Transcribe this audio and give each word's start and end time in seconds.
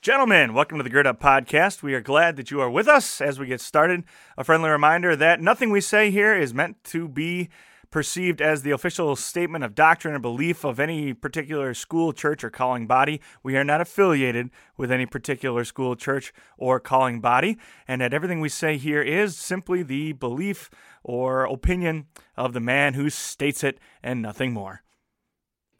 Gentlemen, 0.00 0.54
welcome 0.54 0.78
to 0.78 0.84
the 0.84 0.90
Gird 0.90 1.08
Up 1.08 1.20
Podcast. 1.20 1.82
We 1.82 1.92
are 1.92 2.00
glad 2.00 2.36
that 2.36 2.52
you 2.52 2.60
are 2.60 2.70
with 2.70 2.86
us 2.86 3.20
as 3.20 3.40
we 3.40 3.48
get 3.48 3.60
started. 3.60 4.04
A 4.36 4.44
friendly 4.44 4.70
reminder 4.70 5.16
that 5.16 5.40
nothing 5.40 5.70
we 5.70 5.80
say 5.80 6.12
here 6.12 6.36
is 6.36 6.54
meant 6.54 6.84
to 6.84 7.08
be 7.08 7.48
perceived 7.90 8.40
as 8.40 8.62
the 8.62 8.70
official 8.70 9.16
statement 9.16 9.64
of 9.64 9.74
doctrine 9.74 10.14
or 10.14 10.20
belief 10.20 10.62
of 10.62 10.78
any 10.78 11.14
particular 11.14 11.74
school, 11.74 12.12
church, 12.12 12.44
or 12.44 12.50
calling 12.50 12.86
body. 12.86 13.20
We 13.42 13.56
are 13.56 13.64
not 13.64 13.80
affiliated 13.80 14.50
with 14.76 14.92
any 14.92 15.04
particular 15.04 15.64
school, 15.64 15.96
church, 15.96 16.32
or 16.56 16.78
calling 16.78 17.20
body, 17.20 17.58
and 17.88 18.00
that 18.00 18.14
everything 18.14 18.38
we 18.38 18.50
say 18.50 18.76
here 18.76 19.02
is 19.02 19.36
simply 19.36 19.82
the 19.82 20.12
belief 20.12 20.70
or 21.02 21.42
opinion 21.42 22.06
of 22.36 22.52
the 22.52 22.60
man 22.60 22.94
who 22.94 23.10
states 23.10 23.64
it 23.64 23.80
and 24.00 24.22
nothing 24.22 24.52
more. 24.52 24.84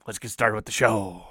Let's 0.08 0.18
get 0.18 0.32
started 0.32 0.56
with 0.56 0.64
the 0.64 0.72
show. 0.72 1.30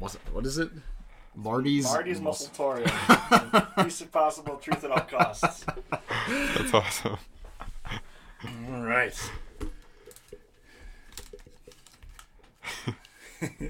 What's 0.00 0.16
it, 0.16 0.20
what 0.32 0.44
is 0.46 0.58
it? 0.58 0.70
Marty's. 1.36 1.84
Marty's 1.84 2.18
Muscletorium. 2.20 3.76
Least 3.84 4.02
if 4.02 4.10
possible, 4.10 4.56
truth 4.56 4.82
at 4.82 4.90
all 4.90 5.00
costs. 5.00 5.64
That's 6.28 6.74
awesome. 6.74 7.18
All 8.72 8.82
right. 8.82 9.14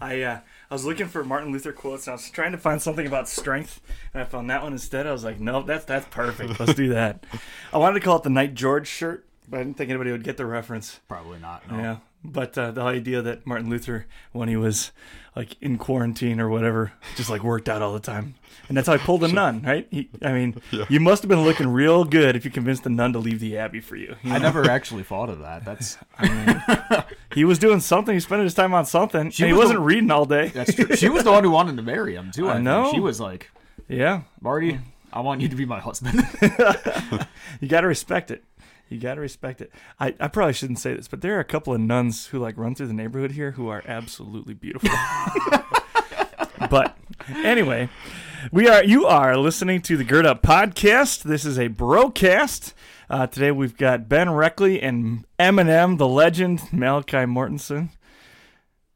I 0.00 0.22
uh, 0.22 0.40
I 0.70 0.74
was 0.74 0.84
looking 0.84 1.06
for 1.06 1.24
Martin 1.24 1.52
Luther 1.52 1.72
quotes 1.72 2.06
and 2.06 2.12
I 2.12 2.16
was 2.16 2.28
trying 2.30 2.52
to 2.52 2.58
find 2.58 2.82
something 2.82 3.06
about 3.06 3.28
strength 3.28 3.80
and 4.12 4.22
I 4.22 4.26
found 4.26 4.50
that 4.50 4.62
one 4.62 4.72
instead. 4.72 5.06
I 5.06 5.12
was 5.12 5.24
like, 5.24 5.40
no, 5.40 5.62
that's 5.62 5.84
that's 5.84 6.06
perfect. 6.08 6.58
Let's 6.58 6.74
do 6.74 6.88
that. 6.90 7.24
I 7.72 7.78
wanted 7.78 8.00
to 8.00 8.04
call 8.04 8.16
it 8.16 8.22
the 8.22 8.30
Night 8.30 8.54
George 8.54 8.88
shirt, 8.88 9.26
but 9.48 9.60
I 9.60 9.62
didn't 9.62 9.76
think 9.76 9.90
anybody 9.90 10.10
would 10.10 10.24
get 10.24 10.36
the 10.36 10.46
reference. 10.46 11.00
Probably 11.08 11.38
not. 11.38 11.70
No. 11.70 11.78
Yeah. 11.78 11.96
But 12.24 12.58
uh, 12.58 12.72
the 12.72 12.80
idea 12.82 13.22
that 13.22 13.46
Martin 13.46 13.70
Luther, 13.70 14.06
when 14.32 14.48
he 14.48 14.56
was 14.56 14.90
like 15.36 15.56
in 15.62 15.78
quarantine 15.78 16.40
or 16.40 16.48
whatever, 16.48 16.92
just 17.14 17.30
like 17.30 17.44
worked 17.44 17.68
out 17.68 17.82
all 17.82 17.92
the 17.92 18.00
time, 18.00 18.34
and 18.68 18.76
that's 18.76 18.88
how 18.88 18.96
he 18.96 19.04
pulled 19.04 19.22
a 19.22 19.28
nun, 19.32 19.62
right? 19.62 19.86
He, 19.92 20.08
I 20.22 20.32
mean, 20.32 20.60
you 20.88 20.98
must 20.98 21.22
have 21.22 21.28
been 21.28 21.44
looking 21.44 21.68
real 21.68 22.04
good 22.04 22.34
if 22.34 22.44
you 22.44 22.50
convinced 22.50 22.82
the 22.82 22.90
nun 22.90 23.12
to 23.12 23.20
leave 23.20 23.38
the 23.38 23.56
abbey 23.58 23.78
for 23.80 23.94
you. 23.94 24.16
you 24.24 24.32
I 24.32 24.38
never 24.38 24.68
actually 24.68 25.04
thought 25.04 25.28
of 25.30 25.38
that. 25.40 25.64
That's 25.64 25.98
I 26.18 26.28
mean, 26.28 27.04
He 27.32 27.44
was 27.44 27.58
doing 27.60 27.78
something. 27.80 28.14
He 28.14 28.20
spent 28.20 28.42
his 28.42 28.54
time 28.54 28.74
on 28.74 28.86
something. 28.86 29.30
She 29.30 29.44
and 29.44 29.48
he 29.48 29.52
was 29.52 29.66
wasn't 29.66 29.78
the- 29.80 29.84
reading 29.84 30.10
all 30.10 30.24
day. 30.24 30.48
that's 30.48 30.74
true. 30.74 30.96
She 30.96 31.08
was 31.08 31.22
the 31.22 31.30
one 31.32 31.44
who 31.44 31.50
wanted 31.50 31.76
to 31.76 31.82
marry 31.82 32.14
him 32.16 32.32
too. 32.32 32.48
I, 32.48 32.52
I 32.52 32.54
think. 32.54 32.64
know. 32.64 32.90
She 32.92 32.98
was 32.98 33.20
like, 33.20 33.50
Yeah, 33.88 34.22
Marty, 34.40 34.80
I 35.12 35.20
want 35.20 35.42
you 35.42 35.48
to 35.48 35.54
be 35.56 35.64
my 35.64 35.78
husband. 35.78 36.26
you 37.60 37.68
got 37.68 37.82
to 37.82 37.86
respect 37.86 38.30
it. 38.32 38.42
You 38.88 38.98
got 38.98 39.14
to 39.14 39.20
respect 39.20 39.60
it. 39.60 39.72
I, 39.98 40.14
I 40.20 40.28
probably 40.28 40.52
shouldn't 40.52 40.78
say 40.78 40.94
this, 40.94 41.08
but 41.08 41.20
there 41.20 41.36
are 41.36 41.40
a 41.40 41.44
couple 41.44 41.74
of 41.74 41.80
nuns 41.80 42.28
who 42.28 42.38
like 42.38 42.56
run 42.56 42.74
through 42.74 42.86
the 42.86 42.94
neighborhood 42.94 43.32
here 43.32 43.52
who 43.52 43.68
are 43.68 43.82
absolutely 43.86 44.54
beautiful. 44.54 44.90
but 46.70 46.96
anyway, 47.28 47.88
we 48.52 48.68
are 48.68 48.84
you 48.84 49.06
are 49.06 49.36
listening 49.36 49.82
to 49.82 49.96
the 49.96 50.04
Gird 50.04 50.24
Up 50.24 50.42
podcast. 50.42 51.24
This 51.24 51.44
is 51.44 51.58
a 51.58 51.68
broadcast. 51.68 52.74
Uh, 53.10 53.26
today 53.26 53.50
we've 53.50 53.76
got 53.76 54.08
Ben 54.08 54.30
Reckley 54.30 54.80
and 54.80 55.24
Eminem, 55.38 55.98
the 55.98 56.08
legend 56.08 56.72
Malachi 56.72 57.18
Mortensen. 57.18 57.90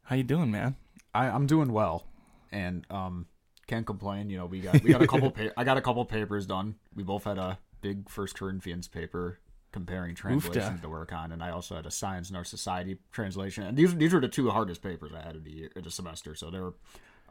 How 0.05 0.17
you 0.17 0.25
doing, 0.25 0.51
man? 0.51 0.77
I, 1.15 1.27
I'm 1.27 1.47
doing 1.47 1.73
well, 1.73 2.07
and 2.53 2.87
um, 2.91 3.27
can't 3.67 3.87
complain. 3.87 4.31
You 4.31 4.39
know, 4.39 4.47
we 4.47 4.61
got 4.61 4.83
we 4.83 4.93
got 4.93 5.03
a 5.03 5.07
couple. 5.07 5.31
Pa- 5.33 5.53
I 5.57 5.65
got 5.65 5.77
a 5.77 5.83
couple 5.83 6.05
papers 6.05 6.47
done. 6.47 6.77
We 6.95 7.03
both 7.03 7.25
had 7.25 7.39
a 7.39 7.59
big 7.81 8.09
First 8.09 8.37
Corinthians 8.37 8.89
paper 8.89 9.39
comparing 9.73 10.15
translations 10.15 10.81
to 10.81 10.89
work 10.89 11.13
on, 11.13 11.33
and 11.33 11.43
I 11.43 11.51
also 11.51 11.77
had 11.77 11.87
a 11.87 11.91
Science 11.91 12.31
in 12.31 12.37
Our 12.37 12.45
Society 12.45 12.99
translation. 13.13 13.65
And 13.65 13.77
these 13.77 13.95
these 13.95 14.13
were 14.13 14.21
the 14.21 14.29
two 14.29 14.51
hardest 14.51 14.83
papers 14.83 15.13
I 15.15 15.23
had 15.23 15.37
of 15.37 15.45
the 15.45 15.51
year, 15.51 15.71
of 15.77 15.85
the 15.85 15.91
semester, 15.91 16.35
so 16.35 16.51
they're 16.51 16.73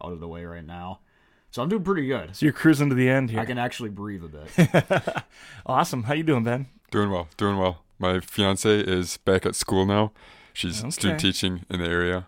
out 0.03 0.13
of 0.13 0.19
the 0.19 0.27
way 0.27 0.45
right 0.45 0.65
now. 0.65 0.99
So 1.51 1.61
I'm 1.63 1.69
doing 1.69 1.83
pretty 1.83 2.07
good. 2.07 2.35
So 2.35 2.45
you're 2.45 2.53
cruising 2.53 2.89
to 2.89 2.95
the 2.95 3.09
end 3.09 3.31
here. 3.31 3.39
I 3.39 3.45
can 3.45 3.57
actually 3.57 3.89
breathe 3.89 4.23
a 4.23 4.27
bit. 4.27 5.23
awesome. 5.65 6.03
How 6.03 6.13
you 6.13 6.23
doing, 6.23 6.43
Ben? 6.43 6.67
Doing 6.91 7.09
well, 7.09 7.27
doing 7.37 7.57
well. 7.57 7.83
My 7.97 8.19
fiance 8.19 8.69
is 8.81 9.17
back 9.17 9.45
at 9.45 9.55
school 9.55 9.85
now. 9.85 10.11
She's 10.53 10.81
Okay. 10.81 10.89
student 10.91 11.19
teaching 11.19 11.65
in 11.69 11.79
the 11.79 11.87
area. 11.89 12.27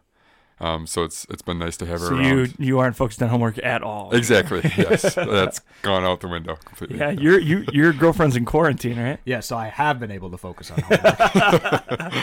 Um, 0.62 0.86
so 0.86 1.04
it's 1.04 1.26
it's 1.32 1.42
been 1.42 1.58
nice 1.58 1.76
to 1.78 1.88
have 1.88 2.00
her 2.02 2.08
So 2.10 2.16
around. 2.16 2.24
you 2.38 2.48
you 2.60 2.80
aren't 2.80 2.96
focused 2.96 3.22
on 3.24 3.30
homework 3.30 3.58
at 3.64 3.82
all. 3.82 4.12
Exactly. 4.14 4.62
Yes, 4.78 5.16
that's 5.16 5.60
gone 5.82 6.04
out 6.04 6.22
the 6.22 6.28
window 6.28 6.56
completely. 6.64 7.00
Yeah, 7.00 7.10
your 7.12 7.40
you 7.40 7.66
your 7.74 7.92
girlfriend's 7.94 8.36
in 8.36 8.46
quarantine, 8.46 9.00
right? 9.00 9.20
yeah, 9.26 9.40
so 9.40 9.58
I 9.58 9.70
have 9.70 10.00
been 10.00 10.12
able 10.12 10.30
to 10.30 10.38
focus 10.38 10.70
on 10.72 10.80
homework. 10.82 12.14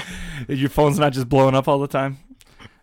Your 0.49 0.69
phone's 0.69 0.99
not 0.99 1.13
just 1.13 1.29
blowing 1.29 1.55
up 1.57 1.67
all 1.69 1.79
the 1.81 1.89
time. 1.89 2.19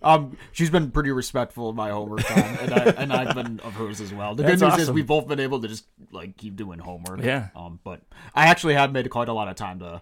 Um, 0.01 0.37
she's 0.51 0.69
been 0.69 0.91
pretty 0.91 1.11
respectful 1.11 1.69
of 1.69 1.75
my 1.75 1.89
homework 1.89 2.23
time, 2.25 2.57
and, 2.61 2.73
I, 2.73 2.83
and 3.01 3.13
I've 3.13 3.33
been 3.33 3.59
of 3.61 3.73
hers 3.73 4.01
as 4.01 4.13
well. 4.13 4.35
The 4.35 4.43
That's 4.43 4.61
good 4.61 4.65
news 4.67 4.73
is 4.75 4.83
awesome. 4.83 4.95
we've 4.95 5.07
both 5.07 5.27
been 5.27 5.39
able 5.39 5.61
to 5.61 5.67
just 5.67 5.85
like 6.11 6.37
keep 6.37 6.55
doing 6.57 6.77
homework. 6.79 7.23
Yeah. 7.23 7.47
Um, 7.55 7.79
but 7.83 8.01
I 8.35 8.47
actually 8.47 8.75
have 8.75 8.91
made 8.91 9.09
quite 9.09 9.29
a 9.29 9.33
lot 9.33 9.47
of 9.47 9.55
time 9.55 9.79
to 9.79 10.01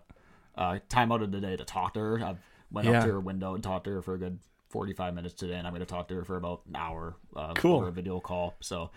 uh, 0.58 0.80
time 0.90 1.12
out 1.12 1.22
of 1.22 1.32
the 1.32 1.40
day 1.40 1.56
to 1.56 1.64
talk 1.64 1.94
to 1.94 2.00
her. 2.02 2.24
I 2.24 2.36
went 2.72 2.88
Yeah. 2.88 2.98
up 3.00 3.06
to 3.06 3.12
her 3.12 3.20
window 3.20 3.54
and 3.54 3.64
talked 3.64 3.86
to 3.86 3.92
her 3.92 4.02
for 4.02 4.16
a 4.16 4.18
good 4.18 4.40
forty-five 4.74 5.14
minutes 5.14 5.34
today, 5.36 5.54
and 5.56 5.66
I'm 5.66 5.72
going 5.72 5.80
to 5.80 5.86
talk 5.86 6.10
to 6.10 6.16
her 6.16 6.26
for 6.26 6.36
about 6.36 6.62
an 6.68 6.76
hour. 6.76 7.16
Uh, 7.36 7.54
Cool. 7.54 7.80
For 7.80 7.88
a 7.88 7.92
video 7.92 8.20
call. 8.20 8.56
So. 8.60 8.92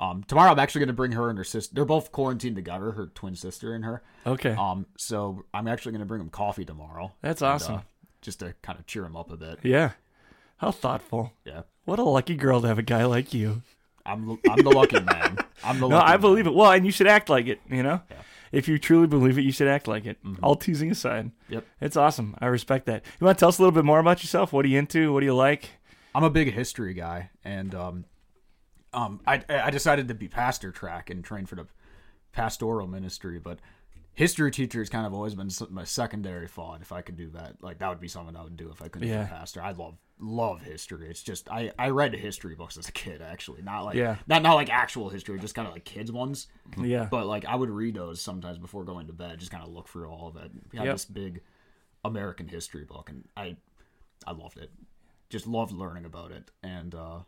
Um, 0.00 0.24
tomorrow 0.26 0.50
I'm 0.50 0.58
actually 0.58 0.80
going 0.80 0.88
to 0.88 0.92
bring 0.94 1.12
her 1.12 1.30
and 1.30 1.38
her 1.38 1.44
sister. 1.44 1.72
They're 1.72 1.84
both 1.84 2.10
quarantined 2.10 2.56
together, 2.56 2.90
her 2.90 3.06
twin 3.14 3.36
sister 3.36 3.74
and 3.74 3.84
her. 3.84 4.02
Okay. 4.26 4.50
Um, 4.50 4.86
so 4.98 5.44
I'm 5.54 5.68
actually 5.68 5.92
going 5.92 6.00
to 6.00 6.04
bring 6.06 6.18
them 6.18 6.30
coffee 6.30 6.64
tomorrow. 6.64 7.12
That's 7.22 7.42
and, 7.42 7.52
awesome. 7.52 7.74
uh, 7.76 7.80
just 8.20 8.40
to 8.40 8.54
kind 8.60 8.76
of 8.76 8.86
cheer 8.86 9.02
them 9.04 9.14
up 9.16 9.30
a 9.30 9.36
bit. 9.36 9.60
yeah. 9.62 9.92
How 10.56 10.72
thoughtful. 10.72 11.32
Yeah. 11.44 11.62
What 11.84 12.00
a 12.00 12.02
lucky 12.02 12.34
girl 12.34 12.60
to 12.60 12.66
have 12.66 12.78
a 12.78 12.82
guy 12.82 13.04
like 13.04 13.32
you. 13.32 13.62
I'm 14.04 14.30
I'm 14.50 14.62
the 14.64 14.70
lucky 14.70 14.98
man. 15.00 15.38
I'm 15.62 15.78
the 15.78 15.88
No, 15.88 15.96
lucky 15.96 16.12
I 16.12 16.16
believe 16.16 16.46
it. 16.48 16.54
Well, 16.54 16.72
and 16.72 16.84
you 16.84 16.90
should 16.92 17.06
act 17.06 17.28
like 17.28 17.46
it, 17.46 17.60
you 17.70 17.84
know? 17.84 18.00
Yeah. 18.10 18.16
If 18.54 18.68
you 18.68 18.78
truly 18.78 19.06
believe 19.06 19.36
it, 19.38 19.42
you 19.42 19.52
should 19.52 19.68
act 19.68 19.88
like 19.88 20.06
it. 20.06 20.18
All 20.42 20.54
teasing 20.56 20.90
aside. 20.90 21.30
Yep. 21.48 21.64
It's 21.80 21.96
awesome. 21.96 22.34
I 22.40 22.46
respect 22.46 22.86
that. 22.86 23.04
You 23.20 23.24
want 23.26 23.38
to 23.38 23.40
tell 23.40 23.48
us 23.48 23.58
a 23.58 23.62
little 23.62 23.72
bit 23.74 23.84
more 23.84 23.98
about 23.98 24.22
yourself? 24.22 24.52
What 24.52 24.64
are 24.64 24.68
you 24.68 24.78
into? 24.78 25.12
What 25.12 25.20
do 25.20 25.26
you 25.26 25.34
like? 25.34 25.70
I'm 26.14 26.24
a 26.24 26.30
big 26.30 26.52
history 26.52 26.94
guy, 26.94 27.30
and 27.44 27.74
um, 27.74 28.04
um, 28.92 29.20
I 29.26 29.42
I 29.48 29.70
decided 29.70 30.08
to 30.08 30.14
be 30.14 30.28
pastor 30.28 30.70
track 30.70 31.10
and 31.10 31.24
train 31.24 31.46
for 31.46 31.56
the 31.56 31.66
pastoral 32.32 32.86
ministry, 32.86 33.38
but 33.38 33.58
history 34.12 34.50
teacher 34.52 34.78
has 34.78 34.88
kind 34.88 35.06
of 35.06 35.12
always 35.14 35.34
been 35.34 35.50
my 35.70 35.82
secondary 35.84 36.46
thought. 36.46 36.80
If 36.80 36.92
I 36.92 37.02
could 37.02 37.16
do 37.16 37.30
that, 37.30 37.56
like 37.62 37.78
that 37.78 37.88
would 37.88 38.00
be 38.00 38.06
something 38.08 38.36
I 38.36 38.42
would 38.44 38.56
do 38.56 38.70
if 38.70 38.80
I 38.80 38.88
couldn't 38.88 39.08
Yeah. 39.08 39.22
be 39.24 39.30
a 39.32 39.34
pastor. 39.34 39.60
I 39.62 39.72
love 39.72 39.96
love 40.24 40.62
history. 40.62 41.08
It's 41.08 41.22
just 41.22 41.50
I 41.50 41.70
I 41.78 41.90
read 41.90 42.14
history 42.14 42.54
books 42.54 42.76
as 42.76 42.88
a 42.88 42.92
kid, 42.92 43.20
actually, 43.22 43.62
not 43.62 43.84
like 43.84 43.96
Yeah. 43.96 44.16
not 44.26 44.42
not 44.42 44.54
like 44.54 44.70
actual 44.70 45.08
history, 45.10 45.38
just 45.38 45.54
kind 45.54 45.68
of 45.68 45.74
like 45.74 45.84
kids 45.84 46.10
ones. 46.10 46.46
Yeah. 46.78 47.06
But 47.10 47.26
like 47.26 47.44
I 47.44 47.54
would 47.56 47.70
read 47.70 47.94
those 47.94 48.20
sometimes 48.20 48.58
before 48.58 48.84
going 48.84 49.06
to 49.08 49.12
bed, 49.12 49.38
just 49.38 49.50
kind 49.52 49.62
of 49.62 49.70
look 49.70 49.88
through 49.88 50.08
all 50.08 50.28
of 50.28 50.36
it. 50.36 50.50
We 50.72 50.78
had 50.78 50.86
Yep. 50.86 50.94
this 50.94 51.04
big 51.04 51.42
American 52.04 52.48
history 52.48 52.84
book, 52.84 53.10
and 53.10 53.24
I 53.36 53.56
I 54.26 54.32
loved 54.32 54.58
it. 54.58 54.70
Just 55.30 55.46
loved 55.46 55.72
learning 55.72 56.04
about 56.04 56.30
it, 56.32 56.50
and 56.62 56.94
uh, 56.94 57.20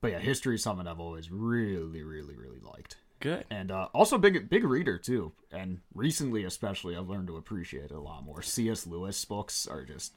but 0.00 0.10
yeah, 0.12 0.18
history 0.18 0.54
is 0.56 0.62
something 0.62 0.86
I've 0.86 1.00
always 1.00 1.30
really, 1.30 2.02
really, 2.02 2.36
really 2.36 2.60
liked, 2.60 2.96
Good. 3.20 3.44
and 3.50 3.70
uh, 3.70 3.88
also 3.94 4.18
big 4.18 4.48
big 4.48 4.64
reader 4.64 4.98
too. 4.98 5.32
And 5.50 5.80
recently, 5.94 6.44
especially, 6.44 6.96
I've 6.96 7.08
learned 7.08 7.28
to 7.28 7.36
appreciate 7.36 7.86
it 7.86 7.90
a 7.90 8.00
lot 8.00 8.24
more. 8.24 8.42
C.S. 8.42 8.86
Lewis 8.86 9.24
books 9.24 9.66
are 9.66 9.82
just 9.82 10.12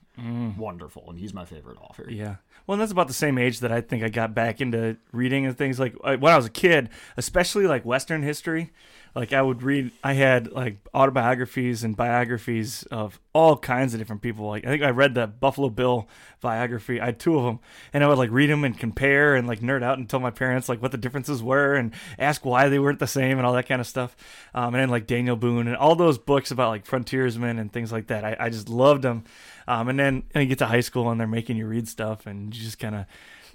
wonderful, 0.58 1.06
and 1.10 1.18
he's 1.18 1.34
my 1.34 1.46
favorite 1.46 1.78
author. 1.82 2.04
Mm. 2.04 2.18
Yeah. 2.18 2.36
Well, 2.68 2.74
and 2.76 2.82
that's 2.82 2.92
about 2.92 3.08
the 3.08 3.14
same 3.14 3.38
age 3.38 3.60
that 3.62 3.72
I 3.72 3.82
think 3.82 4.04
I 4.04 4.10
got 4.10 4.36
back 4.36 4.62
into 4.62 4.98
reading 5.12 5.46
and 5.46 5.58
things 5.58 5.80
like 5.80 5.96
uh, 6.04 6.18
when 6.18 6.34
I 6.34 6.38
was 6.38 6.46
a 6.46 6.52
kid, 6.52 6.90
especially 7.18 7.66
like 7.66 7.86
Western 7.86 8.24
history. 8.24 8.72
Like 9.14 9.34
I 9.34 9.42
would 9.42 9.62
read, 9.62 9.92
I 10.04 10.14
had 10.14 10.52
like 10.52 10.78
autobiographies 10.94 11.84
and 11.84 11.98
biographies 11.98 12.84
of 12.84 13.20
all 13.34 13.58
kinds 13.58 13.94
of 13.94 14.00
different 14.00 14.22
people. 14.22 14.48
Like 14.48 14.66
I 14.66 14.70
think 14.70 14.84
I 14.84 14.92
read 14.92 15.16
the 15.16 15.28
Buffalo 15.28 15.70
Bill 15.70 16.08
biography. 16.40 17.02
I 17.02 17.08
had 17.08 17.20
two 17.20 17.38
of 17.38 17.44
them, 17.44 17.60
and 17.94 18.04
I 18.04 18.08
would 18.08 18.18
like 18.18 18.32
read 18.32 18.50
them 18.50 18.64
and 18.64 18.78
compare 18.78 19.36
and 19.36 19.48
like 19.48 19.60
nerd 19.60 19.84
out 19.84 19.98
and 19.98 20.10
tell 20.10 20.20
my 20.20 20.32
parents 20.32 20.70
like 20.70 20.82
what 20.82 20.92
the 20.92 20.98
differences 20.98 21.44
were 21.44 21.76
and 21.76 21.94
ask 22.18 22.46
why 22.46 22.70
they 22.70 22.80
weren't 22.80 23.00
the 23.00 23.08
same 23.08 23.38
and 23.38 23.46
all 23.46 23.54
that 23.54 23.68
kind 23.68 23.82
of 23.82 23.88
stuff. 23.88 24.16
Um, 24.54 24.76
and 24.76 24.82
then 24.82 24.90
like 24.90 25.08
Daniel 25.08 25.36
Boone 25.36 25.68
and 25.68 25.76
all 25.76 25.96
those 25.96 26.18
books 26.18 26.52
about 26.52 26.70
like 26.70 26.86
frontiersmen 26.86 27.60
and 27.60 27.72
things 27.72 27.92
like 27.92 28.08
that. 28.08 28.24
I, 28.24 28.38
I 28.40 28.50
just 28.50 28.70
loved 28.70 29.02
them. 29.02 29.26
Um, 29.68 29.90
and 29.90 30.00
then 30.00 30.24
and 30.34 30.44
you 30.44 30.48
get 30.48 30.60
to 30.60 30.68
high 30.68 30.82
school 30.82 31.10
and 31.10 31.20
they're 31.20 31.28
making 31.28 31.58
you 31.58 31.68
read 31.68 31.88
stuff 31.88 32.26
and 32.26 32.56
you 32.56 32.62
just 32.62 32.80
kind 32.80 32.96
of. 32.96 33.06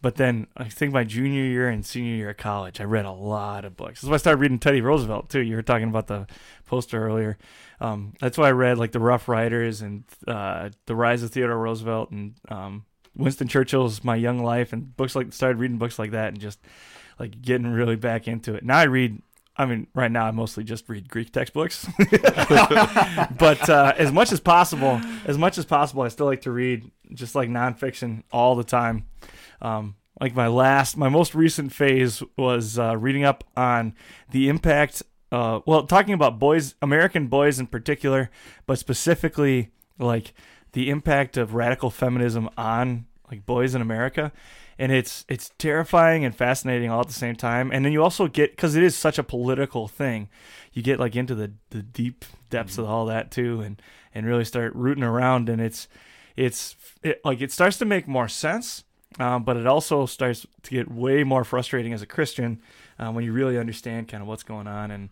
But 0.06 0.14
then 0.14 0.46
I 0.56 0.68
think 0.68 0.92
my 0.92 1.02
junior 1.02 1.42
year 1.42 1.68
and 1.68 1.84
senior 1.84 2.14
year 2.14 2.30
of 2.30 2.36
college, 2.36 2.80
I 2.80 2.84
read 2.84 3.06
a 3.06 3.10
lot 3.10 3.64
of 3.64 3.76
books. 3.76 4.02
That's 4.02 4.08
why 4.08 4.14
I 4.14 4.18
started 4.18 4.38
reading 4.38 4.60
Teddy 4.60 4.80
Roosevelt 4.80 5.28
too. 5.28 5.40
You 5.40 5.56
were 5.56 5.62
talking 5.62 5.88
about 5.88 6.06
the 6.06 6.28
poster 6.64 7.04
earlier. 7.04 7.36
Um, 7.80 8.12
that's 8.20 8.38
why 8.38 8.46
I 8.46 8.52
read 8.52 8.78
like 8.78 8.92
the 8.92 9.00
Rough 9.00 9.26
Riders 9.26 9.82
and 9.82 10.04
uh, 10.28 10.70
the 10.86 10.94
Rise 10.94 11.24
of 11.24 11.32
Theodore 11.32 11.58
Roosevelt 11.58 12.12
and 12.12 12.34
um, 12.48 12.84
Winston 13.16 13.48
Churchill's 13.48 14.04
My 14.04 14.14
Young 14.14 14.44
Life 14.44 14.72
and 14.72 14.96
books 14.96 15.16
like 15.16 15.32
started 15.32 15.58
reading 15.58 15.78
books 15.78 15.98
like 15.98 16.12
that 16.12 16.28
and 16.28 16.38
just 16.38 16.60
like 17.18 17.42
getting 17.42 17.66
really 17.66 17.96
back 17.96 18.28
into 18.28 18.54
it. 18.54 18.64
Now 18.64 18.78
I 18.78 18.84
read 18.84 19.20
I 19.56 19.66
mean, 19.66 19.88
right 19.92 20.12
now 20.12 20.26
I 20.26 20.30
mostly 20.30 20.62
just 20.62 20.88
read 20.88 21.08
Greek 21.08 21.32
textbooks, 21.32 21.88
but 21.98 23.68
uh, 23.68 23.94
as 23.96 24.12
much 24.12 24.30
as 24.30 24.38
possible, 24.38 25.00
as 25.24 25.36
much 25.36 25.56
as 25.58 25.64
possible, 25.64 26.02
I 26.02 26.08
still 26.08 26.26
like 26.26 26.42
to 26.42 26.50
read 26.52 26.90
just 27.12 27.34
like 27.34 27.48
nonfiction 27.48 28.22
all 28.30 28.54
the 28.54 28.64
time. 28.64 29.06
Um, 29.60 29.96
like 30.20 30.34
my 30.34 30.48
last, 30.48 30.96
my 30.96 31.08
most 31.08 31.34
recent 31.34 31.72
phase 31.72 32.22
was 32.36 32.78
uh, 32.78 32.96
reading 32.96 33.24
up 33.24 33.44
on 33.56 33.94
the 34.30 34.48
impact. 34.48 35.02
Uh, 35.30 35.60
well, 35.66 35.86
talking 35.86 36.14
about 36.14 36.38
boys, 36.38 36.74
American 36.80 37.26
boys 37.26 37.58
in 37.58 37.66
particular, 37.66 38.30
but 38.66 38.78
specifically 38.78 39.72
like 39.98 40.32
the 40.72 40.88
impact 40.90 41.36
of 41.36 41.54
radical 41.54 41.90
feminism 41.90 42.48
on 42.56 43.06
like 43.30 43.44
boys 43.44 43.74
in 43.74 43.82
America 43.82 44.32
and 44.78 44.92
it's 44.92 45.24
it's 45.28 45.52
terrifying 45.58 46.24
and 46.24 46.34
fascinating 46.34 46.90
all 46.90 47.00
at 47.00 47.06
the 47.06 47.12
same 47.12 47.36
time. 47.36 47.70
And 47.72 47.84
then 47.84 47.92
you 47.92 48.02
also 48.02 48.28
get 48.28 48.50
because 48.50 48.76
it 48.76 48.82
is 48.82 48.96
such 48.96 49.18
a 49.18 49.22
political 49.22 49.88
thing, 49.88 50.28
you 50.72 50.82
get 50.82 51.00
like 51.00 51.16
into 51.16 51.34
the 51.34 51.52
the 51.70 51.82
deep 51.82 52.24
depths 52.50 52.74
mm-hmm. 52.74 52.82
of 52.82 52.88
all 52.88 53.06
that 53.06 53.30
too, 53.30 53.60
and 53.60 53.80
and 54.14 54.26
really 54.26 54.44
start 54.44 54.74
rooting 54.74 55.04
around. 55.04 55.48
And 55.48 55.60
it's 55.60 55.88
it's 56.36 56.76
it, 57.02 57.20
like 57.24 57.40
it 57.40 57.52
starts 57.52 57.78
to 57.78 57.84
make 57.84 58.06
more 58.06 58.28
sense. 58.28 58.84
Um, 59.18 59.44
but 59.44 59.56
it 59.56 59.66
also 59.66 60.06
starts 60.06 60.46
to 60.62 60.70
get 60.70 60.90
way 60.90 61.24
more 61.24 61.44
frustrating 61.44 61.92
as 61.92 62.02
a 62.02 62.06
Christian 62.06 62.60
um, 62.98 63.14
when 63.14 63.24
you 63.24 63.32
really 63.32 63.58
understand 63.58 64.08
kind 64.08 64.22
of 64.22 64.28
what's 64.28 64.42
going 64.42 64.66
on 64.66 64.90
and 64.90 65.08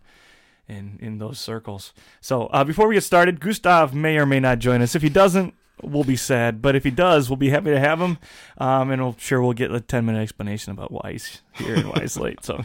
in 0.67 0.97
in 1.01 1.17
those 1.17 1.39
circles. 1.39 1.93
So 2.21 2.47
uh, 2.47 2.63
before 2.63 2.87
we 2.87 2.95
get 2.95 3.03
started, 3.03 3.39
Gustav 3.39 3.93
may 3.93 4.17
or 4.17 4.25
may 4.25 4.39
not 4.39 4.59
join 4.59 4.81
us. 4.81 4.95
If 4.95 5.01
he 5.01 5.09
doesn't, 5.09 5.53
we'll 5.81 6.03
be 6.03 6.15
sad. 6.15 6.61
But 6.61 6.75
if 6.75 6.83
he 6.83 6.91
does, 6.91 7.29
we'll 7.29 7.37
be 7.37 7.49
happy 7.49 7.71
to 7.71 7.79
have 7.79 7.99
him. 7.99 8.17
Um, 8.57 8.91
and 8.91 9.01
I'm 9.01 9.17
sure 9.17 9.41
we'll 9.41 9.53
get 9.53 9.71
a 9.71 9.79
10 9.79 10.05
minute 10.05 10.21
explanation 10.21 10.71
about 10.71 10.91
why 10.91 11.13
he's 11.13 11.41
here 11.53 11.75
and 11.75 11.89
why 11.89 12.01
he's 12.01 12.17
late. 12.17 12.43
So, 12.43 12.63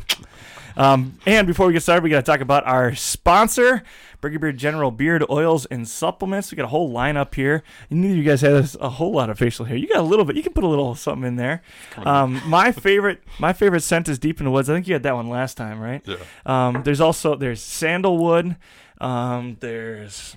um, 0.81 1.19
and 1.27 1.47
before 1.47 1.67
we 1.67 1.73
get 1.73 1.82
started, 1.82 2.03
we 2.03 2.11
got 2.11 2.25
to 2.25 2.31
talk 2.31 2.41
about 2.41 2.67
our 2.67 2.94
sponsor, 2.94 3.82
Burger 4.21 4.38
Beard 4.38 4.56
General 4.56 4.91
Beard 4.91 5.25
Oils 5.29 5.67
and 5.67 5.87
Supplements. 5.87 6.50
We 6.50 6.56
got 6.56 6.65
a 6.65 6.69
whole 6.69 6.91
lineup 6.91 7.35
here. 7.35 7.62
Neither 7.91 8.15
of 8.15 8.17
you 8.19 8.25
guys 8.25 8.41
has 8.41 8.77
a 8.81 8.88
whole 8.88 9.12
lot 9.12 9.29
of 9.29 9.38
facial 9.38 9.67
hair. 9.67 9.77
You 9.77 9.88
got 9.88 9.99
a 9.99 10.03
little 10.03 10.25
bit. 10.25 10.37
You 10.37 10.43
can 10.43 10.55
put 10.55 10.65
a 10.65 10.69
little 10.69 10.94
something 10.94 11.27
in 11.29 11.37
there. 11.37 11.62
Um, 11.99 12.41
my 12.47 12.73
favorite, 12.73 13.23
my 13.38 13.53
favorite 13.53 13.82
scent 13.82 14.09
is 14.09 14.19
Deep 14.19 14.41
in 14.41 14.47
the 14.47 14.50
Woods. 14.50 14.71
I 14.71 14.75
think 14.75 14.88
you 14.88 14.94
had 14.94 15.03
that 15.03 15.15
one 15.15 15.29
last 15.29 15.56
time, 15.56 15.81
right? 15.81 16.03
Yeah. 16.06 16.17
Um, 16.47 16.82
there's 16.82 17.00
also 17.00 17.37
there's 17.37 17.61
sandalwood. 17.61 18.56
Um, 19.00 19.59
there's 19.61 20.37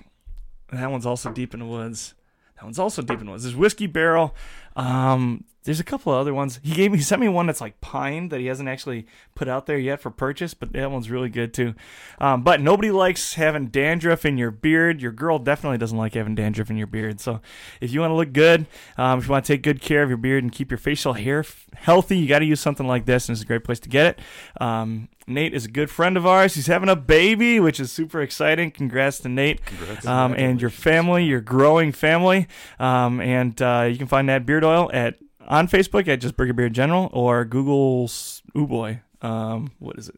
that 0.71 0.91
one's 0.91 1.05
also 1.05 1.31
Deep 1.31 1.53
in 1.53 1.61
the 1.61 1.65
Woods. 1.65 2.15
That 2.63 2.67
one's 2.67 2.79
also 2.79 3.01
deep 3.01 3.19
in 3.19 3.25
the 3.25 3.31
woods. 3.33 3.43
There's 3.43 3.57
whiskey 3.57 3.87
barrel. 3.87 4.35
Um, 4.77 5.43
there's 5.63 5.79
a 5.79 5.83
couple 5.83 6.13
of 6.13 6.19
other 6.19 6.33
ones. 6.33 6.59
He 6.63 6.73
gave 6.73 6.91
me 6.91 6.97
he 7.03 7.03
sent 7.03 7.21
me 7.21 7.27
one 7.29 7.45
that's 7.47 7.61
like 7.61 7.79
pine 7.81 8.29
that 8.29 8.39
he 8.39 8.47
hasn't 8.47 8.69
actually 8.69 9.05
put 9.35 9.47
out 9.47 9.65
there 9.65 9.77
yet 9.77 10.01
for 10.01 10.09
purchase, 10.09 10.53
but 10.53 10.73
that 10.73 10.91
one's 10.91 11.09
really 11.09 11.29
good 11.29 11.53
too. 11.53 11.73
Um, 12.19 12.43
but 12.43 12.61
nobody 12.61 12.91
likes 12.91 13.33
having 13.35 13.67
dandruff 13.67 14.25
in 14.25 14.37
your 14.37 14.51
beard. 14.51 15.01
Your 15.01 15.11
girl 15.11 15.39
definitely 15.39 15.77
doesn't 15.77 15.97
like 15.97 16.13
having 16.13 16.35
dandruff 16.35 16.69
in 16.69 16.77
your 16.77 16.87
beard. 16.87 17.19
So 17.19 17.41
if 17.81 17.91
you 17.91 17.99
want 18.01 18.11
to 18.11 18.15
look 18.15 18.33
good, 18.33 18.65
um, 18.97 19.19
if 19.19 19.25
you 19.25 19.31
want 19.31 19.45
to 19.45 19.53
take 19.53 19.63
good 19.63 19.81
care 19.81 20.03
of 20.03 20.09
your 20.09 20.17
beard 20.17 20.43
and 20.43 20.51
keep 20.51 20.71
your 20.71 20.77
facial 20.77 21.13
hair 21.13 21.39
f- 21.39 21.67
healthy, 21.75 22.17
you 22.17 22.27
got 22.27 22.39
to 22.39 22.45
use 22.45 22.59
something 22.59 22.87
like 22.87 23.05
this, 23.05 23.27
and 23.27 23.35
it's 23.35 23.43
a 23.43 23.47
great 23.47 23.63
place 23.63 23.79
to 23.81 23.89
get 23.89 24.05
it. 24.05 24.61
Um, 24.61 25.09
Nate 25.25 25.53
is 25.53 25.65
a 25.65 25.69
good 25.69 25.89
friend 25.89 26.17
of 26.17 26.25
ours. 26.25 26.55
He's 26.55 26.67
having 26.67 26.89
a 26.89 26.95
baby, 26.97 27.59
which 27.59 27.79
is 27.79 27.91
super 27.91 28.21
exciting. 28.21 28.71
Congrats 28.71 29.19
to 29.19 29.29
Nate 29.29 29.65
Congrats. 29.65 30.05
um, 30.05 30.33
and 30.33 30.59
your 30.59 30.69
family, 30.69 31.23
your 31.23 31.39
growing 31.41 31.91
family. 31.93 32.47
Um, 32.79 33.21
and 33.21 33.59
uh, 33.61 33.87
you 33.89 33.97
can 33.97 34.07
find 34.07 34.27
that 34.27 34.45
beard 34.45 34.65
oil 34.65 34.89
at 34.93 35.15
on 35.47 35.67
Facebook 35.67 36.07
at 36.07 36.21
just 36.21 36.35
Burger 36.35 36.53
Beard 36.53 36.73
General 36.73 37.09
or 37.13 37.45
Google's, 37.45 38.41
oh 38.55 38.65
boy, 38.65 39.01
um, 39.21 39.71
what 39.79 39.97
is 39.97 40.09
it? 40.09 40.15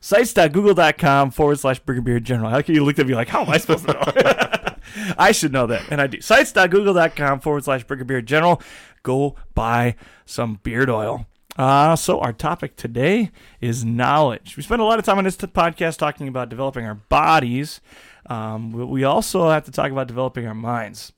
Sites.google.com 0.00 1.32
forward 1.32 1.58
slash 1.58 1.80
Burger 1.80 2.00
Beard 2.00 2.24
General. 2.24 2.50
How 2.50 2.62
can 2.62 2.74
you 2.74 2.84
look 2.84 2.98
at 2.98 3.06
me 3.06 3.14
like, 3.14 3.28
how 3.28 3.42
am 3.42 3.50
I 3.50 3.58
supposed 3.58 3.86
to 3.88 3.92
know? 3.94 4.74
I 5.18 5.32
should 5.32 5.52
know 5.52 5.66
that, 5.66 5.82
and 5.90 6.00
I 6.00 6.06
do. 6.06 6.20
Sites.google.com 6.20 7.40
forward 7.40 7.64
slash 7.64 7.84
Burger 7.84 8.04
Beard 8.04 8.26
General. 8.26 8.62
Go 9.02 9.34
buy 9.54 9.96
some 10.24 10.60
beard 10.62 10.88
oil. 10.88 11.26
Uh, 11.56 11.96
so 11.96 12.20
our 12.20 12.32
topic 12.32 12.76
today 12.76 13.32
is 13.60 13.84
knowledge. 13.84 14.56
We 14.56 14.62
spend 14.62 14.80
a 14.80 14.84
lot 14.84 15.00
of 15.00 15.04
time 15.04 15.18
on 15.18 15.24
this 15.24 15.36
t- 15.36 15.48
podcast 15.48 15.98
talking 15.98 16.28
about 16.28 16.48
developing 16.48 16.86
our 16.86 16.94
bodies. 16.94 17.80
Um, 18.26 18.72
we 18.72 19.02
also 19.02 19.50
have 19.50 19.64
to 19.64 19.72
talk 19.72 19.90
about 19.90 20.06
developing 20.06 20.46
our 20.46 20.54
minds. 20.54 21.12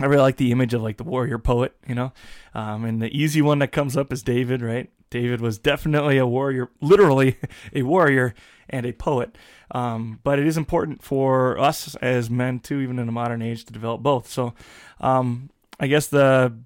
I 0.00 0.06
really 0.06 0.22
like 0.22 0.36
the 0.36 0.50
image 0.50 0.74
of 0.74 0.82
like 0.82 0.96
the 0.96 1.04
warrior 1.04 1.38
poet, 1.38 1.74
you 1.86 1.94
know, 1.94 2.12
um, 2.52 2.84
and 2.84 3.00
the 3.00 3.16
easy 3.16 3.40
one 3.40 3.60
that 3.60 3.68
comes 3.68 3.96
up 3.96 4.12
is 4.12 4.22
David, 4.22 4.60
right? 4.60 4.90
David 5.10 5.40
was 5.40 5.58
definitely 5.58 6.18
a 6.18 6.26
warrior, 6.26 6.70
literally 6.80 7.38
a 7.72 7.82
warrior 7.82 8.34
and 8.68 8.84
a 8.84 8.92
poet. 8.92 9.36
Um, 9.70 10.18
but 10.24 10.38
it 10.38 10.46
is 10.46 10.56
important 10.56 11.02
for 11.02 11.58
us 11.58 11.94
as 11.96 12.28
men 12.28 12.58
too, 12.58 12.80
even 12.80 12.98
in 12.98 13.06
the 13.06 13.12
modern 13.12 13.40
age, 13.40 13.64
to 13.66 13.72
develop 13.72 14.02
both. 14.02 14.28
So, 14.28 14.54
um, 15.00 15.50
I 15.78 15.86
guess 15.86 16.08
the 16.08 16.56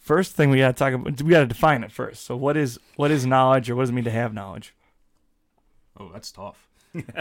first 0.00 0.34
thing 0.34 0.50
we 0.50 0.58
got 0.58 0.68
to 0.68 0.72
talk 0.74 0.92
about, 0.92 1.20
we 1.22 1.30
got 1.30 1.40
to 1.40 1.46
define 1.46 1.82
it 1.82 1.90
first. 1.90 2.24
So, 2.24 2.36
what 2.36 2.56
is 2.56 2.78
what 2.96 3.10
is 3.10 3.26
knowledge, 3.26 3.68
or 3.68 3.76
what 3.76 3.82
does 3.82 3.90
it 3.90 3.94
mean 3.94 4.04
to 4.04 4.10
have 4.10 4.32
knowledge? 4.32 4.74
Oh, 5.98 6.10
that's 6.12 6.30
tough. 6.30 6.68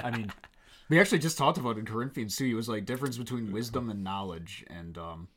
I 0.04 0.12
mean, 0.12 0.32
we 0.94 1.00
actually 1.00 1.18
just 1.18 1.40
talked 1.40 1.58
about 1.58 1.80
in 1.80 1.86
Corinthians 1.86 2.36
too. 2.36 2.46
It 2.46 2.54
was 2.54 2.70
like 2.70 2.86
difference 2.86 3.18
between 3.18 3.52
wisdom 3.52 3.90
and 3.90 4.04
knowledge, 4.04 4.64
and 4.68 4.96
um, 4.96 5.28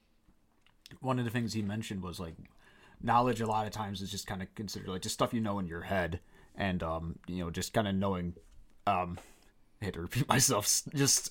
one 1.01 1.19
of 1.19 1.25
the 1.25 1.31
things 1.31 1.55
he 1.55 1.63
mentioned 1.63 2.03
was 2.03 2.21
like 2.21 2.35
knowledge. 3.03 3.41
A 3.41 3.47
lot 3.47 3.67
of 3.67 3.73
times 3.73 4.03
is 4.03 4.11
just 4.11 4.27
kind 4.27 4.43
of 4.43 4.55
considered 4.55 4.89
like 4.89 5.01
just 5.01 5.15
stuff 5.15 5.33
you 5.33 5.41
know 5.41 5.59
in 5.59 5.67
your 5.67 5.81
head, 5.81 6.21
and 6.57 6.83
um, 6.83 7.19
you 7.27 7.43
know, 7.43 7.51
just 7.51 7.73
kind 7.73 7.89
of 7.89 7.95
knowing. 7.95 8.35
Um, 8.87 9.19
I 9.81 9.87
had 9.87 9.95
to 9.95 10.03
repeat 10.03 10.29
myself. 10.29 10.83
Just 10.95 11.31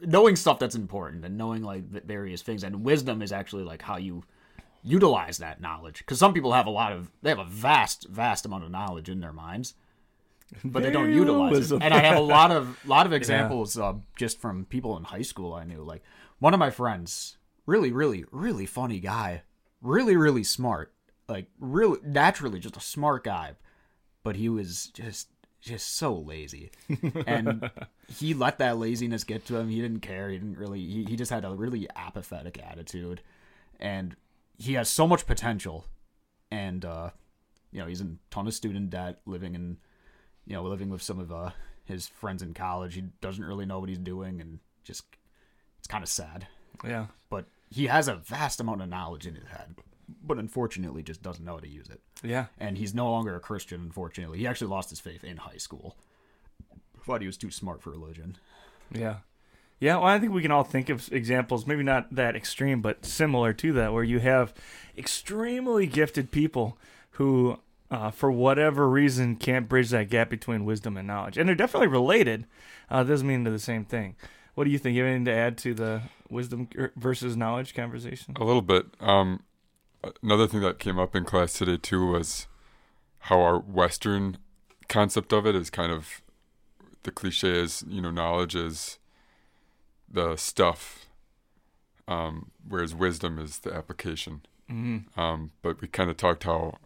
knowing 0.00 0.34
stuff 0.34 0.58
that's 0.58 0.74
important 0.74 1.24
and 1.24 1.38
knowing 1.38 1.62
like 1.62 1.84
various 2.04 2.42
things, 2.42 2.64
and 2.64 2.82
wisdom 2.82 3.22
is 3.22 3.30
actually 3.30 3.62
like 3.62 3.82
how 3.82 3.96
you 3.96 4.24
utilize 4.82 5.38
that 5.38 5.60
knowledge 5.60 5.98
because 5.98 6.18
some 6.18 6.34
people 6.34 6.52
have 6.52 6.66
a 6.66 6.70
lot 6.70 6.90
of 6.90 7.08
they 7.22 7.30
have 7.30 7.38
a 7.38 7.44
vast 7.44 8.08
vast 8.08 8.44
amount 8.44 8.64
of 8.64 8.70
knowledge 8.72 9.08
in 9.08 9.20
their 9.20 9.32
minds 9.32 9.74
but 10.64 10.82
they 10.82 10.90
don't 10.90 11.12
utilize 11.12 11.72
it. 11.72 11.82
And 11.82 11.94
I 11.94 12.00
have 12.00 12.18
a 12.18 12.20
lot 12.20 12.50
of 12.50 12.78
lot 12.86 13.06
of 13.06 13.12
examples 13.20 13.76
yeah. 13.76 13.84
uh, 13.84 13.94
just 14.16 14.40
from 14.40 14.64
people 14.64 14.96
in 14.96 15.04
high 15.04 15.22
school 15.22 15.54
I 15.54 15.64
knew. 15.64 15.82
Like 15.82 16.02
one 16.38 16.54
of 16.54 16.60
my 16.60 16.70
friends, 16.70 17.36
really, 17.66 17.92
really, 17.92 18.24
really 18.30 18.66
funny 18.66 19.00
guy, 19.00 19.42
really, 19.80 20.16
really 20.16 20.44
smart, 20.44 20.92
like 21.28 21.46
really 21.58 22.00
naturally 22.04 22.58
just 22.58 22.76
a 22.76 22.80
smart 22.80 23.24
guy, 23.24 23.52
but 24.22 24.36
he 24.36 24.48
was 24.48 24.86
just 24.86 25.28
just 25.60 25.94
so 25.94 26.12
lazy, 26.12 26.72
and 27.26 27.70
he 28.08 28.34
let 28.34 28.58
that 28.58 28.78
laziness 28.78 29.22
get 29.22 29.46
to 29.46 29.56
him. 29.56 29.68
He 29.68 29.80
didn't 29.80 30.00
care. 30.00 30.28
He 30.28 30.36
didn't 30.36 30.58
really. 30.58 30.80
He, 30.80 31.04
he 31.04 31.16
just 31.16 31.30
had 31.30 31.44
a 31.44 31.50
really 31.50 31.88
apathetic 31.94 32.60
attitude, 32.60 33.22
and 33.78 34.16
he 34.58 34.74
has 34.74 34.88
so 34.88 35.06
much 35.06 35.26
potential, 35.26 35.86
and 36.50 36.84
uh, 36.84 37.10
you 37.70 37.78
know 37.78 37.86
he's 37.86 38.00
in 38.00 38.18
a 38.20 38.34
ton 38.34 38.48
of 38.48 38.54
student 38.54 38.90
debt, 38.90 39.20
living 39.24 39.54
in 39.54 39.78
you 40.46 40.54
know, 40.54 40.62
living 40.62 40.90
with 40.90 41.02
some 41.02 41.18
of 41.18 41.32
uh, 41.32 41.50
his 41.84 42.08
friends 42.08 42.42
in 42.42 42.54
college. 42.54 42.94
He 42.94 43.04
doesn't 43.20 43.44
really 43.44 43.66
know 43.66 43.80
what 43.80 43.88
he's 43.88 43.98
doing, 43.98 44.40
and 44.40 44.58
just 44.84 45.04
it's 45.78 45.88
kind 45.88 46.02
of 46.02 46.08
sad. 46.08 46.46
Yeah. 46.84 47.06
But 47.30 47.46
he 47.70 47.86
has 47.86 48.08
a 48.08 48.16
vast 48.16 48.60
amount 48.60 48.82
of 48.82 48.88
knowledge 48.88 49.26
in 49.26 49.34
his 49.34 49.48
head, 49.48 49.74
but 50.24 50.38
unfortunately, 50.38 51.02
just 51.02 51.22
doesn't 51.22 51.44
know 51.44 51.54
how 51.54 51.60
to 51.60 51.68
use 51.68 51.88
it. 51.88 52.00
Yeah. 52.22 52.46
And 52.58 52.78
he's 52.78 52.94
no 52.94 53.10
longer 53.10 53.34
a 53.34 53.40
Christian. 53.40 53.80
Unfortunately, 53.80 54.38
he 54.38 54.46
actually 54.46 54.70
lost 54.70 54.90
his 54.90 55.00
faith 55.00 55.24
in 55.24 55.38
high 55.38 55.56
school. 55.56 55.96
Thought 57.04 57.20
he 57.20 57.26
was 57.26 57.36
too 57.36 57.50
smart 57.50 57.82
for 57.82 57.90
religion. 57.90 58.36
Yeah. 58.92 59.16
Yeah, 59.80 59.96
well, 59.96 60.06
I 60.06 60.20
think 60.20 60.32
we 60.32 60.42
can 60.42 60.52
all 60.52 60.62
think 60.62 60.90
of 60.90 61.12
examples, 61.12 61.66
maybe 61.66 61.82
not 61.82 62.14
that 62.14 62.36
extreme, 62.36 62.80
but 62.82 63.04
similar 63.04 63.52
to 63.54 63.72
that, 63.72 63.92
where 63.92 64.04
you 64.04 64.20
have 64.20 64.54
extremely 64.96 65.88
gifted 65.88 66.30
people 66.30 66.78
who 67.12 67.58
uh, 67.92 68.10
for 68.10 68.32
whatever 68.32 68.88
reason, 68.88 69.36
can't 69.36 69.68
bridge 69.68 69.90
that 69.90 70.08
gap 70.08 70.30
between 70.30 70.64
wisdom 70.64 70.96
and 70.96 71.06
knowledge. 71.06 71.36
And 71.36 71.46
they're 71.46 71.54
definitely 71.54 71.88
related. 71.88 72.46
Uh, 72.90 73.04
doesn't 73.04 73.26
mean 73.26 73.44
they're 73.44 73.52
the 73.52 73.58
same 73.58 73.84
thing. 73.84 74.16
What 74.54 74.64
do 74.64 74.70
you 74.70 74.78
think? 74.78 74.96
You 74.96 75.02
have 75.02 75.10
anything 75.10 75.26
to 75.26 75.32
add 75.32 75.58
to 75.58 75.74
the 75.74 76.02
wisdom 76.30 76.68
versus 76.96 77.36
knowledge 77.36 77.74
conversation? 77.74 78.34
A 78.40 78.44
little 78.44 78.62
bit. 78.62 78.86
Um, 78.98 79.42
another 80.22 80.46
thing 80.46 80.62
that 80.62 80.78
came 80.78 80.98
up 80.98 81.14
in 81.14 81.24
class 81.24 81.52
today 81.52 81.76
too 81.76 82.06
was 82.06 82.46
how 83.20 83.40
our 83.40 83.58
Western 83.58 84.38
concept 84.88 85.32
of 85.32 85.46
it 85.46 85.54
is 85.54 85.70
kind 85.70 85.92
of 85.92 86.22
the 87.02 87.10
cliche 87.10 87.50
is 87.50 87.84
you 87.88 88.00
know 88.00 88.10
knowledge 88.10 88.54
is 88.54 88.98
the 90.10 90.36
stuff 90.36 91.06
um, 92.06 92.50
whereas 92.66 92.94
wisdom 92.94 93.38
is 93.38 93.60
the 93.60 93.72
application. 93.72 94.42
Mm-hmm. 94.70 95.18
Um, 95.18 95.52
but 95.62 95.80
we 95.80 95.88
kind 95.88 96.10
of 96.10 96.16
talked 96.16 96.44
how 96.44 96.78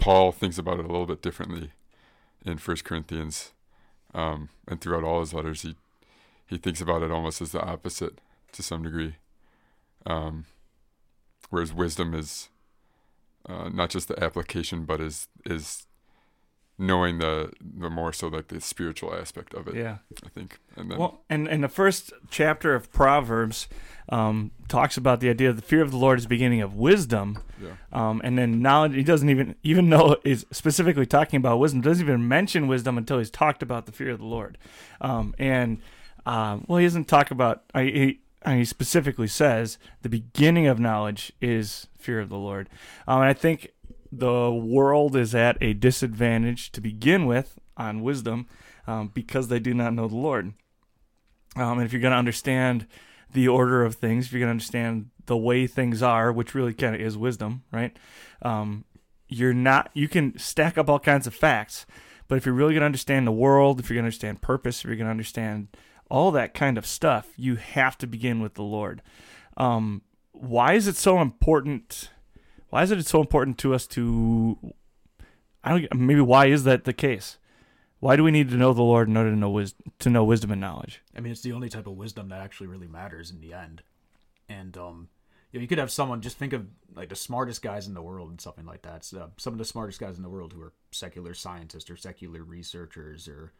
Paul 0.00 0.32
thinks 0.32 0.58
about 0.58 0.80
it 0.80 0.86
a 0.86 0.88
little 0.88 1.06
bit 1.06 1.22
differently 1.22 1.70
in 2.44 2.58
First 2.58 2.84
Corinthians, 2.84 3.52
um, 4.14 4.48
and 4.66 4.80
throughout 4.80 5.04
all 5.04 5.20
his 5.20 5.34
letters, 5.34 5.62
he 5.62 5.76
he 6.48 6.56
thinks 6.56 6.80
about 6.80 7.02
it 7.02 7.12
almost 7.12 7.40
as 7.40 7.52
the 7.52 7.62
opposite 7.62 8.20
to 8.52 8.62
some 8.62 8.82
degree. 8.82 9.14
Um, 10.04 10.46
whereas 11.50 11.72
wisdom 11.72 12.12
is 12.14 12.48
uh, 13.48 13.68
not 13.68 13.90
just 13.90 14.08
the 14.08 14.22
application, 14.22 14.84
but 14.84 15.00
is 15.00 15.28
is 15.44 15.86
knowing 16.80 17.18
the 17.18 17.52
the 17.60 17.90
more 17.90 18.12
so 18.12 18.28
like 18.28 18.48
the 18.48 18.60
spiritual 18.60 19.14
aspect 19.14 19.52
of 19.54 19.68
it. 19.68 19.74
Yeah. 19.76 19.98
I 20.24 20.28
think. 20.30 20.58
And 20.76 20.90
then 20.90 20.98
Well, 20.98 21.20
and, 21.28 21.46
and 21.46 21.62
the 21.62 21.68
first 21.68 22.12
chapter 22.30 22.74
of 22.74 22.90
Proverbs 22.90 23.68
um, 24.08 24.50
talks 24.66 24.96
about 24.96 25.20
the 25.20 25.28
idea 25.28 25.50
of 25.50 25.56
the 25.56 25.62
fear 25.62 25.82
of 25.82 25.90
the 25.90 25.98
Lord 25.98 26.18
is 26.18 26.24
the 26.24 26.30
beginning 26.30 26.62
of 26.62 26.74
wisdom. 26.74 27.38
yeah. 27.62 27.72
Um, 27.92 28.20
and 28.24 28.38
then 28.38 28.62
knowledge, 28.62 28.94
he 28.94 29.04
doesn't 29.04 29.28
even, 29.28 29.54
even 29.62 29.90
though 29.90 30.16
is 30.24 30.46
specifically 30.50 31.06
talking 31.06 31.36
about 31.36 31.58
wisdom, 31.58 31.82
doesn't 31.82 32.04
even 32.04 32.26
mention 32.26 32.66
wisdom 32.66 32.96
until 32.96 33.18
he's 33.18 33.30
talked 33.30 33.62
about 33.62 33.84
the 33.84 33.92
fear 33.92 34.10
of 34.10 34.18
the 34.18 34.24
Lord. 34.24 34.56
Um, 35.02 35.34
and, 35.38 35.78
um, 36.24 36.64
well, 36.66 36.78
he 36.78 36.86
doesn't 36.86 37.08
talk 37.08 37.30
about, 37.30 37.62
I, 37.74 37.82
he, 37.84 38.20
and 38.42 38.58
he 38.58 38.64
specifically 38.64 39.28
says 39.28 39.76
the 40.00 40.08
beginning 40.08 40.66
of 40.66 40.78
knowledge 40.78 41.30
is 41.42 41.88
fear 41.98 42.20
of 42.20 42.30
the 42.30 42.38
Lord. 42.38 42.70
Um, 43.06 43.20
and 43.20 43.28
I 43.28 43.34
think 43.34 43.72
the 44.12 44.50
world 44.50 45.14
is 45.16 45.34
at 45.34 45.56
a 45.60 45.72
disadvantage 45.72 46.72
to 46.72 46.80
begin 46.80 47.26
with 47.26 47.58
on 47.76 48.02
wisdom 48.02 48.46
um, 48.86 49.10
because 49.14 49.48
they 49.48 49.60
do 49.60 49.74
not 49.74 49.94
know 49.94 50.08
the 50.08 50.16
Lord. 50.16 50.52
Um, 51.56 51.78
and 51.78 51.82
if 51.82 51.92
you're 51.92 52.02
going 52.02 52.12
to 52.12 52.18
understand 52.18 52.86
the 53.32 53.48
order 53.48 53.84
of 53.84 53.94
things, 53.96 54.26
if 54.26 54.32
you're 54.32 54.40
going 54.40 54.48
to 54.48 54.52
understand 54.52 55.10
the 55.26 55.36
way 55.36 55.66
things 55.66 56.02
are, 56.02 56.32
which 56.32 56.54
really 56.54 56.74
kind 56.74 56.94
of 56.94 57.00
is 57.00 57.16
wisdom, 57.16 57.62
right? 57.72 57.96
Um, 58.42 58.84
you're 59.28 59.54
not. 59.54 59.90
You 59.94 60.08
can 60.08 60.36
stack 60.38 60.76
up 60.76 60.88
all 60.88 60.98
kinds 60.98 61.26
of 61.26 61.34
facts, 61.34 61.86
but 62.26 62.36
if 62.36 62.46
you're 62.46 62.54
really 62.54 62.74
going 62.74 62.80
to 62.80 62.86
understand 62.86 63.26
the 63.26 63.32
world, 63.32 63.78
if 63.78 63.88
you're 63.88 63.94
going 63.94 64.04
to 64.04 64.08
understand 64.08 64.42
purpose, 64.42 64.80
if 64.80 64.86
you're 64.86 64.96
going 64.96 65.06
to 65.06 65.12
understand 65.12 65.68
all 66.10 66.32
that 66.32 66.54
kind 66.54 66.76
of 66.76 66.84
stuff, 66.84 67.28
you 67.36 67.54
have 67.54 67.96
to 67.98 68.06
begin 68.06 68.40
with 68.40 68.54
the 68.54 68.62
Lord. 68.62 69.02
Um, 69.56 70.02
why 70.32 70.72
is 70.72 70.88
it 70.88 70.96
so 70.96 71.20
important? 71.20 72.10
Why 72.70 72.82
is 72.82 72.90
it 72.90 73.06
so 73.06 73.20
important 73.20 73.58
to 73.58 73.74
us 73.74 73.86
to? 73.88 74.74
I 75.62 75.70
don't. 75.70 75.94
Maybe 75.94 76.20
why 76.20 76.46
is 76.46 76.64
that 76.64 76.84
the 76.84 76.92
case? 76.92 77.38
Why 77.98 78.16
do 78.16 78.24
we 78.24 78.30
need 78.30 78.48
to 78.48 78.56
know 78.56 78.72
the 78.72 78.82
Lord 78.82 79.08
in 79.08 79.16
order 79.16 79.30
to 79.30 79.36
know 79.36 79.50
wis- 79.50 79.74
to 79.98 80.08
know 80.08 80.24
wisdom 80.24 80.50
and 80.50 80.60
knowledge? 80.60 81.02
I 81.14 81.20
mean, 81.20 81.32
it's 81.32 81.42
the 81.42 81.52
only 81.52 81.68
type 81.68 81.86
of 81.86 81.96
wisdom 81.96 82.30
that 82.30 82.40
actually 82.40 82.68
really 82.68 82.88
matters 82.88 83.30
in 83.30 83.40
the 83.40 83.52
end. 83.52 83.82
And 84.48 84.76
um, 84.78 85.08
you 85.52 85.58
know, 85.58 85.62
you 85.62 85.68
could 85.68 85.78
have 85.78 85.90
someone 85.90 86.20
just 86.20 86.38
think 86.38 86.52
of 86.52 86.66
like 86.94 87.08
the 87.08 87.16
smartest 87.16 87.60
guys 87.60 87.86
in 87.86 87.94
the 87.94 88.02
world 88.02 88.30
and 88.30 88.40
something 88.40 88.64
like 88.64 88.82
that. 88.82 89.04
So, 89.04 89.30
some 89.36 89.52
of 89.52 89.58
the 89.58 89.64
smartest 89.64 90.00
guys 90.00 90.16
in 90.16 90.22
the 90.22 90.30
world 90.30 90.52
who 90.52 90.62
are 90.62 90.72
secular 90.92 91.34
scientists 91.34 91.90
or 91.90 91.96
secular 91.96 92.42
researchers 92.42 93.28
or 93.28 93.52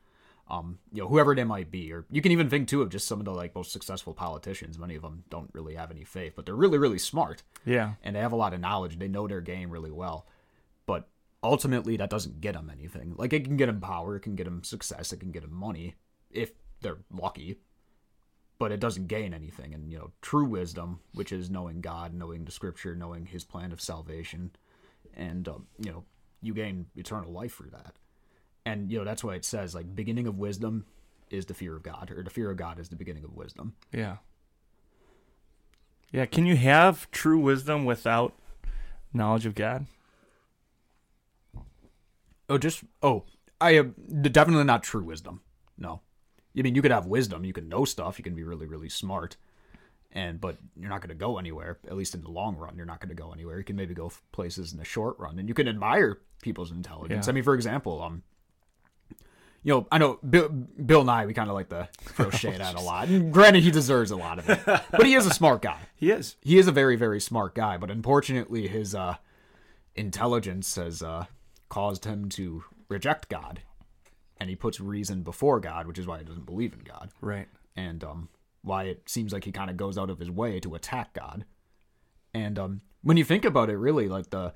um, 0.51 0.79
you 0.93 1.01
know, 1.03 1.09
whoever 1.09 1.35
they 1.35 1.45
might 1.45 1.71
be. 1.71 1.93
Or 1.93 2.05
you 2.11 2.21
can 2.21 2.33
even 2.33 2.51
think 2.51 2.69
too 2.69 2.83
of 2.83 2.91
just 2.91 3.07
some 3.07 3.21
of 3.21 3.25
the 3.25 3.31
like 3.33 3.55
most 3.55 3.71
successful 3.73 4.13
politicians. 4.15 4.79
Many 4.79 4.97
of 4.97 5.03
them 5.03 5.25
don't 5.31 5.49
really 5.53 5.75
have 5.77 5.91
any 5.91 6.05
faith, 6.05 6.33
but 6.37 6.45
they're 6.45 6.57
really, 6.57 6.77
really 6.79 6.99
smart 6.99 7.43
Yeah. 7.65 7.95
and 8.03 8.17
they 8.17 8.21
have 8.21 8.33
a 8.33 8.37
lot 8.37 8.53
of 8.53 8.61
knowledge. 8.61 8.99
They 8.99 9.09
know 9.09 9.29
their 9.29 9.41
game 9.41 9.71
really 9.71 9.91
well, 9.93 10.27
but 10.87 11.09
ultimately 11.43 11.97
that 11.97 12.11
doesn't 12.11 12.41
get 12.41 12.55
them 12.55 12.69
anything. 12.71 13.15
Like 13.17 13.33
it 13.33 13.45
can 13.45 13.57
get 13.57 13.67
them 13.67 13.81
power, 13.81 14.17
it 14.17 14.21
can 14.21 14.35
get 14.37 14.45
them 14.45 14.65
success, 14.65 15.13
it 15.13 15.21
can 15.21 15.31
get 15.31 15.43
them 15.43 15.55
money 15.55 15.95
if 16.31 16.51
they're 16.83 16.99
lucky, 17.13 17.57
but 18.59 18.73
it 18.73 18.81
doesn't 18.81 19.07
gain 19.07 19.33
anything. 19.33 19.73
And 19.73 19.91
you 19.91 19.99
know, 19.99 20.11
true 20.21 20.45
wisdom, 20.45 21.01
which 21.15 21.33
is 21.33 21.49
knowing 21.49 21.81
God, 21.81 22.13
knowing 22.13 22.45
the 22.45 22.53
Scripture, 22.53 22.95
knowing 22.97 23.27
His 23.27 23.45
plan 23.45 23.73
of 23.73 23.81
salvation, 23.81 24.51
and 25.15 25.47
um, 25.49 25.67
you 25.79 25.91
know, 25.91 26.05
you 26.43 26.55
gain 26.55 26.87
eternal 26.97 27.33
life 27.33 27.55
through 27.57 27.71
that. 27.71 27.95
And 28.71 28.91
you 28.91 28.99
know, 28.99 29.05
that's 29.05 29.25
why 29.25 29.35
it 29.35 29.45
says 29.45 29.75
like 29.75 29.95
beginning 29.97 30.29
of 30.29 30.39
wisdom 30.39 30.87
is 31.29 31.47
the 31.47 31.55
fear 31.55 31.75
of 31.75 31.83
God, 31.83 32.11
or 32.11 32.23
the 32.23 32.31
fear 32.31 32.51
of 32.51 32.57
God 32.57 32.79
is 32.79 32.89
the 32.89 32.97
beginning 32.97 33.25
of 33.25 33.35
wisdom. 33.35 33.75
Yeah. 33.93 34.17
Yeah. 36.13 36.27
Can 36.27 36.47
you 36.47 36.57
have 36.57 37.11
true 37.11 37.39
wisdom 37.39 37.85
without 37.85 38.33
knowledge 39.13 39.47
of 39.47 39.57
God? 39.57 39.87
Oh, 42.49 42.59
just 42.59 42.85
oh, 43.03 43.25
I 43.61 43.73
am 43.73 43.95
definitely 44.23 44.65
not 44.65 44.85
true 44.85 45.03
wisdom. 45.03 45.41
No, 45.77 46.01
I 46.57 46.63
mean 46.63 46.77
you 46.77 46.83
could 46.83 46.91
have 46.93 47.07
wisdom, 47.07 47.45
you 47.45 47.53
can 47.53 47.69
know 47.69 47.85
stuff, 47.85 48.19
you 48.19 48.25
can 48.25 48.35
be 48.35 48.45
really 48.45 48.67
really 48.67 48.89
smart, 48.89 49.37
and 50.13 50.41
but 50.41 50.59
you're 50.77 50.91
not 50.91 51.01
going 51.01 51.09
to 51.09 51.15
go 51.15 51.39
anywhere. 51.39 51.79
At 51.87 51.97
least 51.97 52.15
in 52.15 52.23
the 52.23 52.31
long 52.31 52.57
run, 52.57 52.77
you're 52.77 52.87
not 52.87 53.01
going 53.01 53.09
to 53.09 53.21
go 53.21 53.33
anywhere. 53.33 53.59
You 53.59 53.65
can 53.65 53.77
maybe 53.77 53.95
go 53.95 54.13
places 54.31 54.73
in 54.73 54.79
the 54.79 54.85
short 54.85 55.19
run, 55.19 55.41
and 55.41 55.49
you 55.49 55.55
can 55.55 55.67
admire 55.67 56.21
people's 56.41 56.71
intelligence. 56.71 57.27
Yeah. 57.27 57.31
I 57.31 57.35
mean, 57.35 57.45
for 57.45 57.55
example, 57.55 58.03
um, 58.03 58.23
you 59.63 59.75
know, 59.75 59.87
I 59.93 59.99
know 59.99 60.19
Bill, 60.29 60.49
Bill 60.49 61.05
Nye, 61.05 61.27
we 61.27 61.35
kind 61.35 61.49
of 61.51 61.55
like 61.55 61.69
to 61.69 61.89
throw 62.01 62.31
shade 62.43 62.61
at 62.61 62.75
a 62.75 62.81
lot. 62.81 63.09
And 63.09 63.33
granted, 63.33 63.63
he 63.63 63.71
deserves 63.71 64.11
a 64.11 64.17
lot 64.17 64.39
of 64.39 64.49
it, 64.49 64.61
but 64.65 65.05
he 65.07 65.15
is 65.15 65.27
a 65.27 65.31
smart 65.35 65.63
guy 65.63 65.79
He 65.97 66.11
is. 66.11 66.37
he 66.41 66.59
is 66.59 66.67
a 66.69 66.73
very 66.73 66.97
very 66.97 67.21
smart 67.21 67.55
guy 67.55 67.77
but 67.77 67.91
unfortunately 67.91 68.69
his 68.69 68.95
uh 68.95 69.17
intelligence 69.95 70.77
has 70.77 71.03
uh 71.03 71.27
caused 71.69 72.05
him 72.05 72.29
to 72.31 72.65
reject 72.89 73.29
god 73.29 73.61
and 74.39 74.49
he 74.49 74.57
puts 74.57 74.81
reason 74.81 75.23
before 75.23 75.61
god 75.61 75.87
which 75.87 75.99
is 75.99 76.07
why 76.07 76.19
he 76.19 76.25
doesn't 76.25 76.47
believe 76.47 76.73
in 76.73 76.81
god 76.81 77.11
Right. 77.21 77.49
and 77.77 78.03
um 78.03 78.29
why 78.63 78.85
it 78.85 79.03
seems 79.09 79.33
like 79.33 79.45
he 79.45 79.53
kind 79.53 79.71
of 79.71 79.77
goes 79.77 79.99
out 79.99 80.11
of 80.11 80.19
his 80.19 80.31
way 80.31 80.61
to 80.61 80.75
attack 80.75 81.13
god 81.15 81.45
and 82.35 82.59
um 82.59 82.81
when 83.03 83.17
you 83.17 83.25
think 83.25 83.45
about 83.45 83.69
it 83.71 83.77
really 83.77 84.09
like 84.09 84.31
the 84.31 84.55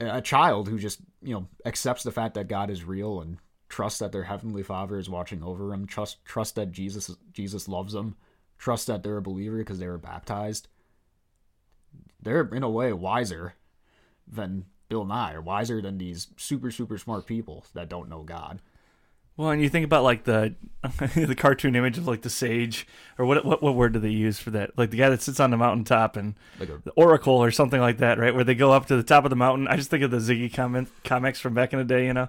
a 0.00 0.20
child 0.20 0.68
who 0.68 0.78
just 0.78 1.00
you 1.22 1.34
know 1.34 1.46
accepts 1.64 2.02
the 2.02 2.12
fact 2.12 2.34
that 2.34 2.48
god 2.48 2.70
is 2.70 2.84
real 2.84 3.20
and 3.20 3.38
trusts 3.74 3.98
that 3.98 4.12
their 4.12 4.22
heavenly 4.22 4.62
father 4.62 4.98
is 4.98 5.10
watching 5.10 5.42
over 5.42 5.66
them 5.66 5.84
trust 5.84 6.24
trust 6.24 6.54
that 6.54 6.70
jesus 6.70 7.10
jesus 7.32 7.66
loves 7.66 7.92
them 7.92 8.14
trust 8.64 8.86
that 8.86 9.02
they're 9.02 9.18
a 9.18 9.22
believer 9.22 9.58
because 9.58 9.78
they 9.78 9.86
were 9.86 9.98
baptized. 9.98 10.68
They're 12.22 12.48
in 12.54 12.62
a 12.62 12.70
way 12.70 12.92
wiser 12.92 13.54
than 14.26 14.64
bill 14.88 15.04
nye 15.04 15.34
or 15.34 15.40
wiser 15.42 15.82
than 15.82 15.98
these 15.98 16.28
super 16.36 16.70
super 16.70 16.96
smart 16.96 17.26
people 17.26 17.64
that 17.74 17.88
don't 17.88 18.08
know 18.08 18.22
god 18.22 18.60
Well, 19.36 19.50
and 19.50 19.60
you 19.60 19.68
think 19.68 19.84
about 19.84 20.04
like 20.04 20.24
the 20.24 20.54
the 21.16 21.34
cartoon 21.34 21.74
image 21.74 21.98
of 21.98 22.06
like 22.06 22.22
the 22.22 22.30
sage, 22.30 22.86
or 23.18 23.24
what 23.24 23.44
what 23.44 23.60
what 23.62 23.74
word 23.74 23.94
do 23.94 23.98
they 23.98 24.10
use 24.10 24.38
for 24.38 24.50
that? 24.50 24.78
Like 24.78 24.90
the 24.90 24.96
guy 24.96 25.08
that 25.08 25.22
sits 25.22 25.40
on 25.40 25.50
the 25.50 25.56
mountaintop 25.56 26.16
and 26.16 26.34
like 26.60 26.68
a 26.68 26.80
the 26.84 26.92
oracle 26.92 27.34
or 27.34 27.50
something 27.50 27.80
like 27.80 27.98
that, 27.98 28.18
right? 28.18 28.32
Where 28.32 28.44
they 28.44 28.54
go 28.54 28.70
up 28.70 28.86
to 28.86 28.96
the 28.96 29.02
top 29.02 29.24
of 29.24 29.30
the 29.30 29.36
mountain. 29.36 29.66
I 29.66 29.76
just 29.76 29.90
think 29.90 30.04
of 30.04 30.12
the 30.12 30.18
Ziggy 30.18 30.52
comment, 30.52 30.88
comics 31.02 31.40
from 31.40 31.52
back 31.52 31.72
in 31.72 31.80
the 31.80 31.84
day, 31.84 32.06
you 32.06 32.12
know, 32.12 32.28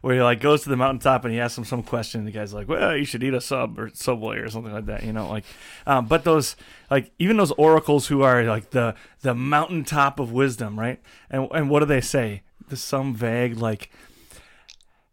where 0.00 0.14
he 0.14 0.22
like 0.22 0.40
goes 0.40 0.62
to 0.62 0.70
the 0.70 0.76
mountaintop 0.76 1.26
and 1.26 1.34
he 1.34 1.40
asks 1.40 1.58
him 1.58 1.64
some 1.64 1.82
question. 1.82 2.20
And 2.20 2.28
the 2.28 2.32
guy's 2.32 2.54
like, 2.54 2.68
"Well, 2.68 2.96
you 2.96 3.04
should 3.04 3.22
eat 3.22 3.34
a 3.34 3.40
sub 3.42 3.78
or 3.78 3.90
subway 3.92 4.38
or 4.38 4.48
something 4.48 4.72
like 4.72 4.86
that," 4.86 5.02
you 5.02 5.12
know, 5.12 5.28
like. 5.28 5.44
Um, 5.86 6.06
but 6.06 6.24
those 6.24 6.56
like 6.90 7.10
even 7.18 7.36
those 7.36 7.52
oracles 7.52 8.06
who 8.06 8.22
are 8.22 8.42
like 8.44 8.70
the 8.70 8.94
the 9.20 9.34
mountaintop 9.34 10.18
of 10.18 10.32
wisdom, 10.32 10.78
right? 10.80 11.02
And 11.28 11.48
and 11.52 11.68
what 11.68 11.80
do 11.80 11.86
they 11.86 12.00
say? 12.00 12.42
There's 12.68 12.82
some 12.82 13.14
vague 13.14 13.58
like 13.58 13.90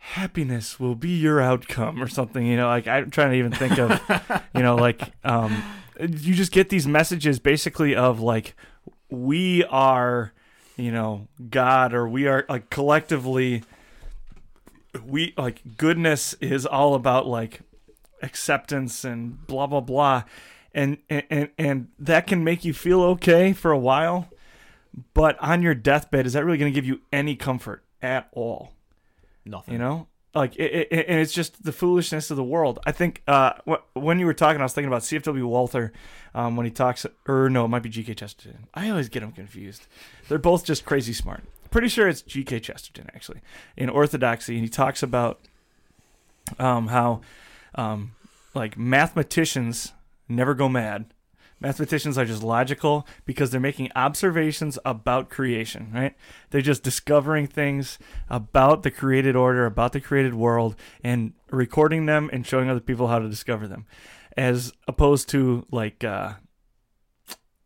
happiness 0.04 0.82
will 0.82 0.96
be 0.96 1.10
your 1.10 1.40
outcome 1.40 2.04
or 2.04 2.08
something 2.08 2.46
you 2.46 2.58
know 2.58 2.68
like 2.68 2.88
i'm 2.88 3.10
trying 3.10 3.32
to 3.32 3.38
even 3.38 3.54
think 3.54 3.80
of 3.80 4.02
you 4.54 4.62
know 4.62 4.76
like 4.76 5.14
um 5.24 5.64
you 5.98 6.34
just 6.34 6.52
get 6.52 6.68
these 6.68 6.86
messages 6.86 7.40
basically 7.40 7.96
of 7.96 8.20
like 8.20 8.54
we 9.10 9.64
are 9.66 10.34
you 10.76 10.92
know 10.92 11.26
god 11.50 11.94
or 11.94 12.06
we 12.06 12.28
are 12.28 12.46
like 12.50 12.70
collectively 12.70 13.64
we 15.06 15.34
like 15.38 15.62
goodness 15.78 16.34
is 16.36 16.66
all 16.66 16.96
about 16.96 17.26
like 17.26 17.62
acceptance 18.22 19.04
and 19.04 19.46
blah 19.48 19.68
blah 19.68 19.82
blah. 19.82 20.24
And 20.74 20.98
and 21.10 21.50
and 21.58 21.88
that 22.00 22.26
can 22.26 22.44
make 22.44 22.66
you 22.66 22.74
feel 22.74 23.04
okay 23.04 23.54
for 23.54 23.72
a 23.72 23.78
while 23.78 24.28
but 25.14 25.38
on 25.40 25.62
your 25.62 25.76
deathbed 25.76 26.26
is 26.26 26.34
that 26.34 26.44
really 26.44 26.58
going 26.58 26.72
to 26.72 26.76
give 26.76 26.86
you 26.86 27.02
any 27.12 27.36
comfort 27.36 27.84
at 28.02 28.28
all 28.32 28.73
nothing. 29.46 29.74
You 29.74 29.80
know? 29.80 30.08
Like 30.36 30.56
it, 30.56 30.88
it, 30.92 31.06
and 31.08 31.20
it's 31.20 31.32
just 31.32 31.64
the 31.64 31.72
foolishness 31.72 32.32
of 32.32 32.38
the 32.38 32.44
world. 32.44 32.80
I 32.86 32.92
think 32.92 33.22
uh 33.28 33.54
wh- 33.68 33.96
when 33.96 34.18
you 34.18 34.26
were 34.26 34.34
talking 34.34 34.62
i 34.62 34.64
was 34.64 34.74
thinking 34.74 34.88
about 34.88 35.04
cfw 35.04 35.44
walther 35.46 35.94
um 36.34 36.56
when 36.56 36.66
he 36.66 36.72
talks 36.72 37.06
or 37.28 37.52
no 37.52 37.66
it 37.66 37.68
might 37.68 37.84
be 37.84 37.90
gk 37.90 38.18
chesterton. 38.18 38.68
I 38.74 38.90
always 38.90 39.10
get 39.10 39.20
them 39.20 39.32
confused. 39.32 39.86
They're 40.28 40.40
both 40.40 40.66
just 40.66 40.86
crazy 40.86 41.14
smart. 41.14 41.44
Pretty 41.70 41.88
sure 41.88 42.08
it's 42.08 42.24
gk 42.24 42.64
chesterton 42.64 43.10
actually 43.14 43.42
in 43.78 43.90
orthodoxy 43.90 44.56
and 44.56 44.64
he 44.64 44.70
talks 44.70 45.04
about 45.04 45.40
um 46.58 46.88
how 46.88 47.22
um 47.76 48.14
like 48.56 48.76
mathematicians 48.76 49.94
never 50.28 50.56
go 50.56 50.68
mad 50.68 51.13
Mathematicians 51.64 52.18
are 52.18 52.26
just 52.26 52.44
logical 52.44 53.08
because 53.26 53.50
they're 53.50 53.62
making 53.62 53.90
observations 53.96 54.78
about 54.84 55.30
creation, 55.30 55.90
right? 55.94 56.14
They're 56.50 56.62
just 56.62 56.84
discovering 56.84 57.48
things 57.48 57.98
about 58.30 58.84
the 58.84 58.92
created 58.92 59.38
order, 59.38 59.66
about 59.66 59.94
the 59.94 60.02
created 60.02 60.36
world, 60.36 60.76
and 61.04 61.32
recording 61.50 62.06
them 62.06 62.30
and 62.34 62.46
showing 62.46 62.70
other 62.70 62.82
people 62.82 63.08
how 63.08 63.20
to 63.20 63.30
discover 63.30 63.68
them. 63.68 63.86
As 64.36 64.74
opposed 64.88 65.30
to 65.30 65.66
like 65.72 66.04
uh 66.04 66.34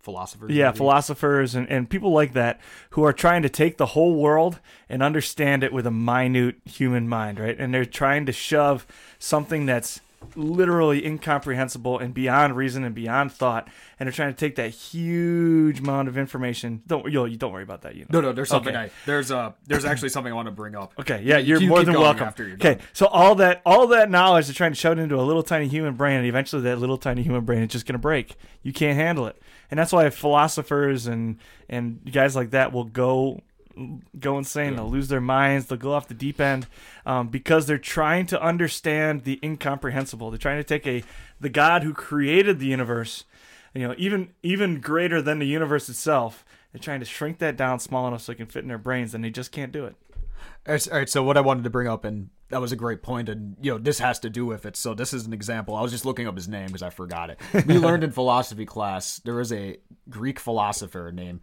philosophers. 0.08 0.52
Yeah, 0.52 0.68
maybe? 0.68 0.78
philosophers 0.78 1.54
and, 1.54 1.70
and 1.70 1.90
people 1.90 2.12
like 2.12 2.32
that 2.32 2.62
who 2.92 3.04
are 3.04 3.12
trying 3.12 3.42
to 3.42 3.50
take 3.50 3.76
the 3.76 3.88
whole 3.88 4.16
world 4.16 4.62
and 4.88 5.04
understand 5.04 5.66
it 5.66 5.74
with 5.74 5.86
a 5.86 5.92
minute 5.92 6.56
human 6.64 7.10
mind, 7.10 7.42
right? 7.42 7.60
And 7.60 7.74
they're 7.74 7.84
trying 7.84 8.26
to 8.28 8.32
shove 8.32 8.88
something 9.20 9.66
that's 9.66 10.00
literally 10.36 11.06
incomprehensible 11.06 12.00
and 12.00 12.14
beyond 12.14 12.56
reason 12.56 12.84
and 12.84 12.94
beyond 12.94 13.32
thought, 13.32 13.68
and 14.00 14.08
they're 14.08 14.14
trying 14.14 14.34
to 14.34 14.38
take 14.38 14.56
that 14.56 14.70
huge 14.70 15.80
amount 15.80 16.08
of 16.08 16.18
information. 16.18 16.82
Don't 16.88 17.12
you, 17.12 17.26
you 17.26 17.38
don't 17.38 17.52
worry 17.52 17.64
about 17.64 17.82
that, 17.84 17.96
you 17.96 18.02
know. 18.02 18.20
No, 18.20 18.22
no. 18.22 18.34
There's 18.34 18.50
something. 18.50 18.76
Okay. 18.76 18.86
I, 18.86 18.92
there's 19.06 19.32
uh 19.32 19.54
there's 19.66 19.86
actually 19.86 20.10
something 20.10 20.32
I 20.32 20.36
want 20.36 20.48
to 20.48 20.52
bring 20.52 20.76
up. 20.76 20.94
Okay, 21.00 21.22
yeah, 21.24 21.38
you're 21.38 21.62
You 21.62 21.70
more 21.70 21.84
than 21.84 21.94
welcome. 22.00 22.30
okay, 22.40 22.80
so 22.94 23.06
all 23.08 23.36
that 23.36 23.62
all 23.66 23.88
that 23.88 24.10
knowledge 24.10 24.48
they're 24.48 24.54
trying 24.54 24.72
to 24.72 24.80
shove 24.80 24.98
into 25.00 25.20
a 25.20 25.24
little 25.24 25.44
tiny 25.44 25.68
human 25.68 25.96
brain, 25.96 26.18
and 26.18 26.26
eventually 26.26 26.62
that 26.64 26.78
little 26.80 26.98
tiny 26.98 27.24
human 27.24 27.46
brain 27.46 27.64
is 27.64 27.70
just 27.70 27.86
going 27.86 27.94
to 27.94 28.00
break. 28.00 28.36
You 28.64 28.74
can't 28.74 28.98
handle 28.98 29.28
it, 29.28 29.42
and 29.72 29.80
that's 29.80 29.92
why 29.92 30.10
philosophers 30.10 31.08
and 31.08 31.38
and 31.70 32.00
guys 32.12 32.36
like 32.36 32.52
that 32.52 32.72
will 32.72 32.86
go 32.86 33.42
go 34.20 34.38
insane. 34.38 34.76
They'll 34.76 34.90
lose 34.90 35.08
their 35.08 35.22
minds. 35.22 35.68
They'll 35.68 35.78
go 35.78 35.94
off 35.94 36.08
the 36.08 36.14
deep 36.14 36.40
end 36.40 36.68
um, 37.06 37.28
because 37.28 37.66
they're 37.66 37.78
trying 37.78 38.26
to 38.28 38.42
understand 38.42 39.24
the 39.24 39.40
incomprehensible. 39.44 40.32
They're 40.32 40.38
trying 40.38 40.60
to 40.60 40.64
take 40.64 40.88
a 40.88 41.04
the 41.40 41.50
God 41.50 41.84
who 41.84 41.94
created 41.94 42.60
the 42.60 42.68
universe, 42.68 43.26
you 43.74 43.88
know, 43.88 43.96
even 43.98 44.30
even 44.44 44.80
greater 44.80 45.22
than 45.22 45.40
the 45.40 45.48
universe 45.48 45.90
itself. 45.90 46.46
They're 46.72 46.82
trying 46.82 47.00
to 47.00 47.06
shrink 47.06 47.40
that 47.40 47.56
down 47.56 47.80
small 47.80 48.08
enough 48.08 48.22
so 48.22 48.32
it 48.32 48.36
can 48.36 48.48
fit 48.48 48.64
in 48.64 48.68
their 48.68 48.78
brains, 48.78 49.14
and 49.14 49.24
they 49.24 49.30
just 49.30 49.52
can't 49.52 49.72
do 49.72 49.86
it. 49.86 49.96
All 50.68 50.74
right, 50.74 50.88
all 50.92 50.98
right, 50.98 51.10
so 51.10 51.24
what 51.24 51.38
I 51.38 51.42
wanted 51.42 51.64
to 51.64 51.70
bring 51.70 51.88
up, 51.88 52.04
and 52.04 52.30
that 52.50 52.62
was 52.62 52.72
a 52.72 52.76
great 52.76 53.02
point, 53.02 53.30
and 53.30 53.56
you 53.62 53.72
know 53.72 53.78
this 53.78 54.00
has 54.00 54.20
to 54.20 54.30
do 54.30 54.46
with 54.46 54.66
it. 54.66 54.76
So 54.76 54.94
this 54.94 55.14
is 55.14 55.26
an 55.26 55.34
example. 55.34 55.76
I 55.76 55.82
was 55.82 55.92
just 55.92 56.06
looking 56.06 56.28
up 56.28 56.36
his 56.36 56.48
name 56.48 56.68
because 56.68 56.84
I 56.84 56.90
forgot 56.90 57.30
it. 57.30 57.40
We 57.66 57.78
learned 57.78 58.04
in 58.04 58.12
philosophy 58.12 58.66
class 58.66 59.20
there 59.20 59.36
was 59.36 59.52
a 59.52 59.78
Greek 60.10 60.40
philosopher 60.40 61.12
named 61.14 61.42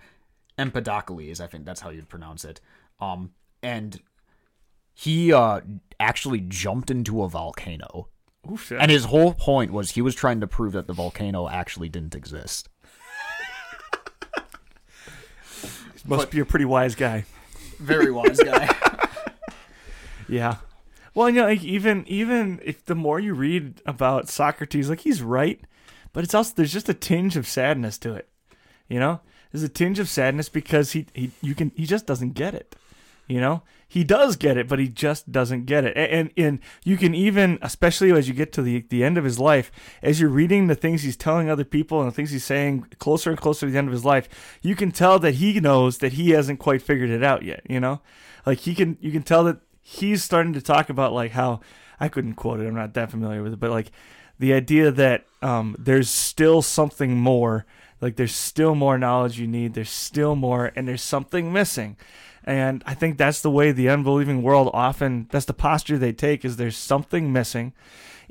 Empedocles. 0.59 1.41
I 1.41 1.47
think 1.47 1.65
that's 1.65 1.81
how 1.81 1.91
you'd 1.91 2.09
pronounce 2.09 2.45
it. 2.45 2.61
Um, 3.01 3.33
and 3.63 4.01
he 4.93 5.33
uh 5.33 5.61
actually 5.99 6.41
jumped 6.41 6.91
into 6.91 7.23
a 7.23 7.29
volcano, 7.29 8.09
Ooh, 8.51 8.57
shit. 8.57 8.79
and 8.81 8.91
his 8.91 9.07
whole 9.07 9.35
point 9.35 9.73
was 9.73 9.93
he 9.93 10.03
was 10.03 10.15
trying 10.15 10.41
to 10.41 10.47
prove 10.47 10.73
that 10.73 10.87
the 10.87 10.93
volcano 10.93 11.49
actually 11.49 11.89
didn't 11.89 12.15
exist. 12.15 12.69
Must 16.07 16.31
be 16.31 16.41
a 16.41 16.45
pretty 16.45 16.67
wise 16.67 16.95
guy. 16.95 17.25
Very 17.79 18.11
wise 18.11 18.39
guy. 18.41 18.75
Yeah. 20.27 20.57
Well, 21.15 21.29
you 21.29 21.43
know, 21.43 21.47
like 21.47 21.63
even 21.63 22.03
even 22.09 22.59
if 22.65 22.83
the 22.87 22.95
more 22.95 23.21
you 23.21 23.35
read 23.35 23.83
about 23.85 24.31
Socrates, 24.31 24.89
like 24.89 25.01
he's 25.01 25.21
right, 25.21 25.61
but 26.15 26.25
it's 26.25 26.35
also 26.35 26.55
there's 26.57 26.73
just 26.73 26.89
a 26.89 26.95
tinge 26.95 27.37
of 27.37 27.47
sadness 27.47 27.99
to 27.99 28.15
it. 28.15 28.31
You 28.89 29.01
know, 29.01 29.21
there's 29.55 29.63
a 29.63 29.69
tinge 29.69 30.01
of 30.01 30.09
sadness 30.09 30.49
because 30.49 30.93
he 30.93 31.07
he 31.15 31.31
you 31.41 31.55
can 31.55 31.71
he 31.77 31.87
just 31.87 32.07
doesn't 32.07 32.33
get 32.33 32.55
it. 32.55 32.75
You 33.29 33.41
know, 33.41 33.63
he 33.87 34.03
does 34.03 34.35
get 34.35 34.57
it, 34.57 34.67
but 34.67 34.81
he 34.81 34.89
just 34.89 35.31
doesn't 35.31 35.67
get 35.67 35.85
it. 35.85 35.97
And 35.97 36.33
and 36.37 36.59
you 36.83 36.97
can 36.97 37.15
even, 37.15 37.61
especially 37.63 38.11
as 38.11 38.27
you 38.27 38.35
get 38.35 38.53
to 38.55 38.63
the 38.63 38.85
the 38.89 39.05
end 39.05 39.17
of 39.17 39.23
his 39.23 39.39
life, 39.39 39.71
as 40.03 40.21
you're 40.21 40.29
reading 40.29 40.67
the 40.67 40.75
things 40.75 41.03
he's 41.03 41.17
telling 41.17 41.49
other 41.49 41.65
people 41.65 42.01
and 42.01 42.11
the 42.11 42.15
things 42.15 42.33
he's 42.33 42.45
saying 42.45 42.89
closer 42.99 43.31
and 43.31 43.39
closer 43.39 43.67
to 43.67 43.71
the 43.71 43.79
end 43.79 43.87
of 43.87 43.93
his 43.93 44.05
life, 44.05 44.59
you 44.61 44.75
can 44.75 44.91
tell 44.91 45.21
that 45.21 45.35
he 45.35 45.61
knows 45.61 45.99
that 45.99 46.15
he 46.15 46.31
hasn't 46.31 46.59
quite 46.59 46.83
figured 46.83 47.11
it 47.11 47.23
out 47.23 47.45
yet. 47.45 47.63
You 47.71 47.79
know, 47.79 48.01
like 48.45 48.59
he 48.59 48.75
can 48.75 48.99
you 49.01 49.13
can 49.13 49.23
tell 49.23 49.45
that 49.45 49.59
he's 49.81 50.25
starting 50.25 50.53
to 50.55 50.61
talk 50.61 50.91
about 50.91 51.13
like 51.13 51.31
how 51.31 51.61
I 52.01 52.09
couldn't 52.09 52.35
quote 52.35 52.59
it. 52.59 52.67
I'm 52.67 52.75
not 52.75 52.95
that 52.95 53.13
familiar 53.13 53.41
with 53.41 53.53
it, 53.53 53.61
but 53.61 53.71
like 53.71 53.93
the 54.37 54.53
idea 54.53 54.91
that 54.91 55.25
um, 55.43 55.77
there's 55.79 56.11
still 56.11 56.61
something 56.61 57.17
more. 57.17 57.67
Like 58.05 58.17
there's 58.17 58.35
still 58.35 58.75
more 58.75 58.99
knowledge 58.99 59.39
you 59.39 59.47
need. 59.47 59.73
There's 59.73 59.89
still 59.89 60.37
more, 60.37 60.71
and 60.77 60.87
there's 60.87 61.01
something 61.01 61.51
missing. 61.51 61.97
And 62.45 62.83
I 62.85 62.93
think 62.93 63.17
that's 63.17 63.41
the 63.41 63.51
way 63.51 63.73
the 63.73 63.89
unbelieving 63.89 64.43
world 64.43 64.69
often. 64.75 65.27
That's 65.31 65.47
the 65.47 65.55
posture 65.55 65.97
they 65.97 66.13
take. 66.13 66.45
Is 66.45 66.59
there's 66.59 66.77
something 66.77 67.33
missing, 67.33 67.73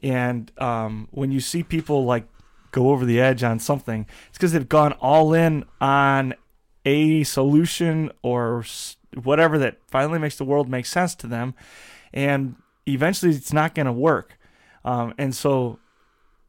and 0.03 0.51
um, 0.59 1.07
when 1.09 1.31
you 1.31 1.39
see 1.39 1.63
people 1.63 2.05
like 2.05 2.27
go 2.69 2.91
over 2.91 3.03
the 3.03 3.19
edge 3.19 3.41
on 3.41 3.57
something, 3.57 4.05
it's 4.29 4.37
because 4.37 4.51
they've 4.51 4.69
gone 4.69 4.93
all 5.01 5.33
in 5.33 5.65
on 5.81 6.35
a 6.85 7.23
solution 7.23 8.11
or 8.21 8.63
whatever 9.23 9.57
that 9.57 9.77
finally 9.87 10.19
makes 10.19 10.37
the 10.37 10.45
world 10.45 10.69
make 10.69 10.85
sense 10.85 11.15
to 11.15 11.25
them, 11.25 11.55
and 12.13 12.57
eventually 12.87 13.31
it's 13.31 13.51
not 13.51 13.73
going 13.73 13.87
to 13.87 13.91
work. 13.91 14.37
Um, 14.85 15.15
and 15.17 15.33
so 15.33 15.79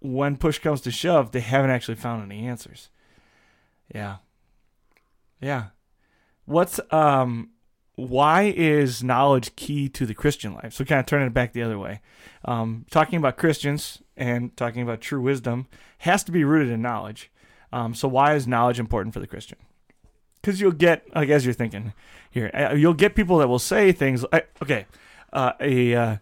when 0.01 0.37
push 0.37 0.59
comes 0.59 0.83
to 0.83 0.91
shove, 0.91 1.33
they 1.33 1.41
haven't 1.41 1.71
actually 1.71 1.95
found 1.95 2.31
any 2.31 2.47
answers. 2.47 2.91
Yeah. 3.93 4.17
Yeah. 5.41 5.67
What's 6.45 6.79
um 6.91 7.51
why 7.97 8.53
is 8.57 9.05
knowledge 9.05 9.55
key 9.57 9.89
to 9.91 10.07
the 10.07 10.15
Christian 10.15 10.55
life? 10.55 10.73
So 10.73 10.85
kind 10.85 11.01
of 11.01 11.07
turning 11.07 11.29
it 11.29 11.35
back 11.35 11.53
the 11.53 11.63
other 11.63 11.79
way. 11.79 12.01
Um, 12.45 12.87
talking 12.91 13.19
about 13.19 13.37
Christians 13.37 14.03
and 14.17 14.57
talking 14.57 14.83
about 14.83 15.01
true 15.01 15.21
wisdom 15.21 15.69
has 15.99 16.25
to 16.25 16.33
be 16.33 16.45
rooted 16.45 16.73
in 16.73 16.83
knowledge. 16.83 17.31
Um, 17.73 17.95
so 17.95 18.09
why 18.09 18.35
is 18.35 18.47
knowledge 18.47 18.81
important 18.81 19.15
for 19.15 19.21
the 19.21 19.27
Christian? 19.27 19.59
Because 20.41 20.61
you'll 20.61 20.73
get, 20.73 21.05
like 21.15 21.29
as 21.29 21.45
you're 21.45 21.55
thinking 21.55 21.93
here, 22.31 22.51
uh, 22.53 22.75
you'll 22.75 22.95
get 22.95 23.15
people 23.15 23.39
that 23.39 23.49
will 23.49 23.59
say 23.59 23.93
things. 23.93 24.25
I, 24.33 24.43
okay, 24.63 24.87
uh, 25.33 25.53
a 25.61 25.95
uh, 25.95 26.17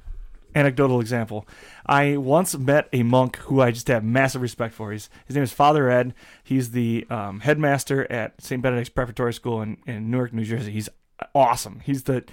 anecdotal 0.55 1.01
example. 1.01 1.47
I 1.87 2.17
once 2.17 2.57
met 2.57 2.89
a 2.93 3.03
monk 3.03 3.37
who 3.37 3.61
I 3.61 3.71
just 3.71 3.89
have 3.89 4.05
massive 4.05 4.43
respect 4.43 4.75
for. 4.75 4.93
He's, 4.93 5.09
his 5.27 5.37
name 5.37 5.43
is 5.43 5.53
Father 5.53 5.91
Ed. 5.91 6.15
He's 6.43 6.71
the 6.71 7.07
um, 7.11 7.41
headmaster 7.41 8.11
at 8.11 8.41
St. 8.41 8.63
Benedict's 8.63 8.91
Preparatory 8.91 9.35
School 9.35 9.63
in, 9.63 9.79
in 9.87 10.11
Newark, 10.11 10.33
New 10.33 10.45
Jersey. 10.45 10.73
He's 10.73 10.89
awesome. 11.35 11.81
He's 11.81 12.05
the, 12.05 12.25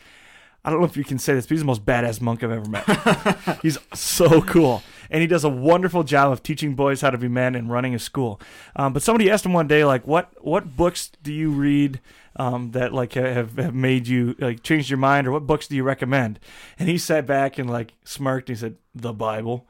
I 0.63 0.69
don't 0.69 0.79
know 0.79 0.85
if 0.85 0.97
you 0.97 1.03
can 1.03 1.19
say 1.19 1.33
this, 1.33 1.45
but 1.45 1.51
he's 1.51 1.61
the 1.61 1.65
most 1.65 1.85
badass 1.85 2.21
monk 2.21 2.43
I've 2.43 2.51
ever 2.51 2.69
met. 2.69 3.59
he's 3.61 3.77
so 3.93 4.41
cool. 4.41 4.83
And 5.09 5.21
he 5.21 5.27
does 5.27 5.43
a 5.43 5.49
wonderful 5.49 6.03
job 6.03 6.31
of 6.31 6.43
teaching 6.43 6.75
boys 6.75 7.01
how 7.01 7.09
to 7.09 7.17
be 7.17 7.27
men 7.27 7.55
and 7.55 7.69
running 7.71 7.95
a 7.95 7.99
school. 7.99 8.39
Um, 8.75 8.93
but 8.93 9.01
somebody 9.01 9.31
asked 9.31 9.45
him 9.45 9.53
one 9.53 9.67
day, 9.67 9.83
like, 9.83 10.05
what, 10.05 10.29
what 10.41 10.75
books 10.75 11.11
do 11.23 11.33
you 11.33 11.49
read 11.51 11.99
um, 12.39 12.71
that 12.71 12.93
like 12.93 13.13
have, 13.13 13.57
have 13.57 13.75
made 13.75 14.07
you 14.07 14.33
like 14.39 14.63
changed 14.63 14.89
your 14.89 14.97
mind 14.97 15.27
or 15.27 15.31
what 15.31 15.45
books 15.45 15.67
do 15.67 15.75
you 15.75 15.83
recommend? 15.83 16.39
And 16.79 16.87
he 16.87 16.97
sat 16.97 17.27
back 17.27 17.59
and 17.59 17.69
like 17.69 17.93
smirked 18.05 18.49
and 18.49 18.57
he 18.57 18.59
said 18.59 18.77
the 18.95 19.13
bible. 19.13 19.67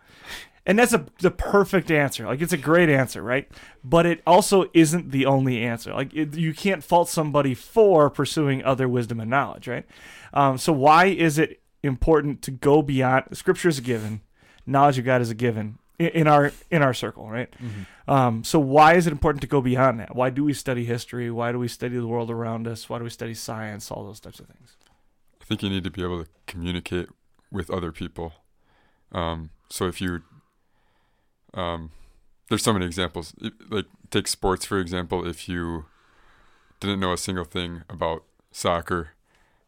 And 0.68 0.78
that's 0.78 0.94
a 0.94 1.08
the 1.20 1.32
perfect 1.32 1.90
answer. 1.90 2.28
Like 2.28 2.42
it's 2.42 2.54
a 2.54 2.58
great 2.58 2.88
answer 2.88 3.24
right? 3.24 3.50
But 3.84 4.06
it 4.06 4.22
also 4.26 4.70
isn't 4.76 5.12
the 5.12 5.26
only 5.26 5.64
answer. 5.64 5.92
Like 5.94 6.14
it, 6.14 6.36
you 6.36 6.54
can't 6.54 6.84
fault 6.84 7.10
somebody 7.10 7.56
for 7.56 8.10
pursuing 8.12 8.64
other 8.64 8.88
wisdom 8.88 9.20
and 9.20 9.32
knowledge 9.32 9.68
right? 9.68 9.86
Um, 10.32 10.60
so 10.60 10.72
why 10.72 11.06
is 11.06 11.40
it 11.40 11.62
important 11.82 12.44
to 12.44 12.52
go 12.52 12.84
beyond 12.84 13.26
scripture 13.34 13.70
is 13.70 13.80
a 13.80 13.82
given 13.82 14.20
knowledge 14.66 15.00
of 15.00 15.06
god 15.06 15.22
is 15.22 15.30
a 15.30 15.34
given 15.34 15.79
in, 16.00 16.08
in 16.08 16.28
our 16.28 16.52
in 16.72 16.82
our 16.82 16.94
circle 16.94 17.30
right 17.30 17.54
um, 18.10 18.44
so 18.44 18.60
why 18.60 18.96
is 18.96 19.06
it 19.06 19.12
important 19.12 19.40
to 19.42 19.48
go 19.48 19.62
beyond 19.62 20.00
that? 20.00 20.16
Why 20.16 20.32
do 20.32 20.44
we 20.44 20.52
study 20.54 20.84
history? 20.84 21.30
Why 21.30 21.52
do 21.52 21.60
we 21.60 21.68
study 21.68 21.96
the 21.96 22.08
world 22.08 22.32
around 22.32 22.68
us? 22.68 22.90
Why 22.90 22.98
do 22.98 23.04
we 23.04 23.12
study 23.12 23.36
science? 23.36 23.92
All 23.92 24.04
those 24.04 24.20
types 24.20 24.40
of 24.40 24.48
things. 24.48 24.78
I 25.40 25.46
think 25.46 25.62
you 25.62 25.70
need 25.70 25.84
to 25.84 25.92
be 25.92 26.02
able 26.02 26.24
to 26.24 26.30
communicate 26.48 27.10
with 27.52 27.70
other 27.70 27.92
people. 27.92 28.34
Um, 29.12 29.52
so 29.70 29.86
if 29.86 30.02
you, 30.02 30.24
um, 31.54 31.92
there's 32.50 32.64
so 32.64 32.74
many 32.74 32.88
examples. 32.88 33.36
Like 33.70 33.86
take 34.10 34.28
sports 34.28 34.66
for 34.66 34.80
example. 34.80 35.28
If 35.28 35.48
you 35.48 35.86
didn't 36.80 37.00
know 37.00 37.14
a 37.14 37.18
single 37.18 37.46
thing 37.46 37.84
about 37.92 38.24
soccer, 38.52 39.10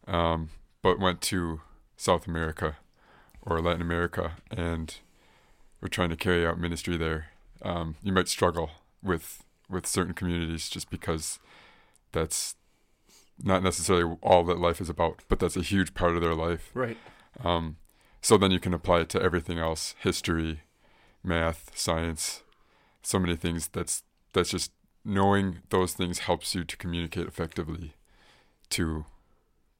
um, 0.08 0.48
but 0.82 0.98
went 0.98 1.20
to 1.22 1.60
South 1.96 2.26
America 2.26 2.78
or 3.40 3.60
Latin 3.60 3.82
America 3.82 4.32
and 4.50 4.96
were 5.82 5.88
trying 5.88 6.10
to 6.10 6.16
carry 6.16 6.46
out 6.46 6.58
ministry 6.58 6.96
there, 6.96 7.26
um, 7.60 7.96
you 8.02 8.12
might 8.12 8.28
struggle 8.28 8.70
with 9.02 9.44
with 9.68 9.86
certain 9.86 10.14
communities 10.14 10.68
just 10.68 10.88
because 10.90 11.38
that's 12.12 12.54
not 13.42 13.62
necessarily 13.62 14.16
all 14.22 14.44
that 14.44 14.58
life 14.58 14.80
is 14.80 14.88
about, 14.88 15.22
but 15.28 15.38
that's 15.38 15.56
a 15.56 15.62
huge 15.62 15.94
part 15.94 16.14
of 16.14 16.22
their 16.22 16.34
life. 16.34 16.70
Right. 16.74 16.96
Um, 17.42 17.76
so 18.20 18.36
then 18.36 18.50
you 18.50 18.60
can 18.60 18.74
apply 18.74 19.00
it 19.00 19.08
to 19.10 19.22
everything 19.22 19.58
else: 19.58 19.94
history, 19.98 20.60
math, 21.24 21.76
science, 21.76 22.42
so 23.02 23.18
many 23.18 23.36
things. 23.36 23.68
That's 23.68 24.04
that's 24.32 24.50
just 24.50 24.70
knowing 25.04 25.58
those 25.70 25.94
things 25.94 26.20
helps 26.20 26.54
you 26.54 26.62
to 26.64 26.76
communicate 26.76 27.26
effectively 27.26 27.94
to 28.70 29.04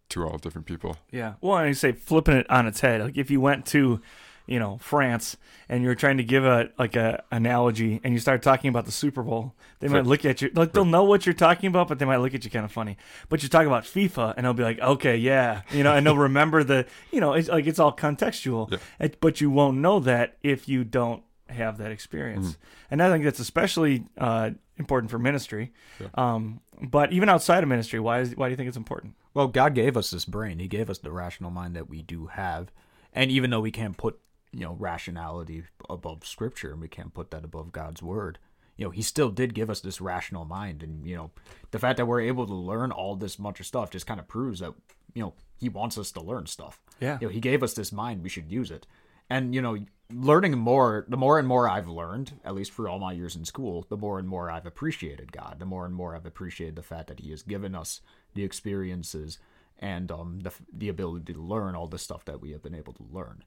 to 0.09 0.25
all 0.25 0.39
different 0.39 0.67
people. 0.67 0.97
Yeah. 1.11 1.35
Well, 1.41 1.59
and 1.59 1.69
you 1.69 1.75
say 1.75 1.93
flipping 1.93 2.37
it 2.37 2.51
on 2.51 2.67
its 2.67 2.81
head. 2.81 3.01
Like 3.01 3.17
if 3.17 3.31
you 3.31 3.41
went 3.41 3.65
to, 3.67 4.01
you 4.47 4.59
know, 4.59 4.79
France 4.79 5.37
and 5.69 5.83
you're 5.85 5.95
trying 5.95 6.17
to 6.17 6.25
give 6.25 6.45
a 6.45 6.71
like 6.79 6.97
a 6.97 7.23
analogy 7.31 8.01
and 8.03 8.13
you 8.15 8.21
start 8.21 8.43
talking 8.43 8.69
about 8.69 8.85
the 8.87 8.93
Super 8.93 9.23
Bowl, 9.23 9.55
they 9.81 9.89
might 9.89 10.07
look 10.07 10.25
at 10.25 10.43
you 10.43 10.51
like 10.55 10.73
they'll 10.73 10.85
know 10.85 11.05
what 11.05 11.27
you're 11.27 11.33
talking 11.35 11.69
about, 11.69 11.89
but 11.89 11.99
they 11.99 12.05
might 12.05 12.17
look 12.19 12.35
at 12.35 12.45
you 12.45 12.51
kind 12.51 12.65
of 12.65 12.73
funny. 12.73 12.97
But 13.29 13.43
you 13.43 13.49
talk 13.49 13.67
about 13.67 13.85
FIFA 13.85 14.35
and 14.37 14.45
they'll 14.45 14.55
be 14.55 14.63
like, 14.65 14.81
okay, 14.81 15.17
yeah, 15.17 15.63
you 15.71 15.83
know, 15.83 15.95
and 15.95 16.05
they'll 16.07 16.17
remember 16.17 16.65
the, 16.65 16.87
you 17.11 17.21
know, 17.21 17.35
it's 17.35 17.49
like 17.49 17.67
it's 17.67 17.79
all 17.79 17.95
contextual. 17.95 18.71
Yeah. 18.71 18.79
It- 19.01 19.21
but 19.21 19.41
you 19.41 19.51
won't 19.51 19.79
know 19.79 20.01
that 20.01 20.37
if 20.43 20.69
you 20.69 20.85
don't 20.85 21.23
have 21.49 21.79
that 21.79 21.91
experience. 21.93 22.57
And 22.91 23.03
I 23.03 23.11
think 23.11 23.25
that's 23.25 23.39
especially 23.39 24.05
uh, 24.19 24.51
important 24.79 25.11
for 25.11 25.19
ministry. 25.19 25.73
Yeah. 26.01 26.09
Um, 26.15 26.61
but 26.81 27.13
even 27.13 27.29
outside 27.29 27.63
of 27.63 27.69
ministry, 27.69 28.01
why 28.01 28.21
is 28.21 28.35
why 28.37 28.47
do 28.49 28.51
you 28.51 28.57
think 28.57 28.69
it's 28.69 28.77
important? 28.77 29.15
Well, 29.35 29.49
God 29.49 29.75
gave 29.75 29.97
us 29.97 30.11
this 30.11 30.25
brain. 30.25 30.59
He 30.59 30.67
gave 30.67 30.91
us 30.91 30.99
the 30.99 31.13
rational 31.13 31.51
mind 31.51 31.77
that 31.77 31.89
we 31.89 32.03
do 32.03 32.27
have, 32.27 32.73
and 33.13 33.31
even 33.31 33.51
though 33.51 33.61
we 33.61 33.71
can't 33.71 33.97
put 33.97 34.19
you 34.53 34.61
know 34.61 34.77
rationality 34.79 35.65
above 35.89 36.27
Scripture 36.27 36.73
and 36.73 36.81
we 36.81 36.89
can't 36.89 37.15
put 37.15 37.31
that 37.31 37.45
above 37.45 37.73
God's 37.73 38.03
word, 38.03 38.39
you 38.77 38.85
know, 38.85 38.91
He 38.91 39.03
still 39.03 39.31
did 39.31 39.55
give 39.55 39.71
us 39.71 39.81
this 39.81 40.01
rational 40.01 40.45
mind, 40.45 40.83
and 40.83 41.07
you 41.07 41.17
know, 41.17 41.31
the 41.71 41.79
fact 41.79 41.99
that 41.99 42.07
we're 42.07 42.21
able 42.21 42.47
to 42.47 42.55
learn 42.55 42.91
all 42.91 43.17
this 43.17 43.39
much 43.39 43.61
of 43.61 43.67
stuff 43.67 43.91
just 43.91 44.07
kind 44.07 44.21
of 44.21 44.29
proves 44.29 44.61
that 44.61 44.73
you 45.15 45.23
know 45.23 45.35
He 45.59 45.69
wants 45.69 45.99
us 45.99 46.13
to 46.13 46.21
learn 46.21 46.47
stuff. 46.47 46.81
Yeah, 47.01 47.19
you 47.21 47.27
know, 47.27 47.33
He 47.33 47.41
gave 47.41 47.63
us 47.63 47.75
this 47.75 47.93
mind. 47.93 48.23
We 48.23 48.29
should 48.29 48.51
use 48.51 48.71
it, 48.71 48.87
and 49.29 49.55
you 49.55 49.63
know 49.63 49.79
learning 50.15 50.59
more, 50.59 51.07
the 51.09 51.17
more 51.17 51.39
and 51.39 51.49
more 51.49 51.69
I've 51.69 51.89
learned, 51.89 52.33
at 52.45 52.55
least 52.55 52.73
for 52.73 52.89
all 52.89 52.99
my 52.99 53.13
years 53.13 53.35
in 53.35 53.45
school, 53.45 53.87
the 53.89 53.97
more 53.97 54.19
and 54.19 54.29
more 54.29 54.51
I've 54.51 54.67
appreciated 54.67 55.33
God. 55.33 55.57
The 55.59 55.65
more 55.65 55.87
and 55.87 55.95
more 55.95 56.15
I've 56.15 56.27
appreciated 56.27 56.77
the 56.77 56.83
fact 56.83 57.07
that 57.09 57.21
He 57.21 57.31
has 57.31 57.43
given 57.43 57.75
us 57.75 58.01
the 58.35 58.45
experiences 58.45 59.39
and 59.79 60.11
um, 60.11 60.41
the 60.41 60.53
the 60.73 60.89
ability 60.89 61.33
to 61.35 61.41
learn 61.41 61.75
all 61.75 61.87
the 61.87 61.99
stuff 61.99 62.25
that 62.25 62.41
we 62.41 62.53
have 62.53 62.63
been 62.63 62.75
able 62.75 62.93
to 62.95 63.07
learn. 63.11 63.45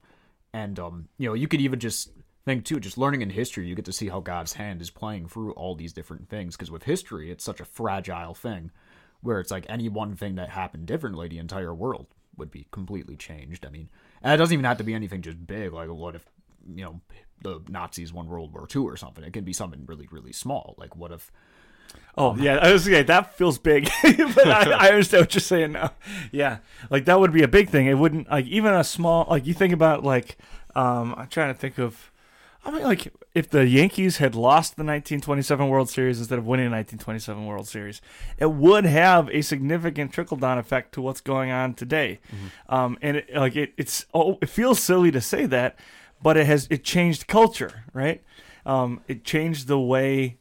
And 0.56 0.80
um, 0.80 1.10
you 1.18 1.28
know, 1.28 1.34
you 1.34 1.50
could 1.50 1.60
even 1.60 1.82
just 1.82 2.12
think 2.46 2.64
too, 2.64 2.80
just 2.80 2.98
learning 2.98 3.22
in 3.22 3.30
history, 3.30 3.68
you 3.68 3.76
get 3.76 3.84
to 3.86 3.92
see 3.92 4.08
how 4.08 4.22
God's 4.22 4.54
hand 4.54 4.82
is 4.82 4.90
playing 4.90 5.28
through 5.28 5.52
all 5.52 5.76
these 5.76 5.92
different 5.92 6.30
things. 6.30 6.56
Because 6.56 6.72
with 6.72 6.84
history, 6.84 7.30
it's 7.30 7.44
such 7.44 7.60
a 7.60 7.66
fragile 7.66 8.34
thing, 8.34 8.72
where 9.20 9.42
it's 9.42 9.52
like 9.52 9.66
any 9.68 9.90
one 9.90 10.16
thing 10.16 10.36
that 10.36 10.50
happened 10.50 10.86
differently, 10.86 11.28
the 11.28 11.40
entire 11.40 11.76
world 11.76 12.08
would 12.38 12.52
be 12.52 12.68
completely 12.72 13.18
changed. 13.18 13.66
I 13.66 13.70
mean, 13.70 13.90
and 14.22 14.34
it 14.34 14.38
doesn't 14.38 14.54
even 14.54 14.64
have 14.64 14.78
to 14.78 14.86
be 14.86 14.94
anything 14.94 15.22
just 15.22 15.46
big. 15.46 15.74
Like, 15.74 15.90
what 15.90 16.16
if 16.16 16.26
you 16.74 16.86
know 16.86 17.02
the 17.42 17.62
Nazis 17.68 18.14
won 18.14 18.28
World 18.28 18.54
War 18.54 18.66
II 18.74 18.84
or 18.84 18.96
something. 18.96 19.26
It 19.26 19.34
can 19.34 19.44
be 19.44 19.54
something 19.54 19.86
really 19.86 20.08
really 20.10 20.32
small. 20.32 20.76
Like 20.78 20.96
what 20.96 21.12
if? 21.12 21.32
Oh 22.18 22.36
yeah, 22.40 22.58
I 22.58 22.72
was 22.72 22.86
that 22.86 23.36
feels 23.38 23.58
big, 23.58 23.90
but 24.04 24.48
I, 24.48 24.72
I, 24.72 24.90
understand 24.90 25.24
what 25.24 25.34
you're 25.34 25.42
saying 25.42 25.74
now. 25.74 25.94
Yeah, 26.32 26.60
like 26.90 27.06
that 27.06 27.20
would 27.20 27.34
be 27.34 27.44
a 27.44 27.48
big 27.48 27.70
thing. 27.70 27.88
It 27.88 27.96
wouldn't 27.96 28.30
like 28.30 28.46
even 28.46 28.74
a 28.74 28.84
small 28.84 29.28
like 29.30 29.46
you 29.46 29.54
think 29.54 29.74
about 29.74 30.04
like 30.04 30.38
um 30.76 31.14
I'm 31.18 31.28
trying 31.28 31.54
to 31.54 31.60
think 31.60 31.78
of. 31.78 32.12
I 32.64 32.72
mean, 32.72 32.82
like 32.82 33.14
if 33.36 33.48
the 33.48 33.68
Yankees 33.68 34.18
had 34.18 34.34
lost 34.34 34.76
the 34.76 34.84
1927 34.84 35.68
World 35.70 35.88
Series 35.88 36.18
instead 36.18 36.40
of 36.40 36.48
winning 36.48 36.66
the 36.66 36.76
1927 36.76 37.46
World 37.46 37.68
Series, 37.68 38.02
it 38.40 38.52
would 38.52 38.86
have 38.86 39.30
a 39.30 39.44
significant 39.44 40.12
trickle 40.12 40.38
down 40.38 40.58
effect 40.58 40.94
to 40.94 41.02
what's 41.02 41.22
going 41.22 41.52
on 41.52 41.76
today. 41.76 42.20
Mm-hmm. 42.28 42.74
Um, 42.74 42.98
and 43.04 43.18
it, 43.18 43.36
like 43.36 43.56
it, 43.56 43.74
it's 43.78 44.08
oh, 44.16 44.40
it 44.42 44.50
feels 44.50 44.80
silly 44.80 45.12
to 45.12 45.22
say 45.22 45.46
that, 45.46 45.78
but 46.24 46.38
it 46.38 46.48
has 46.48 46.68
it 46.72 46.84
changed 46.84 47.28
culture, 47.28 47.84
right? 47.94 48.24
Um, 48.66 49.02
it 49.08 49.24
changed 49.24 49.68
the 49.68 49.80
way, 49.80 50.38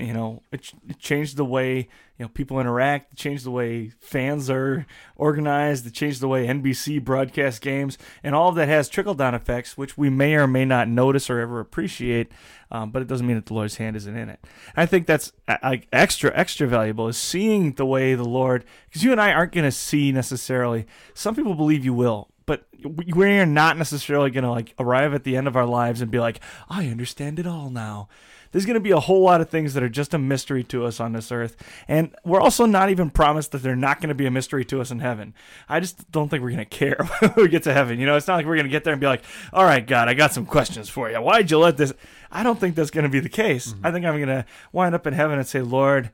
you 0.00 0.12
know, 0.12 0.42
it, 0.52 0.72
it 0.88 0.98
changed 0.98 1.36
the 1.36 1.44
way 1.44 1.88
you 2.18 2.24
know 2.24 2.28
people 2.28 2.60
interact. 2.60 3.12
It 3.12 3.16
changed 3.16 3.44
the 3.44 3.50
way 3.50 3.92
fans 4.00 4.50
are 4.50 4.86
organized. 5.16 5.86
It 5.86 5.94
changed 5.94 6.20
the 6.20 6.28
way 6.28 6.46
NBC 6.46 7.02
broadcast 7.04 7.60
games, 7.60 7.98
and 8.22 8.34
all 8.34 8.48
of 8.48 8.54
that 8.56 8.68
has 8.68 8.88
trickle 8.88 9.14
down 9.14 9.34
effects, 9.34 9.76
which 9.76 9.96
we 9.96 10.10
may 10.10 10.34
or 10.34 10.46
may 10.46 10.64
not 10.64 10.88
notice 10.88 11.30
or 11.30 11.40
ever 11.40 11.60
appreciate. 11.60 12.32
Um, 12.72 12.90
but 12.90 13.02
it 13.02 13.08
doesn't 13.08 13.26
mean 13.26 13.36
that 13.36 13.46
the 13.46 13.54
Lord's 13.54 13.76
hand 13.76 13.96
isn't 13.96 14.16
in 14.16 14.28
it. 14.28 14.44
I 14.76 14.86
think 14.86 15.06
that's 15.06 15.32
like 15.62 15.88
extra 15.92 16.30
extra 16.34 16.66
valuable 16.66 17.08
is 17.08 17.16
seeing 17.16 17.72
the 17.72 17.86
way 17.86 18.14
the 18.14 18.24
Lord, 18.24 18.64
because 18.88 19.02
you 19.02 19.12
and 19.12 19.20
I 19.20 19.32
aren't 19.32 19.52
going 19.52 19.64
to 19.64 19.72
see 19.72 20.12
necessarily. 20.12 20.86
Some 21.14 21.34
people 21.34 21.54
believe 21.54 21.84
you 21.84 21.94
will 21.94 22.30
but 22.50 22.66
we're 22.82 23.46
not 23.46 23.78
necessarily 23.78 24.28
going 24.28 24.42
to 24.42 24.50
like 24.50 24.74
arrive 24.80 25.14
at 25.14 25.22
the 25.22 25.36
end 25.36 25.46
of 25.46 25.54
our 25.54 25.66
lives 25.66 26.00
and 26.00 26.10
be 26.10 26.18
like, 26.18 26.40
I 26.68 26.88
understand 26.88 27.38
it 27.38 27.46
all 27.46 27.70
now. 27.70 28.08
There's 28.52 28.66
going 28.66 28.74
to 28.74 28.80
be 28.80 28.90
a 28.90 29.00
whole 29.00 29.22
lot 29.22 29.40
of 29.40 29.48
things 29.48 29.74
that 29.74 29.82
are 29.82 29.88
just 29.88 30.12
a 30.12 30.18
mystery 30.18 30.64
to 30.64 30.84
us 30.84 30.98
on 30.98 31.12
this 31.12 31.30
earth. 31.30 31.56
And 31.86 32.14
we're 32.24 32.40
also 32.40 32.66
not 32.66 32.90
even 32.90 33.10
promised 33.10 33.52
that 33.52 33.62
they're 33.62 33.76
not 33.76 34.00
going 34.00 34.08
to 34.08 34.14
be 34.14 34.26
a 34.26 34.30
mystery 34.30 34.64
to 34.66 34.80
us 34.80 34.90
in 34.90 34.98
heaven. 34.98 35.34
I 35.68 35.80
just 35.80 36.10
don't 36.10 36.28
think 36.28 36.42
we're 36.42 36.50
going 36.50 36.58
to 36.58 36.64
care 36.64 36.98
when 37.20 37.32
we 37.36 37.48
get 37.48 37.62
to 37.64 37.72
heaven. 37.72 38.00
You 38.00 38.06
know, 38.06 38.16
it's 38.16 38.26
not 38.26 38.36
like 38.36 38.46
we're 38.46 38.56
going 38.56 38.66
to 38.66 38.70
get 38.70 38.84
there 38.84 38.92
and 38.92 39.00
be 39.00 39.06
like, 39.06 39.22
all 39.52 39.64
right, 39.64 39.86
God, 39.86 40.08
I 40.08 40.14
got 40.14 40.32
some 40.32 40.46
questions 40.46 40.88
for 40.88 41.10
you. 41.10 41.20
Why'd 41.20 41.50
you 41.50 41.58
let 41.58 41.76
this? 41.76 41.92
I 42.32 42.42
don't 42.42 42.58
think 42.58 42.74
that's 42.74 42.90
going 42.90 43.04
to 43.04 43.10
be 43.10 43.20
the 43.20 43.28
case. 43.28 43.72
Mm-hmm. 43.72 43.86
I 43.86 43.92
think 43.92 44.06
I'm 44.06 44.16
going 44.16 44.28
to 44.28 44.44
wind 44.72 44.94
up 44.94 45.06
in 45.06 45.14
heaven 45.14 45.38
and 45.38 45.46
say, 45.46 45.60
Lord, 45.60 46.10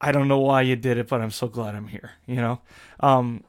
I 0.00 0.12
don't 0.12 0.28
know 0.28 0.40
why 0.40 0.62
you 0.62 0.76
did 0.76 0.98
it, 0.98 1.08
but 1.08 1.22
I'm 1.22 1.30
so 1.30 1.48
glad 1.48 1.74
I'm 1.74 1.88
here. 1.88 2.12
You 2.26 2.36
know, 2.36 2.60
um, 3.00 3.44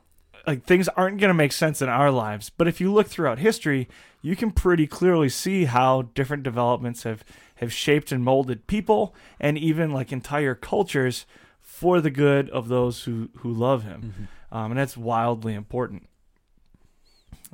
like 0.48 0.64
things 0.64 0.88
aren't 0.90 1.20
going 1.20 1.30
to 1.30 1.34
make 1.34 1.52
sense 1.52 1.82
in 1.82 1.90
our 1.90 2.12
lives. 2.12 2.50
But 2.50 2.68
if 2.68 2.80
you 2.80 2.94
look 2.94 3.08
throughout 3.08 3.40
history, 3.40 3.90
you 4.22 4.36
can 4.36 4.52
pretty 4.52 4.88
clearly 4.88 5.30
see 5.30 5.66
how 5.66 6.04
different 6.14 6.44
developments 6.44 7.04
have 7.04 7.24
have 7.56 7.72
shaped 7.72 8.12
and 8.12 8.24
molded 8.24 8.68
people 8.68 9.16
and 9.40 9.58
even 9.58 9.92
like 9.92 10.12
entire 10.12 10.56
cultures 10.56 11.26
for 11.62 12.02
the 12.02 12.12
good 12.12 12.50
of 12.50 12.68
those 12.68 13.04
who 13.04 13.30
who 13.38 13.52
love 13.52 13.84
him. 13.84 14.02
Mm-hmm. 14.02 14.58
Um, 14.58 14.72
and 14.72 14.80
that's 14.80 14.96
wildly 14.96 15.54
important. 15.54 16.08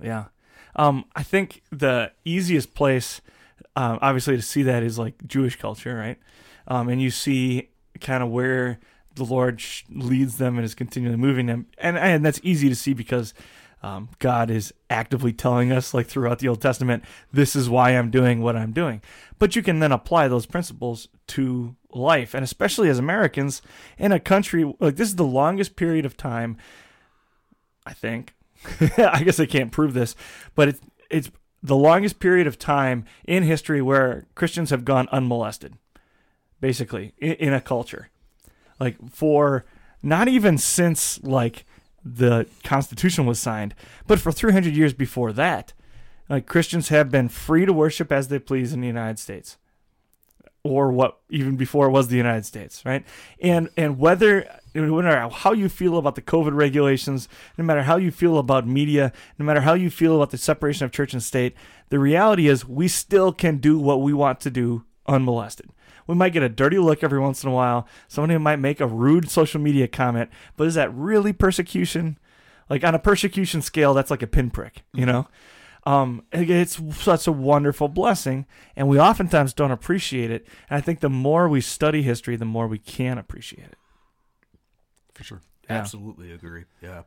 Yeah. 0.02 0.26
Um, 0.76 1.06
I 1.16 1.24
think 1.24 1.64
the 1.72 2.12
easiest 2.24 2.74
place, 2.74 3.22
um, 3.76 4.00
obviously, 4.02 4.36
to 4.36 4.42
see 4.42 4.64
that 4.64 4.84
is 4.84 4.98
like 4.98 5.28
Jewish 5.28 5.56
culture, 5.56 5.96
right? 5.96 6.18
Um, 6.68 6.90
and 6.90 7.02
you 7.02 7.12
see 7.12 7.70
kind 8.00 8.24
of 8.24 8.30
where 8.30 8.80
the 9.16 9.26
Lord 9.26 9.62
leads 9.90 10.38
them 10.38 10.58
and 10.58 10.66
is 10.66 10.76
continually 10.76 11.18
moving 11.18 11.48
them, 11.48 11.68
and 11.78 11.98
and 11.98 12.26
that's 12.26 12.40
easy 12.44 12.70
to 12.70 12.76
see 12.76 12.94
because 12.94 13.34
um, 13.84 14.10
God 14.20 14.52
is 14.52 14.74
actively 14.89 15.34
telling 15.34 15.72
us, 15.72 15.94
like 15.94 16.08
throughout 16.08 16.39
the 16.39 16.48
Old 16.48 16.62
Testament, 16.62 17.04
this 17.34 17.56
is 17.56 17.70
why 17.70 17.91
I'm 17.91 18.12
doing 18.12 18.41
what 18.41 18.56
I'm 18.56 18.72
doing. 18.72 19.02
But 19.39 19.56
you 19.56 19.63
can 19.63 19.80
then 19.80 19.91
apply 19.91 20.28
those 20.28 20.46
principles 20.46 21.08
to 21.28 21.76
life, 21.91 22.34
and 22.34 22.44
especially 22.44 22.89
as 22.89 23.00
Americans 23.00 23.62
in 23.98 24.12
a 24.12 24.20
country 24.20 24.72
like 24.80 24.96
this 24.96 25.10
is 25.10 25.15
the 25.15 25.24
longest 25.24 25.76
period 25.76 26.06
of 26.06 26.15
time. 26.15 26.58
I 27.86 27.94
think, 27.94 28.36
I 28.98 29.24
guess 29.24 29.39
I 29.39 29.48
can't 29.48 29.72
prove 29.72 29.94
this, 29.94 30.15
but 30.56 30.67
it's 30.67 30.82
it's 31.10 31.32
the 31.63 31.76
longest 31.76 32.20
period 32.20 32.48
of 32.48 32.58
time 32.60 33.06
in 33.26 33.44
history 33.44 33.82
where 33.82 34.26
Christians 34.36 34.70
have 34.70 34.86
gone 34.86 35.08
unmolested, 35.12 35.74
basically 36.60 37.13
in, 37.17 37.34
in 37.34 37.54
a 37.54 37.62
culture 37.62 38.10
like 38.82 38.98
for 39.12 39.63
not 40.02 40.28
even 40.28 40.58
since 40.58 41.24
like 41.24 41.65
the 42.04 42.48
Constitution 42.64 43.26
was 43.26 43.40
signed, 43.40 43.76
but 44.08 44.20
for 44.20 44.32
300 44.32 44.76
years 44.76 44.94
before 44.94 45.32
that, 45.34 45.74
like 46.30 46.46
Christians 46.46 46.90
have 46.90 47.12
been 47.12 47.30
free 47.30 47.66
to 47.66 47.74
worship 47.74 48.12
as 48.12 48.28
they 48.28 48.40
please 48.40 48.74
in 48.74 48.82
the 48.82 48.88
United 48.88 49.20
States, 49.20 49.58
or 50.64 50.92
what 50.92 51.20
even 51.30 51.56
before 51.56 51.88
it 51.88 51.92
was 51.92 52.08
the 52.08 52.18
United 52.18 52.46
States, 52.46 52.84
right? 52.86 53.06
And 53.42 53.70
and 53.76 54.00
whether 54.00 54.48
no 54.74 55.02
matter 55.02 55.28
how 55.30 55.52
you 55.52 55.68
feel 55.68 55.98
about 55.98 56.16
the 56.16 56.22
COVID 56.22 56.56
regulations, 56.56 57.28
no 57.58 57.66
matter 57.66 57.84
how 57.84 57.98
you 57.98 58.12
feel 58.12 58.38
about 58.38 58.66
media, 58.66 59.12
no 59.38 59.46
matter 59.46 59.62
how 59.62 59.74
you 59.74 59.90
feel 59.90 60.16
about 60.16 60.32
the 60.32 60.38
separation 60.38 60.86
of 60.86 60.92
church 60.92 61.14
and 61.14 61.22
state, 61.22 61.56
the 61.90 62.00
reality 62.00 62.48
is 62.48 62.66
we 62.66 62.88
still 62.88 63.34
can 63.34 63.58
do 63.58 63.78
what 63.78 64.02
we 64.02 64.14
want 64.14 64.40
to 64.42 64.50
do 64.50 64.86
unmolested. 65.08 65.70
We 66.12 66.17
might 66.17 66.34
get 66.34 66.43
a 66.43 66.50
dirty 66.50 66.78
look 66.78 67.06
every 67.06 67.21
once 67.21 67.41
in 67.41 67.50
a 67.50 67.54
while. 67.54 67.88
Somebody 68.10 68.38
might 68.38 68.58
make 68.58 68.82
a 68.82 68.86
rude 68.86 69.32
social 69.32 69.62
media 69.62 69.88
comment, 69.88 70.30
but 70.58 70.67
is 70.67 70.76
that 70.76 70.93
really 70.93 71.32
persecution? 71.32 72.19
Like 72.69 72.84
on 72.84 72.93
a 72.93 73.00
persecution 73.00 73.62
scale, 73.62 73.93
that's 73.93 74.12
like 74.12 74.21
a 74.21 74.28
pinprick, 74.28 74.84
you 74.93 75.06
know? 75.06 75.30
Um, 75.86 76.24
it's 76.34 76.82
such 76.97 77.28
a 77.28 77.32
wonderful 77.32 77.88
blessing, 77.88 78.45
and 78.76 78.89
we 78.89 79.00
oftentimes 79.00 79.54
don't 79.54 79.71
appreciate 79.71 80.32
it. 80.32 80.45
And 80.69 80.78
I 80.78 80.82
think 80.82 81.00
the 81.00 81.10
more 81.10 81.47
we 81.47 81.62
study 81.62 82.02
history, 82.02 82.36
the 82.36 82.43
more 82.43 82.67
we 82.67 82.78
can 82.78 83.17
appreciate 83.17 83.67
it. 83.67 83.78
For 85.13 85.24
sure. 85.24 85.41
Yeah. 85.69 85.78
Absolutely 85.78 86.34
agree. 86.34 86.65
Yeah. 86.82 87.04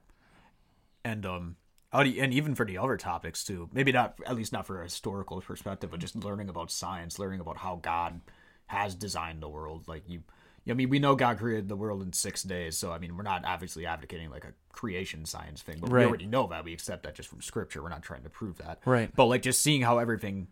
And 1.05 1.27
um, 1.27 1.57
and 1.93 2.33
even 2.33 2.55
for 2.55 2.65
the 2.65 2.79
other 2.79 2.97
topics 2.97 3.45
too. 3.45 3.69
Maybe 3.71 3.93
not, 3.93 4.19
at 4.27 4.35
least 4.35 4.55
not 4.55 4.67
for 4.67 4.81
a 4.81 4.85
historical 4.85 5.43
perspective, 5.43 5.91
but 5.91 6.01
just 6.01 6.17
learning 6.17 6.49
about 6.49 6.71
science, 6.71 7.19
learning 7.19 7.41
about 7.41 7.59
how 7.59 7.81
God 7.83 8.23
has 8.67 8.95
designed 8.95 9.43
the 9.43 9.49
world. 9.49 9.89
Like 9.89 10.09
you, 10.09 10.23
I 10.69 10.73
mean, 10.73 10.89
we 10.89 10.99
know 10.99 11.15
God 11.15 11.39
created 11.39 11.69
the 11.69 11.77
world 11.77 12.03
in 12.03 12.13
six 12.13 12.43
days, 12.43 12.77
so 12.77 12.93
I 12.93 12.99
mean, 12.99 13.17
we're 13.17 13.23
not 13.23 13.45
obviously 13.45 13.87
advocating 13.87 14.31
like 14.31 14.45
a 14.45 14.53
creation 14.73 15.27
science 15.27 15.63
thing, 15.63 15.79
but 15.81 15.91
right. 15.91 16.01
we 16.01 16.07
already 16.07 16.27
know 16.27 16.47
that. 16.49 16.65
We 16.65 16.73
accept 16.73 17.05
that 17.05 17.15
just 17.15 17.29
from 17.29 17.43
scripture. 17.43 17.83
We're 17.83 17.91
not 17.91 18.03
trying 18.03 18.23
to 18.23 18.31
prove 18.31 18.59
that, 18.59 18.81
right? 18.85 19.11
But 19.15 19.27
like 19.27 19.43
just 19.43 19.63
seeing 19.63 19.83
how 19.83 19.99
everything 19.99 20.49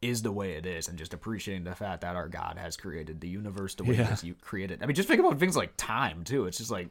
is 0.00 0.22
the 0.22 0.32
way 0.32 0.52
it 0.52 0.66
is, 0.66 0.88
and 0.88 0.98
just 0.98 1.14
appreciating 1.14 1.64
the 1.64 1.74
fact 1.74 2.02
that 2.02 2.14
our 2.14 2.28
God 2.28 2.58
has 2.58 2.76
created 2.76 3.20
the 3.20 3.28
universe 3.28 3.74
the 3.74 3.84
way 3.84 3.96
yeah. 3.96 4.16
He 4.16 4.32
created. 4.32 4.82
I 4.82 4.86
mean, 4.86 4.94
just 4.94 5.08
think 5.08 5.20
about 5.20 5.38
things 5.38 5.56
like 5.56 5.72
time 5.76 6.24
too. 6.24 6.46
It's 6.46 6.58
just 6.58 6.70
like 6.70 6.88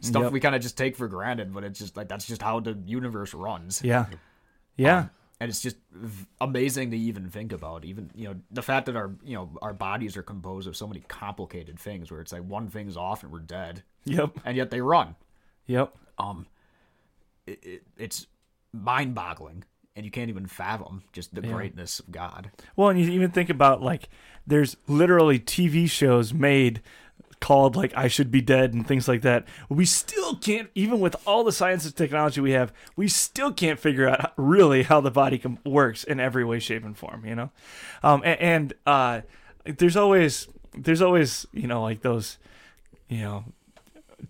stuff 0.00 0.24
yep. 0.24 0.32
we 0.32 0.40
kind 0.40 0.54
of 0.54 0.62
just 0.62 0.76
take 0.76 0.96
for 0.96 1.08
granted, 1.08 1.52
but 1.52 1.64
it's 1.64 1.78
just 1.78 1.96
like 1.96 2.08
that's 2.08 2.26
just 2.26 2.42
how 2.42 2.60
the 2.60 2.78
universe 2.86 3.34
runs. 3.34 3.82
Yeah, 3.82 4.06
yeah. 4.76 4.98
Um, 4.98 5.10
and 5.40 5.48
it's 5.48 5.60
just 5.60 5.76
amazing 6.40 6.90
to 6.90 6.96
even 6.98 7.28
think 7.30 7.52
about 7.52 7.84
even 7.84 8.10
you 8.14 8.26
know 8.28 8.34
the 8.50 8.62
fact 8.62 8.86
that 8.86 8.96
our 8.96 9.10
you 9.24 9.34
know 9.34 9.50
our 9.62 9.72
bodies 9.72 10.16
are 10.16 10.22
composed 10.22 10.66
of 10.68 10.76
so 10.76 10.86
many 10.86 11.00
complicated 11.08 11.78
things 11.78 12.10
where 12.10 12.20
it's 12.20 12.32
like 12.32 12.42
one 12.42 12.68
thing's 12.68 12.96
off 12.96 13.22
and 13.22 13.30
we're 13.32 13.38
dead 13.38 13.82
yep 14.04 14.30
and 14.44 14.56
yet 14.56 14.70
they 14.70 14.80
run 14.80 15.14
yep 15.66 15.94
um 16.18 16.46
it, 17.46 17.58
it, 17.62 17.82
it's 17.96 18.26
mind-boggling 18.72 19.64
and 19.96 20.04
you 20.04 20.10
can't 20.10 20.28
even 20.28 20.46
fathom 20.46 21.02
just 21.12 21.34
the 21.34 21.40
Yeah. 21.42 21.52
greatness 21.54 21.98
of 21.98 22.12
God. 22.12 22.52
Well, 22.76 22.88
and 22.88 23.00
you 23.00 23.10
even 23.10 23.32
think 23.32 23.50
about 23.50 23.82
like 23.82 24.08
there's 24.46 24.76
literally 24.86 25.40
TV 25.40 25.90
shows 25.90 26.32
made 26.32 26.82
called 27.40 27.76
like 27.76 27.92
I 27.96 28.08
Should 28.08 28.30
Be 28.30 28.40
Dead 28.40 28.74
and 28.74 28.86
things 28.86 29.08
like 29.08 29.22
that. 29.22 29.46
We 29.68 29.84
still 29.84 30.36
can't, 30.36 30.68
even 30.74 31.00
with 31.00 31.16
all 31.26 31.44
the 31.44 31.52
science 31.52 31.84
and 31.84 31.94
technology 31.94 32.40
we 32.40 32.52
have, 32.52 32.72
we 32.96 33.08
still 33.08 33.52
can't 33.52 33.78
figure 33.78 34.08
out 34.08 34.32
really 34.36 34.82
how 34.82 35.00
the 35.00 35.10
body 35.10 35.38
com- 35.38 35.58
works 35.64 36.04
in 36.04 36.20
every 36.20 36.44
way, 36.44 36.58
shape, 36.58 36.84
and 36.84 36.96
form. 36.96 37.24
You 37.24 37.34
know, 37.34 37.50
um, 38.02 38.22
and, 38.24 38.40
and 38.40 38.74
uh, 38.86 39.20
there's 39.64 39.96
always 39.96 40.48
there's 40.76 41.02
always 41.02 41.46
you 41.52 41.66
know 41.66 41.82
like 41.82 42.02
those 42.02 42.38
you 43.08 43.22
know 43.22 43.44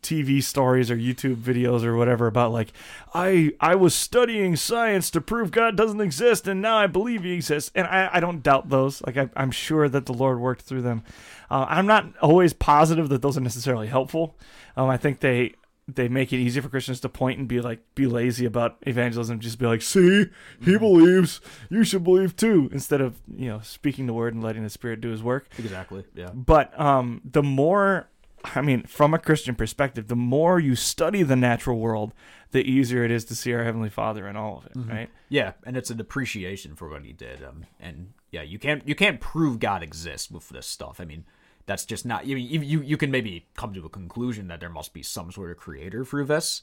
TV 0.02 0.42
stories 0.42 0.90
or 0.90 0.96
YouTube 0.96 1.36
videos 1.36 1.82
or 1.82 1.96
whatever 1.96 2.26
about 2.26 2.52
like 2.52 2.72
I 3.14 3.52
I 3.60 3.74
was 3.74 3.94
studying 3.94 4.54
science 4.54 5.10
to 5.12 5.20
prove 5.20 5.50
God 5.50 5.76
doesn't 5.76 6.00
exist 6.00 6.46
and 6.46 6.60
now 6.60 6.76
I 6.76 6.86
believe 6.86 7.24
He 7.24 7.32
exists 7.32 7.70
and 7.74 7.86
I, 7.86 8.10
I 8.12 8.20
don't 8.20 8.42
doubt 8.42 8.68
those 8.68 9.02
like 9.06 9.16
I, 9.16 9.30
I'm 9.34 9.50
sure 9.50 9.88
that 9.88 10.06
the 10.06 10.12
Lord 10.12 10.40
worked 10.40 10.62
through 10.62 10.82
them. 10.82 11.02
Uh, 11.50 11.66
I'm 11.68 11.86
not 11.86 12.16
always 12.20 12.52
positive 12.52 13.08
that 13.08 13.22
those 13.22 13.38
are 13.38 13.42
necessarily 13.42 13.86
helpful. 13.86 14.36
Um, 14.76 14.90
I 14.90 14.98
think 14.98 15.20
they 15.20 15.54
they 15.88 16.06
make 16.08 16.32
it 16.32 16.36
easy 16.36 16.60
for 16.60 16.68
Christians 16.68 17.00
to 17.00 17.08
point 17.08 17.38
and 17.38 17.48
be 17.48 17.60
like 17.60 17.80
be 17.94 18.06
lazy 18.06 18.44
about 18.44 18.76
evangelism, 18.82 19.40
just 19.40 19.58
be 19.58 19.66
like, 19.66 19.80
see, 19.80 20.26
he 20.62 20.76
believes, 20.76 21.40
you 21.70 21.82
should 21.82 22.04
believe 22.04 22.36
too, 22.36 22.68
instead 22.72 23.00
of 23.00 23.18
you 23.34 23.48
know 23.48 23.60
speaking 23.62 24.06
the 24.06 24.12
word 24.12 24.34
and 24.34 24.44
letting 24.44 24.62
the 24.62 24.70
Spirit 24.70 25.00
do 25.00 25.08
His 25.08 25.22
work. 25.22 25.48
Exactly. 25.58 26.04
Yeah. 26.14 26.30
But 26.34 26.78
um, 26.78 27.22
the 27.24 27.42
more, 27.42 28.08
I 28.44 28.60
mean, 28.62 28.84
from 28.84 29.14
a 29.14 29.18
Christian 29.18 29.54
perspective, 29.54 30.08
the 30.08 30.16
more 30.16 30.60
you 30.60 30.76
study 30.76 31.22
the 31.22 31.36
natural 31.36 31.78
world, 31.78 32.12
the 32.52 32.62
easier 32.62 33.04
it 33.04 33.10
is 33.10 33.24
to 33.26 33.34
see 33.34 33.52
our 33.52 33.64
Heavenly 33.64 33.90
Father 33.90 34.26
in 34.28 34.36
all 34.36 34.58
of 34.58 34.66
it, 34.66 34.72
right? 34.90 35.10
Yeah, 35.28 35.52
and 35.64 35.76
it's 35.76 35.90
an 35.90 36.00
appreciation 36.00 36.74
for 36.74 36.88
what 36.88 37.04
he 37.04 37.12
did. 37.12 37.42
Um, 37.42 37.66
and 37.80 38.12
yeah, 38.30 38.42
you 38.42 38.58
can't 38.58 38.86
you 38.86 38.94
can't 38.94 39.20
prove 39.20 39.58
God 39.58 39.82
exists 39.82 40.30
with 40.30 40.48
this 40.48 40.66
stuff. 40.66 41.00
I 41.00 41.04
mean, 41.04 41.24
that's 41.66 41.84
just 41.84 42.06
not. 42.06 42.26
You 42.26 42.36
you 42.36 42.60
you 42.60 42.80
you 42.80 42.96
can 42.96 43.10
maybe 43.10 43.46
come 43.56 43.74
to 43.74 43.84
a 43.84 43.90
conclusion 43.90 44.48
that 44.48 44.60
there 44.60 44.70
must 44.70 44.94
be 44.94 45.02
some 45.02 45.30
sort 45.32 45.50
of 45.50 45.56
creator 45.56 46.04
through 46.04 46.26
this, 46.26 46.62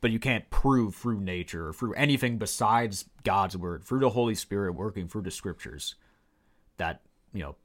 but 0.00 0.10
you 0.10 0.18
can't 0.18 0.48
prove 0.50 0.94
through 0.94 1.20
nature 1.20 1.68
or 1.68 1.72
through 1.72 1.94
anything 1.94 2.38
besides 2.38 3.06
God's 3.24 3.56
word, 3.56 3.84
through 3.84 4.00
the 4.00 4.10
Holy 4.10 4.34
Spirit 4.34 4.72
working 4.72 5.08
through 5.08 5.22
the 5.22 5.30
scriptures, 5.30 5.96
that 6.78 7.02
you 7.34 7.42
know 7.42 7.56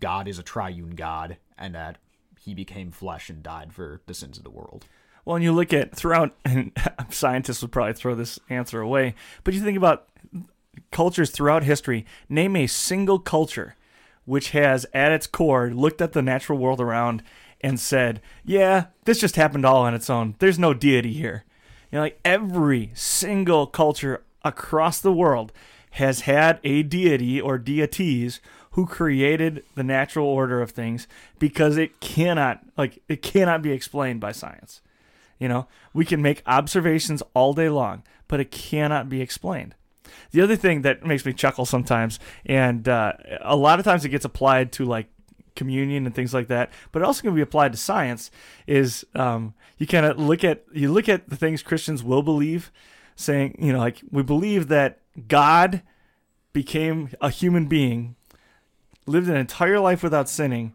God 0.00 0.26
is 0.26 0.38
a 0.38 0.42
triune 0.42 0.96
God 0.96 1.36
and 1.56 1.74
that 1.74 1.98
He 2.44 2.54
became 2.54 2.90
flesh 2.90 3.30
and 3.30 3.42
died 3.42 3.72
for 3.72 4.00
the 4.06 4.14
sins 4.14 4.36
of 4.36 4.44
the 4.44 4.50
world. 4.50 4.86
Well, 5.24 5.36
and 5.36 5.44
you 5.44 5.52
look 5.52 5.72
at 5.72 5.94
throughout, 5.94 6.36
and 6.44 6.72
scientists 7.10 7.62
would 7.62 7.72
probably 7.72 7.94
throw 7.94 8.14
this 8.14 8.38
answer 8.50 8.80
away, 8.80 9.14
but 9.42 9.54
you 9.54 9.60
think 9.60 9.78
about 9.78 10.08
cultures 10.90 11.30
throughout 11.30 11.64
history. 11.64 12.04
Name 12.28 12.56
a 12.56 12.66
single 12.66 13.18
culture 13.18 13.76
which 14.26 14.50
has, 14.50 14.86
at 14.94 15.12
its 15.12 15.26
core, 15.26 15.70
looked 15.70 16.00
at 16.00 16.12
the 16.12 16.22
natural 16.22 16.58
world 16.58 16.80
around 16.80 17.22
and 17.60 17.78
said, 17.78 18.20
"Yeah, 18.44 18.86
this 19.04 19.20
just 19.20 19.36
happened 19.36 19.64
all 19.64 19.82
on 19.82 19.94
its 19.94 20.08
own. 20.08 20.34
There's 20.38 20.58
no 20.58 20.74
deity 20.74 21.12
here." 21.12 21.44
You 21.90 21.96
know, 21.96 22.02
like 22.02 22.20
every 22.24 22.90
single 22.94 23.66
culture 23.66 24.24
across 24.42 25.00
the 25.00 25.12
world 25.12 25.52
has 25.92 26.22
had 26.22 26.58
a 26.64 26.82
deity 26.82 27.40
or 27.40 27.56
deities 27.58 28.40
who 28.74 28.86
created 28.86 29.62
the 29.76 29.84
natural 29.84 30.26
order 30.26 30.60
of 30.60 30.72
things 30.72 31.06
because 31.38 31.76
it 31.76 32.00
cannot 32.00 32.60
like 32.76 33.00
it 33.08 33.22
cannot 33.22 33.62
be 33.62 33.70
explained 33.70 34.20
by 34.20 34.32
science. 34.32 34.80
You 35.38 35.48
know, 35.48 35.68
we 35.92 36.04
can 36.04 36.20
make 36.20 36.42
observations 36.44 37.22
all 37.34 37.54
day 37.54 37.68
long, 37.68 38.02
but 38.26 38.40
it 38.40 38.50
cannot 38.50 39.08
be 39.08 39.20
explained. 39.20 39.76
The 40.32 40.40
other 40.40 40.56
thing 40.56 40.82
that 40.82 41.06
makes 41.06 41.24
me 41.24 41.32
chuckle 41.32 41.66
sometimes, 41.66 42.18
and 42.46 42.88
uh, 42.88 43.12
a 43.42 43.54
lot 43.54 43.78
of 43.78 43.84
times 43.84 44.04
it 44.04 44.08
gets 44.08 44.24
applied 44.24 44.72
to 44.72 44.84
like 44.84 45.06
communion 45.54 46.04
and 46.04 46.14
things 46.14 46.34
like 46.34 46.48
that, 46.48 46.72
but 46.90 47.00
it 47.00 47.04
also 47.04 47.22
can 47.22 47.34
be 47.34 47.40
applied 47.40 47.72
to 47.72 47.78
science. 47.78 48.32
Is 48.66 49.06
um, 49.14 49.54
you 49.78 49.86
kind 49.86 50.04
of 50.04 50.18
look 50.18 50.42
at 50.42 50.64
you 50.72 50.90
look 50.92 51.08
at 51.08 51.28
the 51.28 51.36
things 51.36 51.62
Christians 51.62 52.02
will 52.02 52.22
believe, 52.22 52.72
saying 53.14 53.56
you 53.60 53.72
know 53.72 53.78
like 53.78 54.00
we 54.10 54.24
believe 54.24 54.66
that 54.66 54.98
God 55.28 55.82
became 56.52 57.10
a 57.20 57.30
human 57.30 57.66
being, 57.66 58.16
lived 59.06 59.28
an 59.28 59.36
entire 59.36 59.80
life 59.80 60.02
without 60.02 60.28
sinning, 60.28 60.74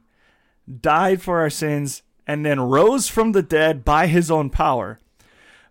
died 0.82 1.22
for 1.22 1.40
our 1.40 1.50
sins, 1.50 2.04
and 2.28 2.46
then 2.46 2.60
rose 2.60 3.08
from 3.08 3.32
the 3.32 3.42
dead 3.42 3.84
by 3.84 4.08
his 4.08 4.30
own 4.30 4.50
power. 4.50 5.00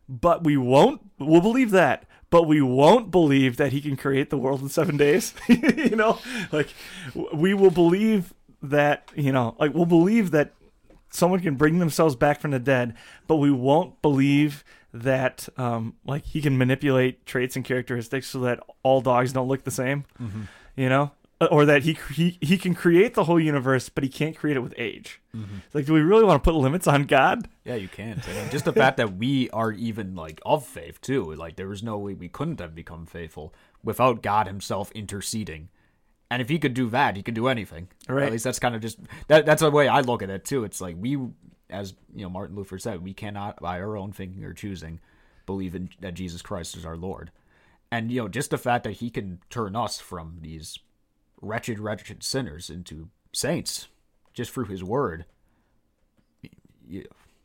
But 0.08 0.42
we 0.44 0.56
won't, 0.56 1.02
we'll 1.18 1.40
believe 1.40 1.70
that, 1.70 2.04
but 2.30 2.44
we 2.44 2.60
won't 2.60 3.10
believe 3.10 3.56
that 3.58 3.72
he 3.72 3.80
can 3.80 3.96
create 3.96 4.30
the 4.30 4.38
world 4.38 4.62
in 4.62 4.68
seven 4.68 4.96
days. 4.96 5.34
you 5.48 5.96
know, 5.96 6.18
like 6.50 6.68
we 7.32 7.54
will 7.54 7.70
believe 7.70 8.34
that, 8.62 9.08
you 9.14 9.32
know, 9.32 9.54
like 9.58 9.74
we'll 9.74 9.86
believe 9.86 10.30
that 10.32 10.52
someone 11.10 11.40
can 11.40 11.54
bring 11.56 11.78
themselves 11.78 12.16
back 12.16 12.40
from 12.40 12.50
the 12.50 12.58
dead, 12.58 12.94
but 13.26 13.36
we 13.36 13.50
won't 13.50 14.00
believe 14.02 14.64
that 14.92 15.48
um, 15.58 15.94
like 16.06 16.24
he 16.24 16.40
can 16.40 16.56
manipulate 16.58 17.24
traits 17.26 17.56
and 17.56 17.64
characteristics 17.64 18.26
so 18.26 18.40
that 18.40 18.60
all 18.82 19.00
dogs 19.00 19.32
don't 19.32 19.48
look 19.48 19.64
the 19.64 19.70
same. 19.70 20.04
You 20.76 20.88
know, 20.88 21.12
Uh, 21.40 21.46
or 21.52 21.64
that 21.64 21.84
he 21.84 21.96
he 22.12 22.36
he 22.40 22.58
can 22.58 22.74
create 22.74 23.14
the 23.14 23.24
whole 23.24 23.38
universe, 23.38 23.88
but 23.88 24.02
he 24.02 24.10
can't 24.10 24.36
create 24.36 24.56
it 24.56 24.60
with 24.60 24.74
age. 24.76 25.20
It's 25.32 25.74
Like, 25.74 25.86
do 25.86 25.92
we 25.92 26.00
really 26.00 26.24
want 26.24 26.42
to 26.42 26.50
put 26.50 26.58
limits 26.58 26.88
on 26.88 27.04
God? 27.04 27.48
Yeah, 27.64 27.76
you 27.76 27.86
can't. 27.86 28.20
Just 28.50 28.64
the 28.64 28.72
fact 28.72 28.96
that 28.96 29.16
we 29.16 29.48
are 29.50 29.70
even 29.70 30.16
like 30.16 30.40
of 30.44 30.66
faith 30.66 31.00
too. 31.00 31.32
Like 31.34 31.54
there 31.54 31.68
was 31.68 31.82
no 31.82 31.96
way 31.96 32.14
we 32.14 32.28
couldn't 32.28 32.58
have 32.58 32.74
become 32.74 33.06
faithful 33.06 33.54
without 33.84 34.20
God 34.20 34.48
Himself 34.48 34.90
interceding. 34.92 35.68
And 36.28 36.42
if 36.42 36.48
He 36.48 36.58
could 36.58 36.74
do 36.74 36.90
that, 36.90 37.16
He 37.16 37.22
could 37.22 37.34
do 37.34 37.46
anything. 37.46 37.86
Right. 38.08 38.26
At 38.26 38.32
least 38.32 38.44
that's 38.44 38.58
kind 38.58 38.74
of 38.74 38.80
just 38.80 38.98
that. 39.28 39.46
That's 39.46 39.62
the 39.62 39.70
way 39.70 39.86
I 39.86 40.00
look 40.00 40.22
at 40.22 40.30
it 40.30 40.44
too. 40.44 40.64
It's 40.64 40.80
like 40.80 40.96
we, 40.98 41.16
as 41.70 41.94
you 42.16 42.22
know, 42.24 42.30
Martin 42.30 42.56
Luther 42.56 42.80
said, 42.80 43.04
we 43.04 43.14
cannot 43.14 43.60
by 43.60 43.80
our 43.80 43.96
own 43.96 44.10
thinking 44.10 44.42
or 44.44 44.54
choosing 44.54 44.98
believe 45.46 45.76
in 45.76 45.88
that 46.00 46.14
Jesus 46.14 46.42
Christ 46.42 46.76
is 46.76 46.84
our 46.84 46.96
Lord. 46.96 47.30
And 47.92 48.10
you 48.10 48.22
know, 48.22 48.28
just 48.28 48.50
the 48.50 48.58
fact 48.58 48.82
that 48.84 48.94
He 48.94 49.08
can 49.08 49.38
turn 49.50 49.76
us 49.76 50.00
from 50.00 50.38
these 50.40 50.80
wretched, 51.40 51.78
wretched 51.78 52.22
sinners 52.22 52.70
into 52.70 53.08
saints 53.32 53.88
just 54.32 54.50
through 54.50 54.66
His 54.66 54.84
Word 54.84 55.24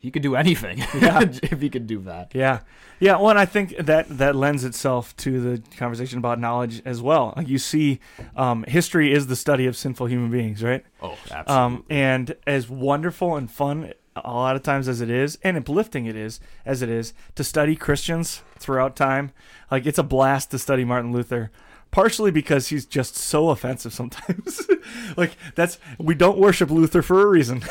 he 0.03 0.11
could 0.11 0.21
do 0.21 0.35
anything 0.35 0.79
yeah. 0.99 1.21
if 1.21 1.61
he 1.61 1.69
could 1.69 1.87
do 1.87 1.99
that. 2.01 2.31
Yeah, 2.35 2.59
yeah. 2.99 3.15
Well, 3.15 3.29
and 3.29 3.39
I 3.39 3.45
think 3.45 3.77
that 3.77 4.17
that 4.17 4.35
lends 4.35 4.65
itself 4.65 5.15
to 5.17 5.39
the 5.39 5.63
conversation 5.77 6.17
about 6.17 6.41
knowledge 6.41 6.81
as 6.83 7.01
well. 7.01 7.33
Like 7.37 7.47
you 7.47 7.57
see, 7.57 8.01
um, 8.35 8.65
history 8.67 9.13
is 9.13 9.27
the 9.27 9.37
study 9.37 9.65
of 9.65 9.77
sinful 9.77 10.07
human 10.07 10.29
beings, 10.29 10.61
right? 10.61 10.83
Oh, 11.01 11.17
absolutely. 11.31 11.53
Um, 11.53 11.85
and 11.89 12.35
as 12.45 12.69
wonderful 12.69 13.37
and 13.37 13.49
fun 13.49 13.93
a 14.17 14.29
lot 14.29 14.57
of 14.57 14.61
times 14.61 14.89
as 14.89 14.99
it 14.99 15.09
is, 15.09 15.39
and 15.41 15.55
uplifting 15.55 16.05
it 16.05 16.17
is 16.17 16.41
as 16.65 16.81
it 16.81 16.89
is 16.89 17.13
to 17.35 17.43
study 17.43 17.75
Christians 17.75 18.43
throughout 18.59 18.97
time, 18.97 19.31
like 19.71 19.85
it's 19.85 19.97
a 19.97 20.03
blast 20.03 20.51
to 20.51 20.59
study 20.59 20.83
Martin 20.83 21.13
Luther. 21.13 21.49
Partially 21.93 22.31
because 22.31 22.69
he's 22.69 22.87
just 22.87 23.15
so 23.15 23.51
offensive 23.51 23.93
sometimes. 23.93 24.67
like 25.17 25.37
that's 25.53 25.77
we 25.99 26.15
don't 26.15 26.39
worship 26.39 26.71
Luther 26.71 27.03
for 27.03 27.21
a 27.21 27.27
reason, 27.27 27.61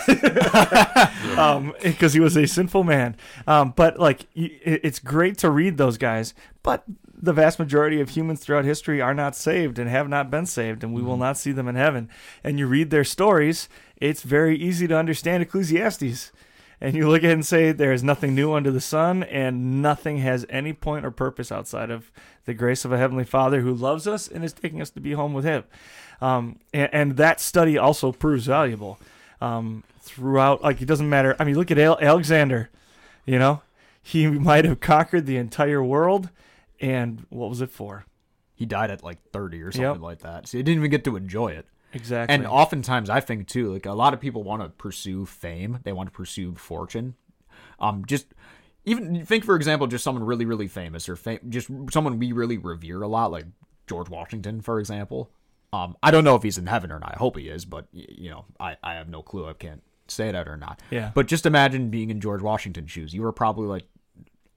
um, 1.37 1.75
because 1.83 2.13
he 2.13 2.21
was 2.21 2.37
a 2.37 2.47
sinful 2.47 2.85
man. 2.85 3.17
Um, 3.49 3.73
but 3.75 3.99
like 3.99 4.29
it's 4.35 5.01
great 5.01 5.39
to 5.39 5.51
read 5.51 5.77
those 5.77 5.99
guys. 5.99 6.35
But 6.63 6.85
the 7.21 7.33
vast 7.33 7.59
majority 7.59 8.01
of 8.01 8.11
humans 8.11 8.39
throughout 8.39 8.65
history 8.65 9.01
are 9.01 9.13
not 9.13 9.35
saved 9.35 9.81
and 9.81 9.91
have 9.91 10.09
not 10.09 10.31
been 10.31 10.47
saved, 10.47 10.85
and 10.85 10.95
we 10.95 11.03
will 11.03 11.17
not 11.17 11.37
see 11.37 11.51
them 11.51 11.67
in 11.67 11.75
heaven. 11.75 12.09
And 12.45 12.61
you 12.61 12.69
read 12.69 12.91
their 12.91 13.03
stories, 13.03 13.69
it's 13.97 14.23
very 14.23 14.57
easy 14.57 14.87
to 14.87 14.97
understand 14.97 15.43
Ecclesiastes. 15.43 16.31
And 16.83 16.97
you 16.97 17.09
look 17.09 17.23
at 17.23 17.31
it 17.31 17.35
and 17.35 17.47
say, 17.47 17.71
There 17.71 17.93
is 17.93 18.03
nothing 18.03 18.35
new 18.35 18.53
under 18.55 18.73
the 18.73 18.81
sun, 18.81 19.23
and 19.23 19.81
nothing 19.81 20.19
has 20.19 20.45
any 20.51 20.73
point 20.73 21.07
or 21.07 21.13
purpose 21.13 21.53
outside 21.53 21.91
of 21.91 22.11
the 22.45 22.55
grace 22.55 22.85
of 22.85 22.91
a 22.93 22.99
Heavenly 22.99 23.25
Father 23.25 23.61
who 23.61 23.73
loves 23.73 24.09
us 24.09 24.27
and 24.27 24.45
is 24.45 24.53
taking 24.53 24.83
us 24.83 24.91
to 24.91 25.01
be 25.01 25.13
home 25.13 25.33
with 25.33 25.45
Him. 25.45 25.63
Um, 26.21 26.59
and, 26.75 26.91
and 26.93 27.17
that 27.19 27.41
study 27.41 27.79
also 27.79 28.11
proves 28.11 28.47
valuable 28.47 28.99
um, 29.41 29.85
throughout. 30.01 30.61
Like, 30.63 30.83
it 30.83 30.87
doesn't 30.87 31.09
matter. 31.09 31.37
I 31.39 31.45
mean, 31.45 31.55
look 31.55 31.71
at 31.71 31.79
Al- 31.79 32.01
Alexander, 32.01 32.69
you 33.27 33.39
know, 33.39 33.63
he 34.03 34.27
might 34.27 34.65
have 34.65 34.81
conquered 34.81 35.27
the 35.27 35.37
entire 35.37 35.83
world, 35.85 36.31
and 36.81 37.25
what 37.31 37.49
was 37.49 37.61
it 37.61 37.71
for? 37.71 38.05
he 38.55 38.67
died 38.67 38.93
at 38.93 39.03
like 39.03 39.19
30 39.33 39.61
or 39.63 39.73
something 39.73 39.93
Yep. 39.95 40.01
like 40.03 40.19
that. 40.21 40.47
So 40.47 40.57
he 40.57 40.63
didn't 40.63 40.79
even 40.81 40.91
get 40.91 41.03
to 41.05 41.17
enjoy 41.17 41.49
it. 41.49 41.67
Exactly. 41.93 42.35
And 42.35 42.47
oftentimes 42.47 43.11
I 43.11 43.21
think 43.21 43.49
too, 43.49 43.73
like 43.73 43.87
a 43.87 43.93
lot 43.93 44.15
of 44.15 44.21
people 44.21 44.43
want 44.43 44.63
to 44.63 44.69
pursue 44.71 45.27
fame, 45.27 45.81
they 45.85 45.93
want 45.93 46.09
to 46.09 46.13
pursue 46.13 46.55
fortune. 46.55 47.15
Um, 47.79 48.05
just 48.07 48.27
even 48.85 49.25
think 49.27 49.45
for 49.45 49.57
example, 49.57 49.87
just 49.87 50.05
someone 50.05 50.25
really, 50.25 50.45
really 50.45 50.69
famous 50.69 51.09
or 51.09 51.17
fam- 51.17 51.41
just 51.49 51.71
someone 51.91 52.19
we 52.19 52.33
really 52.33 52.59
revere 52.59 53.03
a 53.03 53.09
lot, 53.09 53.31
like 53.31 53.47
George 53.87 54.09
Washington, 54.09 54.61
for 54.61 54.81
example. 54.81 55.31
Um, 55.73 55.97
I 56.03 56.11
don't 56.11 56.25
know 56.25 56.35
if 56.37 56.43
he's 56.43 56.59
in 56.59 56.67
heaven 56.67 56.93
or 56.93 56.99
not. 56.99 57.15
I 57.15 57.19
hope 57.19 57.37
he 57.37 57.49
is, 57.49 57.65
but 57.65 57.87
y- 57.95 58.05
you 58.09 58.31
know, 58.31 58.45
I, 58.61 58.77
I 58.83 58.95
have 58.95 59.09
no 59.09 59.23
clue. 59.23 59.49
I 59.49 59.55
can't 59.55 59.83
say 60.07 60.31
that 60.31 60.47
or 60.47 60.57
not. 60.57 60.81
Yeah. 60.91 61.13
But 61.15 61.27
just 61.27 61.47
imagine 61.47 61.89
being 61.91 62.11
in 62.11 62.21
George 62.21 62.43
Washington's 62.43 62.91
shoes. 62.91 63.15
You 63.15 63.23
were 63.23 63.33
probably 63.33 63.67
like 63.67 63.87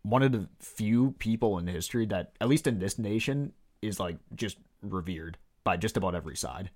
one 0.02 0.24
of 0.24 0.32
the 0.34 0.48
few 0.60 1.16
people 1.20 1.58
in 1.58 1.68
history 1.68 2.06
that, 2.08 2.34
at 2.42 2.50
least 2.50 2.68
in 2.68 2.80
this 2.80 3.00
nation, 3.00 3.54
is 3.82 4.00
like 4.00 4.18
just 4.36 4.58
revered 4.82 5.38
by 5.64 5.78
just 5.78 5.98
about 5.98 6.16
every 6.16 6.36
side. 6.36 6.70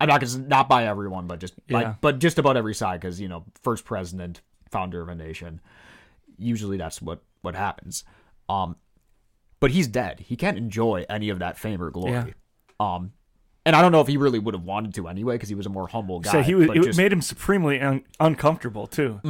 I'm 0.00 0.08
not 0.08 0.20
gonna 0.20 0.38
not 0.46 0.68
by 0.68 0.86
everyone, 0.86 1.26
but 1.26 1.40
just 1.40 1.54
Yeah. 1.68 1.82
by, 1.84 1.96
but 2.00 2.18
just 2.18 2.38
about 2.38 2.56
every 2.56 2.74
side 2.74 3.00
because 3.00 3.20
you 3.20 3.28
know 3.28 3.44
first 3.62 3.84
president, 3.84 4.40
founder 4.70 5.00
of 5.00 5.08
a 5.08 5.14
nation. 5.14 5.60
Usually 6.38 6.76
that's 6.76 7.00
what 7.00 7.22
what 7.42 7.54
happens. 7.54 8.04
Um, 8.48 8.76
but 9.60 9.70
he's 9.70 9.88
dead. 9.88 10.20
He 10.20 10.36
can't 10.36 10.58
enjoy 10.58 11.06
any 11.08 11.30
of 11.30 11.38
that 11.38 11.58
fame 11.58 11.80
or 11.82 11.90
glory. 11.90 12.12
Yeah. 12.12 12.24
Um, 12.78 13.12
and 13.64 13.74
I 13.74 13.82
don't 13.82 13.90
know 13.90 14.00
if 14.00 14.06
he 14.06 14.16
really 14.16 14.38
would 14.38 14.54
have 14.54 14.62
wanted 14.62 14.94
to 14.94 15.08
anyway 15.08 15.34
because 15.36 15.48
he 15.48 15.54
was 15.56 15.66
a 15.66 15.70
more 15.70 15.88
humble 15.88 16.20
guy. 16.20 16.30
So 16.30 16.42
he 16.42 16.54
was. 16.54 16.66
but 16.68 16.76
It 16.76 16.82
just- 16.84 16.98
made 16.98 17.12
him 17.12 17.22
supremely 17.22 17.80
un- 17.80 18.04
uncomfortable 18.20 18.86
too. 18.86 19.20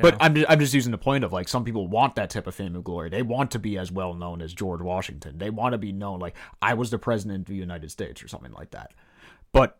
but 0.00 0.16
I'm 0.20 0.34
just, 0.34 0.50
I'm 0.50 0.58
just 0.58 0.72
using 0.74 0.90
the 0.90 0.98
point 0.98 1.22
of 1.22 1.32
like 1.32 1.46
some 1.48 1.64
people 1.64 1.86
want 1.86 2.14
that 2.16 2.30
type 2.30 2.46
of 2.46 2.54
fame 2.54 2.74
and 2.74 2.82
glory. 2.82 3.10
They 3.10 3.22
want 3.22 3.50
to 3.52 3.58
be 3.58 3.76
as 3.78 3.92
well 3.92 4.14
known 4.14 4.40
as 4.42 4.52
George 4.54 4.80
Washington. 4.80 5.36
They 5.38 5.50
want 5.50 5.74
to 5.74 5.78
be 5.78 5.92
known 5.92 6.18
like 6.18 6.34
I 6.62 6.74
was 6.74 6.90
the 6.90 6.98
president 6.98 7.40
of 7.42 7.46
the 7.46 7.54
United 7.56 7.90
States 7.90 8.22
or 8.22 8.26
something 8.28 8.52
like 8.52 8.70
that. 8.70 8.94
But 9.52 9.78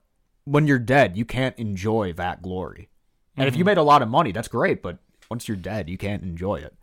when 0.50 0.66
you're 0.66 0.78
dead, 0.78 1.16
you 1.16 1.24
can't 1.24 1.56
enjoy 1.58 2.12
that 2.14 2.42
glory. 2.42 2.88
And 3.37 3.46
if 3.48 3.56
you 3.56 3.64
made 3.64 3.78
a 3.78 3.82
lot 3.82 4.02
of 4.02 4.08
money, 4.08 4.32
that's 4.32 4.48
great. 4.48 4.82
But 4.82 4.98
once 5.30 5.46
you're 5.46 5.56
dead, 5.56 5.88
you 5.88 5.96
can't 5.98 6.22
enjoy 6.22 6.56
it. 6.56 6.74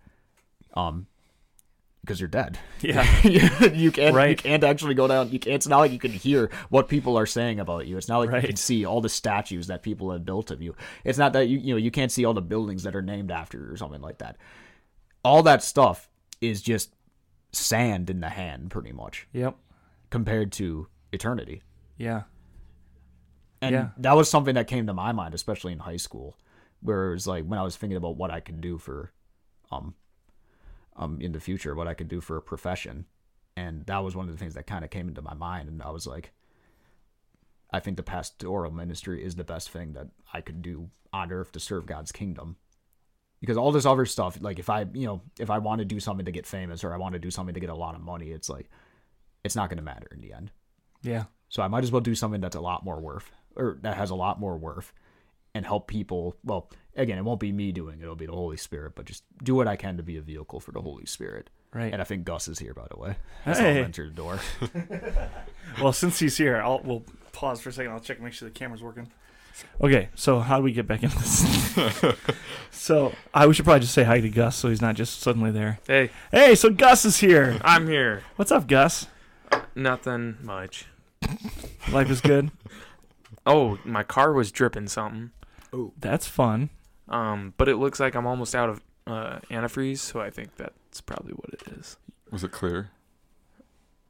Um, 0.74 1.08
because 2.02 2.20
you're 2.22 2.30
dead. 2.30 2.60
Yeah. 2.82 3.04
you, 3.24 3.40
can't. 3.50 3.76
You 4.30 4.36
can't 4.36 4.64
actually 4.64 4.94
go 4.94 5.08
down. 5.08 5.32
You 5.32 5.40
can't. 5.40 5.56
It's 5.56 5.68
not 5.68 5.80
like 5.80 5.92
you 5.92 5.98
can 6.00 6.12
hear 6.12 6.52
what 6.70 6.88
people 6.88 7.18
are 7.18 7.26
saying 7.26 7.60
about 7.60 7.88
you. 7.88 7.98
It's 7.98 8.08
not 8.08 8.20
like 8.20 8.30
Right. 8.30 8.42
you 8.44 8.48
can 8.50 8.58
see 8.58 8.86
all 8.86 9.02
the 9.02 9.10
statues 9.10 9.68
that 9.68 9.82
people 9.82 10.12
have 10.12 10.24
built 10.24 10.52
of 10.52 10.62
you. 10.62 10.76
It's 11.04 11.18
not 11.18 11.34
that 11.34 11.48
you 11.48 11.58
you 11.58 11.74
know 11.74 11.78
you 11.78 11.90
can't 11.92 12.12
see 12.12 12.24
all 12.24 12.36
the 12.36 12.42
buildings 12.44 12.84
that 12.84 12.96
are 12.96 13.02
named 13.02 13.32
after 13.32 13.58
you 13.58 13.72
or 13.72 13.76
something 13.78 14.02
like 14.02 14.20
that. 14.20 14.38
All 15.24 15.42
that 15.44 15.64
stuff 15.64 16.08
is 16.42 16.62
just 16.62 16.94
sand 17.52 18.10
in 18.12 18.20
the 18.20 18.30
hand, 18.30 18.70
pretty 18.70 18.92
much, 18.92 19.28
Yep. 19.34 19.56
compared 20.12 20.52
to 20.54 20.88
eternity. 21.12 21.64
Yeah. 21.98 22.24
And 23.66 23.74
Yeah. 23.74 23.90
that 23.98 24.14
was 24.16 24.30
something 24.30 24.56
that 24.56 24.68
came 24.68 24.86
to 24.88 24.94
my 24.94 25.12
mind, 25.12 25.34
especially 25.34 25.74
in 25.74 25.80
high 25.80 25.98
school, 25.98 26.38
where 26.82 27.10
it 27.10 27.14
was 27.14 27.28
like 27.28 27.46
when 27.46 27.60
I 27.60 27.64
was 27.64 27.76
thinking 27.76 27.98
about 27.98 28.18
what 28.18 28.32
I 28.32 28.40
could 28.40 28.62
do 28.62 28.78
for, 28.78 29.12
um, 29.72 29.96
um, 30.96 31.20
in 31.20 31.32
the 31.32 31.40
future, 31.40 31.76
what 31.76 31.88
I 31.88 31.94
could 31.94 32.08
do 32.08 32.22
for 32.22 32.38
a 32.38 32.42
profession, 32.42 33.06
and 33.58 33.86
that 33.88 34.04
was 34.04 34.16
one 34.16 34.28
of 34.28 34.32
the 34.32 34.38
things 34.38 34.54
that 34.54 34.68
kind 34.68 34.84
of 34.86 34.92
came 34.92 35.08
into 35.08 35.22
my 35.22 35.34
mind, 35.34 35.68
and 35.68 35.82
I 35.82 35.90
was 35.90 36.06
like, 36.06 36.32
I 37.72 37.80
think 37.80 37.98
the 37.98 38.04
pastoral 38.04 38.72
ministry 38.72 39.24
is 39.24 39.36
the 39.36 39.44
best 39.44 39.70
thing 39.70 39.94
that 39.94 40.08
I 40.32 40.42
could 40.42 40.62
do 40.62 40.90
on 41.12 41.32
earth 41.32 41.52
to 41.54 41.60
serve 41.60 41.86
God's 41.86 42.12
kingdom. 42.12 42.58
Because 43.42 43.58
all 43.58 43.72
this 43.72 43.86
other 43.86 44.06
stuff, 44.06 44.38
like 44.40 44.60
if 44.60 44.70
I, 44.70 44.86
you 44.94 45.06
know, 45.06 45.22
if 45.40 45.50
I 45.50 45.58
want 45.58 45.80
to 45.80 45.86
do 45.86 46.00
something 46.00 46.26
to 46.26 46.32
get 46.32 46.46
famous 46.48 46.84
or 46.84 46.94
I 46.94 46.98
want 46.98 47.14
to 47.14 47.20
do 47.20 47.32
something 47.32 47.54
to 47.54 47.60
get 47.60 47.70
a 47.70 47.76
lot 47.76 47.96
of 47.96 48.02
money, 48.02 48.32
it's 48.32 48.50
like, 48.50 48.70
it's 49.44 49.56
not 49.56 49.70
going 49.70 49.78
to 49.78 49.84
matter 49.84 50.08
in 50.12 50.22
the 50.22 50.32
end. 50.34 50.52
Yeah. 51.02 51.26
So 51.50 51.62
I 51.62 51.68
might 51.68 51.84
as 51.84 51.92
well 51.92 52.02
do 52.02 52.16
something 52.16 52.42
that's 52.42 52.56
a 52.56 52.62
lot 52.62 52.86
more 52.86 53.00
worth, 53.00 53.32
or 53.56 53.78
that 53.82 53.98
has 53.98 54.10
a 54.10 54.16
lot 54.16 54.40
more 54.40 54.58
worth, 54.58 54.94
and 55.54 55.66
help 55.66 55.88
people. 55.88 56.36
Well, 56.44 56.70
again, 56.96 57.18
it 57.18 57.24
won't 57.24 57.40
be 57.40 57.52
me 57.52 57.72
doing 57.72 58.00
it; 58.00 58.04
it'll 58.04 58.16
be 58.16 58.26
the 58.26 58.32
Holy 58.34 58.58
Spirit. 58.58 58.94
But 58.96 59.06
just 59.06 59.24
do 59.44 59.56
what 59.56 59.68
I 59.68 59.76
can 59.76 59.98
to 59.98 60.04
be 60.04 60.18
a 60.18 60.22
vehicle 60.22 60.60
for 60.60 60.72
the 60.72 60.82
Holy 60.82 61.06
Spirit. 61.06 61.50
Right. 61.74 61.92
And 61.92 62.02
I 62.02 62.06
think 62.06 62.24
Gus 62.24 62.48
is 62.48 62.58
here, 62.60 62.74
by 62.74 62.88
the 62.90 62.98
way. 62.98 63.16
I 63.46 63.54
Hey. 63.54 63.74
him 63.80 63.86
enter 63.86 64.06
the 64.08 64.14
door. 64.14 64.40
Well, 65.82 65.92
since 65.94 66.20
he's 66.20 66.38
here, 66.38 66.62
I'll 66.62 66.80
we'll 66.84 67.04
pause 67.34 67.60
for 67.60 67.70
a 67.70 67.74
second. 67.74 67.92
I'll 67.92 68.00
check 68.00 68.18
and 68.18 68.24
make 68.24 68.34
sure 68.34 68.48
the 68.48 68.54
camera's 68.54 68.82
working. 68.84 69.12
Okay, 69.82 70.10
so 70.16 70.40
how 70.40 70.58
do 70.58 70.64
we 70.64 70.72
get 70.72 70.86
back 70.88 71.02
into 71.04 71.18
this? 71.18 72.14
so 72.72 73.14
I 73.34 73.48
we 73.48 73.54
should 73.54 73.66
probably 73.66 73.82
just 73.82 73.94
say 73.94 74.04
hi 74.04 74.22
to 74.22 74.30
Gus, 74.30 74.56
so 74.56 74.70
he's 74.70 74.82
not 74.82 74.96
just 74.96 75.20
suddenly 75.22 75.52
there. 75.52 75.80
Hey, 75.88 76.12
Hey, 76.32 76.56
so 76.56 76.70
Gus 76.70 77.04
is 77.06 77.18
here. 77.18 77.60
I'm 77.64 77.88
here. 77.88 78.24
What's 78.36 78.52
up, 78.52 78.68
Gus? 78.68 79.08
Nothing 79.76 80.38
much. 80.44 80.86
Life 81.92 82.10
is 82.10 82.22
good. 82.22 82.52
Oh, 83.46 83.78
my 83.86 84.04
car 84.04 84.34
was 84.34 84.52
dripping 84.52 84.88
something. 84.88 85.32
Oh, 85.72 85.94
That's 86.00 86.28
fun. 86.28 86.70
Um, 87.08 87.54
but 87.58 87.68
it 87.70 87.76
looks 87.78 88.00
like 88.00 88.16
I'm 88.16 88.26
almost 88.26 88.56
out 88.56 88.70
of 88.70 88.82
uh, 89.06 89.40
antifreeze, 89.52 90.00
so 90.00 90.20
I 90.20 90.30
think 90.32 90.56
that's 90.56 91.02
probably 91.02 91.34
what 91.34 91.54
it 91.54 91.62
is. 91.78 91.98
Was 92.32 92.44
it 92.44 92.52
clear? 92.52 92.90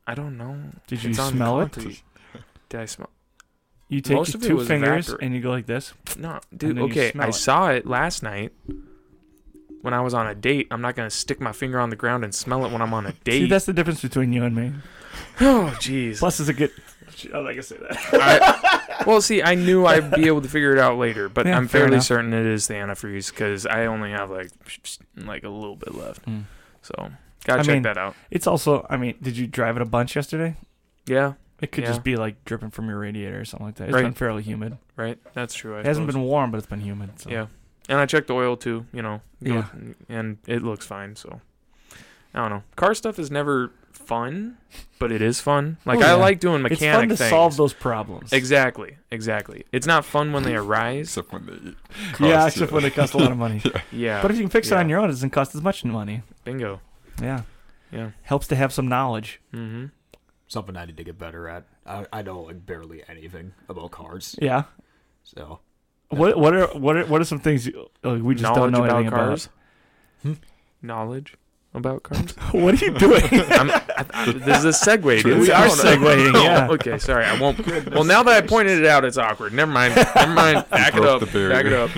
I 0.07 0.13
don't 0.15 0.37
know. 0.37 0.57
Did 0.87 1.03
you 1.03 1.09
It's 1.09 1.19
on 1.19 1.33
smell 1.33 1.59
it? 1.61 1.71
concrete. 1.73 2.03
Did 2.69 2.79
I 2.79 2.85
smell? 2.85 3.09
You 3.89 4.01
take 4.01 4.15
Most 4.17 4.29
your 4.33 4.37
of 4.39 4.43
it 4.43 4.47
two 4.47 4.55
was 4.55 4.67
fingers 4.67 5.07
vapor. 5.07 5.19
and 5.21 5.33
you 5.35 5.41
go 5.41 5.49
like 5.49 5.65
this. 5.65 5.93
No, 6.17 6.39
dude. 6.55 6.69
then 6.71 6.77
you 6.77 6.83
Okay, 6.91 7.11
smell 7.11 7.25
I 7.25 7.29
it. 7.29 7.33
saw 7.33 7.69
it 7.71 7.85
last 7.85 8.23
night 8.23 8.51
when 9.81 9.93
I 9.93 10.01
was 10.01 10.13
on 10.13 10.25
a 10.27 10.33
date. 10.35 10.67
I'm 10.71 10.81
not 10.81 10.95
gonna 10.95 11.09
stick 11.09 11.39
my 11.41 11.51
finger 11.51 11.79
on 11.79 11.89
the 11.89 11.95
ground 11.95 12.23
and 12.23 12.33
smell 12.33 12.65
it 12.65 12.71
when 12.71 12.81
I'm 12.81 12.93
on 12.93 13.05
a 13.05 13.11
See, 13.11 13.17
date. 13.23 13.49
that's 13.49 13.65
the 13.65 13.73
difference 13.73 14.01
between 14.01 14.31
you 14.33 14.43
and 14.43 14.55
me. 14.55 14.73
oh, 15.41 15.75
jeez. 15.79 16.19
Plus, 16.19 16.39
it's 16.39 16.49
a 16.49 16.53
good. 16.53 16.71
I'm 17.33 17.43
not 17.43 17.49
gonna 17.51 17.63
say 17.63 17.77
that. 17.77 17.97
I, 18.13 19.03
well, 19.07 19.21
see, 19.21 19.41
I 19.41 19.55
knew 19.55 19.85
I'd 19.85 20.11
be 20.11 20.27
able 20.27 20.41
to 20.41 20.49
figure 20.49 20.71
it 20.73 20.79
out 20.79 20.97
later, 20.97 21.29
but 21.29 21.45
Yeah, 21.45 21.57
I'm 21.57 21.67
fair 21.67 21.81
fairly 21.81 21.95
enough. 21.95 22.05
certain 22.05 22.33
it 22.33 22.45
is 22.45 22.67
the 22.67 22.73
antifreeze 22.75 23.29
because 23.31 23.65
I 23.65 23.85
only 23.85 24.11
have 24.11 24.29
like 24.31 24.49
like 25.15 25.43
a 25.43 25.49
little 25.49 25.75
bit 25.75 25.95
left. 25.95 26.25
Mm. 26.25 26.43
So 26.81 26.93
gotta 27.45 27.59
I 27.59 27.63
check 27.63 27.73
mean- 27.73 27.83
that 27.83 27.97
out. 27.97 28.15
It's 28.31 28.47
also. 28.47 28.85
I 28.89 28.97
mean, 28.97 29.15
did 29.21 29.37
you 29.37 29.47
drive 29.47 29.75
it 29.75 29.81
a 29.81 29.85
bunch 29.85 30.15
yesterday? 30.15 30.55
Yeah, 31.07 31.33
It 31.61 31.71
could 31.71 31.83
Yeah. 31.83 31.91
just 31.91 32.03
be 32.03 32.15
like 32.17 32.43
dripping 32.45 32.71
from 32.71 32.89
your 32.89 32.99
radiator 32.99 33.39
or 33.39 33.45
something 33.45 33.67
like 33.67 33.75
that. 33.75 33.85
It's 33.85 33.93
Right. 33.93 34.03
been 34.03 34.13
fairly 34.13 34.43
humid. 34.43 34.77
right. 34.97 35.17
That's 35.33 35.53
true. 35.53 35.75
I 35.77 35.79
It 35.81 35.85
hasn't 35.85 36.07
been 36.07 36.21
warm, 36.21 36.51
but 36.51 36.57
it's 36.57 36.67
been 36.67 36.81
humid. 36.81 37.19
So. 37.19 37.29
Yeah, 37.29 37.47
and 37.87 37.99
I 37.99 38.05
checked 38.05 38.27
the 38.27 38.33
oil 38.33 38.57
too. 38.57 38.85
You 38.91 39.01
know. 39.01 39.21
Yeah. 39.39 39.65
And 40.09 40.37
it 40.47 40.63
looks 40.63 40.85
fine. 40.85 41.15
So 41.15 41.41
I 42.35 42.39
don't 42.41 42.49
know. 42.49 42.63
Car 42.75 42.93
stuff 42.93 43.17
is 43.17 43.31
never 43.31 43.71
fun, 43.93 44.57
but 44.99 45.11
it 45.11 45.21
is 45.21 45.39
fun. 45.39 45.77
Like 45.85 45.97
Oh, 45.99 46.01
yeah. 46.01 46.11
I 46.11 46.13
like 46.15 46.39
doing 46.41 46.61
mechanic 46.61 46.73
It's 46.73 46.81
mechanic 46.81 46.99
fun 46.99 47.09
to 47.09 47.15
things. 47.17 47.29
solve 47.29 47.55
those 47.57 47.73
problems. 47.73 48.33
Exactly. 48.33 48.97
Exactly. 49.09 49.65
It's 49.71 49.87
not 49.87 50.03
fun 50.05 50.33
when 50.33 50.43
they 50.43 50.53
arise. 50.63 51.07
Except 51.17 51.31
when 51.31 51.45
they 51.45 51.71
cost 52.11 52.19
yeah, 52.21 52.41
you. 52.41 52.47
except 52.47 52.71
when 52.73 52.83
they 52.83 52.89
cost 52.91 53.13
a 53.13 53.17
lot 53.17 53.31
of 53.31 53.37
money. 53.37 53.61
Yeah. 53.91 54.21
But 54.21 54.31
if 54.31 54.37
you 54.37 54.43
can 54.43 54.49
fix 54.49 54.69
it 54.69 54.77
on 54.77 54.89
your 54.89 54.99
own, 54.99 55.05
it 55.05 55.13
doesn't 55.13 55.29
cost 55.29 55.55
as 55.55 55.61
much 55.61 55.83
money. 55.85 56.21
Bingo. 56.43 56.81
Yeah. 57.21 57.43
Yeah. 57.91 58.11
Helps 58.23 58.47
to 58.47 58.55
have 58.57 58.73
some 58.73 58.87
knowledge. 58.89 59.39
Mm-hmm. 59.53 59.85
Something 60.47 60.75
I 60.75 60.85
need 60.85 60.97
to 60.97 61.03
get 61.05 61.17
better 61.17 61.47
at. 61.47 61.63
I, 61.87 62.05
I 62.11 62.21
know 62.21 62.41
like 62.41 62.65
barely 62.65 63.01
anything 63.07 63.53
about 63.69 63.91
cars. 63.91 64.35
Yeah. 64.41 64.63
So 65.23 65.59
What 66.09 66.37
what 66.37 66.53
are 66.53 66.67
what 66.77 66.97
are 66.97 67.05
what 67.05 67.21
are 67.21 67.25
some 67.25 67.39
things 67.39 67.65
you, 67.65 67.89
like, 68.03 68.21
we 68.21 68.35
just 68.35 68.43
Knowledge 68.43 68.57
don't 68.59 68.71
know 68.73 68.83
about 68.83 68.97
anything 68.97 69.11
cars. 69.17 69.49
Hmm? 70.21 70.33
Knowledge 70.81 71.35
about 71.75 72.03
cars. 72.03 72.31
what 72.51 72.81
are 72.81 72.85
you 72.85 72.91
doing? 72.91 73.23
I'm, 73.31 73.69
I, 73.71 74.05
I, 74.13 74.31
this 74.31 74.63
is 74.63 74.65
a 74.65 74.69
segue. 74.89 75.23
dude. 75.23 75.39
We 75.39 75.51
are 75.51 75.65
I 75.65 75.69
segueing, 75.69 76.31
oh, 76.35 76.43
yeah. 76.43 76.67
okay, 76.71 76.97
sorry. 76.97 77.25
I 77.25 77.39
won't. 77.39 77.65
Well, 77.91 78.03
now 78.03 78.23
that 78.23 78.43
I 78.43 78.45
pointed 78.47 78.79
it 78.79 78.85
out, 78.85 79.05
it's 79.05 79.17
awkward. 79.17 79.53
Never 79.53 79.71
mind. 79.71 79.95
Never 79.95 80.33
mind. 80.33 80.69
Back 80.69 80.95
it 80.95 81.03
up. 81.05 81.21
Back 81.21 81.65
it 81.65 81.73
up. 81.73 81.91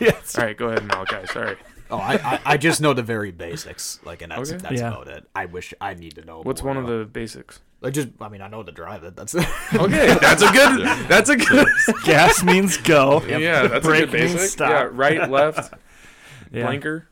yes. 0.00 0.36
All 0.38 0.44
right, 0.44 0.56
go 0.56 0.68
ahead, 0.68 0.84
Malachi. 0.86 1.26
Sorry. 1.28 1.56
oh, 1.90 1.98
I, 1.98 2.14
I 2.14 2.40
I 2.46 2.56
just 2.56 2.80
know 2.80 2.92
the 2.94 3.02
very 3.02 3.30
basics. 3.30 4.00
Like, 4.04 4.22
and 4.22 4.32
that's 4.32 4.50
Okay. 4.50 4.58
that's 4.60 4.80
Yeah. 4.80 4.88
about 4.88 5.08
it. 5.08 5.28
I 5.34 5.46
wish 5.46 5.74
I 5.80 5.94
need 5.94 6.14
to 6.16 6.24
know. 6.24 6.40
What's 6.42 6.62
more 6.62 6.74
one 6.74 6.82
of 6.84 6.88
the 6.90 7.04
basics? 7.04 7.60
I 7.82 7.90
just 7.90 8.08
I 8.20 8.28
mean 8.30 8.40
I 8.40 8.48
know 8.48 8.62
to 8.62 8.72
drive 8.72 9.04
it. 9.04 9.14
That's 9.14 9.34
Okay, 9.34 10.14
that's 10.20 10.42
a 10.42 10.50
good. 10.50 10.86
That's 11.08 11.28
a 11.28 11.36
good. 11.36 11.66
Gas 12.04 12.42
means 12.42 12.78
go. 12.78 13.22
Yeah, 13.26 13.66
that's 13.68 13.84
Brake 13.86 14.04
a 14.04 14.06
good 14.06 14.12
basic. 14.12 14.40
stop. 14.50 14.70
Yeah, 14.70 14.88
right, 14.90 15.28
left, 15.30 15.74
Yeah. 16.50 16.64
blinker. 16.66 17.08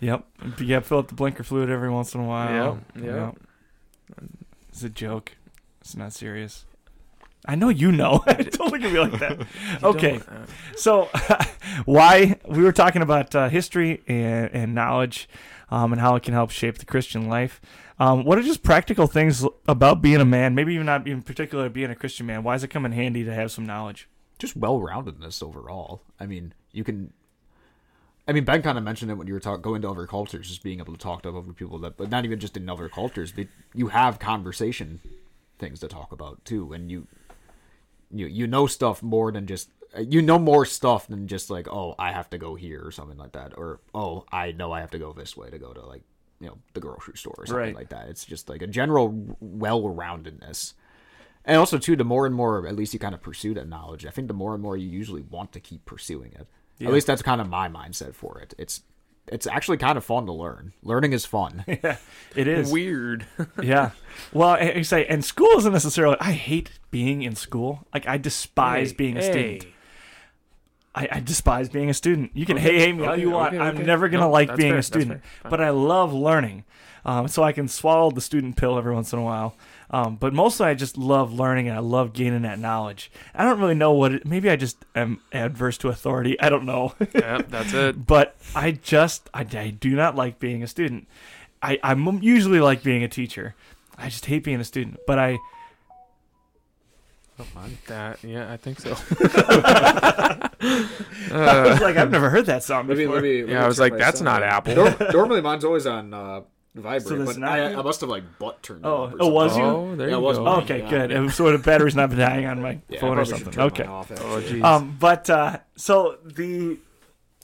Yep. 0.00 0.24
Yeah, 0.60 0.80
fill 0.80 0.98
up 0.98 1.08
the 1.08 1.14
blinker 1.14 1.42
fluid 1.42 1.70
every 1.70 1.90
once 1.90 2.14
in 2.14 2.20
a 2.20 2.24
while. 2.24 2.80
Yeah, 2.96 3.02
yeah. 3.04 3.30
It's 4.68 4.82
a 4.82 4.88
joke. 4.88 5.32
It's 5.80 5.96
not 5.96 6.12
serious. 6.12 6.64
I 7.46 7.54
know 7.54 7.68
you 7.68 7.90
know. 7.92 8.22
Don't 8.26 8.72
look 8.72 8.82
at 8.82 8.92
me 8.92 8.98
like 8.98 9.18
that. 9.20 9.46
Okay. 9.82 10.20
Uh, 10.28 10.46
So, 10.76 11.08
why 11.84 12.38
we 12.46 12.62
were 12.62 12.72
talking 12.72 13.02
about 13.02 13.34
uh, 13.34 13.48
history 13.48 14.02
and, 14.08 14.50
and 14.52 14.74
knowledge, 14.74 15.28
um, 15.70 15.92
and 15.92 16.00
how 16.00 16.16
it 16.16 16.22
can 16.22 16.34
help 16.34 16.50
shape 16.50 16.78
the 16.78 16.84
Christian 16.86 17.28
life. 17.28 17.60
Um, 17.98 18.24
what 18.24 18.38
are 18.38 18.42
just 18.42 18.62
practical 18.62 19.06
things 19.06 19.44
about 19.68 20.00
being 20.02 20.20
a 20.20 20.24
man? 20.24 20.54
Maybe 20.54 20.74
even 20.74 20.86
not 20.86 21.06
in 21.06 21.22
particular 21.22 21.68
being 21.68 21.90
a 21.90 21.94
Christian 21.94 22.26
man. 22.26 22.42
Why 22.42 22.54
does 22.54 22.64
it 22.64 22.68
come 22.68 22.84
in 22.86 22.92
handy 22.92 23.24
to 23.24 23.34
have 23.34 23.52
some 23.52 23.66
knowledge? 23.66 24.08
just 24.38 24.56
well 24.56 24.80
roundedness 24.80 25.42
overall. 25.42 26.00
I 26.18 26.26
mean, 26.26 26.54
you 26.72 26.82
can. 26.82 27.12
I 28.30 28.32
mean, 28.32 28.44
Ben 28.44 28.62
kind 28.62 28.78
of 28.78 28.84
mentioned 28.84 29.10
it 29.10 29.14
when 29.14 29.26
you 29.26 29.34
were 29.34 29.40
talking 29.40 29.60
going 29.60 29.82
to 29.82 29.90
other 29.90 30.06
cultures, 30.06 30.46
just 30.46 30.62
being 30.62 30.78
able 30.78 30.92
to 30.92 30.98
talk 31.00 31.22
to 31.22 31.36
other 31.36 31.52
people 31.52 31.78
that, 31.80 31.96
but 31.96 32.10
not 32.10 32.24
even 32.24 32.38
just 32.38 32.56
in 32.56 32.68
other 32.70 32.88
cultures, 32.88 33.32
but 33.32 33.48
you 33.74 33.88
have 33.88 34.20
conversation 34.20 35.00
things 35.58 35.80
to 35.80 35.88
talk 35.88 36.12
about 36.12 36.44
too, 36.44 36.72
and 36.72 36.92
you, 36.92 37.08
you 38.08 38.26
you 38.28 38.46
know 38.46 38.68
stuff 38.68 39.02
more 39.02 39.32
than 39.32 39.48
just 39.48 39.68
you 39.98 40.22
know 40.22 40.38
more 40.38 40.64
stuff 40.64 41.08
than 41.08 41.26
just 41.26 41.50
like 41.50 41.66
oh 41.66 41.96
I 41.98 42.12
have 42.12 42.30
to 42.30 42.38
go 42.38 42.54
here 42.54 42.80
or 42.84 42.92
something 42.92 43.18
like 43.18 43.32
that, 43.32 43.58
or 43.58 43.80
oh 43.96 44.24
I 44.30 44.52
know 44.52 44.70
I 44.70 44.78
have 44.78 44.92
to 44.92 44.98
go 45.00 45.12
this 45.12 45.36
way 45.36 45.50
to 45.50 45.58
go 45.58 45.72
to 45.72 45.84
like 45.84 46.02
you 46.38 46.46
know 46.46 46.58
the 46.74 46.80
grocery 46.80 47.16
store 47.16 47.34
or 47.36 47.46
something 47.46 47.64
Right. 47.64 47.74
like 47.74 47.88
that. 47.88 48.06
It's 48.08 48.24
just 48.24 48.48
like 48.48 48.62
a 48.62 48.68
general 48.68 49.36
well 49.40 49.82
roundedness. 49.82 50.74
And 51.44 51.56
also 51.56 51.78
too, 51.78 51.96
the 51.96 52.04
more 52.04 52.26
and 52.26 52.34
more 52.34 52.64
at 52.68 52.76
least 52.76 52.92
you 52.94 53.00
kind 53.00 53.14
of 53.14 53.22
pursue 53.22 53.54
that 53.54 53.68
knowledge, 53.68 54.06
I 54.06 54.10
think 54.10 54.28
the 54.28 54.34
more 54.34 54.54
and 54.54 54.62
more 54.62 54.76
you 54.76 54.88
usually 54.88 55.22
want 55.22 55.50
to 55.54 55.58
keep 55.60 55.84
pursuing 55.84 56.30
it. 56.32 56.46
Yeah. 56.80 56.88
At 56.88 56.94
least 56.94 57.06
that's 57.06 57.22
kind 57.22 57.40
of 57.40 57.48
my 57.48 57.68
mindset 57.68 58.14
for 58.14 58.40
it. 58.40 58.54
It's 58.58 58.82
it's 59.28 59.46
actually 59.46 59.76
kind 59.76 59.96
of 59.96 60.04
fun 60.04 60.26
to 60.26 60.32
learn. 60.32 60.72
Learning 60.82 61.12
is 61.12 61.24
fun. 61.24 61.64
yeah, 61.68 61.98
it 62.34 62.48
is. 62.48 62.72
Weird. 62.72 63.26
yeah. 63.62 63.90
Well, 64.32 64.48
I, 64.48 64.72
I 64.76 64.82
say, 64.82 65.06
and 65.06 65.24
school 65.24 65.56
isn't 65.58 65.72
necessarily. 65.72 66.16
I 66.20 66.32
hate 66.32 66.70
being 66.90 67.22
in 67.22 67.36
school. 67.36 67.86
Like 67.94 68.08
I 68.08 68.16
despise 68.18 68.90
Hey, 68.90 68.96
being 68.96 69.16
a 69.16 69.22
hey. 69.22 69.30
student. 69.30 69.74
I, 71.00 71.08
I 71.16 71.20
despise 71.20 71.68
being 71.68 71.88
a 71.88 71.94
student. 71.94 72.32
You 72.34 72.44
can 72.44 72.58
Okay, 72.58 72.72
hey 72.72 72.78
hey 72.78 72.92
me 72.92 73.06
all 73.06 73.12
okay, 73.12 73.22
you 73.22 73.30
want. 73.30 73.54
okay, 73.54 73.62
I'm 73.62 73.84
never 73.86 74.08
gonna 74.08 74.24
No, 74.24 74.30
like 74.30 74.54
being 74.56 74.72
fair, 74.72 74.78
a 74.78 74.82
student, 74.82 75.22
but 75.48 75.60
I 75.60 75.70
love 75.70 76.12
learning. 76.12 76.64
Um, 77.02 77.28
so 77.28 77.42
I 77.42 77.52
can 77.52 77.66
swallow 77.66 78.10
the 78.10 78.20
student 78.20 78.56
pill 78.56 78.76
every 78.76 78.92
once 78.92 79.14
in 79.14 79.18
a 79.18 79.22
while. 79.22 79.56
Um, 79.90 80.16
but 80.16 80.34
mostly 80.34 80.66
I 80.66 80.74
just 80.74 80.98
love 80.98 81.32
learning 81.32 81.66
and 81.66 81.74
I 81.74 81.80
love 81.80 82.12
gaining 82.12 82.42
that 82.42 82.58
knowledge. 82.58 83.10
I 83.34 83.44
don't 83.44 83.58
really 83.58 83.74
know 83.74 83.92
what 83.92 84.12
it. 84.12 84.26
Maybe 84.26 84.50
I 84.50 84.56
just 84.56 84.84
am 84.94 85.20
adverse 85.32 85.78
to 85.78 85.88
authority. 85.88 86.38
I 86.38 86.50
don't 86.50 86.66
know. 86.66 86.94
yep, 87.14 87.48
that's 87.48 87.72
it. 87.72 88.06
but 88.06 88.36
I 88.54 88.72
just 88.72 89.30
I, 89.32 89.40
I 89.40 89.70
do 89.70 89.96
not 89.96 90.14
like 90.14 90.38
being 90.38 90.62
a 90.62 90.66
student. 90.66 91.08
I 91.62 91.78
I'm 91.82 92.22
usually 92.22 92.60
like 92.60 92.82
being 92.82 93.02
a 93.02 93.08
teacher. 93.08 93.54
I 93.96 94.10
just 94.10 94.26
hate 94.26 94.44
being 94.44 94.60
a 94.60 94.64
student. 94.64 94.98
But 95.06 95.18
I 95.18 95.38
I 97.40 97.44
thought 97.44 97.70
that 97.86 98.24
yeah, 98.24 98.52
I 98.52 98.56
think 98.56 98.80
so. 98.80 98.90
I 100.60 101.68
was 101.68 101.80
like 101.80 101.96
I've 101.96 102.10
never 102.10 102.30
heard 102.30 102.46
that 102.46 102.62
song 102.62 102.86
before. 102.86 103.24
yeah, 103.24 103.64
I 103.64 103.66
was 103.66 103.78
like, 103.80 103.96
that's 103.96 104.20
not 104.20 104.42
Apple. 104.42 104.92
normally 105.12 105.40
mine's 105.40 105.64
always 105.64 105.86
on 105.86 106.12
uh, 106.14 106.42
vibrate, 106.74 107.02
So 107.08 107.16
that's 107.16 107.32
but 107.34 107.40
not 107.40 107.50
I, 107.58 107.70
you? 107.70 107.78
I 107.78 107.82
must 107.82 108.00
have 108.00 108.10
like 108.10 108.24
butt 108.38 108.62
turned. 108.62 108.84
Oh, 108.84 109.04
it 109.04 109.06
off 109.06 109.12
or 109.14 109.16
oh, 109.22 109.28
was 109.28 109.56
you? 109.56 109.62
Oh, 109.62 109.96
there 109.96 110.08
Yeah, 110.08 110.16
you 110.16 110.20
it 110.20 110.24
was 110.24 110.38
go. 110.38 110.44
mine. 110.44 110.62
okay, 110.64 110.78
Yeah, 110.80 110.90
good. 110.90 111.10
yeah. 111.10 111.18
And 111.18 111.32
so 111.32 111.50
the 111.50 111.58
battery's 111.58 111.96
not 111.96 112.10
been 112.10 112.18
dying 112.18 112.46
on 112.46 112.60
my 112.62 112.78
Yeah, 112.88 112.98
I 112.98 113.00
phone 113.00 113.10
or 113.18 113.24
probably 113.24 113.24
should 113.38 113.44
something. 113.44 113.52
turn 113.52 113.62
mine 113.62 113.72
Okay. 113.72 113.84
off, 113.84 114.12
Oh, 114.24 114.38
actually. 114.38 114.60
jeez. 114.60 114.64
Um, 114.64 114.96
but 114.98 115.30
uh, 115.30 115.58
so 115.76 116.18
the 116.24 116.78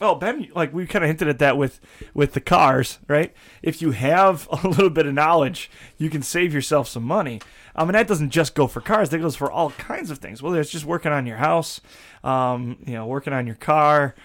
oh 0.01 0.15
Ben, 0.15 0.47
like 0.55 0.73
we 0.73 0.85
kind 0.85 1.03
of 1.03 1.07
hinted 1.09 1.27
at 1.27 1.39
that 1.39 1.57
with 1.57 1.79
with 2.13 2.33
the 2.33 2.41
cars, 2.41 2.99
right? 3.07 3.33
If 3.63 3.81
you 3.81 3.91
have 3.91 4.47
a 4.63 4.67
little 4.67 4.89
bit 4.91 5.05
of 5.05 5.13
knowledge, 5.13 5.69
you 5.97 6.09
can 6.09 6.21
save 6.21 6.53
yourself 6.53 6.87
some 6.87 7.03
money. 7.03 7.41
I 7.77 7.83
mean, 7.83 7.93
that 7.93 8.07
doesn't 8.07 8.31
just 8.31 8.55
go 8.55 8.67
for 8.67 8.81
cars; 8.81 9.09
that 9.09 9.19
goes 9.19 9.35
for 9.35 9.51
all 9.51 9.71
kinds 9.71 10.09
of 10.09 10.17
things. 10.17 10.41
Whether 10.41 10.59
it's 10.59 10.71
just 10.71 10.85
working 10.85 11.11
on 11.11 11.25
your 11.25 11.37
house, 11.37 11.81
um, 12.23 12.77
you 12.85 12.93
know, 12.93 13.05
working 13.05 13.33
on 13.33 13.45
your 13.47 13.55
car. 13.55 14.15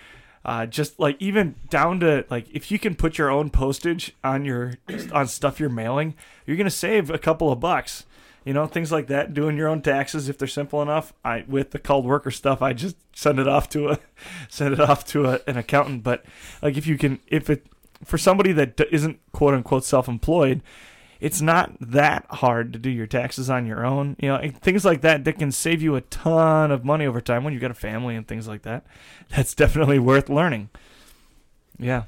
Uh, 0.45 0.67
just 0.67 0.99
like 0.99 1.17
even 1.21 1.55
down 1.71 2.01
to 2.01 2.25
like 2.29 2.49
if 2.53 2.73
you 2.73 2.77
can 2.77 2.97
put 2.97 3.17
your 3.17 3.31
own 3.31 3.49
postage 3.49 4.13
on 4.25 4.45
your 4.45 4.75
on 5.13 5.29
stuff 5.29 5.61
you're 5.61 5.69
mailing, 5.69 6.15
you're 6.47 6.57
gonna 6.57 6.69
save 6.69 7.11
a 7.11 7.19
couple 7.19 7.53
of 7.53 7.61
bucks 7.61 8.07
you 8.45 8.53
know 8.53 8.67
things 8.67 8.91
like 8.91 9.07
that 9.07 9.35
doing 9.35 9.57
your 9.57 9.69
own 9.69 9.81
taxes 9.81 10.29
if 10.29 10.39
they're 10.39 10.49
simple 10.49 10.83
enough 10.83 11.13
i 11.25 11.45
with 11.47 11.71
the 11.71 11.79
called 11.79 12.05
worker 12.05 12.31
stuff 12.31 12.63
i 12.63 12.73
just 12.73 12.97
send 13.15 13.39
it 13.39 13.49
off 13.49 13.69
to 13.69 13.89
a 13.89 13.99
send 14.49 14.75
it 14.75 14.81
off 14.81 15.05
to 15.05 15.27
a, 15.27 15.41
an 15.47 15.57
accountant 15.57 16.03
but 16.03 16.25
like 16.61 16.77
if 16.77 16.87
you 16.87 16.99
can 16.99 17.21
if 17.29 17.49
it 17.49 17.67
for 18.05 18.19
somebody 18.19 18.53
that 18.53 18.81
isn't 18.91 19.21
quote 19.33 19.55
unquote 19.55 19.85
self-employed 19.85 20.63
it's 21.23 21.41
not 21.41 21.73
that 21.81 22.27
hard 22.29 22.73
to 22.73 22.79
do 22.79 22.91
your 22.91 23.07
taxes 23.07 23.49
on 23.49 23.65
your 23.65 23.87
own 23.87 24.17
you 24.19 24.29
know 24.29 24.41
things 24.61 24.85
like 24.85 25.01
that 25.03 25.25
that 25.25 25.39
can 25.39 25.53
save 25.53 25.81
you 25.81 25.95
a 25.95 26.01
ton 26.03 26.71
of 26.71 26.85
money 26.85 27.07
over 27.07 27.21
time 27.21 27.45
when 27.45 27.53
you've 27.53 27.63
got 27.63 27.71
a 27.71 27.75
family 27.75 28.17
and 28.17 28.27
things 28.27 28.49
like 28.49 28.63
that 28.63 28.85
that's 29.31 29.55
definitely 29.55 29.99
worth 29.99 30.29
learning 30.29 30.69
yeah 31.79 32.03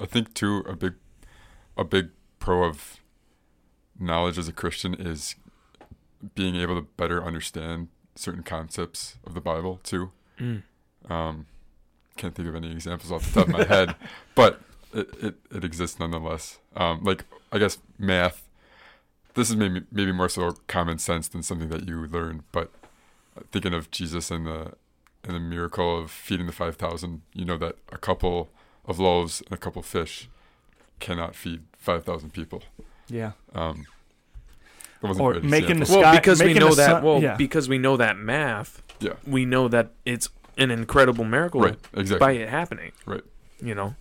I 0.00 0.06
think 0.06 0.34
too 0.34 0.58
a 0.68 0.74
big 0.76 0.94
a 1.76 1.84
big 1.84 2.10
pro 2.38 2.64
of 2.64 2.98
knowledge 3.98 4.38
as 4.38 4.48
a 4.48 4.52
Christian 4.52 4.94
is 4.94 5.34
being 6.34 6.56
able 6.56 6.74
to 6.76 6.86
better 6.96 7.24
understand 7.24 7.88
certain 8.14 8.42
concepts 8.42 9.16
of 9.26 9.34
the 9.34 9.40
Bible 9.40 9.80
too. 9.82 10.10
Mm. 10.38 10.62
Um, 11.08 11.46
can't 12.16 12.34
think 12.34 12.48
of 12.48 12.54
any 12.54 12.72
examples 12.72 13.12
off 13.12 13.32
the 13.32 13.40
top 13.40 13.48
of 13.48 13.54
my 13.54 13.64
head, 13.64 13.94
but 14.34 14.60
it, 14.92 15.08
it, 15.22 15.34
it 15.50 15.64
exists 15.64 15.98
nonetheless. 15.98 16.58
Um, 16.76 17.02
like 17.02 17.24
I 17.52 17.58
guess 17.58 17.78
math. 17.98 18.42
This 19.34 19.50
is 19.50 19.56
maybe 19.56 19.82
maybe 19.92 20.12
more 20.12 20.28
so 20.28 20.52
common 20.66 20.98
sense 20.98 21.28
than 21.28 21.42
something 21.42 21.68
that 21.68 21.86
you 21.88 22.06
learn, 22.06 22.44
but 22.52 22.70
thinking 23.52 23.74
of 23.74 23.90
Jesus 23.90 24.30
and 24.30 24.46
the 24.46 24.72
and 25.24 25.34
the 25.34 25.40
miracle 25.40 25.98
of 25.98 26.10
feeding 26.10 26.46
the 26.46 26.52
five 26.52 26.76
thousand, 26.76 27.22
you 27.34 27.44
know 27.44 27.58
that 27.58 27.76
a 27.92 27.98
couple 27.98 28.48
of 28.86 28.98
loaves 28.98 29.40
and 29.42 29.52
a 29.52 29.56
couple 29.56 29.80
of 29.80 29.86
fish 29.86 30.28
cannot 31.00 31.34
feed 31.34 31.62
five 31.78 32.04
thousand 32.04 32.32
people. 32.32 32.62
yeah 33.08 33.32
Um, 33.54 33.84
that 35.02 35.08
wasn't 35.08 35.24
Or 35.24 35.32
great 35.32 35.44
making 35.44 35.76
the 35.76 35.82
example. 35.82 36.02
well, 36.02 36.16
because 36.16 36.42
we 36.42 36.54
know 36.54 36.74
that. 36.74 36.86
sun- 36.86 37.02
well, 37.02 37.20
yeah. 37.22 37.36
because 37.36 37.68
we 37.68 37.76
know 37.78 37.96
that 37.98 38.16
math. 38.16 38.82
Yeah. 39.00 39.14
We 39.26 39.44
know 39.44 39.68
that 39.68 39.90
it's 40.06 40.30
an 40.56 40.70
incredible 40.70 41.24
miracle 41.24 41.60
right, 41.60 41.78
exactly. 41.92 42.18
by 42.26 42.32
it 42.32 42.48
happening. 42.48 42.92
Right. 43.04 43.24
You 43.60 43.74
know. 43.74 43.94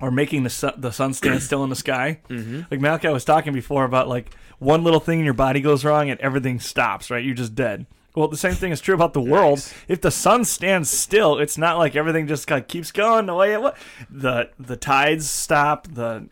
Or 0.00 0.10
making 0.10 0.42
the 0.42 0.50
sun, 0.50 0.74
the 0.76 0.90
sun 0.90 1.12
stand 1.14 1.42
still 1.42 1.62
in 1.64 1.70
the 1.70 1.76
sky 1.76 2.20
Mm-hmm. 2.28 2.62
Like 2.70 2.80
Malachi 2.80 3.08
was 3.08 3.24
talking 3.24 3.52
before 3.52 3.84
about 3.84 4.08
like 4.08 4.34
one 4.58 4.84
little 4.84 5.00
thing 5.00 5.18
in 5.18 5.24
your 5.24 5.34
body 5.34 5.60
goes 5.60 5.84
wrong 5.84 6.10
and 6.10 6.20
everything 6.20 6.60
stops, 6.60 7.10
right? 7.10 7.24
You're 7.24 7.34
just 7.34 7.54
dead. 7.54 7.86
Well, 8.14 8.28
the 8.28 8.36
same 8.36 8.54
thing 8.54 8.72
is 8.72 8.80
true 8.80 8.94
about 8.94 9.12
the 9.12 9.20
world. 9.20 9.58
Nice. 9.58 9.74
If 9.88 10.00
the 10.00 10.10
sun 10.10 10.44
stands 10.44 10.90
still, 10.90 11.38
it's 11.38 11.56
not 11.56 11.78
like 11.78 11.94
everything 11.94 12.26
just 12.26 12.46
kind 12.46 12.60
of 12.60 12.68
keeps 12.68 12.90
going 12.90 13.26
the 13.26 13.34
way 13.34 13.52
it 13.52 13.60
was. 13.60 13.74
The 14.10 14.50
the 14.58 14.76
tides 14.76 15.30
stop. 15.30 15.86
The 15.86 16.28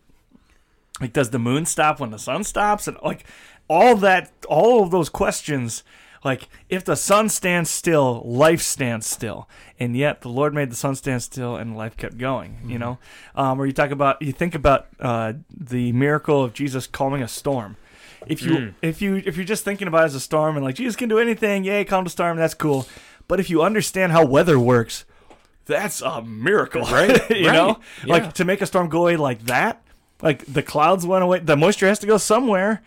like, 0.99 1.13
does 1.13 1.29
the 1.29 1.39
moon 1.39 1.65
stop 1.65 1.99
when 1.99 2.11
the 2.11 2.19
sun 2.19 2.43
stops? 2.43 2.87
And 2.87 2.97
like 3.03 3.23
all 3.67 3.95
that, 3.97 4.31
all 4.47 4.83
of 4.83 4.91
those 4.91 5.09
questions. 5.09 5.83
Like 6.23 6.49
if 6.67 6.83
the 6.83 6.95
sun 6.95 7.29
stands 7.29 7.69
still, 7.69 8.21
life 8.25 8.61
stands 8.61 9.05
still, 9.07 9.47
and 9.79 9.95
yet 9.95 10.21
the 10.21 10.29
Lord 10.29 10.53
made 10.53 10.69
the 10.69 10.75
sun 10.75 10.95
stand 10.95 11.23
still, 11.23 11.55
and 11.55 11.77
life 11.77 11.95
kept 11.95 12.17
going. 12.17 12.57
You 12.65 12.77
know, 12.79 12.97
um, 13.35 13.59
or 13.59 13.65
you 13.65 13.71
talk 13.73 13.91
about, 13.91 14.21
you 14.21 14.31
think 14.33 14.53
about 14.55 14.87
uh, 14.99 15.33
the 15.49 15.91
miracle 15.93 16.43
of 16.43 16.53
Jesus 16.53 16.87
calming 16.87 17.21
a 17.23 17.27
storm. 17.27 17.77
If 18.27 18.41
you 18.41 18.51
Mm. 18.51 18.73
if 18.81 19.01
you 19.01 19.23
if 19.25 19.37
you're 19.37 19.45
just 19.45 19.63
thinking 19.63 19.87
about 19.87 20.01
it 20.01 20.05
as 20.07 20.15
a 20.15 20.19
storm 20.19 20.57
and 20.57 20.65
like 20.65 20.75
Jesus 20.75 20.97
can 20.97 21.07
do 21.07 21.19
anything, 21.19 21.63
yay, 21.63 21.85
calm 21.85 22.03
the 22.03 22.09
storm, 22.09 22.35
that's 22.37 22.53
cool. 22.53 22.85
But 23.29 23.39
if 23.39 23.49
you 23.49 23.61
understand 23.63 24.11
how 24.11 24.25
weather 24.25 24.59
works, 24.59 25.05
that's 25.65 26.01
a 26.01 26.21
miracle, 26.21 26.81
Right, 26.81 27.29
you 27.29 27.47
right, 27.47 27.53
know, 27.53 27.79
yeah. 28.05 28.11
like 28.13 28.33
to 28.33 28.43
make 28.43 28.61
a 28.61 28.65
storm 28.65 28.89
go 28.89 29.03
away 29.03 29.15
like 29.15 29.43
that. 29.43 29.81
Like 30.21 30.43
the 30.47 30.61
clouds 30.63 31.05
went 31.05 31.23
away, 31.23 31.39
the 31.39 31.55
moisture 31.55 31.87
has 31.87 31.99
to 31.99 32.07
go 32.07 32.17
somewhere. 32.17 32.81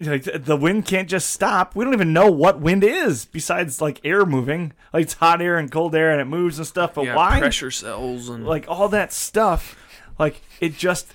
Like 0.00 0.24
the 0.44 0.56
wind 0.56 0.86
can't 0.86 1.08
just 1.10 1.28
stop. 1.30 1.76
We 1.76 1.84
don't 1.84 1.92
even 1.92 2.12
know 2.14 2.30
what 2.30 2.58
wind 2.60 2.82
is 2.84 3.26
besides 3.26 3.80
like 3.82 4.00
air 4.02 4.24
moving. 4.24 4.72
Like 4.94 5.02
it's 5.02 5.14
hot 5.14 5.42
air 5.42 5.58
and 5.58 5.70
cold 5.70 5.94
air 5.94 6.10
and 6.10 6.20
it 6.20 6.24
moves 6.24 6.56
and 6.58 6.66
stuff. 6.66 6.94
But 6.94 7.04
yeah, 7.04 7.16
why? 7.16 7.38
pressure 7.38 7.70
cells 7.70 8.28
and 8.30 8.46
like 8.46 8.64
all 8.66 8.88
that 8.88 9.12
stuff 9.12 9.76
like 10.18 10.40
it 10.60 10.76
just 10.76 11.12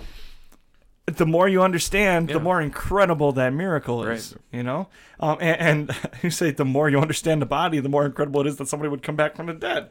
the 1.07 1.25
more 1.25 1.47
you 1.47 1.61
understand 1.63 2.29
Yeah. 2.29 2.35
the 2.35 2.39
more 2.39 2.61
incredible 2.61 3.31
that 3.33 3.53
miracle 3.53 4.03
is 4.07 4.33
Right. 4.33 4.41
you 4.57 4.63
know 4.63 4.87
um, 5.19 5.37
and, 5.39 5.89
and 5.89 5.97
you 6.23 6.29
say 6.31 6.49
the 6.51 6.65
more 6.65 6.89
you 6.89 6.99
understand 6.99 7.41
the 7.41 7.45
body 7.45 7.79
the 7.79 7.89
more 7.89 8.05
incredible 8.07 8.41
it 8.41 8.47
is 8.47 8.57
that 8.57 8.67
somebody 8.67 8.89
would 8.89 9.03
come 9.03 9.15
back 9.15 9.35
from 9.35 9.45
the 9.45 9.53
dead 9.53 9.89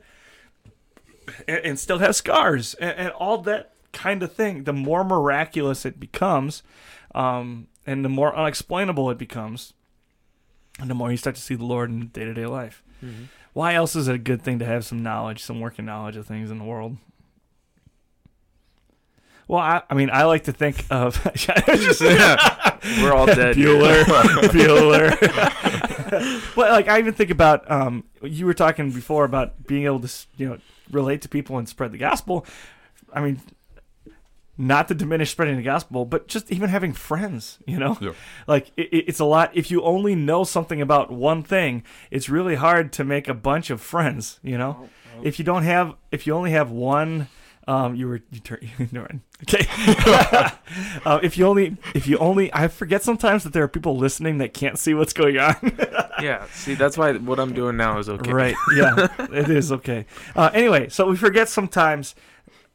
and, 1.47 1.59
and 1.59 1.79
still 1.79 1.99
have 1.99 2.17
scars 2.17 2.75
and, 2.75 2.91
and 2.99 3.09
all 3.11 3.39
that 3.39 3.73
kind 3.93 4.23
of 4.25 4.33
thing 4.33 4.65
the 4.65 4.73
more 4.73 5.05
miraculous 5.05 5.85
it 5.87 6.01
becomes 6.01 6.63
um, 7.15 7.69
and 7.87 8.05
the 8.05 8.09
more 8.09 8.35
unexplainable 8.37 9.11
it 9.11 9.19
becomes 9.19 9.73
and 10.81 10.91
the 10.91 10.95
more 10.95 11.11
you 11.11 11.17
start 11.17 11.37
to 11.37 11.43
see 11.43 11.55
the 11.55 11.65
lord 11.65 11.91
in 11.91 12.09
day-to-day 12.09 12.47
life 12.47 12.83
Mhm. 13.03 13.27
why 13.53 13.75
else 13.75 13.95
is 13.97 14.09
it 14.09 14.15
a 14.15 14.19
good 14.19 14.43
thing 14.43 14.59
to 14.61 14.65
have 14.65 14.85
some 14.85 15.03
knowledge, 15.03 15.43
some 15.43 15.61
working 15.61 15.85
knowledge 15.85 16.17
of 16.17 16.27
things 16.27 16.51
in 16.51 16.59
the 16.59 16.65
world? 16.65 16.97
Well, 19.47 19.61
I, 19.61 19.83
I 19.91 19.95
mean, 19.95 20.09
I 20.11 20.25
like 20.25 20.45
to 20.45 20.53
think 20.53 20.87
of 20.91 21.23
we're 23.03 23.13
all 23.13 23.27
dead. 23.27 23.57
here. 23.57 23.69
Bueller, 23.69 24.05
Bueller. 24.55 26.55
but 26.57 26.71
like, 26.71 26.89
I 26.89 26.99
even 26.99 27.13
think 27.13 27.31
about 27.31 27.71
um, 27.71 28.05
you 28.23 28.47
were 28.47 28.55
talking 28.55 28.91
before 28.91 29.25
about 29.25 29.67
being 29.67 29.85
able 29.85 30.01
to, 30.01 30.11
you 30.39 30.49
know, 30.49 30.59
relate 30.91 31.21
to 31.23 31.29
people 31.29 31.59
and 31.59 31.69
spread 31.69 31.93
the 31.93 31.99
gospel. 31.99 32.47
I 33.13 33.21
mean, 33.21 33.41
not 34.57 34.89
to 34.89 34.95
diminish 34.95 35.31
spreading 35.33 35.57
the 35.57 35.63
gospel, 35.63 36.05
but 36.05 36.29
just 36.29 36.51
even 36.53 36.69
having 36.71 36.93
friends, 36.93 37.59
you 37.67 37.79
know, 37.79 37.99
Yeah. 38.01 38.13
like 38.47 38.71
it, 38.77 38.89
it- 38.93 39.05
it's 39.09 39.21
a 39.21 39.25
lot. 39.25 39.51
If 39.55 39.71
you 39.71 39.83
only 39.83 40.15
know 40.15 40.45
something 40.45 40.81
about 40.81 41.11
one 41.13 41.43
thing, 41.43 41.83
it's 42.11 42.29
really 42.29 42.55
hard 42.55 42.93
to 42.95 43.05
make 43.05 43.27
a 43.29 43.35
bunch 43.35 43.71
of 43.71 43.81
friends, 43.81 44.39
you 44.43 44.57
know. 44.59 44.89
If 45.23 45.39
you 45.39 45.45
don't 45.45 45.63
have, 45.65 45.95
if 46.11 46.27
you 46.27 46.35
only 46.35 46.51
have 46.53 46.71
one, 46.71 47.29
um, 47.67 47.95
you 47.95 48.09
were 48.09 48.21
you 48.31 48.41
turn 48.41 48.59
no, 48.93 49.07
okay. 49.45 49.67
uh, 51.07 51.21
if 51.23 51.39
you 51.39 51.47
only, 51.47 51.77
if 51.95 52.07
you 52.07 52.19
only, 52.19 52.53
I 52.53 52.69
forget 52.69 53.03
sometimes 53.03 53.45
that 53.45 53.53
there 53.53 53.63
are 53.63 53.69
people 53.69 53.97
listening 53.97 54.39
that 54.39 54.53
can't 54.55 54.79
see 54.79 54.95
what's 54.95 55.13
going 55.13 55.39
on. 55.39 55.57
Yeah. 56.23 56.47
See, 56.53 56.75
that's 56.75 56.97
why 56.97 57.13
what 57.15 57.41
I'm 57.41 57.53
doing 57.55 57.77
now 57.77 57.99
is 57.99 58.09
okay. 58.09 58.33
Right? 58.33 58.55
Yeah, 58.77 59.09
it 59.33 59.51
is 59.51 59.73
okay. 59.73 60.07
Uh, 60.37 60.49
anyway, 60.55 60.89
so 60.89 61.09
we 61.11 61.17
forget 61.17 61.49
sometimes. 61.49 62.15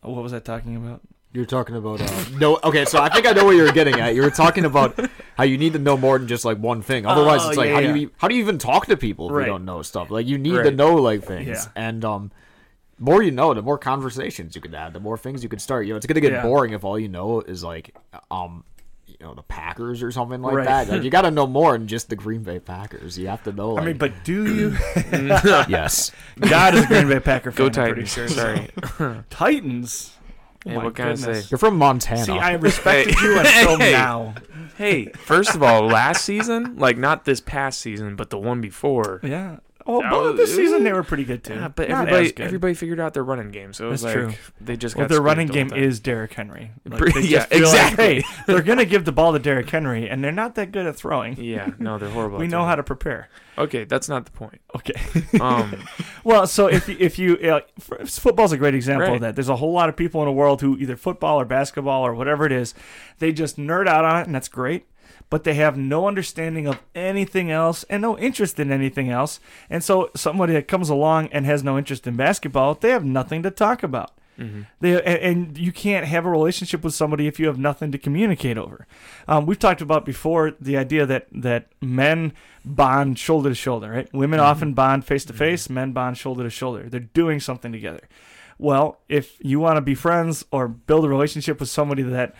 What 0.01 0.21
was 0.21 0.33
I 0.33 0.39
talking 0.39 0.75
about? 0.75 1.01
You're 1.31 1.45
talking 1.45 1.75
about 1.75 2.01
uh, 2.01 2.25
no. 2.39 2.59
Okay, 2.63 2.85
so 2.85 2.99
I 2.99 3.09
think 3.09 3.27
I 3.27 3.33
know 3.33 3.45
what 3.45 3.55
you're 3.55 3.71
getting 3.71 3.99
at. 3.99 4.15
You 4.15 4.23
were 4.23 4.31
talking 4.31 4.65
about 4.65 4.99
how 5.37 5.43
you 5.43 5.59
need 5.59 5.73
to 5.73 5.79
know 5.79 5.95
more 5.95 6.17
than 6.17 6.27
just 6.27 6.43
like 6.43 6.57
one 6.57 6.81
thing. 6.81 7.05
Otherwise, 7.05 7.41
Oh, 7.43 7.49
it's 7.49 7.57
like 7.57 7.67
yeah, 7.69 7.75
how 7.75 7.81
do 7.81 7.99
you 7.99 8.11
how 8.17 8.27
do 8.27 8.33
you 8.35 8.41
even 8.41 8.57
talk 8.57 8.87
to 8.87 8.97
people 8.97 9.27
if 9.27 9.33
Right. 9.35 9.41
you 9.45 9.51
don't 9.51 9.63
know 9.65 9.83
stuff? 9.83 10.09
Like 10.09 10.25
you 10.25 10.39
need 10.39 10.63
to 10.63 10.71
know 10.71 10.95
like 10.95 11.23
things. 11.23 11.47
Yeah. 11.47 11.65
And 11.75 12.03
um, 12.03 12.31
more 12.97 13.21
you 13.21 13.29
know, 13.29 13.53
the 13.53 13.61
more 13.61 13.77
conversations 13.77 14.55
you 14.55 14.61
could 14.61 14.73
have, 14.73 14.93
the 14.93 14.99
more 14.99 15.19
things 15.19 15.43
you 15.43 15.49
could 15.49 15.61
start. 15.61 15.85
You 15.85 15.93
know, 15.93 15.97
it's 15.97 16.07
gonna 16.07 16.19
get 16.19 16.31
Yeah. 16.31 16.41
boring 16.41 16.73
if 16.73 16.83
all 16.83 16.97
you 16.97 17.09
know 17.09 17.41
is 17.41 17.63
like, 17.63 17.95
um, 18.31 18.63
you 19.05 19.15
know, 19.21 19.35
the 19.35 19.43
Packers 19.43 20.01
or 20.01 20.11
something 20.11 20.41
like 20.41 20.55
Right. 20.55 20.65
that. 20.65 20.89
Like, 20.89 21.03
you 21.03 21.09
got 21.17 21.21
to 21.23 21.31
know 21.31 21.45
more 21.45 21.77
than 21.77 21.87
just 21.87 22.09
the 22.09 22.15
Green 22.15 22.41
Bay 22.41 22.57
Packers. 22.59 23.17
You 23.19 23.27
have 23.27 23.43
to 23.43 23.51
know. 23.51 23.71
Like, 23.73 23.83
I 23.83 23.85
mean, 23.85 23.97
but 23.97 24.23
do 24.23 24.53
you? 24.53 24.77
yes, 25.67 26.11
God 26.39 26.73
is 26.75 26.85
a 26.85 26.87
Green 26.87 27.07
Bay 27.07 27.19
Packer 27.19 27.51
fan. 27.51 27.57
Go 27.57 27.65
I'm 27.83 27.93
pretty 27.93 28.07
Titans. 28.07 28.11
sure. 28.13 28.27
Sorry. 28.29 29.23
Titans. 29.29 30.15
Oh 30.65 30.69
Hey, 30.71 30.75
my 30.75 30.83
what 30.83 30.95
can 30.95 31.07
I 31.09 31.15
say? 31.15 31.43
you're 31.49 31.57
from 31.57 31.77
Montana. 31.77 32.25
See, 32.25 32.31
I 32.33 32.53
respected 32.53 33.15
you 33.21 33.39
until 33.39 33.77
Hey. 33.77 33.91
now. 33.93 34.35
Hey, 34.77 35.05
first 35.13 35.55
of 35.55 35.63
all, 35.63 35.87
last 35.87 36.23
season, 36.23 36.77
like 36.77 36.97
not 36.97 37.25
this 37.25 37.41
past 37.41 37.79
season, 37.81 38.15
but 38.15 38.29
the 38.29 38.37
one 38.37 38.61
before. 38.61 39.19
Yeah. 39.23 39.57
Oh, 39.97 40.01
but 40.31 40.37
this 40.37 40.55
season 40.55 40.83
they 40.83 40.93
were 40.93 41.03
pretty 41.03 41.23
good 41.25 41.43
too. 41.43 41.55
Yeah, 41.55 41.67
but 41.69 41.89
Not 41.89 42.01
everybody 42.01 42.25
as 42.27 42.31
good. 42.33 42.45
everybody 42.45 42.73
figured 42.75 42.99
out 42.99 43.13
their 43.13 43.23
running 43.23 43.49
game, 43.51 43.73
so 43.73 43.87
it 43.87 43.89
was 43.89 44.01
That's 44.01 44.15
like 44.15 44.25
true. 44.35 44.53
they 44.61 44.77
just 44.77 44.95
Well, 44.95 45.05
got 45.07 45.13
their 45.13 45.21
running 45.21 45.47
game 45.47 45.69
time. 45.69 45.79
is 45.79 45.99
Derrick 45.99 46.33
Henry. 46.33 46.71
Like, 46.85 47.13
they 47.13 47.21
yeah, 47.23 47.39
just 47.39 47.49
feel 47.49 47.59
like, 47.67 47.73
exactly. 47.73 48.21
hey, 48.21 48.23
they're 48.47 48.61
gonna 48.61 48.85
give 48.93 49.05
the 49.05 49.11
ball 49.11 49.33
to 49.33 49.39
Derrick 49.39 49.69
Henry, 49.69 50.09
and 50.09 50.23
they're 50.23 50.31
not 50.31 50.55
that 50.55 50.71
good 50.71 50.85
at 50.85 50.95
throwing. 50.95 51.37
Yeah, 51.41 51.71
no, 51.79 51.97
they're 51.97 52.09
horrible. 52.09 52.37
We 52.39 52.47
know 52.47 52.65
how 52.65 52.75
to 52.75 52.83
prepare. 52.83 53.29
Okay, 53.57 53.83
that's 53.83 54.07
not 54.07 54.25
the 54.25 54.31
point. 54.31 54.61
Okay. 54.75 54.93
Um, 55.41 55.75
Well, 56.23 56.47
so 56.47 56.67
if 56.67 56.87
you- 56.87 56.97
if 56.99 57.17
you 57.19 57.37
uh, 57.37 57.61
f- 57.77 58.09
football's 58.09 58.51
a 58.53 58.57
great 58.57 58.75
example 58.75 59.07
Right. 59.07 59.15
of 59.15 59.21
that. 59.21 59.35
There's 59.35 59.49
a 59.49 59.55
whole 59.57 59.73
lot 59.73 59.89
of 59.89 59.95
people 59.97 60.21
in 60.21 60.25
the 60.27 60.31
world 60.33 60.61
who 60.61 60.77
either 60.77 60.95
football 60.95 61.39
or 61.39 61.45
basketball 61.45 62.05
or 62.05 62.13
whatever 62.13 62.45
it 62.45 62.51
is, 62.51 62.73
they 63.19 63.31
just 63.33 63.57
nerd 63.57 63.87
out 63.87 64.05
on 64.05 64.19
it, 64.21 64.25
and 64.27 64.35
that's 64.35 64.47
great. 64.47 64.85
But 65.29 65.43
they 65.43 65.53
have 65.55 65.77
no 65.77 66.07
understanding 66.07 66.65
of 66.67 66.79
anything 66.95 67.51
else 67.51 67.83
and 67.89 68.01
no 68.01 68.17
interest 68.17 68.59
in 68.59 68.71
anything 68.71 69.09
else. 69.09 69.39
And 69.69 69.83
so 69.83 70.09
somebody 70.15 70.53
that 70.53 70.67
comes 70.67 70.89
along 70.89 71.27
and 71.27 71.45
has 71.45 71.63
no 71.63 71.77
interest 71.77 72.07
in 72.07 72.15
basketball, 72.15 72.73
they 72.73 72.89
have 72.89 73.05
nothing 73.05 73.43
to 73.43 73.51
talk 73.51 73.83
about. 73.83 74.11
mhm. 74.39 74.65
They, 74.79 74.93
a- 74.93 75.03
and 75.03 75.57
you 75.57 75.71
can't 75.73 76.05
have 76.07 76.25
a 76.25 76.29
relationship 76.29 76.81
with 76.83 76.93
somebody 76.93 77.27
if 77.27 77.39
you 77.39 77.47
have 77.47 77.59
nothing 77.59 77.91
to 77.91 77.97
communicate 77.97 78.57
over. 78.57 78.87
Um, 79.27 79.45
we've 79.45 79.59
talked 79.59 79.81
about 79.81 80.05
before 80.05 80.53
the 80.61 80.77
idea 80.77 81.05
that, 81.05 81.27
that 81.33 81.67
men 81.81 82.31
bond 82.65 83.19
shoulder 83.19 83.49
to 83.49 83.55
shoulder, 83.55 83.89
right? 83.91 84.13
Women 84.13 84.39
often 84.39 84.73
bond 84.73 85.03
face 85.05 85.25
to 85.25 85.33
face, 85.33 85.69
men 85.69 85.91
bond 85.91 86.17
shoulder 86.17 86.43
to 86.43 86.49
shoulder. 86.49 86.87
They're 86.89 87.01
doing 87.01 87.39
something 87.41 87.71
together. 87.73 88.07
Well, 88.57 88.99
if 89.09 89.37
you 89.41 89.59
want 89.59 89.75
to 89.77 89.81
be 89.81 89.93
friends 89.95 90.45
or 90.51 90.67
build 90.69 91.03
a 91.05 91.09
relationship 91.09 91.59
with 91.59 91.69
somebody 91.69 92.01
that 92.03 92.33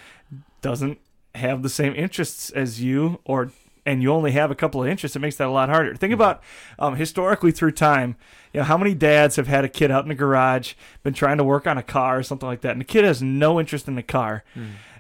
doesn't 0.62 1.00
have 1.40 1.64
the 1.64 1.70
same 1.70 1.96
interests 1.96 2.50
as 2.50 2.82
you 2.82 3.20
or 3.26 3.52
and 3.86 4.04
you 4.04 4.12
only 4.12 4.34
have 4.34 4.52
a 4.52 4.56
couple 4.56 4.84
of 4.84 4.90
interests, 4.90 5.16
it 5.16 5.20
makes 5.20 5.38
that 5.38 5.48
a 5.48 5.52
lot 5.52 5.70
harder. 5.70 5.96
Think 5.96 6.14
about 6.14 6.44
um, 6.78 6.96
historically 6.96 7.52
through 7.52 7.72
time, 7.72 8.16
you 8.54 8.60
know, 8.60 8.64
how 8.64 8.78
many 8.78 8.94
dads 8.94 9.36
have 9.38 9.48
had 9.48 9.66
a 9.66 9.70
kid 9.70 9.90
out 9.90 10.04
in 10.04 10.10
the 10.10 10.16
garage, 10.16 10.74
been 11.02 11.14
trying 11.14 11.38
to 11.38 11.44
work 11.44 11.66
on 11.66 11.78
a 11.78 11.84
car 11.84 12.20
or 12.20 12.24
something 12.24 12.48
like 12.48 12.62
that, 12.62 12.74
and 12.74 12.82
the 12.82 12.86
kid 12.86 13.04
has 13.04 13.22
no 13.22 13.60
interest 13.60 13.88
in 13.88 13.96
the 13.96 14.04
car, 14.04 14.44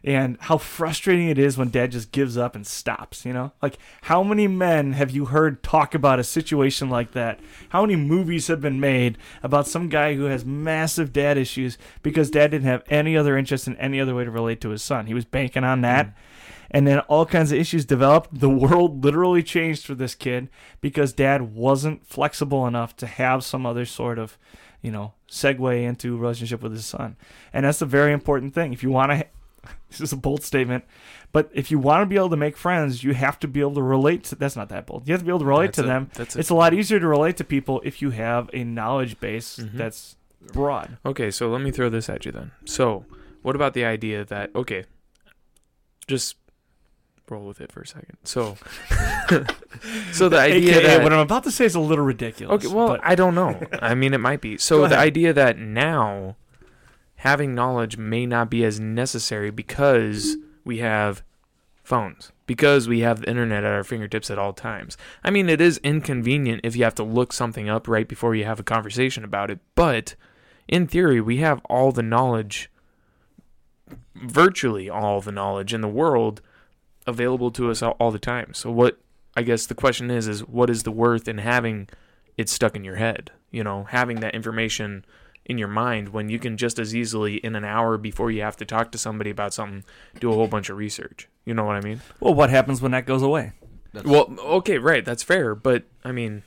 and 0.04 0.38
how 0.42 0.58
frustrating 0.58 1.30
it 1.30 1.38
is 1.38 1.58
when 1.58 1.70
dad 1.70 1.92
just 1.92 2.12
gives 2.12 2.38
up 2.38 2.56
and 2.56 2.66
stops, 2.66 3.26
you 3.26 3.34
know? 3.34 3.52
Like, 3.62 3.78
how 4.04 4.24
many 4.24 4.48
men 4.48 4.94
have 4.94 5.12
you 5.12 5.26
heard 5.26 5.62
talk 5.62 5.94
about 5.94 6.20
a 6.20 6.24
situation 6.24 6.90
like 6.90 7.12
that? 7.12 7.40
How 7.70 7.82
many 7.82 7.96
movies 7.98 8.48
have 8.48 8.62
been 8.62 8.80
made 8.80 9.18
about 9.44 9.68
some 9.68 9.90
guy 9.90 10.16
who 10.16 10.24
has 10.24 10.46
massive 10.46 11.12
dad 11.12 11.38
issues 11.38 11.78
because 12.02 12.32
dad 12.32 12.52
didn't 12.52 12.68
have 12.68 12.84
any 12.90 13.18
other 13.18 13.38
interest 13.38 13.68
in 13.68 13.76
any 13.76 14.00
other 14.00 14.16
way 14.16 14.24
to 14.24 14.32
relate 14.32 14.62
to 14.62 14.70
his 14.70 14.82
son? 14.82 15.06
He 15.06 15.14
was 15.14 15.26
banking 15.26 15.66
on 15.66 15.82
that 15.82 16.16
and 16.72 16.86
then 16.88 17.00
all 17.02 17.26
kinds 17.26 17.52
of 17.52 17.58
issues 17.60 17.86
developed. 17.86 18.40
The 18.40 18.50
world 18.50 19.04
literally 19.04 19.44
changed 19.44 19.86
for 19.86 19.96
this 19.96 20.16
kid 20.16 20.50
because 20.82 21.14
dad 21.14 21.54
wasn't 21.54 22.06
flexible 22.06 22.68
enough 22.68 22.96
to 22.98 23.08
have 23.08 23.44
some 23.44 23.66
other 23.66 23.86
sort 23.86 24.20
of, 24.20 24.38
you 24.82 24.92
know, 24.92 25.14
segue 25.30 25.84
into 25.84 26.18
relationship 26.18 26.62
with 26.62 26.72
his 26.72 26.86
son. 26.86 27.16
And 27.54 27.66
that's 27.66 27.82
a 27.82 27.86
very 27.86 28.14
important 28.14 28.54
thing. 28.54 28.74
If 28.74 28.84
you 28.84 28.90
want 28.92 29.12
to, 29.12 29.26
this 29.90 30.02
is 30.02 30.12
a 30.14 30.18
bold 30.18 30.44
statement, 30.44 30.86
but 31.32 31.50
if 31.54 31.70
you 31.70 31.78
want 31.80 32.02
to 32.02 32.06
be 32.08 32.16
able 32.16 32.30
to 32.32 32.38
make 32.38 32.58
friends, 32.58 33.04
you 33.04 33.14
have 33.14 33.40
to 33.42 33.48
be 33.48 33.60
able 33.60 33.76
to 33.76 33.84
relate 33.84 34.24
to, 34.26 34.36
that's 34.36 34.56
not 34.56 34.70
that 34.70 34.86
bold. 34.88 35.08
You 35.08 35.12
have 35.14 35.22
to 35.22 35.26
be 35.26 35.30
able 35.32 35.40
to 35.40 35.46
relate 35.46 35.68
That's 35.68 35.76
to 35.78 35.84
a- 35.84 35.88
them. 35.88 36.10
that's 36.14 36.36
a- 36.36 36.40
it's 36.40 36.50
a 36.50 36.56
lot 36.56 36.74
easier 36.74 37.00
to 37.00 37.08
relate 37.08 37.38
to 37.38 37.44
people 37.44 37.82
if 37.84 38.02
you 38.02 38.10
have 38.12 38.50
a 38.54 38.64
knowledge 38.64 39.20
base 39.20 39.58
Mhm. 39.58 39.74
that's 39.74 40.16
broad. 40.54 40.98
Okay, 41.06 41.30
so 41.30 41.50
let 41.50 41.62
me 41.62 41.70
throw 41.70 41.90
this 41.90 42.10
at 42.10 42.26
you 42.26 42.32
then. 42.32 42.52
So, 42.66 43.06
what 43.44 43.56
about 43.56 43.74
the 43.74 43.86
idea 43.86 44.26
that 44.26 44.50
okay, 44.56 44.86
just 46.08 46.36
roll 47.30 47.46
with 47.46 47.62
it 47.62 47.72
for 47.72 47.82
a 47.82 47.88
second. 47.88 48.18
So, 48.24 48.58
so 50.12 50.30
the 50.30 50.38
idea 50.40 50.78
AKA, 50.78 50.84
that 50.88 51.04
what 51.04 51.14
I'm 51.14 51.20
about 51.20 51.44
to 51.44 51.52
say 51.52 51.66
is 51.66 51.76
a 51.76 51.80
little 51.80 52.06
ridiculous. 52.06 52.66
okay, 52.66 52.74
well, 52.74 52.88
but 52.88 53.02
I 53.04 53.16
don't 53.16 53.36
know. 53.36 53.60
I 53.82 53.96
mean, 53.96 54.14
it 54.14 54.20
might 54.20 54.42
be. 54.42 54.58
So 54.70 54.88
the 54.88 54.98
idea 54.98 55.34
that 55.34 55.58
now 55.58 56.36
having 57.16 57.56
knowledge 57.56 57.98
may 57.98 58.26
not 58.26 58.50
be 58.50 58.64
as 58.64 58.80
necessary 58.80 59.52
because 59.52 60.38
we 60.64 60.78
have 60.80 61.24
phones 61.84 62.32
because 62.50 62.88
we 62.88 63.02
have 63.02 63.22
the 63.22 63.30
internet 63.30 63.64
at 63.64 63.72
our 63.72 63.84
fingertips 63.84 64.32
at 64.32 64.40
all 64.40 64.54
times. 64.54 64.98
I 65.24 65.30
mean, 65.30 65.50
it 65.50 65.62
is 65.62 65.80
inconvenient 65.84 66.62
if 66.64 66.76
you 66.76 66.84
have 66.84 66.96
to 66.96 67.04
look 67.04 67.32
something 67.32 67.70
up 67.70 67.88
right 67.88 68.08
before 68.08 68.34
you 68.34 68.44
have 68.46 68.60
a 68.60 68.64
conversation 68.64 69.24
about 69.24 69.52
it, 69.52 69.60
but 69.76 70.16
in 70.68 70.88
theory, 70.88 71.22
we 71.22 71.38
have 71.38 71.62
all 71.66 71.92
the 71.92 72.02
knowledge, 72.02 72.72
virtually 74.16 74.90
all 74.90 75.22
the 75.22 75.32
knowledge 75.32 75.76
in 75.76 75.82
the 75.82 75.88
world 75.88 76.42
available 77.08 77.52
to 77.52 77.72
us 77.72 77.82
all, 77.82 77.96
all 78.00 78.12
the 78.12 78.20
time. 78.20 78.54
So, 78.54 78.72
what 78.72 79.00
I 79.36 79.44
guess 79.44 79.66
the 79.66 79.76
question 79.76 80.10
is, 80.12 80.28
is 80.28 80.42
what 80.48 80.70
is 80.70 80.84
the 80.84 80.92
worth 80.92 81.28
in 81.28 81.40
having 81.40 81.90
it 82.38 82.50
stuck 82.50 82.76
in 82.76 82.84
your 82.84 82.96
head? 82.96 83.32
You 83.52 83.64
know, 83.64 83.86
having 83.86 84.20
that 84.20 84.36
information 84.36 85.06
in 85.46 85.58
your 85.58 85.68
mind 85.68 86.10
when 86.10 86.30
you 86.30 86.38
can 86.38 86.56
just 86.58 86.78
as 86.78 86.96
easily 86.96 87.38
in 87.38 87.56
an 87.56 87.66
hour 87.66 87.98
before 87.98 88.30
you 88.30 88.42
have 88.42 88.56
to 88.58 88.66
talk 88.66 88.92
to 88.92 88.98
somebody 88.98 89.32
about 89.32 89.54
something 89.54 89.84
do 90.20 90.32
a 90.32 90.36
whole 90.36 90.48
bunch 90.48 90.70
of 90.70 90.78
research. 90.78 91.28
You 91.44 91.56
know 91.56 91.66
what 91.66 91.76
I 91.76 91.82
mean? 91.82 92.02
well, 92.20 92.36
what 92.36 92.52
happens 92.52 92.82
when 92.82 92.92
that 92.92 93.08
goes 93.08 93.24
away? 93.24 93.54
Well, 94.06 94.36
okay, 94.40 94.78
right, 94.78 95.04
that's 95.04 95.24
fair, 95.24 95.56
but 95.56 95.86
I 96.06 96.12
mean, 96.12 96.44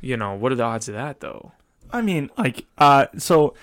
you 0.00 0.16
know, 0.16 0.34
what 0.34 0.50
are 0.50 0.56
the 0.56 0.64
odds 0.64 0.88
of 0.88 0.94
that 0.94 1.20
though? 1.20 1.52
I 1.92 2.02
mean, 2.02 2.30
like, 2.36 2.66
uh, 2.76 3.06
so 3.16 3.54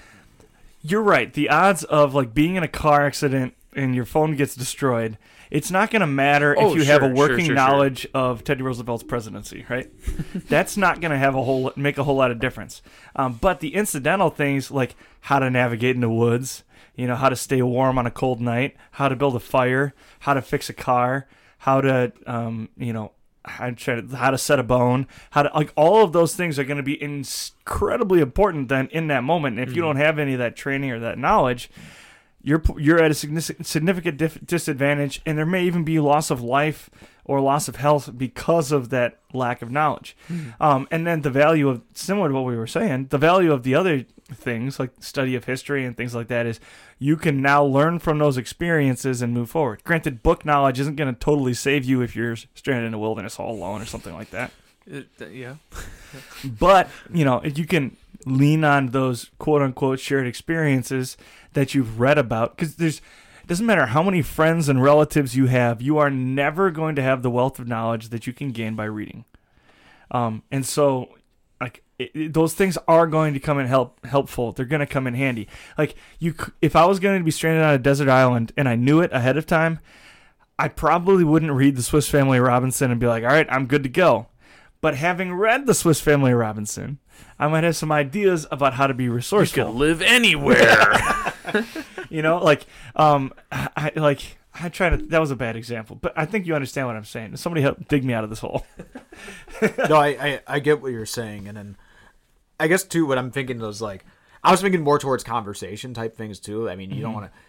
you're 0.82 1.03
right. 1.03 1.34
The 1.34 1.49
odds 1.49 1.84
of 1.84 2.16
like 2.16 2.34
being 2.34 2.56
in 2.56 2.64
a 2.64 2.68
car 2.70 3.06
accident 3.06 3.56
and 3.76 3.93
your 3.93 4.06
phone 4.06 4.36
gets 4.36 4.56
destroyed, 4.56 5.18
it's 5.52 5.72
not 5.72 5.91
going 5.91 6.02
to 6.02 6.08
matter 6.08 6.56
Oh, 6.58 6.72
if 6.72 6.78
you 6.78 6.86
have 6.86 7.02
a 7.02 7.08
sure, 7.08 7.16
sure, 7.16 7.16
working 7.16 7.46
sure, 7.46 7.46
sure. 7.48 7.56
knowledge 7.56 8.08
of 8.14 8.43
Teddy 8.43 8.64
Roosevelt's 8.64 9.04
presidency, 9.04 9.66
right? 9.70 9.91
That's 10.36 10.78
not 10.78 11.02
going 11.02 11.12
to 11.12 11.18
have 11.18 11.36
a 11.36 11.43
whole 11.43 11.72
make 11.76 11.98
a 11.98 12.04
whole 12.04 12.16
lot 12.16 12.32
of 12.32 12.39
difference. 12.39 12.82
Um, 13.16 13.34
but 13.41 13.60
the 13.60 13.76
incidental 13.76 14.30
things 14.30 14.72
like 14.72 14.96
how 15.22 15.39
to 15.39 15.50
navigate 15.50 15.96
in 15.96 16.02
the 16.02 16.10
woods, 16.10 16.64
you 16.96 17.08
know, 17.08 17.16
how 17.16 17.30
to 17.30 17.36
stay 17.36 17.62
warm 17.62 17.98
on 17.98 18.06
a 18.06 18.12
cold 18.12 18.41
night, 18.41 18.76
how 18.91 19.10
to 19.10 19.16
build 19.16 19.36
a 19.36 19.39
fire, 19.39 19.93
how 20.20 20.34
to 20.34 20.41
fix 20.41 20.70
a 20.70 20.74
car, 20.74 21.28
how 21.60 21.82
to, 21.82 22.12
um, 22.26 22.70
you 22.78 22.93
know, 22.93 23.12
I'm 23.46 23.76
trying 23.76 24.08
to, 24.10 24.16
how 24.16 24.32
to 24.32 24.38
set 24.38 24.58
a 24.60 24.64
bone, 24.64 25.08
how 25.32 25.43
to 25.43 25.52
like 25.54 25.72
all 25.76 26.04
of 26.04 26.14
those 26.14 26.36
things 26.36 26.58
are 26.58 26.64
going 26.64 26.78
to 26.78 26.84
be 26.84 27.02
incredibly 27.02 28.20
important 28.20 28.70
then 28.70 28.88
in 28.91 29.08
that 29.08 29.24
moment. 29.24 29.60
And 29.60 29.70
if 29.70 29.76
you 29.76 29.82
don't 29.82 29.98
have 29.98 30.18
any 30.18 30.34
of 30.34 30.39
that 30.39 30.56
training 30.56 30.91
or 30.91 31.00
that 31.00 31.18
knowledge, 31.20 31.70
you're 32.46 32.62
you're 32.78 33.02
at 33.02 33.10
a 33.10 33.16
significant 33.16 34.18
dif- 34.18 34.46
disadvantage, 34.46 35.20
and 35.26 35.36
there 35.36 35.48
may 35.48 35.64
even 35.64 35.84
be 35.84 36.00
loss 36.00 36.30
of 36.30 36.41
life 36.41 36.91
or 37.26 37.41
loss 37.41 37.68
of 37.68 37.78
health 37.78 38.12
because 38.16 38.72
of 38.72 38.89
that 38.89 39.18
lack 39.34 39.64
of 39.64 39.72
knowledge. 39.72 40.16
Um, 40.60 40.88
and 40.91 41.08
then 41.08 41.22
the 41.22 41.32
value 41.32 41.68
of 41.68 41.82
similar 41.96 42.30
to 42.30 42.36
what 42.36 42.46
we 42.46 42.56
were 42.56 42.68
saying, 42.68 43.08
the 43.10 43.18
value 43.18 43.52
of 43.52 43.64
the 43.64 43.74
other 43.74 44.06
things 44.32 44.80
like 44.80 44.91
study 45.00 45.36
of 45.36 45.46
history 45.46 45.86
and 45.86 45.98
things 45.98 46.14
like 46.14 46.28
that 46.28 46.46
is 46.46 46.60
you 47.00 47.18
can 47.18 47.41
now 47.41 47.64
learn 47.64 47.98
from 47.98 48.20
those 48.20 48.38
experiences 48.38 49.24
and 49.24 49.34
move 49.34 49.50
forward. 49.50 49.84
Granted, 49.84 50.22
book 50.22 50.46
knowledge 50.46 50.80
isn't 50.80 50.98
going 50.98 51.12
to 51.12 51.20
totally 51.20 51.56
save 51.56 51.84
you 51.84 52.02
if 52.02 52.16
you're 52.16 52.36
stranded 52.54 52.86
in 52.86 52.93
a 52.93 53.00
wilderness 53.00 53.39
all 53.39 53.56
alone 53.56 53.82
or 53.82 53.86
something 53.86 54.14
like 54.14 54.30
that. 54.30 54.52
yeah. 55.32 55.56
But 56.43 56.89
you 57.12 57.26
know, 57.26 57.39
if 57.39 57.58
you 57.58 57.66
can 57.66 57.98
lean 58.26 58.63
on 58.63 58.88
those 58.88 59.32
quote 59.38 59.61
unquote 59.61 59.99
shared 59.99 60.28
experiences 60.28 61.15
that 61.53 61.73
you've 61.73 61.99
read 61.99 62.17
about, 62.17 62.55
because 62.57 62.76
there's 62.76 62.97
it 62.97 63.47
doesn't 63.47 63.65
matter 63.65 63.86
how 63.86 64.01
many 64.01 64.21
friends 64.23 64.67
and 64.67 64.82
relatives 64.82 65.36
you 65.36 65.45
have, 65.45 65.80
you 65.82 65.97
are 65.99 66.09
never 66.09 66.71
going 66.71 66.95
to 66.95 67.03
have 67.03 67.21
the 67.21 67.30
wealth 67.30 67.59
of 67.59 67.67
knowledge 67.67 68.09
that 68.09 68.26
you 68.26 68.34
can 68.34 68.51
gain 68.51 68.76
by 68.76 68.86
reading. 68.86 69.23
Um, 70.09 70.41
and 70.51 70.65
so, 70.65 71.09
like 71.61 71.84
it, 71.99 72.11
it- 72.15 72.34
those 72.34 72.53
things 72.55 72.78
are 72.88 73.05
going 73.07 73.34
to 73.36 73.39
come 73.39 73.59
in 73.59 73.67
help 73.67 74.03
helpful. 74.05 74.51
They're 74.51 74.65
going 74.65 74.80
to 74.80 74.86
come 74.88 75.05
in 75.07 75.13
handy. 75.13 75.47
Like 75.78 75.95
you, 76.19 76.34
if 76.61 76.76
I 76.76 76.86
was 76.86 76.99
going 76.99 77.19
to 77.19 77.23
be 77.23 77.32
stranded 77.32 77.63
on 77.63 77.73
a 77.73 77.78
desert 77.80 78.09
island 78.09 78.51
and 78.57 78.67
I 78.67 78.76
knew 78.76 78.99
it 79.01 79.11
ahead 79.13 79.38
of 79.38 79.45
time, 79.45 79.80
I 80.57 80.67
probably 80.67 81.23
wouldn't 81.23 81.51
read 81.51 81.76
the 81.76 81.84
Swiss 81.84 82.09
Family 82.09 82.39
Robinson 82.39 82.89
and 82.89 82.99
be 82.99 83.07
like, 83.07 83.23
all 83.23 83.30
right, 83.30 83.47
I'm 83.49 83.67
good 83.67 83.84
to 83.84 83.89
go. 83.89 84.28
But 84.82 84.95
having 84.95 85.34
read 85.34 85.65
the 85.65 85.73
Swiss 85.73 85.99
Family 85.99 86.34
Robinson, 86.34 86.99
I 87.39 87.47
might 87.47 87.63
have 87.63 87.76
some 87.76 87.91
ideas 87.91 88.45
about 88.51 88.73
how 88.76 88.88
to 88.88 88.93
be 88.93 89.05
You 89.05 89.13
resourceful. 89.13 89.65
could 89.65 89.76
live 89.76 90.01
anywhere. 90.01 90.86
You 92.09 92.21
know, 92.21 92.38
like 92.38 92.65
um, 92.95 93.34
I 93.51 93.69
I- 93.76 93.99
like 93.99 94.38
I 94.53 94.69
try 94.69 94.89
to. 94.89 94.97
That 94.97 95.19
was 95.19 95.32
a 95.32 95.36
bad 95.36 95.55
example, 95.55 95.97
but 95.99 96.13
I 96.15 96.26
think 96.26 96.45
you 96.45 96.53
understand 96.55 96.88
what 96.88 96.95
I'm 96.95 97.03
saying. 97.03 97.36
Somebody 97.38 97.61
help 97.63 97.88
dig 97.88 98.03
me 98.05 98.13
out 98.13 98.23
of 98.23 98.30
this 98.30 98.39
hole. 98.39 98.65
no, 99.89 99.95
I, 99.95 100.07
I 100.07 100.39
I 100.47 100.59
get 100.59 100.82
what 100.82 100.91
you're 100.91 101.05
saying, 101.05 101.47
and 101.47 101.57
then 101.57 101.78
I 102.59 102.67
guess 102.67 102.84
too 102.84 103.05
what 103.07 103.17
I'm 103.17 103.32
thinking 103.32 103.59
is 103.61 103.82
like 103.82 104.05
I 104.43 104.51
was 104.51 104.61
thinking 104.61 104.82
more 104.82 104.99
towards 104.99 105.23
conversation 105.23 105.93
type 105.93 106.15
things 106.15 106.39
too. 106.39 106.69
I 106.69 106.76
mean, 106.76 106.91
you 106.91 107.01
don't 107.01 107.11
Mm-hmm. 107.11 107.21
want 107.21 107.32
to. 107.34 107.39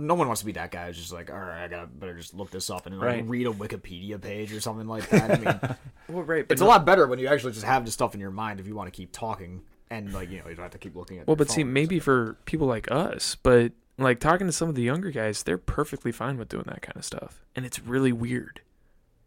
No 0.00 0.14
one 0.14 0.26
wants 0.26 0.40
to 0.40 0.46
be 0.46 0.52
that 0.52 0.70
guy 0.70 0.86
who's 0.86 0.96
just 0.96 1.12
like, 1.12 1.30
all 1.30 1.38
right, 1.38 1.64
I 1.64 1.68
gotta 1.68 1.86
better 1.86 2.16
just 2.16 2.34
look 2.34 2.50
this 2.50 2.70
up 2.70 2.86
and 2.86 2.98
like, 2.98 3.06
Right. 3.06 3.26
read 3.28 3.46
a 3.46 3.50
Wikipedia 3.50 4.20
page 4.20 4.52
or 4.52 4.60
something 4.60 4.86
like 4.86 5.08
that. 5.10 5.30
I 5.30 5.38
mean, 5.38 5.76
Well, 6.08 6.24
right. 6.24 6.46
It's 6.48 6.60
a 6.60 6.64
lot 6.66 6.84
better 6.84 7.06
when 7.06 7.18
you 7.18 7.28
actually 7.28 7.52
just 7.52 7.64
have 7.64 7.84
the 7.84 7.90
stuff 7.90 8.14
in 8.14 8.20
your 8.20 8.30
mind 8.30 8.60
if 8.60 8.66
you 8.66 8.74
want 8.74 8.88
to 8.88 8.96
keep 8.96 9.12
talking 9.12 9.62
and 9.90 10.12
like 10.12 10.30
you 10.30 10.38
know 10.38 10.48
you 10.48 10.54
don't 10.54 10.62
have 10.64 10.72
to 10.72 10.78
keep 10.78 10.96
looking 10.96 11.18
at. 11.18 11.26
Well, 11.26 11.36
but 11.36 11.50
see, 11.50 11.64
maybe 11.64 11.98
for 11.98 12.36
people 12.44 12.66
like 12.66 12.90
us, 12.90 13.36
but 13.42 13.72
like 13.98 14.18
talking 14.20 14.46
to 14.46 14.52
some 14.52 14.68
of 14.68 14.74
the 14.74 14.82
younger 14.82 15.10
guys, 15.10 15.42
they're 15.42 15.58
perfectly 15.58 16.12
fine 16.12 16.38
with 16.38 16.48
doing 16.48 16.64
that 16.68 16.82
kind 16.82 16.96
of 16.96 17.04
stuff, 17.04 17.44
and 17.54 17.66
it's 17.66 17.80
really 17.80 18.12
weird. 18.12 18.60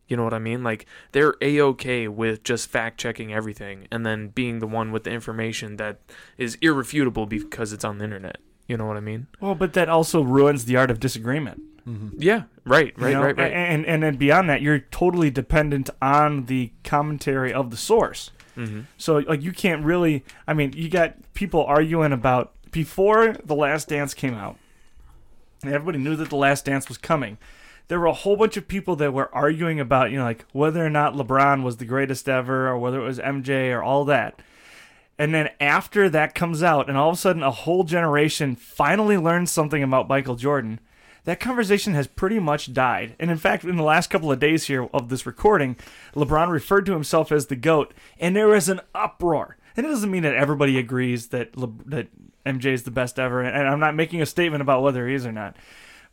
You 0.08 0.18
know 0.18 0.24
what 0.26 0.34
I 0.34 0.40
mean? 0.40 0.64
Like 0.64 0.86
they're 1.14 1.36
a 1.42 1.62
okay 1.62 2.08
with 2.08 2.44
just 2.44 2.70
fact 2.70 3.00
checking 3.00 3.34
everything 3.34 3.88
and 3.92 4.06
then 4.06 4.28
being 4.30 4.60
the 4.60 4.68
one 4.68 4.92
with 4.92 5.06
the 5.06 5.12
information 5.12 5.78
that 5.78 6.02
is 6.38 6.56
irrefutable 6.62 7.26
because 7.26 7.72
it's 7.74 7.86
on 7.86 7.98
the 7.98 8.04
internet. 8.04 8.38
You 8.68 8.78
know 8.78 8.86
what 8.86 8.98
I 8.98 9.02
mean? 9.02 9.28
Well, 9.40 9.56
but 9.56 9.74
that 9.74 9.90
also 9.90 10.22
ruins 10.22 10.66
the 10.66 10.76
art 10.78 10.90
of 10.92 11.00
disagreement. 11.00 11.62
Yeah. 12.18 12.44
Right. 12.64 12.94
you 12.98 13.04
Right. 13.04 13.14
know? 13.14 13.22
Right. 13.24 13.38
Right. 13.38 13.52
And 13.52 13.86
and 13.86 14.02
then 14.04 14.16
beyond 14.16 14.50
that, 14.50 14.62
you're 14.62 14.80
totally 14.80 15.30
dependent 15.30 15.90
on 16.02 16.46
the 16.46 16.72
commentary 16.86 17.52
of 17.52 17.72
the 17.72 17.78
source. 17.78 18.32
mm-hmm. 18.56 18.82
So 18.98 19.18
like 19.18 19.42
you 19.42 19.52
can't 19.52 19.84
really. 19.84 20.24
I 20.48 20.54
mean, 20.54 20.72
you 20.74 20.88
got 20.90 21.16
people 21.34 21.66
arguing 21.66 22.14
about 22.14 22.54
before 22.72 23.34
the 23.44 23.54
Last 23.56 23.90
Dance 23.90 24.14
came 24.14 24.34
out, 24.34 24.58
everybody 25.66 25.98
knew 25.98 26.16
that 26.16 26.30
the 26.30 26.36
Last 26.38 26.64
Dance 26.66 26.88
was 26.88 26.98
coming. 26.98 27.38
There 27.90 28.00
were 28.00 28.06
a 28.08 28.14
whole 28.14 28.38
bunch 28.38 28.56
of 28.56 28.68
people 28.70 28.96
that 28.96 29.14
were 29.14 29.34
arguing 29.36 29.82
about 29.82 30.10
you 30.10 30.18
know 30.18 30.24
like 30.24 30.46
whether 30.54 30.86
or 30.86 30.90
not 30.90 31.16
LeBron 31.16 31.64
was 31.64 31.78
the 31.78 31.86
greatest 31.86 32.30
ever 32.30 32.68
or 32.70 32.78
whether 32.78 33.02
it 33.02 33.04
was 33.06 33.20
MJ 33.20 33.72
or 33.76 33.84
all 33.84 34.06
that. 34.06 34.40
And 35.18 35.34
then 35.34 35.50
after 35.60 36.10
that 36.10 36.34
comes 36.34 36.64
out, 36.64 36.90
and 36.90 36.98
all 36.98 37.10
of 37.10 37.16
a 37.16 37.20
sudden 37.20 37.44
a 37.44 37.52
whole 37.52 37.84
generation 37.84 38.56
finally 38.56 39.18
learns 39.18 39.52
something 39.52 39.84
about 39.84 40.08
Michael 40.08 40.36
Jordan, 40.36 40.80
that 41.26 41.40
conversation 41.40 41.94
has 41.94 42.08
pretty 42.08 42.40
much 42.40 42.74
died. 42.74 43.16
And 43.20 43.32
in 43.32 43.38
fact, 43.38 43.64
in 43.64 43.78
the 43.78 43.84
last 43.84 44.10
couple 44.10 44.32
of 44.32 44.40
days 44.40 44.66
here 44.66 44.90
of 44.94 45.10
this 45.10 45.26
recording, 45.26 45.78
LeBron 46.16 46.50
referred 46.50 46.86
to 46.88 46.94
himself 46.94 47.32
as 47.32 47.46
the 47.46 47.56
GOAT, 47.56 47.94
and 48.20 48.36
there 48.36 48.48
was 48.48 48.70
an 48.70 48.82
uproar. 48.94 49.58
And 49.78 49.86
it 49.86 49.90
doesn't 49.90 50.12
mean 50.12 50.24
that 50.24 50.36
everybody 50.36 50.78
agrees 50.78 51.28
that 51.28 51.58
Le- 51.58 51.72
that 51.86 52.08
MJ 52.46 52.74
is 52.74 52.84
the 52.84 52.92
best 52.92 53.18
ever, 53.18 53.42
and 53.42 53.68
I'm 53.68 53.80
not 53.80 53.96
making 53.96 54.22
a 54.22 54.26
statement 54.26 54.62
about 54.62 54.84
whether 54.84 55.08
he 55.08 55.16
is 55.16 55.26
or 55.26 55.32
not. 55.32 55.56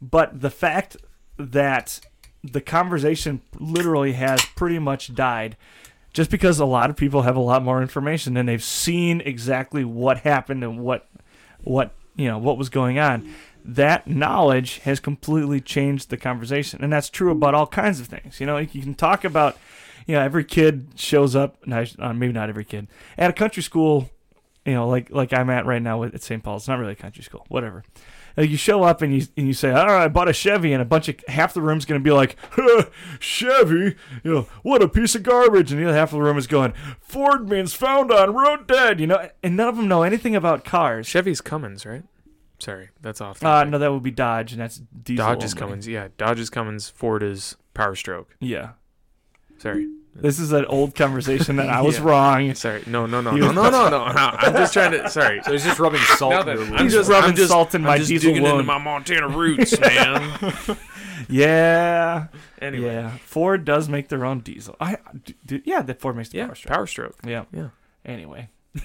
But 0.00 0.40
the 0.40 0.50
fact 0.50 0.96
that 1.36 2.00
the 2.42 2.60
conversation 2.60 3.42
literally 3.58 4.12
has 4.12 4.44
pretty 4.56 4.78
much 4.78 5.14
died 5.14 5.56
just 6.12 6.30
because 6.30 6.58
a 6.58 6.64
lot 6.64 6.90
of 6.90 6.96
people 6.96 7.22
have 7.22 7.36
a 7.36 7.40
lot 7.40 7.62
more 7.62 7.80
information 7.82 8.36
and 8.36 8.48
they've 8.48 8.62
seen 8.62 9.20
exactly 9.20 9.84
what 9.84 10.18
happened 10.18 10.64
and 10.64 10.80
what 10.80 11.08
what 11.62 11.92
you 12.16 12.26
know 12.26 12.38
what 12.38 12.58
was 12.58 12.68
going 12.68 12.98
on 12.98 13.32
that 13.64 14.06
knowledge 14.06 14.78
has 14.80 15.00
completely 15.00 15.60
changed 15.60 16.08
the 16.08 16.16
conversation. 16.16 16.82
And 16.82 16.90
that's 16.90 17.10
true 17.10 17.30
about 17.30 17.54
all 17.54 17.66
kinds 17.66 18.00
of 18.00 18.06
things. 18.06 18.40
You 18.40 18.46
know 18.46 18.56
you 18.58 18.82
can 18.82 18.94
talk 18.94 19.24
about 19.24 19.58
you 20.06 20.14
know 20.14 20.22
every 20.22 20.44
kid 20.44 20.88
shows 20.96 21.36
up 21.36 21.56
uh, 21.70 22.12
maybe 22.12 22.32
not 22.32 22.48
every 22.48 22.64
kid 22.64 22.88
at 23.18 23.30
a 23.30 23.32
country 23.32 23.62
school 23.62 24.10
you 24.64 24.72
know 24.72 24.88
like 24.88 25.10
like 25.10 25.32
i'm 25.32 25.50
at 25.50 25.66
right 25.66 25.82
now 25.82 26.02
at 26.02 26.20
st 26.22 26.42
paul's. 26.42 26.66
Not 26.66 26.78
really 26.78 26.92
a 26.92 26.96
country 26.96 27.22
school 27.22 27.44
whatever 27.48 27.84
Uh, 28.38 28.42
you 28.42 28.56
show 28.56 28.82
up 28.82 29.02
and 29.02 29.14
you 29.14 29.26
and 29.36 29.46
you 29.46 29.52
say, 29.52 29.70
"All 29.70 29.86
right, 29.86 30.04
I 30.04 30.08
bought 30.08 30.28
a 30.28 30.32
Chevy," 30.32 30.72
and 30.72 30.80
a 30.82 30.84
bunch 30.84 31.08
of 31.08 31.16
half 31.28 31.54
the 31.54 31.62
room's 31.62 31.84
going 31.84 32.00
to 32.00 32.04
be 32.04 32.12
like, 32.12 32.36
huh, 32.52 32.84
"Chevy, 33.18 33.96
you 34.22 34.32
know, 34.32 34.46
what 34.62 34.82
a 34.82 34.88
piece 34.88 35.14
of 35.14 35.22
garbage," 35.22 35.72
and 35.72 35.80
the 35.80 35.86
other 35.88 35.96
half 35.96 36.12
of 36.12 36.18
the 36.18 36.22
room 36.22 36.38
is 36.38 36.46
going, 36.46 36.72
"Ford 37.00 37.48
means 37.48 37.74
found 37.74 38.10
on 38.12 38.34
road 38.34 38.66
dead," 38.66 39.00
you 39.00 39.06
know, 39.06 39.28
and 39.42 39.56
none 39.56 39.68
of 39.68 39.76
them 39.76 39.88
know 39.88 40.02
anything 40.02 40.34
about 40.36 40.64
cars. 40.64 41.06
Chevy's 41.06 41.40
Cummins, 41.40 41.84
right? 41.84 42.04
Sorry, 42.58 42.90
that's 43.00 43.20
off. 43.20 43.42
Uh, 43.42 43.64
no, 43.64 43.78
that 43.78 43.90
would 43.92 44.02
be 44.02 44.10
Dodge, 44.10 44.52
and 44.52 44.60
that's 44.60 44.78
diesel. 45.02 45.24
Dodge 45.24 45.44
is 45.44 45.52
only. 45.54 45.60
Cummins. 45.60 45.88
Yeah, 45.88 46.08
Dodge 46.18 46.40
is 46.40 46.50
Cummins. 46.50 46.88
Ford 46.90 47.22
is 47.22 47.56
Power 47.74 47.94
Stroke. 47.94 48.36
Yeah, 48.40 48.70
Sorry. 49.58 49.88
This 50.14 50.38
is 50.38 50.52
an 50.52 50.64
old 50.66 50.94
conversation 50.94 51.56
that 51.56 51.68
I 51.68 51.80
was 51.82 51.98
Yeah. 52.00 52.04
wrong. 52.04 52.54
Sorry. 52.54 52.82
No, 52.86 53.06
no, 53.06 53.20
no, 53.20 53.34
You- 53.34 53.40
no, 53.52 53.52
no, 53.52 53.70
no, 53.70 53.88
no. 53.90 53.98
I'm 54.12 54.52
just 54.54 54.72
trying 54.72 54.92
to. 54.92 55.08
Sorry. 55.08 55.42
so 55.42 55.52
he's 55.52 55.64
just 55.64 55.78
rubbing 55.78 56.00
salt. 56.00 56.32
Now 56.32 56.40
in 56.40 56.46
that 56.46 56.56
your 56.56 56.64
I'm 56.66 56.70
wound. 56.72 56.90
Just 56.90 57.10
rubbing 57.10 57.30
I'm 57.30 57.36
just, 57.36 57.50
salt 57.50 57.74
in 57.74 57.82
I'm 57.82 57.86
my 57.86 57.98
just 57.98 58.08
diesel 58.08 58.32
digging 58.34 58.46
into 58.46 58.62
my 58.64 58.78
Montana 58.78 59.28
roots, 59.28 59.78
man. 59.80 60.76
Yeah, 61.28 62.26
anyway, 62.60 62.94
yeah. 62.94 63.10
Ford 63.18 63.64
does 63.64 63.88
make 63.88 64.08
their 64.08 64.24
own 64.24 64.40
diesel. 64.40 64.74
I, 64.80 64.96
d- 65.24 65.34
d- 65.46 65.62
yeah, 65.64 65.82
that 65.82 66.00
Ford 66.00 66.16
makes 66.16 66.30
the 66.30 66.38
yeah, 66.38 66.46
Power 66.46 66.54
Stroke. 66.56 66.72
Power 66.74 66.86
Stroke. 66.86 67.16
Yeah. 67.24 67.44
Yeah. 67.52 67.68
Anyway, 68.04 68.48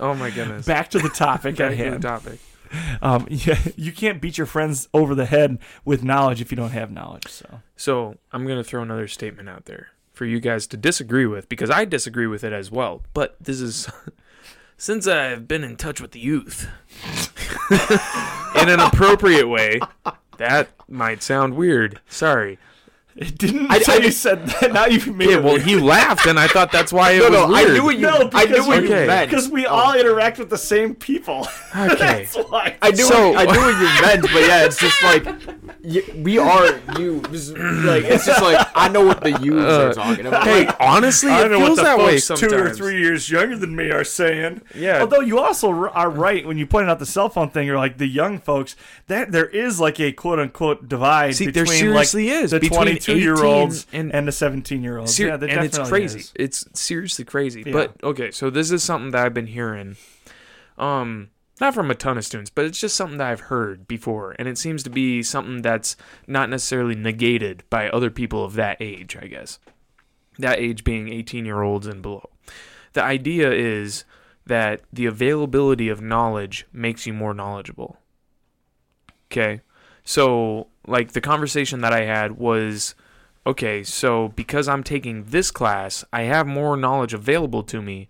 Oh 0.00 0.14
my 0.14 0.30
goodness. 0.30 0.66
back 0.66 0.90
to 0.90 0.98
the 0.98 1.08
topic 1.10 1.56
Back 1.56 1.72
at 1.78 1.84
to 1.84 1.90
the 1.90 1.98
topic. 1.98 2.40
Um, 3.02 3.26
yeah, 3.30 3.58
you 3.76 3.92
can't 3.92 4.20
beat 4.20 4.38
your 4.38 4.46
friends 4.46 4.88
over 4.94 5.14
the 5.14 5.26
head 5.26 5.58
with 5.84 6.04
knowledge 6.04 6.40
if 6.40 6.50
you 6.50 6.56
don't 6.56 6.70
have 6.70 6.90
knowledge. 6.90 7.26
So 7.26 7.60
So 7.76 8.16
I'm 8.32 8.46
gonna 8.46 8.64
throw 8.64 8.82
another 8.82 9.08
statement 9.08 9.48
out 9.48 9.64
there 9.64 9.88
for 10.12 10.24
you 10.24 10.40
guys 10.40 10.66
to 10.68 10.76
disagree 10.76 11.26
with 11.26 11.48
because 11.48 11.70
I 11.70 11.84
disagree 11.84 12.26
with 12.26 12.44
it 12.44 12.52
as 12.52 12.70
well. 12.70 13.02
But 13.12 13.36
this 13.40 13.60
is 13.60 13.90
since 14.76 15.06
I've 15.06 15.48
been 15.48 15.64
in 15.64 15.76
touch 15.76 16.00
with 16.00 16.12
the 16.12 16.20
youth 16.20 16.68
in 18.60 18.68
an 18.68 18.80
appropriate 18.80 19.48
way. 19.48 19.80
That 20.38 20.70
might 20.88 21.22
sound 21.22 21.54
weird. 21.54 22.00
Sorry. 22.08 22.58
it 23.16 23.36
didn't 23.38 23.70
I- 23.70 23.78
say 23.80 23.94
I- 23.94 23.96
you 23.98 24.10
said 24.10 24.46
that. 24.46 24.72
Now 24.72 24.86
you 24.86 25.12
made 25.12 25.28
Yeah, 25.30 25.36
it 25.36 25.42
well, 25.44 25.54
weird. 25.54 25.66
he 25.66 25.76
laughed, 25.76 26.26
and 26.26 26.38
I 26.38 26.48
thought 26.48 26.72
that's 26.72 26.92
why 26.92 27.10
it 27.12 27.18
no, 27.18 27.24
was 27.24 27.32
no, 27.50 27.54
I 27.56 27.62
weird. 27.64 27.72
knew 27.74 27.84
what 27.84 27.94
you. 27.96 28.00
No, 28.02 28.30
I 28.32 28.44
knew 28.44 28.50
because 28.52 28.66
what 28.66 28.82
we- 28.82 28.88
you 28.88 28.94
meant. 29.06 29.30
because 29.30 29.48
we 29.48 29.66
all 29.66 29.94
interact 29.94 30.38
with 30.38 30.50
the 30.50 30.58
same 30.58 30.94
people. 30.94 31.46
Okay. 31.74 31.96
That's 32.30 32.36
why. 32.50 32.76
I 32.82 32.90
knew, 32.90 33.04
So- 33.04 33.30
what, 33.30 33.48
I 33.48 33.50
knew 33.50 33.58
what 33.60 33.80
you 33.80 34.02
meant, 34.02 34.22
but 34.22 34.42
yeah, 34.46 34.66
it's 34.66 34.76
just 34.78 35.02
like 35.02 35.24
y 35.82 36.02
we 36.16 36.36
are 36.38 36.66
you. 36.98 37.20
Like 37.22 38.04
it's 38.04 38.26
just 38.26 38.42
like 38.42 38.66
I 38.74 38.88
know 38.88 39.04
what 39.06 39.22
the 39.22 39.30
yous 39.40 39.64
Uh, 39.64 39.88
are 39.88 39.94
talking 39.94 40.26
about. 40.26 40.44
Hey, 40.44 40.68
honestly, 40.78 41.30
I 41.30 41.38
it 41.38 41.42
don't 41.48 41.52
know 41.52 41.58
what 41.60 41.66
feels 41.68 41.78
the 41.78 41.84
that 41.84 41.98
way 41.98 42.04
folks 42.20 42.24
sometimes. 42.24 42.52
two 42.52 42.58
or 42.58 42.70
three 42.74 43.00
years 43.00 43.30
younger 43.30 43.56
than 43.56 43.74
me 43.74 43.90
are 43.90 44.04
saying. 44.04 44.60
Yeah. 44.74 45.00
Although 45.00 45.20
you 45.20 45.38
also 45.40 45.70
are 45.72 46.10
right 46.10 46.46
when 46.46 46.58
you 46.58 46.66
pointed 46.66 46.90
out 46.90 46.98
the 46.98 47.06
cell 47.06 47.30
phone 47.30 47.48
thing, 47.50 47.70
or 47.70 47.76
like 47.78 47.96
the 47.96 48.06
young 48.06 48.38
folks, 48.38 48.76
that 49.06 49.32
there 49.32 49.46
is 49.46 49.80
like 49.80 49.98
a 49.98 50.12
quote 50.12 50.38
unquote 50.38 50.88
divide 50.90 51.34
See, 51.36 51.46
there 51.46 51.64
between 51.64 51.78
seriously 51.78 52.28
like 52.28 52.44
is, 52.44 52.50
the 52.50 52.60
between 52.60 52.78
22 53.04 53.22
year 53.24 53.44
olds 53.44 53.86
and- 53.92 54.12
and, 54.14 54.26
the 54.26 54.32
17 54.32 54.82
year 54.82 54.98
olds. 54.98 55.14
Ser- 55.14 55.28
yeah, 55.28 55.34
and 55.34 55.64
it's 55.64 55.78
crazy. 55.78 56.20
is. 56.20 56.32
It's 56.34 56.64
seriously 56.80 57.24
crazy. 57.24 57.62
Yeah. 57.66 57.72
But 57.72 57.96
okay, 58.02 58.30
so 58.30 58.50
this 58.50 58.70
is 58.70 58.82
something 58.82 59.10
that 59.12 59.24
I've 59.24 59.34
been 59.34 59.46
hearing, 59.48 59.96
um, 60.78 61.30
not 61.60 61.74
from 61.74 61.90
a 61.90 61.94
ton 61.94 62.18
of 62.18 62.24
students, 62.24 62.50
but 62.50 62.64
it's 62.64 62.80
just 62.80 62.96
something 62.96 63.18
that 63.18 63.28
I've 63.30 63.40
heard 63.40 63.86
before, 63.86 64.34
and 64.38 64.48
it 64.48 64.58
seems 64.58 64.82
to 64.84 64.90
be 64.90 65.22
something 65.22 65.62
that's 65.62 65.96
not 66.26 66.48
necessarily 66.50 66.94
negated 66.94 67.62
by 67.70 67.88
other 67.90 68.10
people 68.10 68.44
of 68.44 68.54
that 68.54 68.76
age. 68.80 69.16
I 69.16 69.26
guess 69.26 69.58
that 70.38 70.58
age 70.58 70.82
being 70.84 71.08
18 71.12 71.44
year 71.44 71.62
olds 71.62 71.86
and 71.86 72.00
below. 72.02 72.30
The 72.94 73.02
idea 73.02 73.50
is 73.52 74.04
that 74.46 74.80
the 74.92 75.06
availability 75.06 75.88
of 75.88 76.00
knowledge 76.00 76.66
makes 76.72 77.06
you 77.06 77.12
more 77.12 77.32
knowledgeable. 77.34 77.98
Okay. 79.30 79.60
So, 80.04 80.66
like, 80.86 81.12
the 81.12 81.20
conversation 81.20 81.80
that 81.80 81.92
I 81.92 82.04
had 82.04 82.38
was 82.38 82.94
okay, 83.46 83.82
so 83.82 84.28
because 84.28 84.68
I'm 84.68 84.82
taking 84.82 85.24
this 85.24 85.50
class, 85.50 86.04
I 86.12 86.22
have 86.22 86.46
more 86.46 86.76
knowledge 86.76 87.14
available 87.14 87.62
to 87.64 87.82
me. 87.82 88.08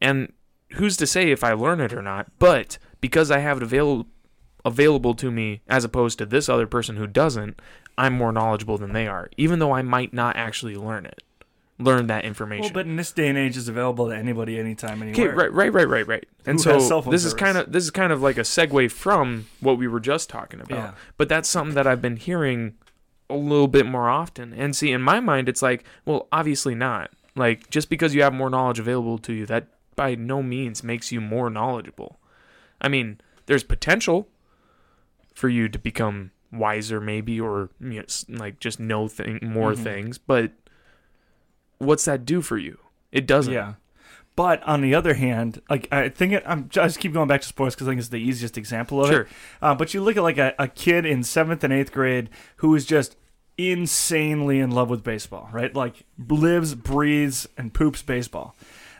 And 0.00 0.32
who's 0.72 0.96
to 0.98 1.06
say 1.06 1.30
if 1.30 1.44
I 1.44 1.52
learn 1.52 1.80
it 1.80 1.92
or 1.92 2.02
not? 2.02 2.30
But 2.38 2.78
because 3.00 3.30
I 3.30 3.38
have 3.38 3.58
it 3.58 3.62
avail- 3.62 4.06
available 4.64 5.14
to 5.14 5.30
me 5.30 5.60
as 5.68 5.84
opposed 5.84 6.18
to 6.18 6.26
this 6.26 6.48
other 6.48 6.66
person 6.66 6.96
who 6.96 7.06
doesn't, 7.06 7.60
I'm 7.96 8.14
more 8.14 8.32
knowledgeable 8.32 8.78
than 8.78 8.92
they 8.92 9.06
are, 9.06 9.28
even 9.36 9.58
though 9.58 9.72
I 9.72 9.82
might 9.82 10.12
not 10.12 10.36
actually 10.36 10.76
learn 10.76 11.04
it. 11.04 11.22
Learn 11.80 12.08
that 12.08 12.24
information. 12.24 12.62
Well, 12.64 12.72
but 12.72 12.86
in 12.86 12.96
this 12.96 13.12
day 13.12 13.28
and 13.28 13.38
age, 13.38 13.56
it's 13.56 13.68
available 13.68 14.08
to 14.08 14.16
anybody, 14.16 14.58
anytime, 14.58 15.00
anywhere. 15.00 15.28
Okay, 15.28 15.36
right, 15.36 15.52
right, 15.52 15.72
right, 15.72 15.88
right, 15.88 16.06
right. 16.08 16.28
And 16.44 16.58
Who 16.58 16.62
so 16.80 17.00
this 17.10 17.24
is 17.24 17.30
service? 17.30 17.34
kind 17.34 17.56
of 17.56 17.70
this 17.70 17.84
is 17.84 17.90
kind 17.92 18.12
of 18.12 18.20
like 18.20 18.36
a 18.36 18.40
segue 18.42 18.90
from 18.90 19.46
what 19.60 19.78
we 19.78 19.86
were 19.86 20.00
just 20.00 20.28
talking 20.28 20.60
about. 20.60 20.76
Yeah. 20.76 20.90
But 21.16 21.28
that's 21.28 21.48
something 21.48 21.74
that 21.76 21.86
I've 21.86 22.02
been 22.02 22.16
hearing 22.16 22.74
a 23.30 23.36
little 23.36 23.68
bit 23.68 23.86
more 23.86 24.08
often. 24.08 24.52
And 24.52 24.74
see, 24.74 24.90
in 24.90 25.02
my 25.02 25.20
mind, 25.20 25.48
it's 25.48 25.62
like, 25.62 25.84
well, 26.04 26.26
obviously 26.32 26.74
not. 26.74 27.10
Like 27.36 27.70
just 27.70 27.88
because 27.88 28.12
you 28.14 28.22
have 28.22 28.34
more 28.34 28.50
knowledge 28.50 28.80
available 28.80 29.18
to 29.18 29.32
you, 29.32 29.46
that 29.46 29.68
by 29.94 30.16
no 30.16 30.42
means 30.42 30.82
makes 30.82 31.12
you 31.12 31.20
more 31.20 31.48
knowledgeable. 31.48 32.18
I 32.80 32.88
mean, 32.88 33.20
there's 33.46 33.62
potential 33.62 34.26
for 35.34 35.48
you 35.48 35.68
to 35.68 35.78
become 35.78 36.32
wiser, 36.50 37.00
maybe, 37.00 37.40
or 37.40 37.70
you 37.80 38.00
know, 38.00 38.04
like 38.28 38.58
just 38.58 38.80
know 38.80 39.06
thing 39.06 39.38
more 39.42 39.74
Mhm. 39.74 39.78
things. 39.84 40.18
But 40.18 40.50
what's 41.78 42.04
that 42.06 42.24
do 42.24 42.40
for 42.42 42.58
you? 42.58 42.78
It 43.12 43.26
doesn't. 43.26 43.52
Yeah. 43.52 43.74
But 44.36 44.62
on 44.62 44.82
the 44.82 44.94
other 44.94 45.14
hand, 45.14 45.60
like 45.68 45.88
I 45.90 46.08
think 46.10 46.32
it, 46.32 46.44
I'm 46.46 46.68
just 46.68 47.00
keep 47.00 47.12
going 47.12 47.26
back 47.26 47.40
to 47.40 47.46
sports 47.48 47.74
because 47.74 47.88
I 47.88 47.90
think 47.90 47.98
it's 47.98 48.08
the 48.10 48.18
easiest 48.20 48.56
example 48.56 49.00
of 49.02 49.08
Sure. 49.10 49.22
it. 49.22 49.28
Uh, 49.60 49.74
but 49.74 49.94
you 49.94 50.00
look 50.00 50.16
at 50.16 50.22
like 50.22 50.38
a, 50.38 50.54
a 50.60 50.68
kid 50.68 51.04
in 51.04 51.24
seventh 51.24 51.64
and 51.64 51.72
eighth 51.72 51.90
grade 51.90 52.30
who 52.58 52.72
is 52.76 52.86
just 52.86 53.16
insanely 53.72 54.60
in 54.60 54.70
love 54.70 54.88
with 54.90 55.02
baseball, 55.02 55.48
right? 55.52 55.74
Like 55.74 56.04
lives, 56.28 56.74
breathes, 56.74 57.48
and 57.56 57.74
poops 57.74 58.02
baseball. 58.02 58.54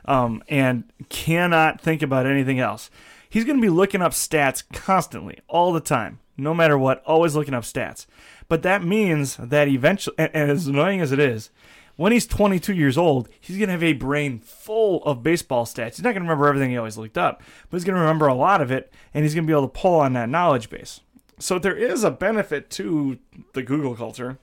um, 0.05 0.43
and 0.49 0.85
cannot 1.11 1.81
think 1.81 2.03
about 2.03 2.27
anything 2.27 2.59
else. 2.59 2.91
He's 3.29 3.45
going 3.45 3.59
to 3.59 3.63
be 3.63 3.69
looking 3.69 4.01
up 4.01 4.13
stats 4.13 4.63
constantly, 4.73 5.39
all 5.49 5.71
the 5.73 5.81
time, 5.81 6.19
no 6.39 6.55
matter 6.55 6.79
what, 6.79 7.03
always 7.05 7.35
looking 7.37 7.53
up 7.53 7.65
stats. 7.65 8.07
But 8.49 8.63
that 8.63 8.83
means 8.83 9.37
that 9.37 9.69
eventually, 9.69 10.15
and, 10.19 10.31
and 10.33 10.51
as 10.51 10.67
annoying 10.67 11.03
as 11.03 11.13
it 11.13 11.19
is, 11.19 11.51
when 11.99 12.13
he's 12.13 12.29
22 12.29 12.75
years 12.75 12.97
old, 12.97 13.29
he's 13.41 13.57
going 13.57 13.67
to 13.67 13.73
have 13.73 13.83
a 13.83 13.93
brain 13.93 14.39
full 14.39 15.03
of 15.03 15.25
baseball 15.25 15.67
stats. 15.67 15.97
He's 15.97 16.03
not 16.05 16.13
going 16.13 16.23
to 16.23 16.29
remember 16.29 16.47
everything 16.47 16.71
he 16.71 16.79
always 16.79 16.97
looked 16.97 17.19
up, 17.19 17.43
but 17.69 17.77
he's 17.77 17.85
going 17.85 17.97
to 17.97 18.01
remember 18.01 18.29
a 18.29 18.35
lot 18.35 18.61
of 18.61 18.71
it, 18.71 18.93
and 19.13 19.25
he's 19.25 19.35
going 19.35 19.45
to 19.45 19.51
be 19.51 19.53
able 19.53 19.69
to 19.69 19.81
pull 19.81 19.99
on 19.99 20.13
that 20.13 20.29
knowledge 20.29 20.71
base. 20.71 21.01
So 21.41 21.59
there 21.59 21.77
is 21.77 22.05
a 22.05 22.13
benefit 22.13 22.71
to 22.71 23.19
the 23.53 23.65
Google 23.65 23.97
culture. 23.97 24.39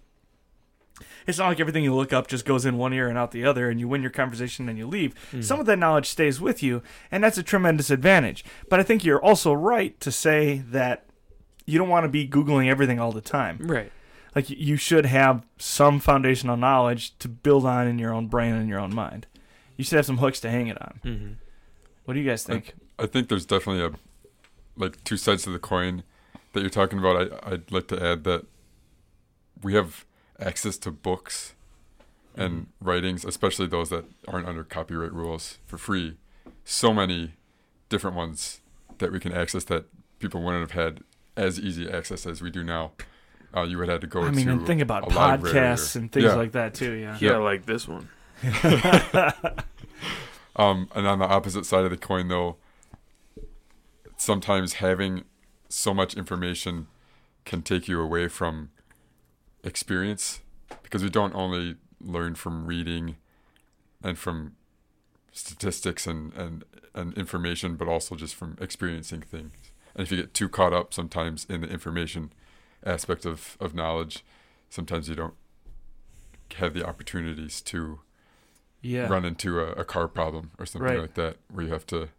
It's 1.25 1.37
not 1.37 1.47
like 1.47 1.61
everything 1.61 1.85
you 1.85 1.95
look 1.95 2.11
up 2.11 2.27
just 2.27 2.43
goes 2.43 2.65
in 2.65 2.77
one 2.77 2.93
ear 2.93 3.07
and 3.07 3.17
out 3.17 3.31
the 3.31 3.45
other, 3.45 3.69
and 3.69 3.79
you 3.79 3.87
win 3.87 4.01
your 4.01 4.11
conversation 4.11 4.67
and 4.67 4.77
you 4.77 4.85
leave. 4.85 5.15
Hmm. 5.31 5.41
Some 5.41 5.61
of 5.61 5.65
that 5.65 5.79
knowledge 5.79 6.09
stays 6.09 6.41
with 6.41 6.61
you, 6.61 6.83
and 7.09 7.23
that's 7.23 7.37
a 7.37 7.43
tremendous 7.43 7.89
advantage. 7.89 8.43
But 8.69 8.81
I 8.81 8.83
think 8.83 9.05
you're 9.05 9.23
also 9.23 9.53
right 9.53 9.97
to 10.01 10.11
say 10.11 10.57
that 10.69 11.05
you 11.65 11.79
don't 11.79 11.89
want 11.89 12.03
to 12.03 12.09
be 12.09 12.27
Googling 12.27 12.67
everything 12.67 12.99
all 12.99 13.13
the 13.13 13.21
time 13.21 13.59
Right. 13.61 13.91
Like 14.35 14.49
you 14.49 14.75
should 14.75 15.05
have 15.05 15.45
some 15.57 15.99
foundational 15.99 16.57
knowledge 16.57 17.17
to 17.19 17.29
build 17.29 17.65
on 17.65 17.87
in 17.87 17.97
your 17.97 18.13
own 18.13 18.27
brain 18.27 18.53
and 18.53 18.67
your 18.67 18.79
own 18.79 18.93
mind. 18.93 19.27
You 19.77 19.83
should 19.83 19.95
have 19.95 20.05
some 20.05 20.17
hooks 20.17 20.39
to 20.41 20.49
hang 20.49 20.67
it 20.67 20.81
on. 20.81 20.99
Mm-hmm. 21.03 21.31
What 22.03 22.13
do 22.13 22.19
you 22.19 22.29
guys 22.29 22.43
think? 22.43 22.73
I 22.99 23.05
think 23.05 23.29
there's 23.29 23.45
definitely 23.45 23.83
a 23.83 23.91
like 24.77 25.03
two 25.03 25.17
sides 25.17 25.43
to 25.43 25.49
the 25.49 25.59
coin 25.59 26.03
that 26.53 26.61
you're 26.61 26.69
talking 26.69 26.99
about. 26.99 27.41
I 27.43 27.53
I'd 27.53 27.71
like 27.71 27.87
to 27.87 28.03
add 28.03 28.23
that 28.25 28.45
we 29.63 29.73
have 29.73 30.05
access 30.39 30.77
to 30.79 30.91
books 30.91 31.55
and 32.35 32.67
writings, 32.81 33.23
especially 33.23 33.67
those 33.67 33.89
that 33.89 34.05
aren't 34.27 34.47
under 34.47 34.63
copyright 34.63 35.13
rules, 35.13 35.59
for 35.65 35.77
free. 35.77 36.17
So 36.65 36.93
many 36.93 37.33
different 37.87 38.17
ones 38.17 38.61
that 38.97 39.11
we 39.11 39.19
can 39.19 39.31
access 39.31 39.63
that 39.65 39.85
people 40.19 40.41
wouldn't 40.41 40.69
have 40.69 40.79
had 40.79 41.03
as 41.37 41.59
easy 41.59 41.89
access 41.89 42.25
as 42.25 42.41
we 42.41 42.49
do 42.49 42.63
now. 42.63 42.91
Uh, 43.55 43.63
you 43.63 43.77
would 43.77 43.87
have 43.89 44.01
to 44.01 44.07
go. 44.07 44.21
I 44.23 44.31
mean, 44.31 44.47
to 44.47 44.51
and 44.53 44.67
think 44.67 44.81
about 44.81 45.11
a 45.11 45.15
library 45.15 45.55
podcasts 45.55 45.95
or- 45.95 45.99
and 45.99 46.11
things 46.11 46.25
Yeah. 46.25 46.35
like 46.35 46.51
that 46.53 46.73
too. 46.73 46.91
Yeah. 46.93 47.17
Yeah, 47.21 47.37
like 47.37 47.65
this 47.65 47.87
one. 47.87 48.09
Um, 50.57 50.87
and 50.95 51.05
on 51.05 51.19
the 51.19 51.25
opposite 51.25 51.65
side 51.65 51.83
of 51.83 51.91
the 51.91 51.97
coin, 51.97 52.29
though, 52.29 52.55
sometimes 54.15 54.75
having 54.75 55.25
so 55.67 55.93
much 55.93 56.13
information 56.15 56.87
can 57.43 57.61
take 57.61 57.89
you 57.89 57.99
away 58.01 58.29
from 58.29 58.69
experience 59.65 60.39
because 60.81 61.03
we 61.03 61.09
don't 61.09 61.35
only 61.35 61.75
learn 61.99 62.35
from 62.35 62.65
reading 62.67 63.17
and 64.01 64.17
from 64.17 64.55
statistics 65.33 66.07
and, 66.07 66.31
and, 66.35 66.63
and 66.93 67.13
information, 67.17 67.75
but 67.75 67.89
also 67.89 68.15
just 68.15 68.33
from 68.35 68.55
experiencing 68.61 69.21
things. 69.21 69.51
And 69.93 70.05
if 70.07 70.11
you 70.11 70.17
get 70.21 70.33
too 70.33 70.47
caught 70.47 70.71
up 70.73 70.93
sometimes 70.93 71.45
in 71.49 71.61
the 71.61 71.67
information 71.67 72.31
aspect 72.85 73.25
of, 73.25 73.57
of 73.59 73.73
knowledge, 73.73 74.23
sometimes 74.69 75.09
you 75.09 75.15
don't 75.15 75.33
have 76.55 76.73
the 76.73 76.85
opportunities 76.85 77.61
to 77.61 77.99
Yeah. 78.81 79.07
run 79.07 79.25
into 79.25 79.59
a, 79.59 79.71
a 79.73 79.83
car 79.85 80.07
problem 80.07 80.51
or 80.59 80.65
something 80.65 80.87
Right. 80.89 80.99
like 80.99 81.15
that 81.15 81.37
where 81.51 81.65
you 81.65 81.71
have 81.73 81.85
to 81.87 82.09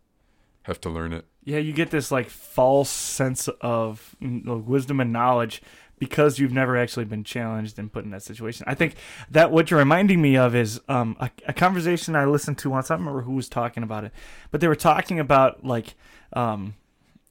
have 0.63 0.81
to 0.81 0.91
learn 0.91 1.13
it. 1.13 1.25
Yeah, 1.45 1.59
you 1.59 1.73
get 1.73 1.91
this 1.93 2.11
like 2.11 2.29
false 2.29 2.91
sense 2.91 3.47
of 3.61 4.17
wisdom 4.21 4.99
and 4.99 5.13
knowledge 5.13 5.63
because 6.01 6.41
you've 6.41 6.53
never 6.53 6.77
actually 6.77 7.05
been 7.05 7.23
challenged 7.23 7.79
and 7.79 7.91
put 7.93 8.05
in 8.05 8.11
that 8.11 8.23
situation. 8.25 8.65
I 8.67 8.75
think 8.75 8.97
that 9.31 9.53
what 9.53 9.71
you're 9.71 9.79
reminding 9.79 10.21
me 10.21 10.37
of 10.37 10.57
is 10.57 10.81
um, 10.89 11.17
a, 11.21 11.31
a 11.47 11.53
conversation 11.53 12.17
I 12.17 12.25
listened 12.25 12.59
to 12.59 12.71
once. 12.71 12.91
I 12.91 12.95
don't 12.97 13.05
remember 13.07 13.23
who 13.23 13.35
was 13.35 13.49
talking 13.49 13.85
about 13.85 14.03
it, 14.05 14.13
but 14.51 14.61
they 14.61 14.67
were 14.67 14.75
talking 14.75 15.21
about 15.21 15.65
like 15.65 15.95
um, 16.33 16.75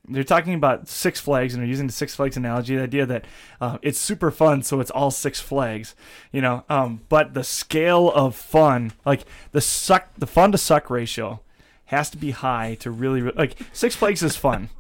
they're 0.08 0.24
talking 0.24 0.54
about 0.54 0.88
Six 0.88 1.20
Flags 1.20 1.54
and 1.54 1.62
they're 1.64 1.70
using 1.70 1.88
the 1.88 1.94
Six 1.94 2.16
Flags 2.16 2.38
analogy. 2.38 2.76
The 2.76 2.84
idea 2.84 3.06
that 3.06 3.26
uh, 3.60 3.78
it's 3.82 4.00
super 4.00 4.32
fun, 4.32 4.62
so 4.64 4.80
it's 4.80 4.92
all 4.92 5.12
Six 5.12 5.40
Flags, 5.40 5.96
you 6.32 6.42
know. 6.42 6.64
Um, 6.70 7.02
but 7.10 7.34
the 7.34 7.44
scale 7.44 8.12
of 8.12 8.36
fun, 8.36 8.92
like 9.06 9.26
the 9.52 9.62
suck, 9.62 10.10
the 10.18 10.28
fun 10.28 10.52
to 10.52 10.58
suck 10.58 10.90
ratio, 10.90 11.42
has 11.86 12.10
to 12.12 12.18
be 12.18 12.32
high 12.32 12.76
to 12.82 12.90
really 12.92 13.22
re- 13.22 13.32
like 13.36 13.56
Six 13.74 13.96
Flags 13.96 14.22
is 14.24 14.36
fun. 14.36 14.70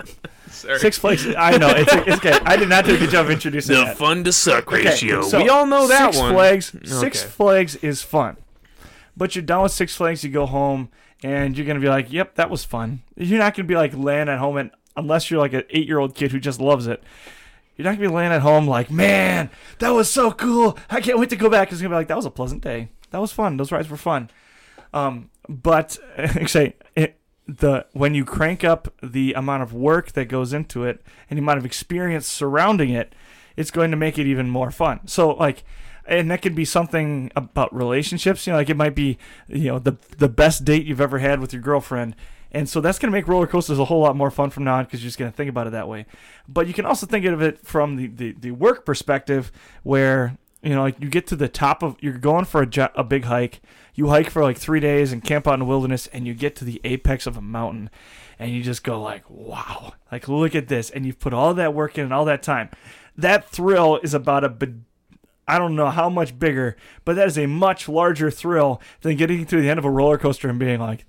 Sorry. 0.49 0.79
Six 0.79 0.97
Flags, 0.99 1.25
I 1.37 1.57
know 1.57 1.69
it's, 1.69 1.91
it's 1.93 2.17
okay. 2.17 2.37
I 2.45 2.55
did 2.55 2.69
not 2.69 2.85
do 2.85 2.95
a 2.95 2.97
good 2.97 3.09
job 3.09 3.25
of 3.25 3.31
introducing 3.31 3.75
the 3.75 3.85
that. 3.85 3.97
fun 3.97 4.23
to 4.23 4.31
suck 4.31 4.71
Okay, 4.71 4.85
ratio. 4.85 5.21
so 5.23 5.41
we 5.41 5.49
all 5.49 5.65
know 5.65 5.87
that 5.87 6.13
Six 6.13 6.17
one. 6.17 6.33
Flags, 6.33 6.65
Six 6.85 7.23
Okay. 7.23 7.29
Flags 7.31 7.75
is 7.77 8.01
fun, 8.01 8.37
but 9.17 9.35
you're 9.35 9.43
done 9.43 9.63
with 9.63 9.71
Six 9.71 9.95
Flags. 9.95 10.23
You 10.23 10.29
go 10.29 10.45
home 10.45 10.89
and 11.23 11.57
you're 11.57 11.65
gonna 11.67 11.79
be 11.79 11.89
like, 11.89 12.11
"Yep, 12.13 12.35
that 12.35 12.49
was 12.49 12.63
fun." 12.63 13.01
You're 13.17 13.39
not 13.39 13.55
gonna 13.55 13.67
be 13.67 13.75
like 13.75 13.93
laying 13.95 14.29
at 14.29 14.37
home 14.39 14.57
and 14.57 14.71
unless 14.95 15.29
you're 15.29 15.39
like 15.39 15.53
an 15.53 15.63
eight 15.69 15.87
year 15.87 15.99
old 15.99 16.15
kid 16.15 16.31
who 16.31 16.39
just 16.39 16.59
loves 16.59 16.87
it. 16.87 17.03
You're 17.75 17.83
not 17.83 17.97
gonna 17.97 18.07
be 18.07 18.15
laying 18.15 18.31
at 18.31 18.41
home 18.41 18.67
like, 18.67 18.89
"Man, 18.89 19.49
that 19.79 19.89
was 19.89 20.09
so 20.09 20.31
cool! 20.31 20.77
I 20.89 21.01
can't 21.01 21.19
wait 21.19 21.29
to 21.31 21.35
go 21.35 21.49
back." 21.49 21.71
It's 21.71 21.81
gonna 21.81 21.89
be 21.89 21.95
like, 21.95 22.07
"That 22.07 22.17
was 22.17 22.25
a 22.25 22.31
pleasant 22.31 22.63
day. 22.63 22.89
That 23.11 23.19
was 23.19 23.31
fun. 23.31 23.57
Those 23.57 23.71
rides 23.71 23.89
were 23.89 23.97
fun." 23.97 24.29
Um, 24.93 25.29
but 25.49 25.97
say 26.47 26.75
it, 26.95 27.19
the 27.47 27.85
when 27.93 28.15
you 28.15 28.25
crank 28.25 28.63
up 28.63 28.93
the 29.03 29.33
amount 29.33 29.63
of 29.63 29.73
work 29.73 30.13
that 30.13 30.25
goes 30.25 30.53
into 30.53 30.85
it 30.85 31.03
and 31.29 31.37
the 31.37 31.41
amount 31.41 31.59
of 31.59 31.65
experience 31.65 32.27
surrounding 32.27 32.89
it, 32.89 33.13
it's 33.55 33.71
going 33.71 33.91
to 33.91 33.97
make 33.97 34.17
it 34.17 34.25
even 34.25 34.49
more 34.49 34.71
fun. 34.71 35.01
So 35.05 35.31
like 35.31 35.63
and 36.07 36.29
that 36.29 36.41
could 36.41 36.55
be 36.55 36.65
something 36.65 37.31
about 37.35 37.75
relationships, 37.75 38.45
you 38.45 38.53
know, 38.53 38.57
like 38.57 38.69
it 38.69 38.77
might 38.77 38.95
be, 38.95 39.17
you 39.47 39.65
know, 39.65 39.79
the 39.79 39.97
the 40.17 40.29
best 40.29 40.63
date 40.63 40.85
you've 40.85 41.01
ever 41.01 41.19
had 41.19 41.39
with 41.39 41.53
your 41.53 41.61
girlfriend. 41.61 42.15
And 42.51 42.69
so 42.69 42.79
that's 42.79 42.99
going 42.99 43.11
to 43.11 43.17
make 43.17 43.27
roller 43.27 43.47
coasters 43.47 43.79
a 43.79 43.85
whole 43.85 44.01
lot 44.01 44.15
more 44.15 44.31
fun 44.31 44.49
from 44.49 44.63
now 44.63 44.75
on 44.75 44.85
because 44.85 45.01
you're 45.01 45.09
just 45.09 45.19
going 45.19 45.29
to 45.29 45.35
think 45.35 45.49
about 45.49 45.67
it 45.67 45.71
that 45.71 45.87
way. 45.87 46.05
But 46.47 46.67
you 46.67 46.73
can 46.73 46.85
also 46.85 47.05
think 47.05 47.25
of 47.25 47.41
it 47.41 47.65
from 47.65 47.97
the, 47.97 48.07
the, 48.07 48.31
the 48.33 48.51
work 48.51 48.85
perspective 48.85 49.51
where, 49.83 50.37
you 50.61 50.73
know, 50.73 50.81
like 50.81 50.99
you 51.01 51.09
get 51.09 51.27
to 51.27 51.35
the 51.35 51.49
top 51.49 51.83
of, 51.83 51.97
you're 51.99 52.17
going 52.17 52.45
for 52.45 52.61
a, 52.61 52.65
jo- 52.65 52.89
a 52.95 53.03
big 53.03 53.25
hike. 53.25 53.61
You 53.93 54.09
hike 54.09 54.29
for 54.29 54.41
like 54.41 54.57
three 54.57 54.79
days 54.79 55.11
and 55.11 55.23
camp 55.23 55.47
out 55.47 55.55
in 55.55 55.59
the 55.59 55.65
wilderness 55.65 56.07
and 56.07 56.25
you 56.25 56.33
get 56.33 56.55
to 56.57 56.65
the 56.65 56.81
apex 56.83 57.27
of 57.27 57.37
a 57.37 57.41
mountain 57.41 57.89
and 58.39 58.51
you 58.51 58.63
just 58.63 58.83
go 58.83 59.01
like, 59.01 59.29
wow, 59.29 59.93
like 60.11 60.27
look 60.27 60.55
at 60.55 60.67
this. 60.67 60.89
And 60.89 61.05
you've 61.05 61.19
put 61.19 61.33
all 61.33 61.53
that 61.53 61.73
work 61.73 61.97
in 61.97 62.05
and 62.05 62.13
all 62.13 62.25
that 62.25 62.43
time. 62.43 62.69
That 63.17 63.49
thrill 63.49 63.99
is 64.03 64.13
about 64.13 64.43
a 64.43 64.49
bed- 64.49 64.83
I 65.47 65.57
don't 65.57 65.75
know 65.75 65.89
how 65.89 66.09
much 66.09 66.37
bigger, 66.37 66.75
but 67.03 67.15
that 67.15 67.27
is 67.27 67.37
a 67.37 67.45
much 67.45 67.87
larger 67.87 68.31
thrill 68.31 68.81
than 69.01 69.15
getting 69.15 69.45
to 69.45 69.61
the 69.61 69.69
end 69.69 69.77
of 69.77 69.85
a 69.85 69.91
roller 69.91 70.17
coaster 70.17 70.49
and 70.49 70.57
being 70.57 70.79
like, 70.79 71.05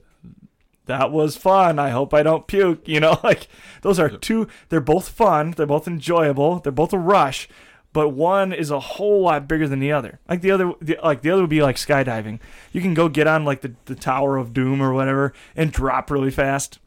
that 0.87 1.12
was 1.12 1.37
fun. 1.37 1.78
I 1.78 1.91
hope 1.91 2.14
I 2.14 2.22
don't 2.22 2.47
puke. 2.47 2.89
You 2.89 3.01
know, 3.01 3.20
like 3.24 3.49
those 3.82 3.99
are 3.99 4.09
two, 4.09 4.49
they're 4.68 4.80
both 4.80 5.09
fun. 5.09 5.53
They're 5.53 5.66
both 5.66 5.87
enjoyable. 5.87 6.61
They're 6.61 6.72
both 6.72 6.93
a 6.93 6.99
rush, 6.99 7.49
but 7.93 8.11
one 8.11 8.53
is 8.53 8.70
a 8.70 8.80
whole 8.80 9.22
lot 9.22 9.49
bigger 9.49 9.68
than 9.68 9.80
the 9.80 9.93
other. 9.93 10.20
Like 10.28 10.41
the 10.41 10.51
other, 10.51 10.72
the, 10.80 10.99
like 11.03 11.22
the 11.22 11.30
other 11.30 11.43
would 11.43 11.51
be 11.51 11.62
like 11.62 11.76
skydiving. 11.76 12.41
You 12.72 12.80
can 12.80 12.95
go 12.95 13.09
get 13.09 13.26
on 13.26 13.45
like 13.45 13.61
the, 13.61 13.74
the 13.87 13.95
Tower 13.95 14.37
of 14.37 14.53
Doom 14.53 14.82
or 14.82 14.93
whatever 14.93 15.32
and 15.55 15.72
drop 15.72 16.11
really 16.11 16.30
fast. 16.30 16.78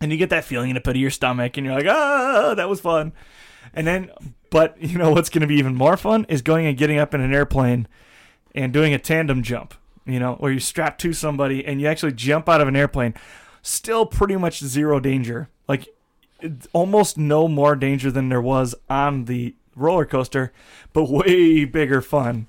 And 0.00 0.12
you 0.12 0.18
get 0.18 0.30
that 0.30 0.44
feeling 0.44 0.70
in 0.70 0.74
the 0.74 0.80
pit 0.80 0.96
of 0.96 1.00
your 1.00 1.10
stomach 1.10 1.56
and 1.56 1.66
you're 1.66 1.74
like, 1.74 1.86
ah, 1.88 2.54
that 2.54 2.68
was 2.68 2.80
fun. 2.80 3.12
And 3.74 3.86
then, 3.86 4.10
but 4.50 4.80
you 4.80 4.98
know 4.98 5.10
what's 5.10 5.28
going 5.28 5.40
to 5.42 5.46
be 5.46 5.56
even 5.56 5.74
more 5.74 5.96
fun 5.96 6.24
is 6.28 6.42
going 6.42 6.66
and 6.66 6.76
getting 6.76 6.98
up 6.98 7.14
in 7.14 7.20
an 7.20 7.34
airplane 7.34 7.88
and 8.54 8.72
doing 8.72 8.94
a 8.94 8.98
tandem 8.98 9.42
jump, 9.42 9.74
you 10.12 10.20
know, 10.20 10.34
where 10.34 10.52
you 10.52 10.60
strap 10.60 10.98
to 10.98 11.12
somebody 11.12 11.64
and 11.64 11.80
you 11.80 11.86
actually 11.86 12.12
jump 12.12 12.48
out 12.48 12.60
of 12.60 12.68
an 12.68 12.76
airplane. 12.76 13.14
Still 13.62 14.06
pretty 14.06 14.36
much 14.36 14.60
zero 14.60 15.00
danger. 15.00 15.48
Like 15.66 15.88
almost 16.72 17.18
no 17.18 17.48
more 17.48 17.76
danger 17.76 18.10
than 18.10 18.28
there 18.28 18.40
was 18.40 18.74
on 18.88 19.24
the 19.24 19.54
roller 19.74 20.04
coaster, 20.04 20.52
but 20.92 21.04
way 21.10 21.64
bigger 21.64 22.00
fun, 22.00 22.46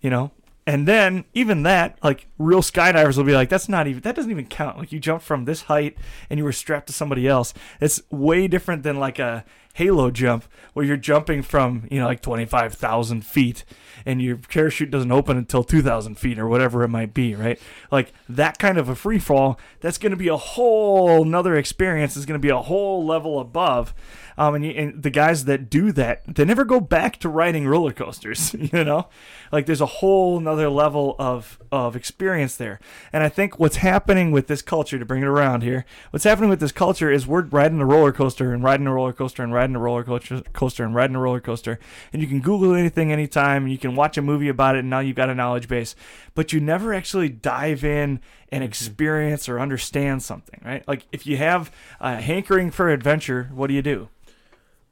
you 0.00 0.10
know. 0.10 0.30
And 0.66 0.88
then 0.88 1.24
even 1.34 1.62
that, 1.64 1.98
like 2.02 2.26
real 2.38 2.62
skydivers 2.62 3.18
will 3.18 3.24
be 3.24 3.34
like, 3.34 3.50
that's 3.50 3.68
not 3.68 3.86
even 3.86 4.00
that 4.02 4.14
doesn't 4.14 4.30
even 4.30 4.46
count. 4.46 4.78
Like 4.78 4.92
you 4.92 4.98
jumped 4.98 5.24
from 5.24 5.44
this 5.44 5.62
height 5.62 5.98
and 6.30 6.38
you 6.38 6.44
were 6.44 6.52
strapped 6.52 6.86
to 6.86 6.92
somebody 6.92 7.28
else. 7.28 7.52
It's 7.80 8.02
way 8.10 8.48
different 8.48 8.82
than 8.82 8.98
like 8.98 9.18
a 9.18 9.44
halo 9.74 10.10
jump 10.10 10.44
where 10.72 10.84
you're 10.84 10.96
jumping 10.96 11.42
from 11.42 11.86
you 11.90 12.00
know 12.00 12.06
like 12.06 12.22
25,000 12.22 13.24
feet 13.24 13.64
and 14.06 14.20
your 14.20 14.36
parachute 14.36 14.90
doesn't 14.90 15.12
open 15.12 15.36
until 15.36 15.64
2,000 15.64 16.16
feet 16.16 16.38
or 16.38 16.46
whatever 16.46 16.82
it 16.82 16.88
might 16.88 17.14
be, 17.14 17.34
right? 17.34 17.60
Like 17.90 18.12
that 18.28 18.58
kind 18.58 18.78
of 18.78 18.88
a 18.88 18.94
free 18.94 19.18
fall, 19.18 19.58
that's 19.80 19.98
going 19.98 20.10
to 20.10 20.16
be 20.16 20.28
a 20.28 20.36
whole 20.36 21.24
nother 21.24 21.56
experience. 21.56 22.16
It's 22.16 22.26
going 22.26 22.40
to 22.40 22.42
be 22.42 22.50
a 22.50 22.58
whole 22.58 23.04
level 23.04 23.40
above. 23.40 23.94
Um, 24.36 24.56
and, 24.56 24.64
you, 24.64 24.72
and 24.72 25.02
the 25.02 25.10
guys 25.10 25.44
that 25.44 25.70
do 25.70 25.92
that, 25.92 26.22
they 26.26 26.44
never 26.44 26.64
go 26.64 26.80
back 26.80 27.18
to 27.18 27.28
riding 27.28 27.68
roller 27.68 27.92
coasters, 27.92 28.52
you 28.58 28.84
know? 28.84 29.08
Like 29.52 29.66
there's 29.66 29.80
a 29.80 29.86
whole 29.86 30.40
nother 30.40 30.68
level 30.68 31.14
of, 31.18 31.58
of 31.70 31.94
experience 31.94 32.56
there. 32.56 32.80
And 33.12 33.22
I 33.22 33.28
think 33.28 33.60
what's 33.60 33.76
happening 33.76 34.32
with 34.32 34.48
this 34.48 34.60
culture, 34.60 34.98
to 34.98 35.04
bring 35.04 35.22
it 35.22 35.28
around 35.28 35.62
here, 35.62 35.84
what's 36.10 36.24
happening 36.24 36.50
with 36.50 36.60
this 36.60 36.72
culture 36.72 37.10
is 37.10 37.26
we're 37.26 37.42
riding 37.42 37.80
a 37.80 37.86
roller 37.86 38.12
coaster 38.12 38.52
and 38.52 38.64
riding 38.64 38.88
a 38.88 38.92
roller 38.92 39.12
coaster 39.12 39.44
and 39.44 39.54
riding 39.54 39.63
riding 39.64 39.76
a 39.76 39.78
roller 39.78 40.04
coaster, 40.04 40.42
coaster 40.52 40.84
and 40.84 40.94
riding 40.94 41.16
a 41.16 41.20
roller 41.20 41.40
coaster, 41.40 41.78
and 42.12 42.20
you 42.20 42.28
can 42.28 42.40
Google 42.40 42.74
anything 42.74 43.10
anytime. 43.10 43.66
You 43.66 43.78
can 43.78 43.96
watch 43.96 44.18
a 44.18 44.22
movie 44.22 44.48
about 44.48 44.76
it, 44.76 44.80
and 44.80 44.90
now 44.90 45.00
you've 45.00 45.16
got 45.16 45.30
a 45.30 45.34
knowledge 45.34 45.68
base. 45.68 45.96
But 46.34 46.52
you 46.52 46.60
never 46.60 46.92
actually 46.92 47.30
dive 47.30 47.82
in 47.82 48.20
and 48.50 48.60
mm-hmm. 48.60 48.62
experience 48.62 49.48
or 49.48 49.58
understand 49.58 50.22
something, 50.22 50.60
right? 50.64 50.86
Like 50.86 51.06
if 51.12 51.26
you 51.26 51.38
have 51.38 51.72
a 52.00 52.20
hankering 52.20 52.70
for 52.70 52.90
adventure, 52.90 53.50
what 53.54 53.68
do 53.68 53.74
you 53.74 53.82
do? 53.82 54.08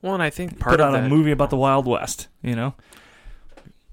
Well, 0.00 0.14
and 0.14 0.22
I 0.22 0.30
think 0.30 0.58
part 0.58 0.78
Put 0.78 0.80
of 0.80 0.92
that, 0.92 1.04
a 1.04 1.08
movie 1.08 1.30
about 1.30 1.50
the 1.50 1.56
Wild 1.56 1.86
West, 1.86 2.28
you 2.42 2.56
know? 2.56 2.74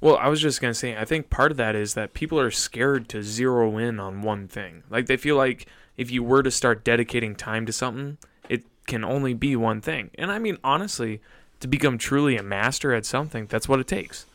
Well, 0.02 0.16
I 0.16 0.30
was 0.30 0.40
just 0.40 0.62
gonna 0.62 0.74
say, 0.74 0.96
I 0.96 1.04
think 1.04 1.30
part 1.30 1.52
of 1.52 1.58
that 1.58 1.76
is 1.76 1.94
that 1.96 2.14
people 2.14 2.40
are 2.40 2.52
scared 2.52 3.10
to 3.10 3.22
zero 3.22 3.78
in 3.78 4.00
on 4.00 4.22
one 4.22 4.48
thing. 4.48 4.84
Like 4.90 5.08
they 5.08 5.18
feel 5.18 5.36
like 5.36 5.68
if 5.98 6.10
you 6.10 6.24
were 6.24 6.42
to 6.42 6.50
start 6.50 6.86
dedicating 6.86 7.36
time 7.36 7.66
to 7.66 7.74
something, 7.74 8.18
can 8.90 9.06
only 9.06 9.34
be 9.34 9.56
one 9.56 9.80
thing. 9.80 10.10
And 10.16 10.30
I 10.32 10.40
mean, 10.40 10.58
honestly, 10.64 11.22
to 11.62 11.68
become 11.68 11.98
truly 11.98 12.36
a 12.36 12.44
master 12.44 12.94
at 12.94 13.06
something, 13.06 13.46
that's 13.48 13.70
what 13.70 13.80
it 13.80 13.88
takes. 13.88 14.26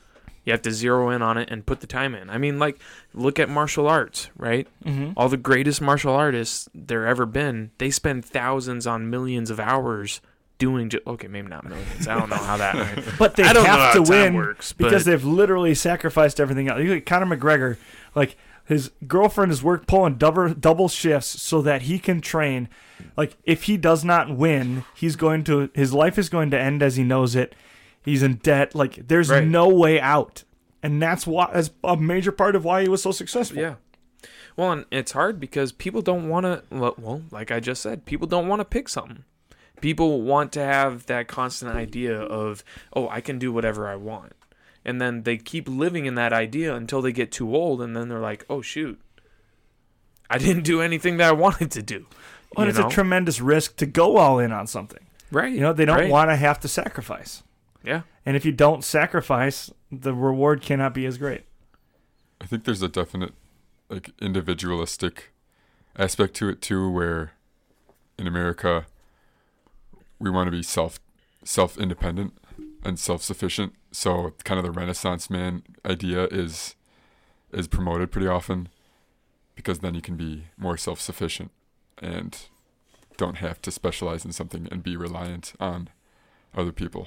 You 0.44 0.52
have 0.52 0.62
to 0.62 0.72
zero 0.72 1.08
in 1.10 1.22
on 1.22 1.38
it 1.38 1.48
and 1.50 1.64
put 1.64 1.80
the 1.80 1.86
time 1.86 2.14
in. 2.14 2.28
I 2.28 2.36
mean, 2.36 2.58
like, 2.58 2.78
look 3.14 3.38
at 3.38 3.48
martial 3.48 3.86
arts, 3.88 4.28
right? 4.36 4.68
Mm-hmm. 4.84 5.12
All 5.16 5.28
the 5.30 5.38
greatest 5.38 5.80
martial 5.80 6.12
artists 6.14 6.68
there 6.74 7.06
ever 7.06 7.24
been, 7.24 7.70
they 7.78 7.90
spend 7.90 8.24
thousands 8.26 8.86
on 8.86 9.08
millions 9.08 9.50
of 9.50 9.58
hours 9.58 10.20
doing. 10.58 10.90
Ju- 10.90 11.00
okay, 11.06 11.28
maybe 11.28 11.48
not 11.48 11.64
millions. 11.64 12.06
I 12.06 12.18
don't 12.18 12.28
know 12.28 12.36
how 12.36 12.58
that. 12.58 12.74
But 13.18 13.36
they 13.36 13.44
I 13.44 13.54
don't 13.54 13.64
know 13.64 13.70
have 13.70 13.94
how 13.94 14.04
to 14.04 14.10
win 14.10 14.34
works, 14.34 14.74
because 14.74 15.06
they've 15.06 15.24
literally 15.24 15.74
sacrificed 15.74 16.38
everything 16.38 16.68
else. 16.68 16.80
You 16.80 16.90
look 16.90 16.98
at 16.98 17.06
Conor 17.06 17.36
McGregor, 17.36 17.78
like 18.14 18.36
his 18.64 18.90
girlfriend 19.06 19.52
is 19.52 19.62
work 19.62 19.86
pulling 19.86 20.14
double 20.14 20.54
double 20.54 20.88
shifts 20.88 21.40
so 21.42 21.60
that 21.62 21.82
he 21.82 21.98
can 21.98 22.20
train. 22.20 22.68
Like 23.16 23.36
if 23.44 23.64
he 23.64 23.76
does 23.76 24.04
not 24.04 24.34
win, 24.36 24.84
he's 24.94 25.16
going 25.16 25.44
to 25.44 25.70
his 25.74 25.92
life 25.92 26.18
is 26.18 26.28
going 26.28 26.50
to 26.50 26.58
end 26.60 26.82
as 26.82 26.96
he 26.96 27.04
knows 27.04 27.34
it. 27.36 27.54
He's 28.04 28.22
in 28.22 28.36
debt. 28.36 28.74
Like 28.74 29.08
there's 29.08 29.30
Right. 29.30 29.46
no 29.46 29.68
way 29.68 30.00
out, 30.00 30.44
and 30.82 31.00
that's 31.02 31.26
why 31.26 31.50
that's 31.52 31.70
a 31.82 31.96
major 31.96 32.32
part 32.32 32.56
of 32.56 32.64
why 32.64 32.82
he 32.82 32.88
was 32.88 33.02
so 33.02 33.12
successful. 33.12 33.58
Yeah. 33.58 33.74
Well, 34.56 34.72
and 34.72 34.84
it's 34.90 35.12
hard 35.12 35.40
because 35.40 35.72
people 35.72 36.00
don't 36.00 36.28
want 36.28 36.44
to. 36.44 36.62
Well, 36.70 37.22
like 37.30 37.50
I 37.50 37.60
just 37.60 37.82
said, 37.82 38.04
people 38.06 38.26
don't 38.26 38.46
want 38.48 38.60
to 38.60 38.64
pick 38.64 38.88
something. 38.88 39.24
People 39.80 40.22
want 40.22 40.52
to 40.52 40.60
have 40.60 41.06
that 41.06 41.26
constant 41.28 41.74
idea 41.74 42.18
of, 42.18 42.64
oh, 42.94 43.08
I 43.08 43.20
can 43.20 43.38
do 43.38 43.52
whatever 43.52 43.88
I 43.88 43.96
want, 43.96 44.32
and 44.84 45.00
then 45.00 45.22
they 45.22 45.36
keep 45.36 45.68
living 45.68 46.06
in 46.06 46.14
that 46.16 46.32
idea 46.32 46.74
until 46.74 47.00
they 47.02 47.12
get 47.12 47.32
too 47.32 47.54
old, 47.54 47.80
and 47.82 47.96
then 47.96 48.08
they're 48.08 48.20
like, 48.20 48.44
oh 48.50 48.60
shoot, 48.62 49.00
I 50.30 50.38
didn't 50.38 50.62
do 50.64 50.80
anything 50.80 51.16
that 51.18 51.28
I 51.28 51.32
wanted 51.32 51.70
to 51.72 51.82
do. 51.82 52.06
and 52.56 52.64
You 52.64 52.70
it's 52.70 52.78
know? 52.78 52.86
a 52.86 52.90
tremendous 52.90 53.40
risk 53.40 53.76
to 53.76 53.86
go 53.86 54.16
all 54.16 54.38
in 54.38 54.52
on 54.52 54.66
something. 54.66 55.04
right. 55.30 55.52
You 55.52 55.60
know, 55.60 55.72
they 55.72 55.84
don't 55.84 55.98
right. 55.98 56.10
want 56.10 56.30
to 56.30 56.36
have 56.36 56.60
to 56.60 56.68
sacrifice. 56.68 57.42
Yeah. 57.84 58.02
And 58.24 58.36
if 58.36 58.44
you 58.44 58.52
don't 58.52 58.82
sacrifice, 58.82 59.70
the 59.92 60.14
reward 60.14 60.62
cannot 60.62 60.94
be 60.94 61.04
as 61.06 61.18
great. 61.18 61.42
I 62.40 62.46
think 62.46 62.64
there's 62.64 62.82
a 62.82 62.88
definite 62.88 63.32
like 63.90 64.10
individualistic 64.20 65.32
aspect 65.96 66.34
to 66.36 66.48
it 66.48 66.62
too, 66.62 66.90
where 66.90 67.32
in 68.18 68.26
America 68.26 68.86
we 70.18 70.30
want 70.30 70.46
to 70.46 70.50
be 70.50 70.62
self 70.62 70.98
self 71.44 71.76
independent 71.78 72.32
and 72.82 72.98
self 72.98 73.22
sufficient. 73.22 73.74
So 73.94 74.32
kind 74.42 74.58
of 74.58 74.64
the 74.64 74.72
Renaissance 74.72 75.30
man 75.30 75.62
idea 75.86 76.24
is 76.24 76.74
is 77.52 77.68
promoted 77.68 78.10
pretty 78.10 78.26
often 78.26 78.68
because 79.54 79.78
then 79.78 79.94
you 79.94 80.00
can 80.02 80.16
be 80.16 80.44
more 80.58 80.76
self 80.76 81.00
sufficient 81.00 81.52
and 81.98 82.36
don't 83.16 83.36
have 83.36 83.62
to 83.62 83.70
specialize 83.70 84.24
in 84.24 84.32
something 84.32 84.66
and 84.72 84.82
be 84.82 84.96
reliant 84.96 85.52
on 85.60 85.88
other 86.56 86.72
people. 86.72 87.06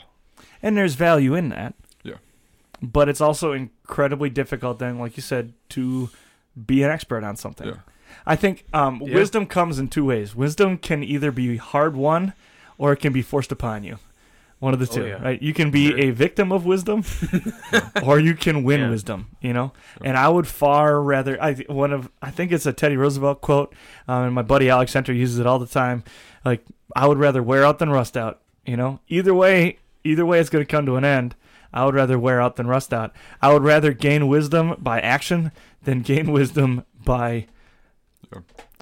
And 0.63 0.77
there's 0.77 0.95
value 0.95 1.35
in 1.35 1.49
that. 1.49 1.73
Yeah. 2.03 2.15
But 2.81 3.09
it's 3.09 3.19
also 3.19 3.51
incredibly 3.51 4.29
difficult 4.29 4.79
then, 4.79 4.97
like 4.97 5.17
you 5.17 5.23
said, 5.23 5.51
to 5.69 6.09
be 6.65 6.83
an 6.83 6.89
expert 6.89 7.25
on 7.25 7.35
something. 7.35 7.67
Yeah. 7.67 7.79
I 8.25 8.37
think 8.37 8.63
um, 8.73 9.01
Yeah. 9.03 9.15
wisdom 9.15 9.45
comes 9.45 9.77
in 9.77 9.89
two 9.89 10.05
ways. 10.05 10.33
Wisdom 10.35 10.77
can 10.77 11.03
either 11.03 11.33
be 11.33 11.57
hard 11.57 11.97
won 11.97 12.31
or 12.77 12.93
it 12.93 12.97
can 12.97 13.11
be 13.11 13.21
forced 13.21 13.51
upon 13.51 13.83
you. 13.83 13.97
One 14.59 14.73
of 14.73 14.79
the 14.79 14.87
Oh, 14.89 14.95
two, 14.95 15.05
yeah. 15.07 15.21
right? 15.21 15.39
You 15.41 15.53
can 15.53 15.69
be 15.69 15.93
a 16.01 16.09
victim 16.09 16.51
of 16.51 16.65
wisdom, 16.65 17.03
or 18.03 18.19
you 18.19 18.33
can 18.33 18.63
win 18.63 18.79
Yeah. 18.81 18.89
wisdom. 18.89 19.27
You 19.39 19.53
know, 19.53 19.71
and 20.03 20.17
I 20.17 20.29
would 20.29 20.47
far 20.47 20.99
rather. 20.99 21.39
I 21.41 21.53
one 21.67 21.93
of 21.93 22.09
I 22.23 22.31
think 22.31 22.51
it's 22.51 22.65
a 22.65 22.73
Teddy 22.73 22.97
Roosevelt 22.97 23.41
quote, 23.41 23.75
um, 24.07 24.23
and 24.23 24.33
my 24.33 24.41
buddy 24.41 24.67
Alex 24.69 24.91
Center 24.91 25.13
uses 25.13 25.37
it 25.37 25.45
all 25.45 25.59
the 25.59 25.67
time. 25.67 26.03
Like 26.43 26.63
I 26.95 27.05
would 27.07 27.19
rather 27.19 27.43
wear 27.43 27.63
out 27.63 27.77
than 27.79 27.89
rust 27.91 28.17
out. 28.17 28.41
You 28.65 28.77
know, 28.77 28.99
either 29.07 29.33
way, 29.33 29.77
either 30.03 30.25
way, 30.25 30.39
it's 30.39 30.49
going 30.49 30.65
to 30.65 30.69
come 30.71 30.85
to 30.87 30.95
an 30.95 31.05
end. 31.05 31.35
I 31.71 31.85
would 31.85 31.93
rather 31.95 32.17
wear 32.17 32.41
out 32.41 32.55
than 32.55 32.65
rust 32.65 32.93
out. 32.93 33.13
I 33.41 33.53
would 33.53 33.63
rather 33.63 33.93
gain 33.93 34.27
wisdom 34.27 34.75
by 34.79 34.99
action 35.01 35.51
than 35.83 36.01
gain 36.01 36.31
wisdom 36.39 36.83
by 37.05 37.45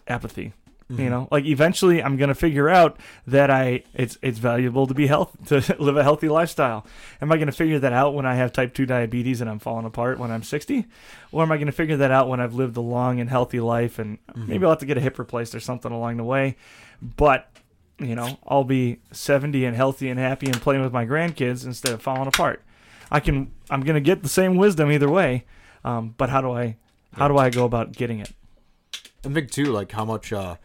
apathy. 0.07 0.53
Mm-hmm. 0.91 1.01
You 1.01 1.09
know, 1.09 1.27
like 1.31 1.45
eventually 1.45 2.03
I'm 2.03 2.15
gonna 2.15 2.35
figure 2.35 2.69
out 2.69 2.99
that 3.25 3.49
I 3.49 3.83
it's 3.95 4.19
it's 4.21 4.37
valuable 4.37 4.85
to 4.85 4.93
be 4.93 5.07
health 5.07 5.35
to 5.47 5.75
live 5.79 5.97
a 5.97 6.03
healthy 6.03 6.29
lifestyle. 6.29 6.85
Am 7.21 7.31
I 7.31 7.37
gonna 7.37 7.51
figure 7.51 7.79
that 7.79 7.91
out 7.91 8.13
when 8.13 8.27
I 8.27 8.35
have 8.35 8.53
type 8.53 8.75
two 8.75 8.85
diabetes 8.85 9.41
and 9.41 9.49
I'm 9.49 9.57
falling 9.57 9.85
apart 9.87 10.19
when 10.19 10.29
I'm 10.29 10.43
60, 10.43 10.85
or 11.31 11.41
am 11.41 11.51
I 11.51 11.57
gonna 11.57 11.71
figure 11.71 11.97
that 11.97 12.11
out 12.11 12.29
when 12.29 12.39
I've 12.39 12.53
lived 12.53 12.77
a 12.77 12.81
long 12.81 13.19
and 13.19 13.29
healthy 13.31 13.59
life 13.59 13.97
and 13.97 14.19
Mm-hmm. 14.27 14.47
maybe 14.49 14.63
I'll 14.65 14.71
have 14.73 14.79
to 14.79 14.85
get 14.85 14.97
a 14.97 15.01
hip 15.01 15.17
replaced 15.17 15.55
or 15.55 15.59
something 15.59 15.91
along 15.91 16.17
the 16.17 16.23
way, 16.23 16.55
but 17.01 17.49
you 17.97 18.13
know 18.13 18.37
I'll 18.45 18.63
be 18.63 18.99
70 19.11 19.65
and 19.65 19.75
healthy 19.75 20.09
and 20.09 20.19
happy 20.19 20.45
and 20.47 20.61
playing 20.61 20.83
with 20.83 20.93
my 20.93 21.05
grandkids 21.07 21.65
instead 21.65 21.93
of 21.93 22.01
falling 22.03 22.27
apart. 22.27 22.61
I 23.09 23.21
can 23.21 23.51
I'm 23.71 23.81
gonna 23.81 24.01
get 24.01 24.21
the 24.21 24.29
same 24.29 24.55
wisdom 24.55 24.91
either 24.91 25.09
way, 25.09 25.45
um, 25.83 26.13
but 26.17 26.29
how 26.29 26.41
do 26.41 26.51
I 26.51 26.77
how 27.13 27.27
do 27.27 27.37
I 27.39 27.49
go 27.49 27.65
about 27.65 27.93
getting 27.93 28.19
it? 28.19 28.31
I 29.25 29.29
think 29.29 29.49
too, 29.49 29.65
like 29.71 29.91
how 29.91 30.05
much. 30.05 30.31
uh 30.31 30.57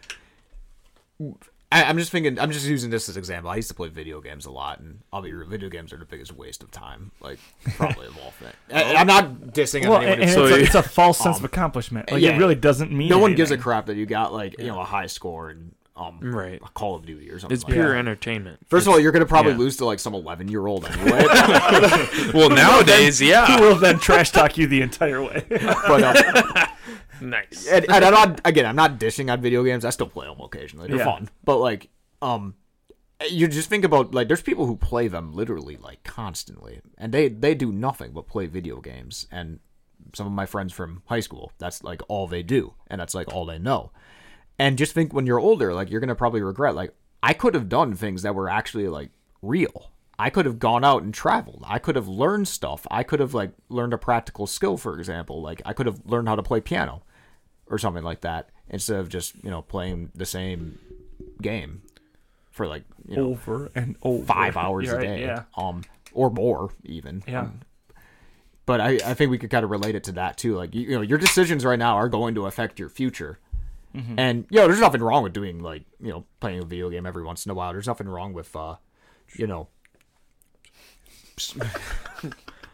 I, 1.72 1.84
I'm 1.84 1.98
just 1.98 2.10
thinking. 2.10 2.38
I'm 2.40 2.50
just 2.50 2.66
using 2.66 2.90
this 2.90 3.08
as 3.08 3.14
an 3.16 3.20
example. 3.20 3.50
I 3.50 3.56
used 3.56 3.68
to 3.68 3.74
play 3.74 3.88
video 3.88 4.20
games 4.20 4.44
a 4.46 4.50
lot, 4.50 4.80
and 4.80 5.00
I'll 5.12 5.22
be 5.22 5.32
real. 5.32 5.48
Video 5.48 5.68
games 5.68 5.92
are 5.92 5.98
the 5.98 6.04
biggest 6.04 6.32
waste 6.32 6.64
of 6.64 6.70
time, 6.72 7.12
like 7.20 7.38
probably 7.76 8.08
of 8.08 8.18
all 8.18 8.32
things. 8.32 8.54
I, 8.72 8.94
I'm 8.96 9.06
not 9.06 9.30
dissing 9.52 9.82
Well, 9.84 9.98
on 9.98 10.04
and, 10.04 10.20
anyone. 10.22 10.28
and 10.28 10.48
who- 10.50 10.60
it's, 10.62 10.74
a, 10.74 10.78
it's 10.78 10.86
a 10.86 10.88
false 10.88 11.18
sense 11.18 11.36
Um, 11.36 11.44
of 11.44 11.50
accomplishment. 11.50 12.10
Like 12.10 12.22
yeah. 12.22 12.30
it 12.30 12.38
really 12.38 12.56
doesn't 12.56 12.90
mean. 12.90 13.08
no 13.08 13.18
one 13.18 13.36
gives 13.36 13.52
a 13.52 13.58
crap 13.58 13.86
that 13.86 13.96
you 13.96 14.04
got 14.06 14.32
like 14.32 14.58
you 14.58 14.66
know 14.66 14.80
a 14.80 14.84
high 14.84 15.06
score 15.06 15.50
in 15.50 15.72
um 15.96 16.18
Right. 16.20 16.60
Call 16.74 16.96
of 16.96 17.06
Duty 17.06 17.30
or 17.30 17.38
something. 17.38 17.54
It's 17.54 17.62
like 17.62 17.74
pure 17.74 17.92
that. 17.92 17.98
entertainment. 17.98 18.58
First 18.68 18.88
of 18.88 18.92
all, 18.92 18.98
you're 18.98 19.12
gonna 19.12 19.26
probably 19.26 19.52
yeah. 19.52 19.58
lose 19.58 19.76
to 19.76 19.84
like 19.84 20.00
some 20.00 20.14
11 20.14 20.48
year 20.48 20.66
old 20.66 20.86
anyway. 20.86 21.24
well, 22.34 22.48
nowadays, 22.50 23.20
Who 23.20 23.26
yeah. 23.26 23.60
will 23.60 23.76
then 23.76 23.98
trash 24.00 24.30
talk 24.32 24.56
you 24.58 24.66
the 24.66 24.82
entire 24.82 25.22
way? 25.22 25.44
but 25.50 26.02
um, 26.02 26.66
nice. 27.20 27.66
and, 27.68 27.84
and 27.90 28.04
I'm 28.04 28.12
not 28.12 28.40
again. 28.44 28.66
I'm 28.66 28.76
not 28.76 28.98
dishing 28.98 29.30
on 29.30 29.40
video 29.40 29.62
games. 29.64 29.84
I 29.84 29.90
still 29.90 30.08
play 30.08 30.26
them 30.26 30.40
occasionally. 30.40 30.88
They're 30.88 30.98
Yeah. 30.98 31.04
fun, 31.04 31.28
but 31.44 31.58
like, 31.58 31.88
um, 32.22 32.54
you 33.28 33.48
just 33.48 33.68
think 33.68 33.84
about 33.84 34.14
like 34.14 34.28
there's 34.28 34.42
people 34.42 34.66
who 34.66 34.76
play 34.76 35.08
them 35.08 35.32
literally 35.32 35.76
like 35.76 36.02
constantly, 36.04 36.80
and 36.98 37.12
they 37.12 37.28
they 37.28 37.54
do 37.54 37.72
nothing 37.72 38.12
but 38.12 38.26
play 38.26 38.46
video 38.46 38.80
games. 38.80 39.26
And 39.30 39.60
some 40.14 40.26
of 40.26 40.32
my 40.32 40.46
friends 40.46 40.72
from 40.72 41.02
high 41.06 41.20
school, 41.20 41.52
that's 41.58 41.82
like 41.84 42.00
all 42.08 42.26
they 42.26 42.42
do, 42.42 42.74
and 42.86 43.00
that's 43.00 43.14
like 43.14 43.32
all 43.32 43.44
they 43.46 43.58
know. 43.58 43.92
And 44.58 44.76
just 44.78 44.92
think 44.92 45.12
when 45.12 45.26
you're 45.26 45.38
older, 45.40 45.72
like 45.74 45.90
you're 45.90 46.00
gonna 46.00 46.14
probably 46.14 46.42
regret. 46.42 46.74
Like 46.74 46.94
I 47.22 47.32
could 47.34 47.54
have 47.54 47.68
done 47.68 47.94
things 47.94 48.22
that 48.22 48.34
were 48.34 48.48
actually 48.48 48.88
like 48.88 49.10
real. 49.42 49.90
I 50.18 50.28
could 50.28 50.44
have 50.44 50.58
gone 50.58 50.84
out 50.84 51.02
and 51.02 51.14
traveled. 51.14 51.64
I 51.66 51.78
could 51.78 51.96
have 51.96 52.06
learned 52.08 52.46
stuff. 52.46 52.86
I 52.90 53.02
could 53.02 53.20
have 53.20 53.32
like 53.32 53.52
learned 53.70 53.94
a 53.94 53.98
practical 53.98 54.46
skill, 54.46 54.76
for 54.76 54.98
example. 54.98 55.40
Like 55.40 55.62
I 55.64 55.72
could 55.72 55.86
have 55.86 56.00
learned 56.04 56.28
how 56.28 56.36
to 56.36 56.42
play 56.42 56.60
piano 56.60 57.02
or 57.70 57.78
something 57.78 58.04
like 58.04 58.20
that 58.20 58.50
instead 58.68 59.00
of 59.00 59.08
just 59.08 59.34
you 59.42 59.50
know 59.50 59.62
playing 59.62 60.10
the 60.14 60.26
same 60.26 60.78
game 61.40 61.80
for 62.50 62.66
like 62.66 62.84
you 63.08 63.16
know 63.16 63.28
over 63.30 63.70
and 63.74 63.96
over. 64.02 64.24
five 64.24 64.56
hours 64.56 64.86
You're 64.86 64.96
a 64.96 64.98
right, 64.98 65.06
day 65.06 65.20
Yeah. 65.22 65.42
um 65.56 65.82
or 66.12 66.28
more 66.30 66.70
even 66.84 67.22
Yeah. 67.26 67.40
Um, 67.42 67.60
but 68.66 68.80
I, 68.80 68.90
I 69.04 69.14
think 69.14 69.30
we 69.32 69.38
could 69.38 69.50
kind 69.50 69.64
of 69.64 69.70
relate 69.70 69.94
it 69.96 70.04
to 70.04 70.12
that 70.12 70.36
too 70.36 70.54
like 70.56 70.74
you, 70.74 70.82
you 70.82 70.94
know 70.96 71.00
your 71.02 71.18
decisions 71.18 71.64
right 71.64 71.78
now 71.78 71.94
are 71.96 72.08
going 72.08 72.34
to 72.34 72.46
affect 72.46 72.78
your 72.78 72.88
future 72.90 73.38
Mm-hmm. 73.92 74.20
and 74.20 74.46
you 74.50 74.60
know 74.60 74.68
there's 74.68 74.78
nothing 74.78 75.02
wrong 75.02 75.24
with 75.24 75.32
doing 75.32 75.58
like 75.58 75.82
you 76.00 76.10
know 76.10 76.24
playing 76.38 76.60
a 76.62 76.64
video 76.64 76.90
game 76.90 77.06
every 77.06 77.24
once 77.24 77.44
in 77.44 77.50
a 77.50 77.54
while 77.54 77.72
there's 77.72 77.88
nothing 77.88 78.08
wrong 78.08 78.32
with 78.32 78.54
uh 78.54 78.76
you 79.34 79.48
know 79.48 79.66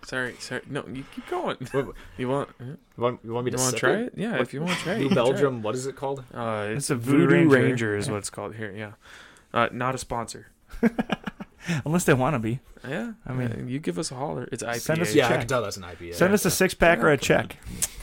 Sorry, 0.06 0.36
sorry. 0.38 0.62
No, 0.70 0.84
you 0.86 1.04
keep 1.12 1.28
going. 1.28 1.56
What- 1.72 1.88
You 2.16 2.28
want? 2.28 2.48
you 2.60 2.76
want, 2.96 3.20
you 3.24 3.32
want 3.32 3.44
me 3.46 3.50
You 3.50 3.56
to 3.58 3.62
want 3.62 3.74
to 3.74 3.80
try 3.80 3.92
it? 4.06 4.12
Yeah, 4.16 4.40
if 4.40 4.54
you 4.54 4.60
want 4.60 4.72
to 4.78 4.78
try 4.84 4.92
it. 4.94 4.98
New 4.98 5.02
you 5.04 5.08
can 5.08 5.16
try 5.16 5.24
it. 5.24 5.26
Belgium 5.32 5.62
what 5.62 5.74
is 5.74 5.86
it 5.86 5.96
called 5.96 6.22
Uh, 6.32 6.66
it's, 6.70 6.78
It's 6.84 6.90
a 6.90 6.94
a 6.94 6.96
Voodoo 6.96 7.18
Voodoo 7.26 7.34
Ranger. 7.48 7.56
Ranger, 7.66 7.96
is 7.96 8.08
what 8.08 8.18
it's 8.18 8.30
called 8.30 8.54
here. 8.54 8.72
Yeah, 8.74 8.92
uh, 9.52 9.68
not 9.72 9.94
a 9.96 9.98
sponsor. 9.98 10.46
Unless 11.84 12.04
they 12.04 12.14
want 12.14 12.34
to 12.34 12.38
be. 12.38 12.60
Yeah, 12.88 13.14
I 13.26 13.32
mean- 13.32 13.52
uh, 13.52 13.64
you 13.66 13.80
give 13.80 13.98
us 13.98 14.12
a 14.12 14.14
holler. 14.14 14.48
It's 14.52 14.62
IPA. 14.62 14.78
Send 14.80 15.00
us- 15.02 15.12
yeah 15.14 15.26
check. 15.28 15.36
I 15.36 15.38
can 15.40 15.48
tell 15.48 15.62
that's 15.62 15.76
an 15.76 15.82
IPA 15.82 16.14
Send 16.14 16.32
us 16.34 16.44
a 16.44 16.50
six 16.50 16.72
pack 16.74 17.00
or 17.00 17.08
a 17.10 17.18
check. 17.18 17.56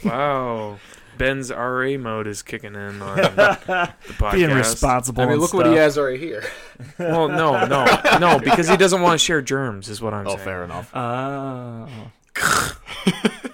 Wow. 0.04 0.78
Ben's 1.18 1.50
RA 1.50 1.96
mode 1.98 2.26
is 2.26 2.42
kicking 2.42 2.74
in 2.74 3.02
on 3.02 3.16
the 3.36 3.92
podcast. 4.18 4.32
Being 4.32 4.50
responsible. 4.50 5.22
I 5.22 5.26
mean, 5.26 5.32
and 5.34 5.40
look 5.42 5.54
what 5.54 5.66
he 5.66 5.74
has 5.74 5.98
right 5.98 6.18
here. 6.18 6.44
Well, 6.98 7.28
no, 7.28 7.66
no, 7.66 7.86
no, 8.18 8.40
because 8.40 8.68
he 8.68 8.76
doesn't 8.76 9.00
want 9.00 9.18
to 9.18 9.24
share 9.24 9.40
germs, 9.40 9.88
is 9.88 10.02
what 10.02 10.12
I'm 10.12 10.26
saying. 10.26 10.34
Oh, 10.34 10.36
saying. 10.36 10.44
fair 10.44 10.64
enough. 10.64 10.90
Oh. 10.92 11.88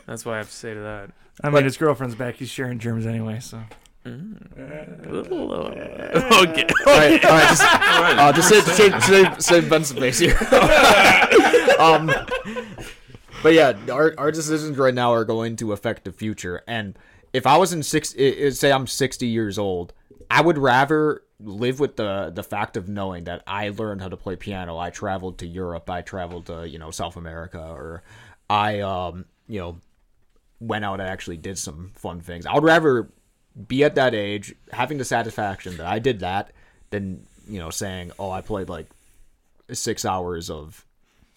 That's 0.06 0.24
what 0.24 0.34
I 0.34 0.38
have 0.38 0.48
to 0.48 0.54
say 0.54 0.72
to 0.72 0.80
that. 0.80 1.10
I 1.44 1.50
mean, 1.50 1.64
his 1.64 1.76
girlfriend's 1.76 2.14
back. 2.14 2.36
He's 2.36 2.48
sharing 2.48 2.78
germs 2.78 3.04
anyway, 3.04 3.40
so. 3.40 3.60
Okay. 4.06 4.16
all 5.66 6.96
right, 6.96 7.24
all 7.24 7.30
right, 7.30 7.48
just, 7.48 7.62
uh, 7.62 8.32
just 8.32 8.48
save, 8.48 8.64
save, 8.64 9.04
save, 9.04 9.42
save 9.42 9.68
Ben 9.70 9.84
some 9.84 9.98
space 9.98 10.18
here. 10.18 10.38
um, 11.78 12.10
but 13.42 13.52
yeah, 13.52 13.74
our 13.90 14.14
our 14.18 14.30
decisions 14.32 14.76
right 14.78 14.94
now 14.94 15.12
are 15.12 15.24
going 15.24 15.56
to 15.56 15.72
affect 15.72 16.04
the 16.04 16.12
future. 16.12 16.62
And 16.66 16.98
if 17.32 17.46
I 17.46 17.56
was 17.56 17.72
in 17.72 17.82
six, 17.82 18.10
say 18.10 18.72
I'm 18.72 18.86
60 18.86 19.26
years 19.26 19.58
old, 19.58 19.92
I 20.30 20.40
would 20.40 20.58
rather 20.58 21.22
live 21.42 21.80
with 21.80 21.96
the 21.96 22.30
the 22.34 22.42
fact 22.42 22.76
of 22.76 22.88
knowing 22.88 23.24
that 23.24 23.42
I 23.46 23.70
learned 23.70 24.02
how 24.02 24.08
to 24.08 24.16
play 24.16 24.36
piano. 24.36 24.78
I 24.78 24.90
traveled 24.90 25.38
to 25.38 25.46
Europe. 25.46 25.88
I 25.88 26.02
traveled 26.02 26.46
to 26.46 26.68
you 26.68 26.78
know 26.78 26.90
South 26.90 27.16
America, 27.16 27.60
or 27.60 28.02
I 28.48 28.80
um 28.80 29.24
you 29.48 29.60
know 29.60 29.78
went 30.60 30.84
out 30.84 31.00
and 31.00 31.08
actually 31.08 31.38
did 31.38 31.58
some 31.58 31.92
fun 31.94 32.20
things. 32.20 32.46
I 32.46 32.54
would 32.54 32.64
rather 32.64 33.08
be 33.66 33.82
at 33.82 33.96
that 33.96 34.14
age 34.14 34.54
having 34.72 34.98
the 34.98 35.04
satisfaction 35.04 35.76
that 35.78 35.86
I 35.86 35.98
did 35.98 36.20
that 36.20 36.52
than 36.90 37.26
you 37.48 37.58
know 37.58 37.70
saying, 37.70 38.12
"Oh, 38.18 38.30
I 38.30 38.40
played 38.40 38.68
like 38.68 38.86
six 39.72 40.04
hours 40.04 40.50
of 40.50 40.84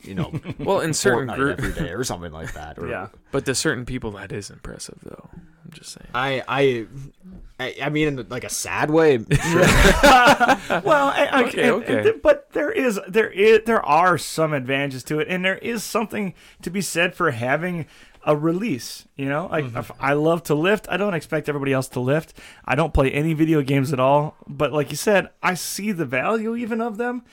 you 0.04 0.16
know 0.16 0.32
Well, 0.60 0.80
in 0.82 0.94
certain 0.94 1.28
Fortnite 1.30 1.36
group, 1.38 1.60
every 1.60 1.74
day 1.86 1.92
or 1.94 2.04
something 2.04 2.32
like 2.32 2.54
that." 2.54 2.78
Or, 2.80 2.88
Yeah. 2.88 3.08
but 3.32 3.46
to 3.46 3.56
certain 3.56 3.86
people, 3.86 4.12
that 4.12 4.32
is 4.32 4.50
impressive, 4.50 4.98
though. 5.04 5.30
I'm 5.34 5.72
just 5.72 5.92
saying. 5.94 6.08
I 6.14 6.44
I 6.48 6.88
I, 7.60 7.76
I 7.84 7.90
mean, 7.90 8.20
in 8.20 8.28
like 8.30 8.44
a 8.44 8.50
sad 8.50 8.90
way. 8.92 9.18
Sure. 9.18 9.66
Well, 10.84 11.08
I, 11.08 11.28
I, 11.32 11.44
Okay, 11.46 11.62
and- 11.64 11.72
okay. 11.84 12.10
and- 12.10 12.22
but 12.22 12.52
there 12.52 12.72
is 12.72 13.00
there 13.08 13.30
is 13.30 13.62
there 13.66 13.84
are 13.86 14.18
some 14.18 14.54
advantages 14.54 15.04
to 15.06 15.20
it, 15.20 15.28
and 15.30 15.44
there 15.46 15.58
is 15.58 15.84
something 15.84 16.34
to 16.62 16.70
be 16.70 16.82
said 16.82 17.16
for 17.16 17.32
having 17.32 17.86
a 18.26 18.36
release. 18.36 19.06
You 19.16 19.28
know, 19.30 19.48
like 19.52 19.66
Mm-hmm. 19.66 19.78
if 19.78 19.92
I 20.00 20.14
love 20.14 20.44
to 20.44 20.56
lift. 20.56 20.88
I 20.90 20.98
don't 20.98 21.14
expect 21.14 21.48
everybody 21.50 21.74
else 21.74 21.88
to 21.90 22.00
lift. 22.00 22.34
I 22.66 22.76
don't 22.76 22.94
play 22.94 23.12
any 23.12 23.34
video 23.34 23.62
games 23.62 23.94
at 23.94 24.00
all. 24.00 24.36
But 24.48 24.74
like 24.74 24.90
you 24.92 24.98
said, 24.98 25.30
I 25.42 25.54
see 25.54 25.92
the 25.92 26.06
value 26.06 26.56
even 26.56 26.82
of 26.82 26.98
them. 26.98 27.24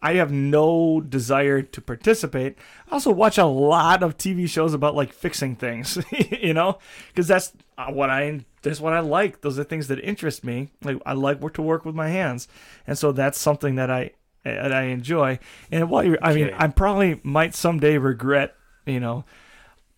I 0.00 0.14
have 0.14 0.30
no 0.30 1.00
desire 1.00 1.62
to 1.62 1.80
participate. 1.80 2.56
I 2.88 2.92
also 2.94 3.10
watch 3.10 3.36
a 3.38 3.46
lot 3.46 4.02
of 4.02 4.16
TV 4.16 4.48
shows 4.48 4.74
about 4.74 4.94
like 4.94 5.12
fixing 5.12 5.56
things, 5.56 5.98
you 6.30 6.54
know, 6.54 6.78
because 7.08 7.26
that's 7.28 7.52
uh, 7.76 7.90
what 7.90 8.10
I 8.10 8.44
that's 8.62 8.80
what 8.80 8.92
I 8.92 9.00
like. 9.00 9.40
Those 9.40 9.58
are 9.58 9.64
things 9.64 9.88
that 9.88 9.98
interest 10.00 10.44
me. 10.44 10.70
Like 10.82 10.98
I 11.04 11.14
like 11.14 11.40
work 11.40 11.54
to 11.54 11.62
work 11.62 11.84
with 11.84 11.94
my 11.94 12.08
hands, 12.08 12.48
and 12.86 12.96
so 12.96 13.12
that's 13.12 13.40
something 13.40 13.74
that 13.76 13.90
I 13.90 14.10
that 14.44 14.72
I 14.72 14.84
enjoy. 14.84 15.38
And 15.70 15.90
while 15.90 16.04
you're, 16.04 16.18
I 16.22 16.32
mean, 16.34 16.46
Okay. 16.48 16.56
I 16.58 16.68
probably 16.68 17.20
might 17.22 17.54
someday 17.54 17.98
regret, 17.98 18.54
you 18.86 19.00
know, 19.00 19.24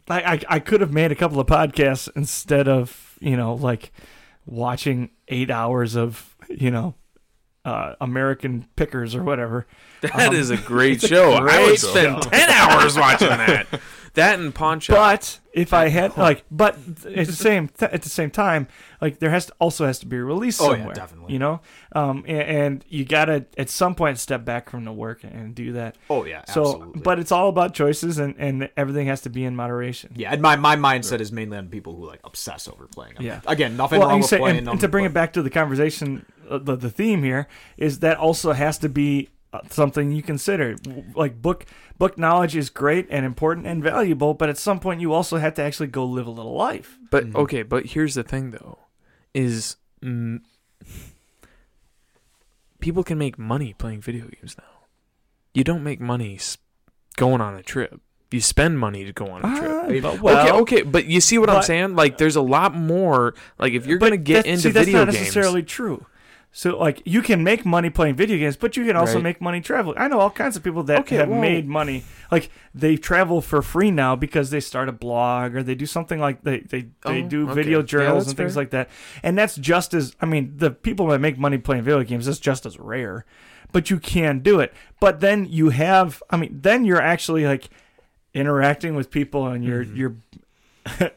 I, 0.09 0.23
I 0.35 0.41
I 0.49 0.59
could 0.61 0.81
have 0.81 0.93
made 0.93 1.13
a 1.13 1.15
couple 1.15 1.39
of 1.41 1.47
podcasts 1.47 2.09
instead 2.17 2.69
of 2.69 3.19
you 3.21 3.37
know 3.37 3.55
like 3.55 3.93
watching 4.47 5.11
eight 5.29 5.51
hours 5.51 5.95
of 5.95 6.35
you 6.49 6.71
know 6.71 6.95
uh, 7.65 7.95
American 8.01 8.67
Pickers 8.77 9.15
or 9.15 9.23
whatever. 9.23 9.67
That 10.01 10.33
is 10.33 10.49
a 10.49 10.57
great 10.57 11.03
show. 11.03 11.35
I 11.35 11.41
great 11.41 11.67
would 11.67 11.79
spend 11.79 12.25
show. 12.25 12.31
ten 12.31 12.49
hours 12.49 12.97
watching 12.97 13.29
that. 13.29 13.67
That 14.15 14.41
and 14.41 14.53
Poncho. 14.53 14.93
But 14.93 15.39
if 15.53 15.73
I 15.73 15.87
had 15.89 16.17
like, 16.17 16.43
but 16.51 16.75
at 17.07 17.27
the 17.29 17.33
same 17.33 17.71
at 17.81 18.03
the 18.03 18.09
same 18.09 18.29
time, 18.29 18.67
like 19.01 19.21
there 19.21 19.31
has 19.31 19.47
to, 19.47 19.53
also 19.61 19.87
has 19.87 20.01
to 20.01 20.07
be 20.07 20.17
a 20.17 20.25
release 20.25 20.61
Oh, 20.61 20.65
yeah, 20.71 20.79
somewhere. 20.79 20.95
definitely. 20.95 21.33
You 21.35 21.39
know, 21.39 21.61
um, 21.93 22.25
and, 22.27 22.41
and 22.43 22.85
you 22.89 23.05
gotta 23.05 23.47
at 23.57 23.71
some 23.71 23.95
point 23.95 24.19
step 24.19 24.45
back 24.45 24.69
from 24.69 24.85
the 24.85 24.91
work 24.93 25.23
and 25.23 25.55
do 25.55 25.75
that. 25.75 25.95
oh 26.09 26.25
yeah, 26.25 26.43
So, 26.53 26.93
but 26.97 27.21
it's 27.21 27.31
all 27.31 27.49
about 27.51 27.73
choices, 27.73 28.19
and 28.19 28.35
and 28.37 28.69
everything 28.77 29.07
has 29.07 29.21
to 29.21 29.31
be 29.31 29.45
in 29.45 29.55
moderation. 29.55 30.11
yeah, 30.17 30.33
and 30.33 30.43
my 30.43 30.57
my 30.57 30.75
mindset 30.75 31.21
is 31.21 31.31
mainly 31.31 31.57
on 31.59 31.69
people 31.69 31.95
who 31.95 32.05
like 32.05 32.19
obsess 32.25 32.67
over 32.67 32.89
playing. 32.89 33.15
them. 33.15 33.25
Yeah. 33.27 33.43
Again, 33.47 33.77
nothing 33.77 34.01
Well, 34.01 34.09
wrong 34.09 34.21
with 34.21 34.29
say, 34.29 34.39
playing 34.39 34.59
and, 34.59 34.69
and 34.71 34.81
to 34.81 34.89
bring 34.89 35.05
but- 35.05 35.11
it 35.11 35.15
back 35.15 35.35
to 35.35 35.43
the 35.43 35.51
conversation, 35.51 36.27
the 36.59 36.77
the 36.77 36.91
theme 36.91 37.23
here 37.23 37.47
is 37.77 38.01
that 38.01 38.17
also 38.19 38.53
has 38.53 38.79
to 38.79 38.89
be 38.89 39.29
uh, 39.53 39.61
something 39.71 40.13
you 40.13 40.23
consider. 40.23 40.77
Like 41.15 41.41
book 41.43 41.67
book 41.99 42.17
knowledge 42.19 42.55
is 42.57 42.71
great 42.71 43.07
and 43.11 43.25
important 43.27 43.67
and 43.67 43.83
valuable, 43.83 44.35
but 44.35 44.49
at 44.49 44.59
some 44.59 44.81
point 44.81 45.01
you 45.01 45.13
also 45.13 45.37
have 45.39 45.55
to 45.55 45.63
actually 45.63 45.89
go 45.89 46.05
live 46.05 46.27
a 46.27 46.31
little 46.31 46.55
life. 46.55 46.99
But 47.11 47.25
Mm-hmm. 47.27 47.37
okay, 47.37 47.63
but 47.63 47.87
here's 47.87 48.15
the 48.15 48.23
thing 48.23 48.51
though, 48.53 48.79
is 49.35 49.77
mm, 50.03 50.41
people 52.81 53.05
can 53.05 53.19
make 53.19 53.39
money 53.39 53.75
playing 53.75 54.01
video 54.01 54.27
games 54.27 54.57
now. 54.59 54.65
You 55.55 55.65
don't 55.65 55.83
make 55.83 56.01
money 56.01 56.39
going 57.17 57.41
on 57.41 57.55
a 57.55 57.63
trip. 57.63 58.01
You 58.31 58.41
spend 58.41 58.79
money 58.79 59.05
to 59.05 59.13
go 59.13 59.27
on 59.27 59.45
a 59.45 59.59
trip. 59.59 59.71
Ah, 59.73 59.87
but, 59.89 60.05
okay, 60.15 60.21
well, 60.21 60.57
okay, 60.61 60.83
but 60.83 61.07
you 61.07 61.21
see 61.21 61.37
what 61.39 61.51
I'm 61.51 61.63
saying? 61.65 61.97
Like, 61.97 62.17
there's 62.19 62.37
a 62.37 62.41
lot 62.41 62.73
more. 62.77 63.35
Like, 63.59 63.73
if 63.73 63.87
you're 63.87 63.99
gonna 63.99 64.17
get 64.17 64.45
that- 64.45 64.47
into 64.47 64.63
see, 64.63 64.71
that's 64.71 64.87
video 64.87 65.01
not 65.05 65.13
games, 65.13 65.19
necessarily 65.19 65.65
true. 65.65 66.07
So, 66.53 66.77
like, 66.77 67.01
you 67.05 67.23
can 67.23 67.45
make 67.45 67.65
money 67.65 67.91
playing 67.91 68.17
video 68.17 68.37
games, 68.37 68.57
but 68.57 68.77
you 68.77 68.85
can 68.85 68.97
also 68.97 69.15
Right. 69.15 69.23
make 69.23 69.41
money 69.41 69.61
traveling. 69.61 69.97
I 69.99 70.09
know 70.09 70.19
all 70.19 70.31
kinds 70.31 70.57
of 70.57 70.65
people 70.65 70.83
that 70.85 70.99
Okay, 71.01 71.15
have 71.17 71.29
well- 71.29 71.41
made 71.41 71.69
money. 71.69 72.03
Like, 72.33 72.51
they 72.75 72.97
travel 72.97 73.41
for 73.41 73.63
free 73.63 73.93
now 73.93 74.17
because 74.17 74.51
they 74.51 74.59
start 74.59 74.89
a 74.89 74.93
blog 74.93 75.55
or 75.55 75.63
they 75.63 75.77
do 75.77 75.87
something 75.87 76.19
like 76.19 76.43
they 76.43 76.59
they, 76.61 76.87
they 77.05 77.23
Oh, 77.23 77.29
do 77.29 77.45
okay. 77.45 77.55
video 77.55 77.83
journals 77.83 78.25
that's 78.25 78.29
and 78.31 78.37
things 78.37 78.55
fair. 78.55 78.63
like 78.63 78.71
that. 78.71 78.89
And 79.23 79.39
that's 79.39 79.55
just 79.57 79.95
as 79.95 80.17
I 80.21 80.27
mean, 80.27 80.55
the 80.57 80.73
people 80.73 81.07
that 81.09 81.21
make 81.21 81.39
money 81.39 81.57
playing 81.59 81.85
video 81.85 82.03
games 82.03 82.27
is 82.27 82.41
just 82.41 82.67
as 82.67 82.81
rare. 82.81 83.25
But 83.73 83.89
you 83.89 84.01
can 84.01 84.41
do 84.41 84.59
it. 84.59 84.75
But 84.99 85.21
then 85.21 85.47
you 85.49 85.71
have 85.71 86.21
I 86.31 86.37
mean, 86.37 86.59
then 86.63 86.85
you're 86.85 87.01
actually 87.01 87.47
like 87.47 87.69
interacting 88.35 88.97
with 88.97 89.13
people 89.13 89.47
and 89.47 89.65
you're 89.65 89.85
Mm-hmm. 89.85 89.97
you're 89.97 90.15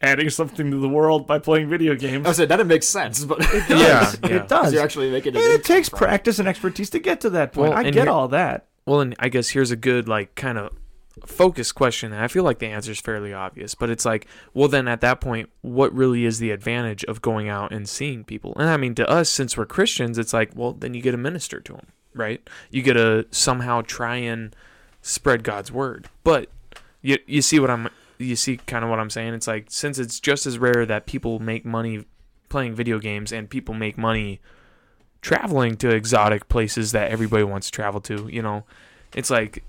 adding 0.00 0.30
something 0.30 0.70
to 0.70 0.76
the 0.78 0.88
world 0.88 1.26
by 1.26 1.38
playing 1.38 1.68
video 1.68 1.94
games. 1.94 2.26
I 2.26 2.32
said 2.32 2.48
that 2.48 2.56
didn't 2.56 2.68
make 2.68 2.82
sense, 2.82 3.24
but 3.24 3.40
yeah, 3.40 3.64
yeah. 3.68 4.12
yeah. 4.22 4.28
It 4.36 4.48
does. 4.48 4.72
you're 4.72 4.82
actually 4.82 5.10
making 5.10 5.34
And 5.36 5.44
it 5.44 5.64
takes 5.64 5.88
income 5.88 5.98
from 5.98 6.08
practice 6.08 6.38
and 6.38 6.48
expertise 6.48 6.90
to 6.90 6.98
get 6.98 7.20
to 7.22 7.30
that 7.30 7.52
point. 7.52 7.70
Well, 7.70 7.78
I 7.78 7.84
get 7.84 7.94
here- 7.94 8.08
all 8.08 8.28
that. 8.28 8.66
Well, 8.86 9.00
and 9.00 9.14
I 9.18 9.28
guess 9.28 9.50
here's 9.50 9.70
a 9.70 9.76
good 9.76 10.08
like 10.08 10.34
kind 10.34 10.56
of 10.56 10.74
focus 11.26 11.72
question. 11.72 12.12
And 12.12 12.22
I 12.22 12.28
feel 12.28 12.44
like 12.44 12.58
the 12.58 12.68
answer 12.68 12.92
is 12.92 13.00
fairly 13.00 13.34
obvious, 13.34 13.74
but 13.74 13.90
it's 13.90 14.04
like, 14.04 14.26
well, 14.54 14.68
then 14.68 14.88
at 14.88 15.00
that 15.02 15.20
point, 15.20 15.50
what 15.60 15.92
really 15.92 16.24
is 16.24 16.38
the 16.38 16.52
advantage 16.52 17.04
of 17.04 17.20
going 17.20 17.48
out 17.48 17.72
and 17.72 17.88
seeing 17.88 18.24
people? 18.24 18.54
And 18.56 18.68
I 18.68 18.76
mean, 18.76 18.94
to 18.94 19.08
us, 19.10 19.28
since 19.28 19.56
we're 19.56 19.66
Christians, 19.66 20.16
it's 20.16 20.32
like, 20.32 20.52
well, 20.54 20.72
then 20.72 20.94
you 20.94 21.02
get 21.02 21.10
to 21.10 21.16
minister 21.18 21.60
to 21.60 21.72
them, 21.74 21.86
right? 22.14 22.40
You 22.70 22.82
get 22.82 22.94
to 22.94 23.26
somehow 23.30 23.82
try 23.82 24.16
and 24.16 24.54
spread 25.02 25.42
God's 25.42 25.70
word. 25.72 26.08
But 26.24 26.48
you 27.02 27.18
you 27.26 27.42
see 27.42 27.58
what 27.60 27.70
I'm 27.70 27.88
you 28.18 28.36
see 28.36 28.56
kind 28.58 28.84
of 28.84 28.90
what 28.90 28.98
I'm 28.98 29.10
saying? 29.10 29.34
It's 29.34 29.46
like 29.46 29.66
since 29.68 29.98
it's 29.98 30.20
just 30.20 30.46
as 30.46 30.58
rare 30.58 30.84
that 30.86 31.06
people 31.06 31.38
make 31.38 31.64
money 31.64 32.04
playing 32.48 32.74
video 32.74 32.98
games 32.98 33.32
and 33.32 33.48
people 33.48 33.74
make 33.74 33.96
money 33.98 34.40
traveling 35.20 35.76
to 35.76 35.90
exotic 35.90 36.48
places 36.48 36.92
that 36.92 37.10
everybody 37.10 37.42
wants 37.44 37.66
to 37.68 37.72
travel 37.72 38.00
to, 38.02 38.28
you 38.28 38.42
know. 38.42 38.64
It's 39.14 39.30
like 39.30 39.64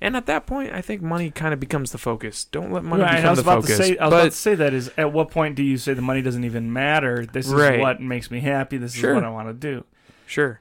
and 0.00 0.16
at 0.16 0.26
that 0.26 0.46
point 0.46 0.72
I 0.72 0.80
think 0.80 1.00
money 1.02 1.30
kind 1.30 1.54
of 1.54 1.60
becomes 1.60 1.92
the 1.92 1.98
focus. 1.98 2.44
Don't 2.46 2.72
let 2.72 2.82
money 2.84 3.02
Right, 3.02 3.12
I 3.12 3.16
become 3.16 3.30
was 3.30 3.38
the 3.38 3.42
about 3.42 3.62
focus. 3.62 3.76
to 3.78 3.82
say. 3.84 3.98
I 3.98 4.04
was 4.06 4.10
but 4.10 4.16
about 4.20 4.24
to 4.32 4.36
say 4.36 4.54
that 4.56 4.74
is 4.74 4.90
at 4.96 5.12
what 5.12 5.30
point 5.30 5.54
do 5.54 5.62
you 5.62 5.76
say 5.78 5.94
the 5.94 6.02
money 6.02 6.22
doesn't 6.22 6.44
even 6.44 6.72
matter? 6.72 7.24
This 7.26 7.46
is 7.46 7.52
Right. 7.52 7.78
what 7.80 8.00
makes 8.00 8.30
me 8.30 8.40
happy. 8.40 8.76
This 8.78 8.94
Sure. 8.94 9.10
is 9.10 9.14
what 9.16 9.24
I 9.24 9.30
want 9.30 9.48
to 9.48 9.54
do. 9.54 9.84
sure. 10.26 10.60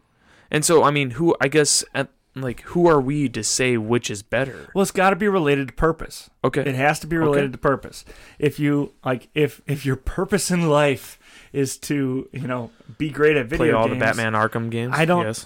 And 0.54 0.66
so 0.66 0.84
I 0.84 0.92
mean, 0.92 1.12
who 1.12 1.36
I 1.42 1.48
guess 1.48 1.84
at 1.96 2.10
like 2.36 2.62
who 2.62 2.88
are 2.88 3.02
we 3.02 3.28
to 3.30 3.44
say 3.44 3.76
which 3.78 4.10
is 4.10 4.24
better? 4.24 4.70
Well, 4.74 4.82
it's 4.84 4.92
got 4.92 5.10
to 5.12 5.16
be 5.16 5.28
related 5.28 5.68
to 5.70 5.74
purpose. 5.74 6.30
Okay. 6.44 6.62
It 6.62 6.76
has 6.76 7.00
to 7.02 7.08
be 7.08 7.18
related 7.18 7.52
to 7.52 7.58
purpose. 7.58 8.06
If 8.40 8.60
you 8.60 8.94
like, 9.04 9.28
if 9.36 9.62
if 9.68 9.86
your 9.86 9.98
purpose 9.98 10.50
in 10.50 10.70
life 10.70 11.20
is 11.52 11.78
to 11.78 12.30
you 12.32 12.48
know 12.48 12.72
be 12.98 13.10
great 13.10 13.36
at 13.36 13.48
video 13.48 13.66
Play 13.66 13.72
all 13.74 13.88
games, 13.88 14.00
the 14.00 14.06
Batman 14.06 14.34
Arkham 14.34 14.70
games. 14.70 14.94
I 14.96 15.04
don't- 15.06 15.26
Yes. 15.26 15.46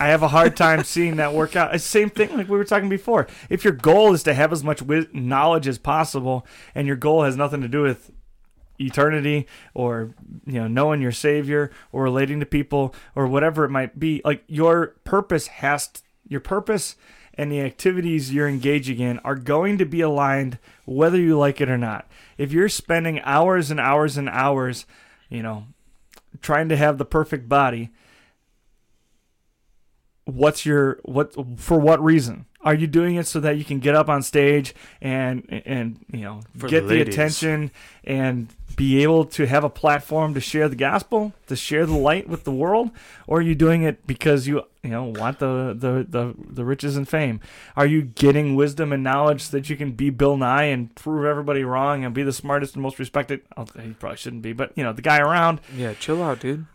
I 0.00 0.06
have 0.08 0.22
a 0.22 0.28
hard 0.28 0.56
time 0.56 0.84
seeing 0.94 1.16
that 1.16 1.34
work 1.34 1.54
out. 1.56 1.74
It's 1.74 1.84
same 1.84 2.08
thing 2.08 2.34
like 2.36 2.48
we 2.48 2.56
were 2.56 2.64
talking 2.64 2.88
before. 2.88 3.26
If 3.50 3.62
your 3.64 3.74
goal 3.74 4.14
is 4.14 4.22
to 4.22 4.32
have 4.34 4.52
as 4.52 4.64
much 4.64 4.78
wi- 4.78 5.08
knowledge 5.12 5.68
as 5.68 5.76
possible, 5.78 6.46
and 6.74 6.86
your 6.86 6.96
goal 6.96 7.24
has 7.24 7.36
nothing 7.36 7.60
to 7.60 7.68
do 7.68 7.82
with 7.82 8.10
eternity 8.80 9.46
or 9.74 10.14
you 10.46 10.54
know 10.58 10.66
knowing 10.66 11.00
your 11.00 11.12
savior 11.12 11.70
or 11.92 12.02
relating 12.02 12.40
to 12.40 12.46
people 12.46 12.94
or 13.14 13.26
whatever 13.26 13.64
it 13.64 13.68
might 13.70 13.98
be 14.00 14.20
like 14.24 14.42
your 14.48 14.88
purpose 15.04 15.46
has 15.46 15.88
t- 15.88 16.00
your 16.26 16.40
purpose 16.40 16.96
and 17.34 17.50
the 17.50 17.60
activities 17.60 18.32
you're 18.32 18.48
engaging 18.48 19.00
in 19.00 19.18
are 19.20 19.34
going 19.34 19.78
to 19.78 19.86
be 19.86 20.00
aligned 20.00 20.58
whether 20.84 21.18
you 21.18 21.38
like 21.38 21.60
it 21.60 21.70
or 21.70 21.78
not. 21.78 22.06
If 22.36 22.52
you're 22.52 22.68
spending 22.68 23.20
hours 23.20 23.70
and 23.70 23.80
hours 23.80 24.16
and 24.16 24.28
hours 24.28 24.86
you 25.28 25.42
know 25.42 25.64
trying 26.40 26.68
to 26.68 26.76
have 26.76 26.98
the 26.98 27.04
perfect 27.04 27.48
body 27.48 27.90
what's 30.24 30.64
your 30.64 31.00
what 31.04 31.34
for 31.58 31.78
what 31.78 32.02
reason? 32.02 32.46
Are 32.60 32.74
you 32.74 32.86
doing 32.86 33.16
it 33.16 33.26
so 33.26 33.40
that 33.40 33.56
you 33.56 33.64
can 33.64 33.80
get 33.80 33.94
up 33.94 34.08
on 34.08 34.22
stage 34.22 34.74
and 35.00 35.62
and 35.66 36.04
you 36.12 36.22
know 36.22 36.40
For 36.56 36.68
get 36.68 36.82
the 36.82 36.94
the 36.96 37.00
attention 37.02 37.70
and 38.04 38.48
be 38.76 39.02
able 39.02 39.24
to 39.24 39.46
have 39.46 39.64
a 39.64 39.70
platform 39.70 40.34
to 40.34 40.40
share 40.40 40.68
the 40.68 40.76
gospel, 40.76 41.32
to 41.46 41.56
share 41.56 41.86
the 41.86 41.96
light 41.96 42.28
with 42.28 42.44
the 42.44 42.52
world, 42.52 42.90
or 43.26 43.38
are 43.38 43.42
you 43.42 43.54
doing 43.54 43.82
it 43.82 44.06
because 44.06 44.46
you 44.46 44.62
you 44.82 44.90
know 44.90 45.04
want 45.04 45.38
the 45.38 45.74
the 45.78 46.06
the, 46.08 46.34
the 46.36 46.64
riches 46.64 46.96
and 46.96 47.08
fame? 47.08 47.40
Are 47.76 47.86
you 47.86 48.02
getting 48.02 48.56
wisdom 48.56 48.92
and 48.92 49.02
knowledge 49.02 49.42
so 49.42 49.56
that 49.56 49.70
you 49.70 49.76
can 49.76 49.92
be 49.92 50.10
Bill 50.10 50.36
Nye 50.36 50.64
and 50.64 50.94
prove 50.94 51.24
everybody 51.24 51.64
wrong 51.64 52.04
and 52.04 52.14
be 52.14 52.22
the 52.22 52.32
smartest 52.32 52.74
and 52.74 52.82
most 52.82 52.98
respected? 52.98 53.42
Oh, 53.56 53.66
he 53.80 53.90
probably 53.92 54.16
shouldn't 54.16 54.42
be, 54.42 54.52
but 54.52 54.72
you 54.76 54.82
know 54.82 54.92
the 54.92 55.02
guy 55.02 55.18
around. 55.18 55.60
Yeah, 55.76 55.94
chill 55.94 56.22
out, 56.22 56.40
dude. 56.40 56.66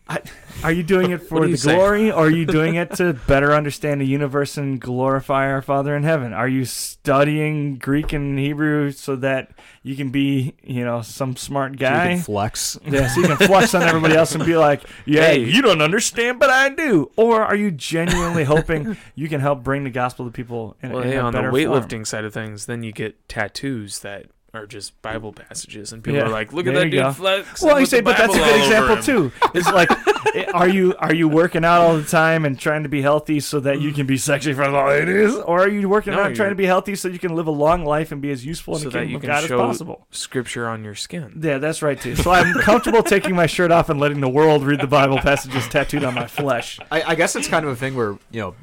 Are 0.64 0.72
you 0.72 0.84
doing 0.84 1.12
it 1.12 1.18
for 1.30 1.48
the 1.48 1.58
glory, 1.58 2.12
or 2.12 2.28
are 2.28 2.30
you 2.30 2.46
doing 2.46 2.76
it 2.76 2.96
to 2.96 3.14
better 3.28 3.54
understand 3.54 4.00
the 4.02 4.06
universe 4.06 4.58
and 4.58 4.80
glorify 4.80 5.48
our 5.48 5.62
Father 5.62 5.96
in 5.96 6.04
heaven? 6.04 6.34
Are 6.34 6.48
you 6.48 6.66
studying 6.66 7.76
Greek 7.76 8.14
and 8.14 8.40
Hebrew 8.40 8.92
so 8.92 9.16
that 9.18 9.52
you 9.84 9.96
can 9.96 10.10
be, 10.10 10.54
you 10.64 10.84
know, 10.84 11.02
some 11.02 11.36
smart 11.36 11.74
So 11.74 11.78
you 11.88 11.98
guy? 11.98 12.14
can 12.16 12.24
flex. 12.24 12.78
yeah, 12.86 13.08
so 13.08 13.22
you 13.22 13.28
can 13.28 13.38
flex 13.48 13.74
on 13.76 13.84
everybody 13.84 14.16
else 14.16 14.34
and 14.36 14.46
be 14.46 14.56
like, 14.58 14.84
"Yeah, 15.06 15.28
Hey. 15.28 15.40
you 15.44 15.62
don't 15.62 15.82
understand, 15.82 16.40
but 16.40 16.50
I 16.50 16.70
do." 16.70 17.12
Or 17.16 17.42
are 17.44 17.56
you 17.56 17.72
genuinely 17.72 18.44
hoping 18.56 18.98
you 19.16 19.28
can 19.30 19.42
help 19.42 19.64
bring 19.64 19.84
the 19.84 19.90
gospel 19.90 20.26
to 20.26 20.32
people 20.32 20.76
in, 20.82 20.92
Well, 20.92 21.04
in 21.04 21.10
hey, 21.10 21.16
a 21.18 21.22
on 21.22 21.34
the 21.34 21.40
weightlifting 21.40 21.90
form? 21.90 22.06
side 22.06 22.26
of 22.26 22.34
things, 22.34 22.66
then 22.66 22.84
you 22.84 22.92
get 22.92 23.28
tattoos 23.30 24.00
that 24.00 24.28
are 24.54 24.66
just 24.66 25.00
Bible 25.02 25.34
passages, 25.34 25.92
and 25.92 26.04
people 26.04 26.20
Yeah, 26.20 26.26
are 26.26 26.30
like, 26.30 26.54
"Look 26.54 26.68
at 26.68 26.74
that 26.74 26.86
dude 26.86 26.94
go. 26.94 27.12
flex." 27.12 27.62
Well, 27.62 27.80
you 27.80 27.86
say, 27.86 28.02
but 28.02 28.18
that's 28.18 28.34
a 28.34 28.38
good 28.40 28.58
example 28.58 28.98
too. 29.04 29.32
It's 29.54 29.70
like, 29.72 29.90
eh, 30.36 30.46
are 30.54 30.68
you 30.70 30.96
are 31.00 31.14
you 31.14 31.28
working 31.28 31.66
out 31.66 31.82
all 31.82 31.98
the 31.98 32.06
time 32.06 32.46
and 32.46 32.58
trying 32.58 32.84
to 32.84 32.90
be 32.90 33.02
healthy 33.02 33.40
so 33.42 33.60
that 33.60 33.82
you 33.82 33.92
can 33.92 34.06
be 34.08 34.18
sexy 34.18 34.54
for 34.54 34.70
the 34.70 34.72
ladies, 34.84 35.36
or 35.36 35.62
are 35.64 35.70
you 35.70 35.90
working 35.90 36.14
No, 36.14 36.22
out 36.24 36.36
trying 36.36 36.50
to 36.52 36.56
be 36.56 36.66
healthy 36.66 36.96
so 36.96 37.08
you 37.10 37.20
can 37.20 37.36
live 37.36 37.48
a 37.48 37.52
long 37.52 37.84
life 37.86 38.12
and 38.12 38.22
be 38.22 38.32
as 38.32 38.46
useful 38.46 38.76
in 38.76 38.80
So 38.80 38.86
the 38.90 38.92
that 38.92 39.00
kingdom 39.00 39.12
you 39.12 39.16
of 39.18 39.22
can 39.22 39.28
God 39.30 39.44
as 39.44 39.50
possible? 39.52 40.08
Scripture 40.12 40.68
on 40.68 40.84
your 40.84 40.96
skin. 40.96 41.40
Yeah, 41.44 41.58
that's 41.58 41.82
right 41.82 42.00
too. 42.00 42.16
So 42.16 42.32
I'm 42.32 42.54
comfortable 42.54 43.04
taking 43.04 43.36
my 43.36 43.48
shirt 43.48 43.72
off 43.72 43.90
and 43.90 44.00
letting 44.00 44.22
the 44.22 44.30
world 44.30 44.64
read 44.64 44.80
the 44.80 44.88
Bible 44.88 45.18
passages 45.20 45.68
tattooed 45.68 46.04
on 46.06 46.14
my 46.14 46.28
flesh. 46.28 46.80
I, 46.90 47.02
I 47.04 47.16
guess 47.16 47.36
it's 47.36 47.48
kind 47.50 47.66
of 47.66 47.72
a 47.72 47.76
thing 47.76 47.96
where 47.96 48.18
you 48.32 48.40
know, 48.42 48.56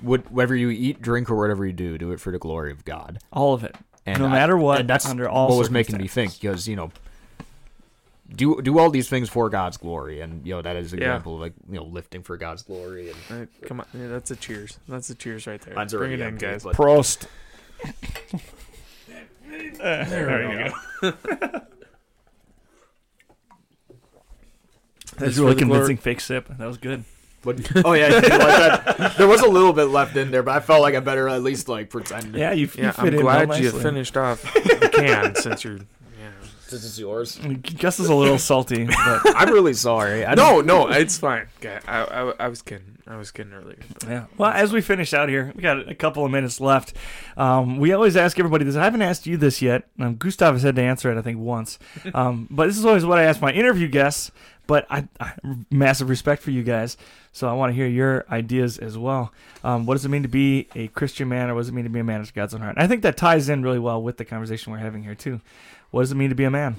whatever 0.00 0.54
you 0.54 0.70
eat, 0.70 1.02
drink, 1.02 1.30
or 1.30 1.34
whatever 1.36 1.66
you 1.66 1.72
do, 1.72 1.98
do 1.98 2.12
it 2.12 2.20
for 2.20 2.30
the 2.30 2.38
glory 2.38 2.70
of 2.70 2.84
God. 2.84 3.18
All 3.32 3.54
of 3.54 3.64
it, 3.64 3.74
And 4.06 4.18
no 4.18 4.26
I- 4.26 4.30
matter 4.32 4.56
what, 4.56 4.80
and 4.80 4.88
that's 4.88 5.06
under 5.06 5.28
all 5.28 5.48
what 5.48 5.58
was 5.58 5.70
making 5.70 5.96
me 5.96 6.08
think 6.08 6.38
because 6.40 6.68
you 6.68 6.76
know, 6.76 6.90
do 8.34 8.60
do 8.62 8.78
all 8.78 8.90
these 8.90 9.08
things 9.08 9.28
for 9.28 9.48
God's 9.48 9.76
glory, 9.76 10.20
and 10.20 10.46
you 10.46 10.54
know 10.54 10.62
that 10.62 10.76
is 10.76 10.92
an 10.92 11.00
Yeah. 11.00 11.06
example 11.12 11.36
of 11.36 11.40
like 11.40 11.52
you 11.70 11.76
know 11.76 11.84
lifting 11.84 12.22
for 12.22 12.36
God's 12.36 12.62
glory. 12.62 13.10
And 13.10 13.18
All 13.30 13.36
right, 13.38 13.48
come 13.66 13.80
on, 13.80 13.86
yeah, 13.94 14.08
that's 14.08 14.30
a 14.30 14.36
cheers. 14.36 14.78
That's 14.88 15.08
a 15.10 15.14
cheers 15.14 15.46
right 15.46 15.60
there. 15.60 15.74
Mine's 15.74 15.92
Bring 15.94 16.12
it 16.12 16.20
in, 16.20 16.36
guys. 16.36 16.64
but- 16.64 16.76
Prost. 16.76 17.26
Uh, 17.84 17.88
there 20.04 20.64
you 20.64 20.72
go. 21.02 21.12
That's 25.16 25.36
This 25.36 25.38
really 25.38 25.52
for 25.52 25.60
the 25.60 25.64
glory- 25.66 25.80
convincing 25.80 25.96
fake 25.98 26.20
sip. 26.20 26.48
That 26.58 26.66
was 26.66 26.76
good. 26.78 27.04
But, 27.44 27.70
oh 27.84 27.92
yeah, 27.92 28.08
like 28.08 28.22
that. 28.28 29.14
there 29.18 29.28
was 29.28 29.40
a 29.42 29.48
little 29.48 29.72
bit 29.72 29.84
left 29.84 30.16
in 30.16 30.30
there, 30.30 30.42
but 30.42 30.56
I 30.56 30.60
felt 30.60 30.82
like 30.82 30.94
I 30.94 31.00
better 31.00 31.28
at 31.28 31.42
least 31.42 31.68
like 31.68 31.90
pretend. 31.90 32.34
Yeah, 32.34 32.52
you, 32.52 32.66
you 32.66 32.70
Yeah, 32.84 32.90
fit 32.92 33.00
I'm 33.02 33.08
in 33.14 33.20
glad 33.20 33.48
real 33.50 33.58
you 33.58 33.64
nicely. 33.66 33.82
finished 33.82 34.16
off 34.16 34.42
the 34.42 34.90
can 34.92 35.34
since 35.36 35.64
you're. 35.64 35.76
Yeah. 35.76 36.30
This 36.70 36.82
is 36.84 36.98
yours. 36.98 37.38
Gus 37.78 38.00
is 38.00 38.08
a 38.08 38.14
little 38.14 38.38
salty, 38.38 38.86
but 38.86 38.96
I'm 39.36 39.50
really 39.52 39.74
sorry. 39.74 40.24
I 40.24 40.34
No, 40.34 40.60
no, 40.62 40.88
it's 40.88 41.18
fine. 41.18 41.46
Okay, 41.58 41.78
I, 41.86 42.02
I, 42.02 42.32
I 42.40 42.48
was 42.48 42.62
kidding. 42.62 42.98
I 43.06 43.16
was 43.16 43.30
kidding 43.30 43.52
earlier. 43.52 43.76
but- 44.00 44.08
yeah. 44.08 44.24
Well, 44.38 44.50
as 44.50 44.72
we 44.72 44.80
finish 44.80 45.12
out 45.12 45.28
here, 45.28 45.52
we 45.54 45.60
got 45.62 45.88
a 45.88 45.94
couple 45.94 46.24
of 46.24 46.30
minutes 46.32 46.60
left. 46.60 46.94
Um, 47.36 47.78
we 47.78 47.92
always 47.92 48.16
ask 48.16 48.38
everybody 48.38 48.64
this. 48.64 48.76
I 48.76 48.84
haven't 48.84 49.02
asked 49.02 49.26
you 49.26 49.36
this 49.36 49.60
yet. 49.60 49.84
Um, 50.00 50.16
Gustav 50.16 50.54
has 50.54 50.62
had 50.62 50.74
to 50.76 50.82
answer 50.82 51.12
it, 51.12 51.18
I 51.18 51.22
think, 51.22 51.38
once. 51.38 51.78
Um, 52.14 52.48
but 52.50 52.66
this 52.66 52.78
is 52.78 52.86
always 52.86 53.04
what 53.04 53.18
I 53.18 53.24
ask 53.24 53.42
my 53.42 53.52
interview 53.52 53.86
guests. 53.86 54.32
But 54.66 54.86
I, 54.88 55.08
I 55.20 55.34
massive 55.70 56.08
respect 56.08 56.42
for 56.42 56.50
you 56.50 56.62
guys, 56.62 56.96
so 57.32 57.48
I 57.48 57.52
want 57.52 57.70
to 57.70 57.74
hear 57.74 57.86
your 57.86 58.24
ideas 58.30 58.78
as 58.78 58.96
well. 58.96 59.32
Um, 59.62 59.84
what 59.84 59.94
does 59.94 60.04
it 60.04 60.08
mean 60.08 60.22
to 60.22 60.28
be 60.28 60.68
a 60.74 60.88
Christian 60.88 61.28
man, 61.28 61.50
or 61.50 61.54
what 61.54 61.60
does 61.60 61.68
it 61.68 61.74
mean 61.74 61.84
to 61.84 61.90
be 61.90 62.00
a 62.00 62.04
man 62.04 62.20
after 62.20 62.32
God's 62.32 62.54
own 62.54 62.60
heart? 62.60 62.76
And 62.76 62.84
I 62.84 62.86
think 62.86 63.02
that 63.02 63.16
ties 63.16 63.48
in 63.48 63.62
really 63.62 63.78
well 63.78 64.02
with 64.02 64.16
the 64.16 64.24
conversation 64.24 64.72
we're 64.72 64.78
having 64.78 65.02
here 65.02 65.14
too. 65.14 65.40
What 65.90 66.02
does 66.02 66.12
it 66.12 66.16
mean 66.16 66.30
to 66.30 66.34
be 66.34 66.44
a 66.44 66.50
man? 66.50 66.76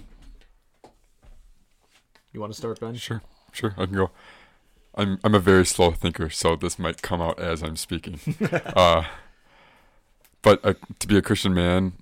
You 2.33 2.41
want 2.41 2.51
to 2.51 2.57
start, 2.57 2.79
Ben? 2.79 2.95
Sure, 2.95 3.21
sure, 3.51 3.75
I 3.77 3.85
can 3.85 3.95
go. 3.95 4.11
I'm 4.95 5.19
I'm 5.23 5.35
a 5.35 5.39
very 5.39 5.65
slow 5.65 5.91
thinker, 5.91 6.29
so 6.29 6.55
this 6.55 6.79
might 6.79 7.01
come 7.01 7.21
out 7.21 7.39
as 7.39 7.61
I'm 7.61 7.75
speaking. 7.75 8.19
uh, 8.75 9.03
but 10.41 10.63
uh, 10.63 10.73
to 10.99 11.07
be 11.07 11.17
a 11.17 11.21
Christian 11.21 11.53
man 11.53 11.93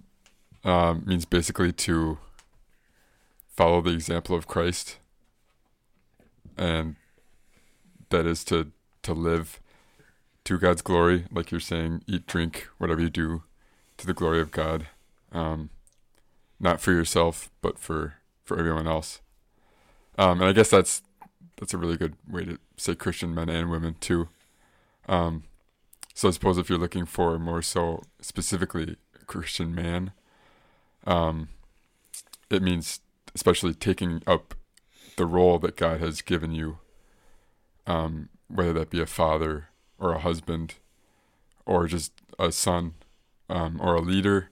um, 0.63 1.03
means 1.05 1.25
basically 1.25 1.71
to 1.71 2.17
follow 3.47 3.81
the 3.81 3.91
example 3.91 4.35
of 4.35 4.47
Christ, 4.47 4.97
and 6.57 6.95
that 8.09 8.25
is 8.25 8.43
to 8.45 8.71
to 9.03 9.13
live 9.13 9.59
to 10.45 10.57
God's 10.57 10.81
glory, 10.81 11.25
like 11.31 11.51
you're 11.51 11.59
saying, 11.59 12.03
eat, 12.07 12.27
drink, 12.27 12.67
whatever 12.77 13.01
you 13.01 13.09
do, 13.09 13.43
to 13.97 14.05
the 14.05 14.13
glory 14.13 14.41
of 14.41 14.51
God, 14.51 14.87
um, 15.31 15.69
not 16.59 16.81
for 16.81 16.91
yourself, 16.91 17.49
but 17.61 17.79
for 17.79 18.15
for 18.43 18.57
everyone 18.59 18.87
else. 18.87 19.21
Um, 20.17 20.41
and 20.41 20.49
I 20.49 20.53
guess 20.53 20.69
that's 20.69 21.01
that's 21.57 21.73
a 21.73 21.77
really 21.77 21.97
good 21.97 22.15
way 22.29 22.45
to 22.45 22.57
say 22.77 22.95
Christian 22.95 23.33
men 23.33 23.49
and 23.49 23.69
women 23.69 23.95
too. 23.99 24.27
Um, 25.07 25.43
so 26.13 26.27
I 26.27 26.31
suppose 26.31 26.57
if 26.57 26.69
you're 26.69 26.79
looking 26.79 27.05
for 27.05 27.39
more 27.39 27.61
so 27.61 28.03
specifically 28.21 28.97
Christian 29.27 29.73
man, 29.73 30.11
um, 31.05 31.49
it 32.49 32.61
means 32.61 32.99
especially 33.33 33.73
taking 33.73 34.21
up 34.27 34.53
the 35.15 35.25
role 35.25 35.59
that 35.59 35.75
God 35.75 35.99
has 35.99 36.21
given 36.21 36.53
you, 36.53 36.79
um, 37.87 38.29
whether 38.47 38.73
that 38.73 38.89
be 38.89 39.01
a 39.01 39.05
father 39.05 39.69
or 39.99 40.13
a 40.13 40.19
husband, 40.19 40.75
or 41.65 41.87
just 41.87 42.11
a 42.39 42.51
son, 42.51 42.93
um, 43.49 43.79
or 43.81 43.95
a 43.95 44.01
leader 44.01 44.49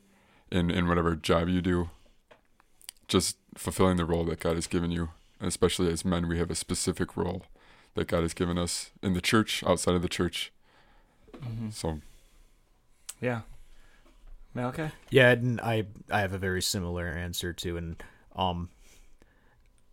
in 0.51 0.69
in 0.71 0.87
whatever 0.87 1.15
job 1.15 1.49
you 1.49 1.61
do. 1.61 1.89
Just 3.07 3.37
fulfilling 3.55 3.97
the 3.97 4.05
role 4.05 4.23
that 4.25 4.39
God 4.39 4.55
has 4.55 4.67
given 4.67 4.91
you 4.91 5.09
and 5.41 5.47
especially 5.47 5.91
as 5.91 6.05
men, 6.05 6.27
we 6.27 6.37
have 6.37 6.51
a 6.51 6.55
specific 6.55 7.17
role 7.17 7.41
that 7.95 8.07
God 8.07 8.21
has 8.21 8.33
given 8.33 8.59
us 8.59 8.91
in 9.01 9.13
the 9.13 9.21
church, 9.21 9.63
outside 9.65 9.95
of 9.95 10.03
the 10.03 10.07
church. 10.07 10.51
So, 11.71 11.99
Yeah. 13.19 13.41
Okay. 14.55 14.91
Yeah, 15.09 15.31
and 15.31 15.59
I 15.59 15.87
I 16.11 16.19
have 16.19 16.33
a 16.33 16.37
very 16.37 16.61
similar 16.61 17.07
answer 17.07 17.53
too, 17.53 17.77
and 17.77 18.03
um, 18.35 18.69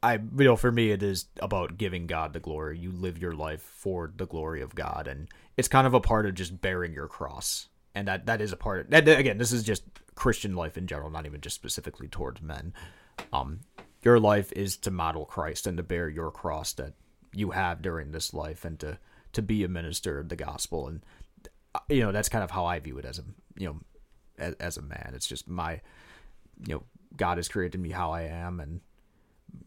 I 0.02 0.14
you 0.14 0.44
know 0.44 0.56
for 0.56 0.70
me 0.70 0.90
it 0.90 1.02
is 1.02 1.26
about 1.40 1.78
giving 1.78 2.06
God 2.06 2.32
the 2.32 2.40
glory. 2.40 2.78
You 2.78 2.92
live 2.92 3.18
your 3.18 3.32
life 3.32 3.62
for 3.62 4.12
the 4.16 4.26
glory 4.26 4.62
of 4.62 4.74
God, 4.74 5.06
and 5.08 5.28
it's 5.56 5.68
kind 5.68 5.86
of 5.86 5.94
a 5.94 6.00
part 6.00 6.26
of 6.26 6.34
just 6.34 6.60
bearing 6.60 6.92
your 6.92 7.08
cross, 7.08 7.68
and 7.94 8.06
that 8.08 8.26
that 8.26 8.40
is 8.40 8.52
a 8.52 8.56
part 8.56 8.80
of 8.80 8.90
that. 8.90 9.08
Again, 9.08 9.38
this 9.38 9.52
is 9.52 9.62
just 9.62 9.82
Christian 10.14 10.54
life 10.54 10.78
in 10.78 10.86
general, 10.86 11.10
not 11.10 11.26
even 11.26 11.40
just 11.40 11.56
specifically 11.56 12.08
towards 12.08 12.40
men. 12.40 12.72
Um, 13.32 13.60
your 14.02 14.20
life 14.20 14.52
is 14.52 14.76
to 14.78 14.90
model 14.90 15.24
Christ 15.24 15.66
and 15.66 15.76
to 15.76 15.82
bear 15.82 16.08
your 16.08 16.30
cross 16.30 16.72
that 16.74 16.94
you 17.32 17.50
have 17.50 17.82
during 17.82 18.12
this 18.12 18.32
life, 18.32 18.64
and 18.64 18.78
to 18.80 18.98
to 19.32 19.42
be 19.42 19.64
a 19.64 19.68
minister 19.68 20.18
of 20.18 20.28
the 20.28 20.36
gospel, 20.36 20.86
and 20.86 21.04
uh, 21.74 21.80
you 21.88 22.00
know 22.00 22.12
that's 22.12 22.28
kind 22.28 22.44
of 22.44 22.50
how 22.50 22.66
I 22.66 22.78
view 22.78 22.98
it 22.98 23.04
as 23.04 23.18
a 23.18 23.24
you 23.56 23.66
know 23.66 23.80
as, 24.38 24.54
as 24.54 24.76
a 24.76 24.82
man. 24.82 25.12
It's 25.14 25.26
just 25.26 25.48
my, 25.48 25.80
you 26.66 26.74
know, 26.74 26.82
God 27.16 27.38
has 27.38 27.48
created 27.48 27.80
me 27.80 27.90
how 27.90 28.12
I 28.12 28.22
am, 28.22 28.60
and 28.60 28.80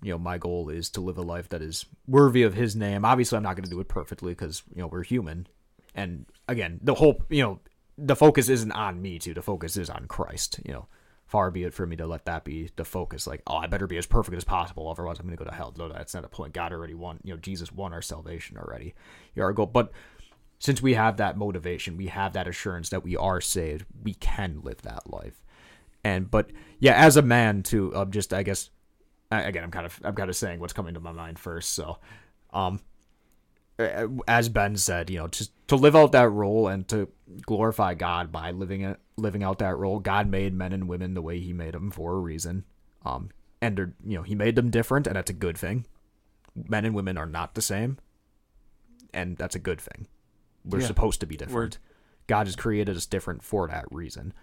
you 0.02 0.12
know, 0.12 0.18
my 0.18 0.38
goal 0.38 0.70
is 0.70 0.90
to 0.92 1.02
live 1.02 1.18
a 1.18 1.22
life 1.22 1.50
that 1.50 1.62
is 1.62 1.86
worthy 2.08 2.44
of 2.44 2.54
His 2.54 2.76
name. 2.76 3.06
Obviously, 3.06 3.38
I'm 3.38 3.44
not 3.44 3.56
going 3.56 3.66
to 3.66 3.70
do 3.70 3.80
it 3.80 3.88
perfectly 3.88 4.32
because 4.34 4.64
you 4.74 4.82
know 4.82 4.88
we're 4.88 5.04
human, 5.04 5.48
and 5.96 6.26
again, 6.48 6.80
the 6.82 6.96
whole 6.96 7.24
you 7.30 7.44
know, 7.44 7.60
the 7.98 8.16
focus 8.16 8.50
isn't 8.50 8.72
on 8.72 9.02
me 9.02 9.20
too. 9.20 9.34
The 9.34 9.42
focus 9.42 9.78
is 9.78 9.90
on 9.90 10.08
Christ. 10.08 10.60
You 10.66 10.74
know, 10.74 10.88
far 11.26 11.52
be 11.52 11.64
it 11.64 11.74
for 11.74 11.86
me 11.86 11.96
to 11.98 12.08
let 12.08 12.26
that 12.26 12.44
be 12.44 12.70
the 12.76 12.86
focus. 12.86 13.28
Like, 13.28 13.42
oh, 13.48 13.58
I 13.58 13.68
better 13.68 13.88
be 13.88 13.98
as 13.98 14.06
perfect 14.06 14.36
as 14.36 14.44
possible, 14.44 14.90
otherwise 14.90 15.20
I'm 15.20 15.26
going 15.26 15.38
to 15.38 15.44
go 15.44 15.50
to 15.50 15.56
hell. 15.56 15.74
No, 15.78 15.88
that's 15.90 16.14
not 16.14 16.26
a 16.26 16.30
point. 16.30 16.54
God 16.54 16.74
already 16.74 16.96
won. 16.96 17.20
You 17.24 17.34
know, 17.34 17.40
Jesus 17.40 17.72
won 17.72 17.94
our 17.94 18.02
salvation 18.02 18.58
already. 18.58 18.94
You're 19.36 19.46
our 19.46 19.54
goal, 19.54 19.68
but 19.68 19.92
since 20.62 20.80
we 20.82 20.94
have 20.94 21.18
that 21.18 21.38
motivation, 21.38 21.98
we 21.98 22.08
have 22.08 22.34
that 22.34 22.48
assurance 22.48 22.90
that 22.90 23.04
we 23.04 23.18
are 23.18 23.42
saved, 23.42 23.86
we 24.04 24.14
can 24.14 24.62
live 24.62 24.84
that 24.84 25.10
life. 25.10 25.42
And 26.04 26.30
but 26.30 26.52
yeah, 26.80 26.94
as 26.94 27.18
a 27.18 27.22
man 27.22 27.64
too, 27.64 27.96
um, 27.96 28.12
just 28.12 28.34
I 28.34 28.44
guess 28.44 28.70
again, 29.40 29.64
I'm 29.64 29.72
kind 29.72 29.86
of 29.86 30.00
I'm 30.04 30.16
kind 30.16 30.30
of 30.30 30.36
saying 30.36 30.60
what's 30.60 30.74
coming 30.74 30.94
to 30.94 31.00
my 31.00 31.12
mind 31.12 31.40
first. 31.40 31.70
So, 31.74 31.98
um, 32.52 32.80
as 34.28 34.50
Ben 34.50 34.76
said, 34.78 35.10
you 35.10 35.18
know, 35.18 35.28
just 35.28 35.52
to 35.68 35.76
live 35.76 35.96
out 35.96 36.12
that 36.12 36.30
role 36.30 36.68
and 36.68 36.88
to 36.90 37.08
glorify 37.46 37.94
God 37.94 38.32
by 38.32 38.52
living 38.52 38.82
it, 38.82 39.00
living 39.18 39.44
out 39.44 39.60
that 39.60 39.78
role. 39.78 40.00
God 40.00 40.28
made 40.30 40.54
men 40.54 40.74
and 40.74 40.88
women 40.88 41.14
the 41.14 41.22
way 41.22 41.40
He 41.40 41.54
made 41.54 41.74
them 41.74 41.90
for 41.92 42.14
a 42.14 42.20
reason. 42.20 42.66
Um, 43.06 43.30
and 43.62 43.94
you 44.06 44.18
know, 44.18 44.24
He 44.24 44.36
made 44.36 44.56
them 44.56 44.70
different, 44.70 45.08
and 45.08 45.16
that's 45.16 45.32
a 45.32 45.34
good 45.36 45.58
thing. 45.58 45.86
Men 46.56 46.86
and 46.86 46.94
women 46.94 47.18
are 47.18 47.26
not 47.26 47.56
the 47.56 47.62
same, 47.62 47.98
and 49.14 49.38
that's 49.38 49.56
a 49.56 49.60
good 49.60 49.80
thing. 49.82 50.08
We're 50.66 50.82
Yeah. 50.82 50.88
supposed 50.88 51.20
to 51.22 51.26
be 51.26 51.38
different. 51.38 51.80
God 52.28 52.46
has 52.48 52.56
created 52.56 52.96
us 52.96 53.06
different 53.06 53.42
for 53.44 53.68
that 53.68 53.86
reason. 53.92 54.34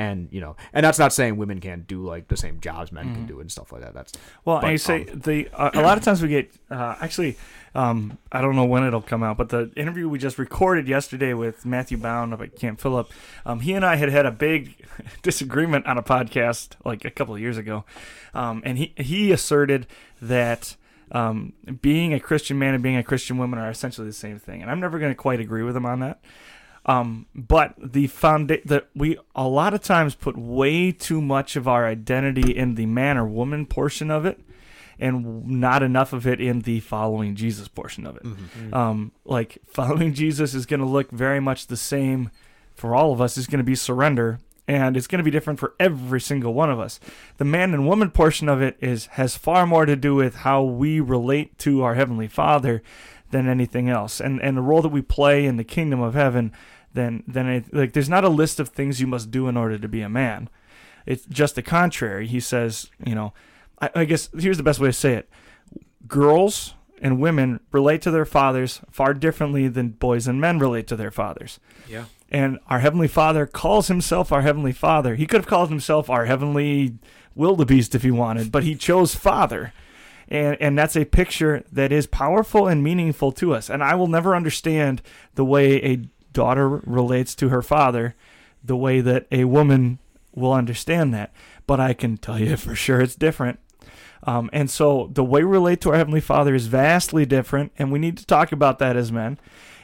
And 0.00 0.28
you 0.30 0.40
know, 0.40 0.56
and 0.72 0.82
that's 0.82 0.98
not 0.98 1.12
saying 1.12 1.36
women 1.36 1.60
can't 1.60 1.86
do 1.86 2.02
like 2.06 2.28
the 2.28 2.36
same 2.36 2.58
jobs 2.60 2.90
men 2.90 3.12
can 3.12 3.26
do 3.26 3.38
and 3.38 3.52
stuff 3.52 3.70
like 3.70 3.82
that. 3.82 3.92
That's 3.92 4.14
Well, 4.46 4.58
But, 4.62 4.70
I 4.70 4.76
say 4.76 5.04
um, 5.04 5.20
the 5.20 5.48
uh, 5.52 5.72
a 5.74 5.82
lot 5.82 5.98
of 5.98 6.04
times 6.04 6.22
we 6.22 6.28
get 6.28 6.50
uh, 6.70 6.96
actually 7.02 7.36
um, 7.74 8.16
I 8.32 8.40
don't 8.40 8.56
know 8.56 8.64
when 8.64 8.82
it'll 8.82 9.02
come 9.02 9.22
out, 9.22 9.36
but 9.36 9.50
the 9.50 9.70
interview 9.76 10.08
we 10.08 10.18
just 10.18 10.38
recorded 10.38 10.88
yesterday 10.88 11.34
with 11.34 11.66
Matthew 11.66 11.98
Bound 11.98 12.32
up 12.32 12.40
at 12.40 12.56
Camp 12.56 12.80
Phillip, 12.80 13.12
um, 13.44 13.60
he 13.60 13.74
and 13.74 13.84
I 13.84 13.96
had 13.96 14.08
had 14.08 14.24
a 14.24 14.30
big 14.30 14.74
disagreement 15.22 15.86
on 15.86 15.98
a 15.98 16.02
podcast 16.02 16.76
like 16.82 17.04
a 17.04 17.10
couple 17.10 17.34
of 17.34 17.40
years 17.42 17.58
ago, 17.58 17.84
um, 18.32 18.62
and 18.64 18.78
he 18.78 18.94
he 18.96 19.32
asserted 19.32 19.86
that. 20.22 20.76
Um, 21.12 21.54
being 21.82 22.14
a 22.14 22.20
Christian 22.20 22.56
man 22.56 22.72
and 22.72 22.84
being 22.84 22.94
a 22.94 23.02
Christian 23.02 23.36
woman 23.36 23.58
are 23.58 23.68
essentially 23.68 24.06
the 24.06 24.12
same 24.12 24.38
thing, 24.38 24.62
and 24.62 24.70
I'm 24.70 24.78
never 24.78 25.00
going 25.00 25.10
to 25.10 25.16
quite 25.16 25.40
agree 25.40 25.64
with 25.64 25.76
him 25.76 25.84
on 25.84 25.98
that. 25.98 26.20
Um, 26.86 27.26
but 27.34 27.74
the 27.78 28.08
founda- 28.08 28.62
that 28.64 28.88
we 28.94 29.18
a 29.34 29.46
lot 29.46 29.74
of 29.74 29.82
times 29.82 30.14
put 30.14 30.36
way 30.38 30.92
too 30.92 31.20
much 31.20 31.54
of 31.56 31.68
our 31.68 31.86
identity 31.86 32.56
in 32.56 32.74
the 32.74 32.86
man 32.86 33.18
or 33.18 33.26
woman 33.26 33.66
portion 33.66 34.10
of 34.10 34.24
it, 34.24 34.40
and 34.98 35.46
not 35.46 35.82
enough 35.82 36.12
of 36.12 36.26
it 36.26 36.40
in 36.40 36.60
the 36.60 36.80
following 36.80 37.34
Jesus 37.34 37.68
portion 37.68 38.06
of 38.06 38.16
it. 38.16 38.74
Um, 38.74 39.12
like 39.24 39.58
following 39.66 40.14
Jesus 40.14 40.54
is 40.54 40.66
going 40.66 40.80
to 40.80 40.86
look 40.86 41.10
very 41.10 41.40
much 41.40 41.66
the 41.66 41.76
same 41.76 42.30
for 42.74 42.94
all 42.94 43.12
of 43.12 43.20
us. 43.20 43.36
Is 43.36 43.46
going 43.46 43.58
to 43.58 43.64
be 43.64 43.74
surrender, 43.74 44.38
and 44.66 44.96
it's 44.96 45.06
going 45.06 45.18
to 45.18 45.24
be 45.24 45.30
different 45.30 45.58
for 45.60 45.74
every 45.78 46.20
single 46.20 46.54
one 46.54 46.70
of 46.70 46.80
us. 46.80 46.98
The 47.36 47.44
man 47.44 47.74
and 47.74 47.86
woman 47.86 48.10
portion 48.10 48.48
of 48.48 48.62
it 48.62 48.78
is 48.80 49.06
has 49.12 49.36
far 49.36 49.66
more 49.66 49.84
to 49.84 49.96
do 49.96 50.14
with 50.14 50.36
how 50.36 50.62
we 50.62 50.98
relate 50.98 51.58
to 51.58 51.82
our 51.82 51.94
heavenly 51.94 52.28
Father 52.28 52.82
than 53.30 53.48
anything 53.48 53.88
else, 53.88 54.20
and 54.20 54.40
and 54.42 54.56
the 54.56 54.62
role 54.62 54.82
that 54.82 54.88
we 54.88 55.02
play 55.02 55.46
in 55.46 55.56
the 55.56 55.64
kingdom 55.64 56.00
of 56.00 56.14
heaven. 56.14 56.52
Then 56.92 57.22
then 57.26 57.46
it, 57.46 57.74
like 57.74 57.92
there's 57.92 58.08
not 58.08 58.24
a 58.24 58.28
list 58.28 58.58
of 58.58 58.68
things 58.68 59.00
you 59.00 59.06
must 59.06 59.30
do 59.30 59.48
in 59.48 59.56
order 59.56 59.78
to 59.78 59.88
be 59.88 60.02
a 60.02 60.08
man. 60.08 60.48
It's 61.06 61.24
just 61.26 61.54
the 61.54 61.62
contrary. 61.62 62.26
He 62.26 62.40
says, 62.40 62.90
you 63.04 63.14
know, 63.14 63.32
I, 63.80 63.90
I 63.94 64.04
guess 64.04 64.28
here's 64.36 64.56
the 64.56 64.62
best 64.62 64.80
way 64.80 64.88
to 64.88 64.92
say 64.92 65.14
it: 65.14 65.28
girls 66.06 66.74
and 67.00 67.20
women 67.20 67.60
relate 67.72 68.02
to 68.02 68.10
their 68.10 68.24
fathers 68.24 68.80
far 68.90 69.14
differently 69.14 69.68
than 69.68 69.90
boys 69.90 70.26
and 70.26 70.40
men 70.40 70.58
relate 70.58 70.86
to 70.88 70.96
their 70.96 71.10
fathers. 71.10 71.58
Yeah. 71.88 72.04
And 72.30 72.58
our 72.68 72.80
heavenly 72.80 73.08
Father 73.08 73.46
calls 73.46 73.88
himself 73.88 74.30
our 74.30 74.42
heavenly 74.42 74.72
Father. 74.72 75.16
He 75.16 75.26
could 75.26 75.40
have 75.40 75.48
called 75.48 75.68
himself 75.68 76.08
our 76.08 76.26
heavenly 76.26 76.98
wildebeest 77.34 77.94
if 77.94 78.02
he 78.02 78.10
wanted, 78.10 78.52
but 78.52 78.64
he 78.64 78.74
chose 78.74 79.14
Father. 79.14 79.72
And 80.30 80.56
and 80.60 80.78
that's 80.78 80.96
a 80.96 81.04
picture 81.04 81.64
that 81.72 81.90
is 81.90 82.06
powerful 82.06 82.68
and 82.68 82.84
meaningful 82.84 83.32
to 83.32 83.54
us. 83.54 83.68
And 83.68 83.82
I 83.82 83.94
will 83.94 84.06
never 84.06 84.36
understand 84.36 85.02
the 85.34 85.44
way 85.44 85.82
a 85.82 85.96
daughter 86.32 86.68
relates 86.68 87.34
to 87.36 87.48
her 87.48 87.62
father 87.62 88.14
the 88.62 88.76
way 88.76 89.00
that 89.00 89.26
a 89.32 89.44
woman 89.44 89.98
will 90.34 90.52
understand 90.52 91.12
that. 91.14 91.32
But 91.66 91.80
I 91.80 91.92
can 91.92 92.16
tell 92.16 92.38
you 92.38 92.56
for 92.56 92.74
sure 92.74 93.00
it's 93.00 93.14
different. 93.14 93.58
Um, 94.24 94.50
and 94.52 94.70
so 94.70 95.10
the 95.12 95.24
way 95.24 95.42
we 95.42 95.50
relate 95.50 95.80
to 95.82 95.90
our 95.90 95.96
Heavenly 95.96 96.20
Father 96.20 96.54
is 96.54 96.66
vastly 96.66 97.24
different, 97.24 97.72
and 97.78 97.90
we 97.90 97.98
need 97.98 98.18
to 98.18 98.26
talk 98.26 98.52
about 98.52 98.78
that 98.78 98.96
as 98.96 99.10
men. 99.10 99.38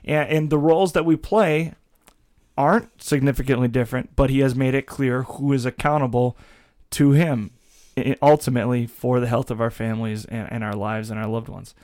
And, 0.05 0.29
and 0.29 0.51
the 0.51 0.59
roles 0.59 0.93
that 0.93 1.07
we 1.07 1.17
play 1.17 1.73
aren't 2.59 3.03
significantly 3.03 3.69
different, 3.69 4.15
but 4.15 4.29
He 4.29 4.41
has 4.41 4.55
made 4.55 4.75
it 4.75 4.87
clear 4.87 5.23
who 5.23 5.53
is 5.53 5.65
accountable 5.65 6.37
to 6.91 7.13
Him 7.13 7.51
ultimately 8.21 8.87
for 8.87 9.21
the 9.21 9.27
health 9.27 9.51
of 9.51 9.61
our 9.61 9.71
families 9.71 10.25
and, 10.27 10.51
and 10.53 10.65
our 10.65 10.75
lives 10.75 11.11
and 11.11 11.19
our 11.19 11.27
loved 11.27 11.49
ones. 11.49 11.75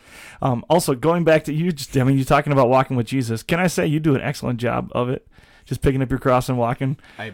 Um, 0.41 0.65
also, 0.69 0.95
going 0.95 1.25
back 1.25 1.45
to 1.45 1.53
you, 1.53 1.73
just, 1.73 1.97
I 1.97 2.05
mean, 2.05 2.17
you're 2.17 2.25
talking 2.25 2.53
about 2.53 2.69
walking 2.69 2.97
with 2.97 3.07
Jesus. 3.07 3.43
Can 3.43 3.61
I 3.61 3.67
say 3.67 3.87
you 3.87 4.01
do 4.01 4.15
an 4.15 4.21
excellent 4.21 4.61
job 4.61 4.91
of 4.95 5.09
it? 5.09 5.27
Just 5.65 5.81
picking 5.81 6.03
up 6.03 6.11
your 6.11 6.19
cross 6.19 6.49
and 6.49 6.59
walking. 6.59 6.99
I 7.19 7.33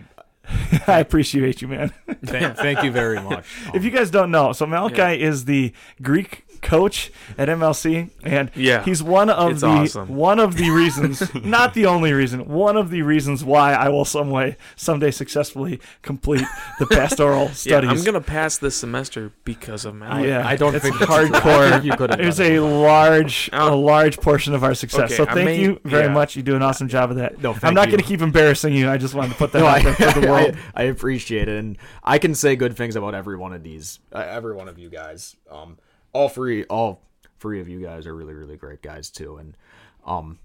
I 0.86 1.00
appreciate 1.00 1.60
you, 1.60 1.68
man. 1.68 1.92
thank, 2.24 2.56
thank 2.56 2.82
you 2.82 2.90
very 2.90 3.20
much. 3.20 3.44
If 3.74 3.84
you 3.84 3.90
guys 3.90 4.10
don't 4.10 4.30
know, 4.30 4.52
so 4.52 4.66
Malachi 4.66 5.20
is 5.22 5.44
the 5.44 5.72
Greek 6.00 6.46
coach 6.62 7.10
at 7.36 7.48
MLC, 7.48 8.10
and 8.22 8.50
Yeah. 8.54 8.82
he's 8.84 9.02
one 9.02 9.30
of 9.30 9.60
the 9.60 9.66
awesome. 9.66 10.08
one 10.14 10.38
of 10.40 10.56
the 10.56 10.70
reasons, 10.82 11.22
not 11.34 11.74
the 11.74 11.86
only 11.86 12.12
reason, 12.12 12.46
one 12.48 12.76
of 12.76 12.90
the 12.90 13.02
reasons 13.02 13.44
why 13.44 13.72
I 13.74 13.88
will 13.88 14.04
some 14.04 14.30
way 14.30 14.56
someday 14.76 15.10
successfully 15.10 15.80
complete 16.02 16.44
the 16.78 16.86
pastoral 16.90 17.46
Yeah, 17.46 17.52
studies. 17.52 17.90
I'm 17.90 18.04
gonna 18.04 18.20
pass 18.20 18.58
this 18.58 18.76
semester 18.76 19.32
because 19.44 19.84
of 19.84 19.94
my. 19.94 20.24
Yeah, 20.24 20.46
I 20.46 20.56
don't 20.56 20.74
it's 20.74 20.84
think 20.84 20.98
that's 20.98 21.06
true. 21.10 21.16
I 21.16 21.28
hardcore. 21.40 21.84
you 21.84 21.92
could 21.92 22.10
have 22.10 22.18
There's 22.18 22.38
done 22.38 22.46
a 22.52 22.54
it. 22.56 22.60
large, 22.60 23.50
a 23.52 23.60
Oh. 23.62 23.78
large 23.80 24.16
portion 24.18 24.54
of 24.54 24.64
our 24.64 24.74
success. 24.74 25.04
Okay, 25.12 25.14
so 25.16 25.24
thank 25.24 25.44
may- 25.44 25.60
you 25.60 25.80
very 25.84 26.06
yeah. 26.06 26.12
much. 26.12 26.36
You 26.36 26.42
do 26.42 26.56
an 26.56 26.62
awesome 26.62 26.88
job 26.88 27.10
of 27.10 27.16
that. 27.16 27.40
No, 27.42 27.56
I'm 27.62 27.74
not 27.74 27.86
you. 27.88 27.92
going 27.92 28.02
to 28.02 28.08
keep 28.08 28.20
embarrassing 28.20 28.74
you. 28.74 28.88
I 28.90 28.96
just 28.98 29.14
wanted 29.14 29.30
to 29.30 29.34
put 29.36 29.52
that 29.52 29.58
No, 29.60 29.66
out 29.66 29.78
I, 29.78 29.82
there 29.92 30.12
for 30.12 30.20
the 30.20 30.28
I- 30.28 30.30
world. 30.30 30.56
I 30.74 30.82
appreciate 30.84 31.48
it, 31.48 31.58
and 31.58 31.76
I 32.04 32.18
can 32.18 32.34
say 32.34 32.56
good 32.56 32.76
things 32.76 32.96
about 32.96 33.14
every 33.14 33.36
one 33.36 33.52
of 33.52 33.62
these, 33.62 33.98
uh, 34.12 34.18
every 34.28 34.54
one 34.54 34.68
of 34.68 34.78
you 34.78 34.88
guys. 34.90 35.36
Um, 35.50 35.78
all 36.18 36.28
three, 36.28 36.64
all 36.64 37.00
three 37.38 37.60
of 37.60 37.68
you 37.68 37.80
guys 37.80 38.06
are 38.06 38.14
really, 38.14 38.34
really 38.34 38.56
great 38.56 38.82
guys 38.82 39.10
too. 39.10 39.36
And 39.36 39.56
um, 40.04 40.38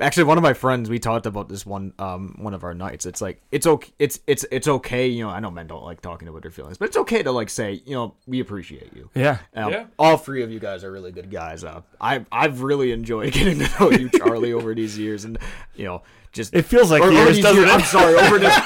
actually, 0.00 0.24
one 0.24 0.36
of 0.38 0.42
my 0.42 0.52
friends, 0.52 0.90
we 0.90 0.98
talked 0.98 1.26
about 1.26 1.48
this 1.48 1.64
one, 1.64 1.92
um, 2.00 2.34
one 2.38 2.54
of 2.54 2.64
our 2.64 2.74
nights. 2.74 3.06
It's 3.06 3.20
like 3.20 3.40
it's 3.52 3.66
okay, 3.66 3.92
it's 4.00 4.18
it's 4.26 4.44
it's 4.50 4.66
okay. 4.66 5.06
You 5.06 5.24
know, 5.24 5.30
I 5.30 5.38
know 5.40 5.50
men 5.50 5.66
don't 5.68 5.84
like 5.84 6.00
talking 6.00 6.26
about 6.28 6.42
their 6.42 6.50
feelings, 6.50 6.76
but 6.78 6.88
it's 6.88 6.96
okay 6.96 7.22
to 7.22 7.30
like 7.30 7.50
say, 7.50 7.80
you 7.86 7.94
know, 7.94 8.14
we 8.26 8.40
appreciate 8.40 8.94
you. 8.96 9.10
yeah. 9.14 9.38
Um, 9.54 9.72
Yeah. 9.72 9.86
All 9.98 10.16
three 10.16 10.42
of 10.42 10.50
you 10.50 10.58
guys 10.58 10.82
are 10.82 10.90
really 10.90 11.12
good 11.12 11.30
guys. 11.30 11.62
Uh, 11.62 11.82
I 12.00 12.26
I've 12.32 12.62
really 12.62 12.90
enjoyed 12.92 13.32
getting 13.38 13.60
to 13.60 13.68
know 13.78 13.90
you, 13.90 14.08
Charlie, 14.08 14.52
over 14.52 14.74
these 14.74 14.98
years, 14.98 15.24
and 15.24 15.38
you 15.76 15.84
know, 15.84 16.02
just 16.32 16.52
It 16.54 16.62
feels 16.62 16.90
like 16.90 17.02
or- 17.02 17.12
over 17.12 17.24
years, 17.24 17.40
doesn't 17.40 17.60
years- 17.62 17.70
I'm 17.72 17.82
sorry, 17.82 18.14
over 18.16 18.38
this. 18.44 18.58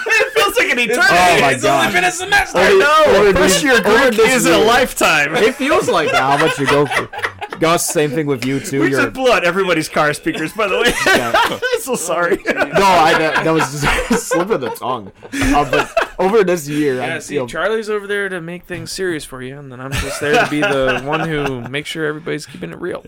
It 0.49 0.55
feels 0.55 0.59
like 0.59 0.73
an 0.73 0.79
eternity. 0.79 1.15
Oh 1.15 1.41
my 1.41 1.53
it's 1.53 1.63
God. 1.63 1.81
only 1.81 1.93
been 1.93 2.05
a 2.05 2.07
oh 2.09 2.11
semester. 2.11 2.59
Over- 2.59 3.29
over 3.29 3.33
First 3.39 3.63
year 3.63 3.73
over 3.75 3.83
Greek 3.83 4.15
this 4.17 4.35
is 4.35 4.47
a 4.47 4.59
lifetime. 4.59 5.35
It 5.37 5.55
feels 5.55 5.89
like 5.89 6.11
that, 6.11 6.21
how 6.23 6.47
much 6.47 6.59
you 6.59 6.67
go 6.67 6.87
for. 6.87 7.09
Gus, 7.61 7.87
same 7.87 8.11
thing 8.11 8.27
with 8.27 8.45
you 8.45 8.61
too. 8.61 8.81
We 8.83 8.91
You're 8.91 9.03
just 9.03 9.15
blew 9.15 9.31
out 9.33 9.45
everybody's 9.45 9.89
car 9.89 10.13
speakers, 10.15 10.53
by 10.53 10.69
the 10.69 10.79
way. 10.79 10.93
yeah. 11.07 11.59
so 11.81 11.95
sorry. 11.95 12.37
no, 12.47 12.53
I 12.55 13.17
that, 13.19 13.45
that 13.45 13.51
was 13.51 13.63
just 13.71 14.11
a 14.11 14.15
slip 14.19 14.51
of 14.51 14.61
the 14.61 14.71
tongue. 14.71 15.13
Uh, 15.33 15.71
but 15.71 15.91
over 16.19 16.45
this 16.45 16.69
year, 16.69 16.97
Yeah, 16.97 17.15
I'm, 17.17 17.21
see, 17.21 17.35
you 17.35 17.41
know, 17.41 17.47
Charlie's 17.47 17.89
over 17.91 18.07
there 18.07 18.29
to 18.29 18.41
make 18.41 18.65
things 18.65 18.93
serious 18.93 19.25
for 19.25 19.43
you, 19.43 19.59
and 19.59 19.71
then 19.73 19.81
I'm 19.81 19.93
just 19.93 20.21
there 20.21 20.45
to 20.45 20.51
be 20.51 20.61
the 20.61 21.01
one 21.05 21.29
who 21.29 21.61
makes 21.69 21.89
sure 21.89 22.05
everybody's 22.07 22.47
keeping 22.47 22.71
it 22.71 22.81
real. 22.81 23.05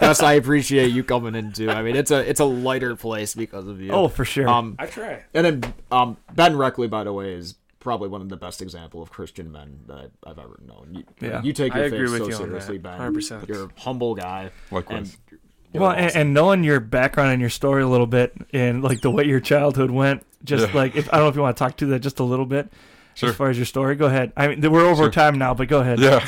Gus, 0.00 0.22
I 0.22 0.34
appreciate 0.34 0.88
you 0.92 1.04
coming 1.04 1.34
in 1.34 1.52
too. 1.52 1.70
I 1.70 1.82
mean, 1.82 1.96
it's 1.96 2.10
a 2.10 2.28
it's 2.28 2.40
a 2.40 2.44
lighter 2.44 2.96
place 2.96 3.34
because 3.34 3.66
of 3.66 3.80
you. 3.80 3.90
Oh, 3.92 4.08
for 4.08 4.24
sure. 4.24 4.48
um, 4.48 4.76
I 4.78 4.86
try. 4.86 5.24
and 5.34 5.46
then 5.62 5.74
um, 5.90 6.16
Ben 6.34 6.54
Roekle, 6.54 6.88
by 6.90 7.04
the 7.04 7.12
way, 7.12 7.32
is 7.34 7.54
probably 7.86 8.08
one 8.08 8.20
of 8.20 8.28
the 8.28 8.36
best 8.36 8.60
example 8.60 9.00
of 9.00 9.10
Christian 9.12 9.52
men 9.52 9.78
that 9.86 10.10
I've 10.26 10.40
ever 10.40 10.58
known. 10.66 10.88
You, 10.92 11.04
Yeah. 11.28 11.40
you 11.40 11.52
take 11.52 11.72
I 11.72 11.84
your 11.84 11.86
agree 11.86 11.98
faith 12.08 12.10
with 12.10 12.20
so 12.22 12.26
you 12.26 12.34
seriously, 12.48 12.78
Ben. 12.78 12.98
100%. 12.98 13.46
You're 13.46 13.66
a 13.66 13.68
humble 13.78 14.16
guy. 14.16 14.50
Likewise. 14.72 15.16
And 15.30 15.38
you're 15.72 15.82
well, 15.82 15.92
and, 15.92 16.16
and 16.16 16.34
knowing 16.34 16.64
your 16.64 16.80
background 16.80 17.30
and 17.30 17.40
your 17.40 17.48
story 17.48 17.84
a 17.84 17.86
little 17.86 18.08
bit, 18.08 18.32
and 18.52 18.82
like 18.82 19.02
the 19.02 19.10
way 19.12 19.22
your 19.22 19.38
childhood 19.38 19.92
went, 19.92 20.26
just 20.42 20.66
Yeah. 20.70 20.74
like 20.74 20.96
if 20.96 21.06
I 21.12 21.18
don't 21.18 21.26
know 21.26 21.28
if 21.28 21.36
you 21.36 21.42
want 21.42 21.56
to 21.56 21.62
talk 21.62 21.76
to 21.76 21.86
that 21.86 22.00
just 22.00 22.18
a 22.18 22.24
little 22.24 22.44
bit, 22.46 22.72
Sure. 23.14 23.28
as 23.30 23.36
far 23.36 23.50
as 23.50 23.56
your 23.56 23.66
story. 23.66 23.94
Go 23.94 24.06
ahead. 24.06 24.32
I 24.36 24.48
mean, 24.48 24.68
we're 24.72 24.84
over 24.84 25.04
Sure. 25.04 25.10
time 25.12 25.38
now, 25.38 25.54
but 25.54 25.68
go 25.68 25.78
ahead. 25.78 26.00
Yeah. 26.00 26.24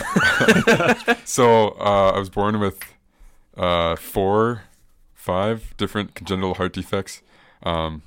so 1.24 1.70
uh, 1.80 2.12
I 2.14 2.18
was 2.20 2.30
born 2.30 2.60
with 2.60 2.78
uh, 3.56 3.96
four, 3.96 4.62
five 5.12 5.74
different 5.76 6.14
congenital 6.14 6.54
heart 6.54 6.72
defects. 6.72 7.20
Um, 7.64 8.02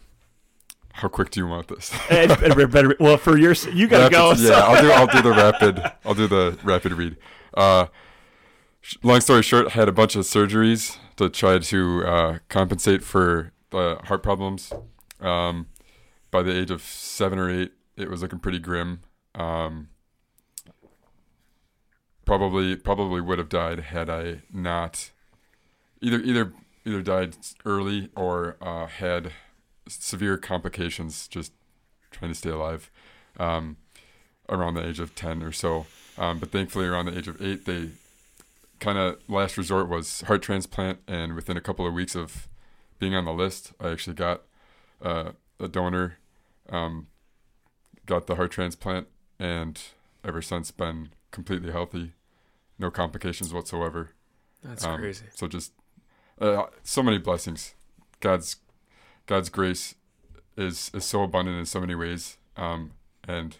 how 1.01 1.07
quick 1.07 1.31
do 1.31 1.39
you 1.39 1.47
want 1.47 1.67
this? 1.67 1.91
And- 2.09 2.31
and 2.31 2.71
better. 2.71 2.95
Well, 2.99 3.17
for 3.17 3.37
your, 3.37 3.53
you 3.73 3.87
gotta 3.87 4.15
Rapid- 4.15 4.37
go. 4.39 4.49
Yeah, 4.49 4.59
I'll 4.59 4.81
do. 4.81 4.91
I'll 4.91 5.07
do 5.07 5.21
the 5.21 5.31
rapid. 5.35 5.81
I'll 6.05 6.13
do 6.13 6.27
the 6.27 6.57
rapid 6.63 6.93
read. 6.93 7.17
Uh, 7.53 7.87
long 9.03 9.19
story 9.21 9.41
short, 9.43 9.67
I 9.67 9.69
had 9.71 9.89
a 9.89 9.91
bunch 9.91 10.15
of 10.15 10.25
surgeries 10.25 10.97
to 11.17 11.29
try 11.29 11.59
to 11.59 12.05
uh, 12.05 12.37
compensate 12.49 13.03
for 13.03 13.51
the 13.71 13.99
heart 14.05 14.23
problems. 14.23 14.71
Um, 15.19 15.67
by 16.31 16.41
the 16.43 16.55
age 16.57 16.71
of 16.71 16.81
seven 16.81 17.37
or 17.39 17.49
eight, 17.49 17.71
it 17.97 18.09
was 18.09 18.21
looking 18.21 18.39
pretty 18.39 18.59
grim. 18.59 19.01
Um, 19.35 19.89
probably, 22.25 22.75
probably 22.75 23.21
would 23.21 23.37
have 23.39 23.49
died 23.49 23.79
had 23.79 24.09
I 24.09 24.41
not 24.51 25.11
either 26.01 26.19
either 26.19 26.53
either 26.85 27.01
died 27.01 27.35
early 27.65 28.09
or 28.15 28.57
uh, 28.61 28.87
had 28.87 29.31
severe 29.87 30.37
complications 30.37 31.27
just 31.27 31.51
trying 32.11 32.31
to 32.31 32.35
stay 32.37 32.49
alive 32.49 32.89
um, 33.39 33.77
around 34.49 34.73
the 34.75 34.85
age 34.87 34.99
of 34.99 35.15
10 35.15 35.43
or 35.43 35.51
so. 35.51 35.85
Um, 36.17 36.39
but 36.39 36.51
thankfully, 36.51 36.85
around 36.85 37.05
the 37.05 37.17
age 37.17 37.27
of 37.27 37.41
eight, 37.41 37.65
they 37.65 37.89
kind 38.79 38.97
of 38.97 39.17
last 39.29 39.57
resort 39.57 39.87
was 39.89 40.21
heart 40.21 40.41
transplant. 40.41 40.99
And 41.07 41.33
within 41.35 41.57
a 41.57 41.61
couple 41.61 41.87
of 41.87 41.93
weeks 41.93 42.15
of 42.15 42.47
being 42.99 43.15
on 43.15 43.25
the 43.25 43.33
list, 43.33 43.73
I 43.79 43.89
actually 43.89 44.15
got 44.15 44.41
uh, 45.01 45.31
a 45.59 45.67
donor, 45.67 46.17
um, 46.69 47.07
got 48.05 48.27
the 48.27 48.35
heart 48.35 48.51
transplant, 48.51 49.07
and 49.39 49.81
ever 50.23 50.41
since 50.41 50.69
been 50.71 51.09
completely 51.31 51.71
healthy, 51.71 52.11
no 52.77 52.91
complications 52.91 53.53
whatsoever. 53.53 54.11
That's 54.63 54.83
Um, 54.83 54.99
crazy. 54.99 55.25
So 55.33 55.47
just 55.47 55.71
uh, 56.39 56.65
so 56.83 57.01
many 57.01 57.17
blessings. 57.17 57.73
God's 58.19 58.57
God's 59.31 59.47
grace 59.47 59.95
is 60.57 60.91
is 60.93 61.05
so 61.05 61.23
abundant 61.23 61.57
in 61.57 61.65
so 61.65 61.79
many 61.79 61.95
ways, 61.95 62.37
um, 62.57 62.91
and 63.25 63.55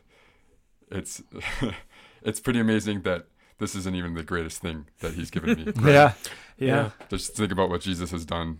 it's 0.91 1.23
it's 2.21 2.41
pretty 2.41 2.59
amazing 2.59 3.03
that 3.03 3.27
this 3.57 3.73
isn't 3.75 3.95
even 3.95 4.13
the 4.13 4.21
greatest 4.21 4.61
thing 4.61 4.87
that 4.99 5.13
He's 5.13 5.31
given 5.31 5.55
me. 5.55 5.71
right? 5.77 5.93
Yeah. 5.93 6.13
Yeah. 6.57 6.89
Just 7.07 7.37
think 7.37 7.53
about 7.53 7.69
what 7.69 7.79
Jesus 7.79 8.11
has 8.11 8.25
done 8.25 8.59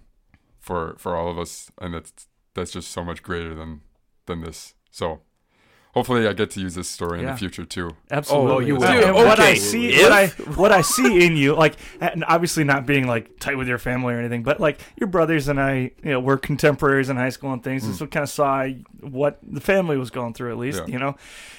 for 0.57 0.95
for 0.99 1.17
all 1.17 1.29
of 1.29 1.37
us, 1.37 1.69
and 1.81 1.93
that's 1.93 2.27
that's 2.53 2.71
just 2.71 2.89
so 2.91 3.03
much 3.03 3.21
greater 3.21 3.53
than 3.53 3.81
than 4.25 4.39
this. 4.39 4.73
So. 4.89 5.19
Hopefully, 5.93 6.25
I 6.25 6.31
get 6.33 6.49
to 6.51 6.61
use 6.61 6.73
this 6.75 6.87
story 6.87 7.19
in 7.19 7.25
Yeah. 7.25 7.31
the 7.33 7.37
future 7.37 7.65
too. 7.65 7.91
Absolutely. 8.09 8.51
Oh, 8.51 8.59
you 8.59 8.75
will. 8.77 8.83
And 8.85 9.13
what 9.13 9.39
I 9.41 9.55
see, 9.55 9.89
if- 9.89 10.01
what 10.03 10.11
I 10.13 10.27
what 10.55 10.71
I 10.71 10.81
see 10.81 11.25
in 11.25 11.35
you, 11.35 11.53
like, 11.53 11.75
and 11.99 12.23
obviously 12.27 12.63
not 12.63 12.85
being 12.85 13.07
like 13.07 13.39
tight 13.39 13.57
with 13.57 13.67
your 13.67 13.77
family 13.77 14.13
or 14.13 14.19
anything, 14.19 14.41
but 14.43 14.59
like 14.61 14.79
your 14.97 15.07
brothers 15.07 15.49
and 15.49 15.59
I, 15.59 15.91
you 16.03 16.11
know, 16.11 16.19
we're 16.21 16.37
contemporaries 16.37 17.09
in 17.09 17.17
high 17.17 17.29
school 17.29 17.51
and 17.51 17.61
things, 17.61 17.83
and 17.85 17.93
so 17.93 18.07
kind 18.07 18.23
of 18.23 18.29
saw 18.29 18.67
what 19.01 19.39
the 19.43 19.59
family 19.59 19.97
was 19.97 20.11
going 20.11 20.33
through 20.33 20.51
at 20.51 20.57
least, 20.57 20.79
Yeah. 20.87 20.93
you 20.93 20.99
know, 20.99 21.15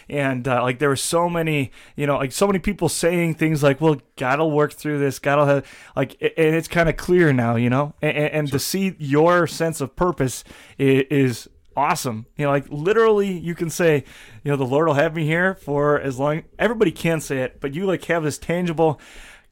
and 0.08 0.48
uh, 0.48 0.62
like 0.62 0.78
there 0.78 0.88
were 0.88 0.96
so 0.96 1.28
many, 1.28 1.70
you 1.94 2.06
know, 2.06 2.16
like 2.16 2.32
so 2.32 2.46
many 2.46 2.58
people 2.58 2.88
saying 2.88 3.34
things 3.34 3.62
like, 3.62 3.80
"Well, 3.82 3.96
God'll 4.16 4.50
work 4.50 4.72
through 4.72 4.98
this. 4.98 5.18
God'll 5.18 5.46
have 5.46 5.66
like," 5.94 6.16
and 6.22 6.54
it's 6.56 6.68
kind 6.68 6.88
of 6.88 6.96
clear 6.96 7.32
now, 7.34 7.56
you 7.56 7.68
know, 7.68 7.94
and, 8.00 8.16
and, 8.16 8.32
and 8.32 8.52
to 8.52 8.58
see 8.58 8.94
your 8.98 9.46
sense 9.46 9.80
of 9.82 9.94
purpose 9.94 10.42
is. 10.78 11.04
is 11.10 11.48
awesome. 11.76 12.26
You 12.36 12.44
know, 12.46 12.50
like 12.50 12.66
literally 12.68 13.32
you 13.32 13.54
can 13.54 13.70
say, 13.70 14.04
you 14.44 14.50
know, 14.50 14.56
the 14.56 14.64
Lord 14.64 14.86
will 14.88 14.94
have 14.94 15.14
me 15.14 15.24
here 15.26 15.54
for 15.54 16.00
as 16.00 16.18
long 16.18 16.42
everybody 16.58 16.90
can 16.92 17.20
say 17.20 17.38
it, 17.42 17.60
but 17.60 17.74
you 17.74 17.86
like 17.86 18.04
have 18.06 18.22
this 18.22 18.38
tangible 18.38 19.00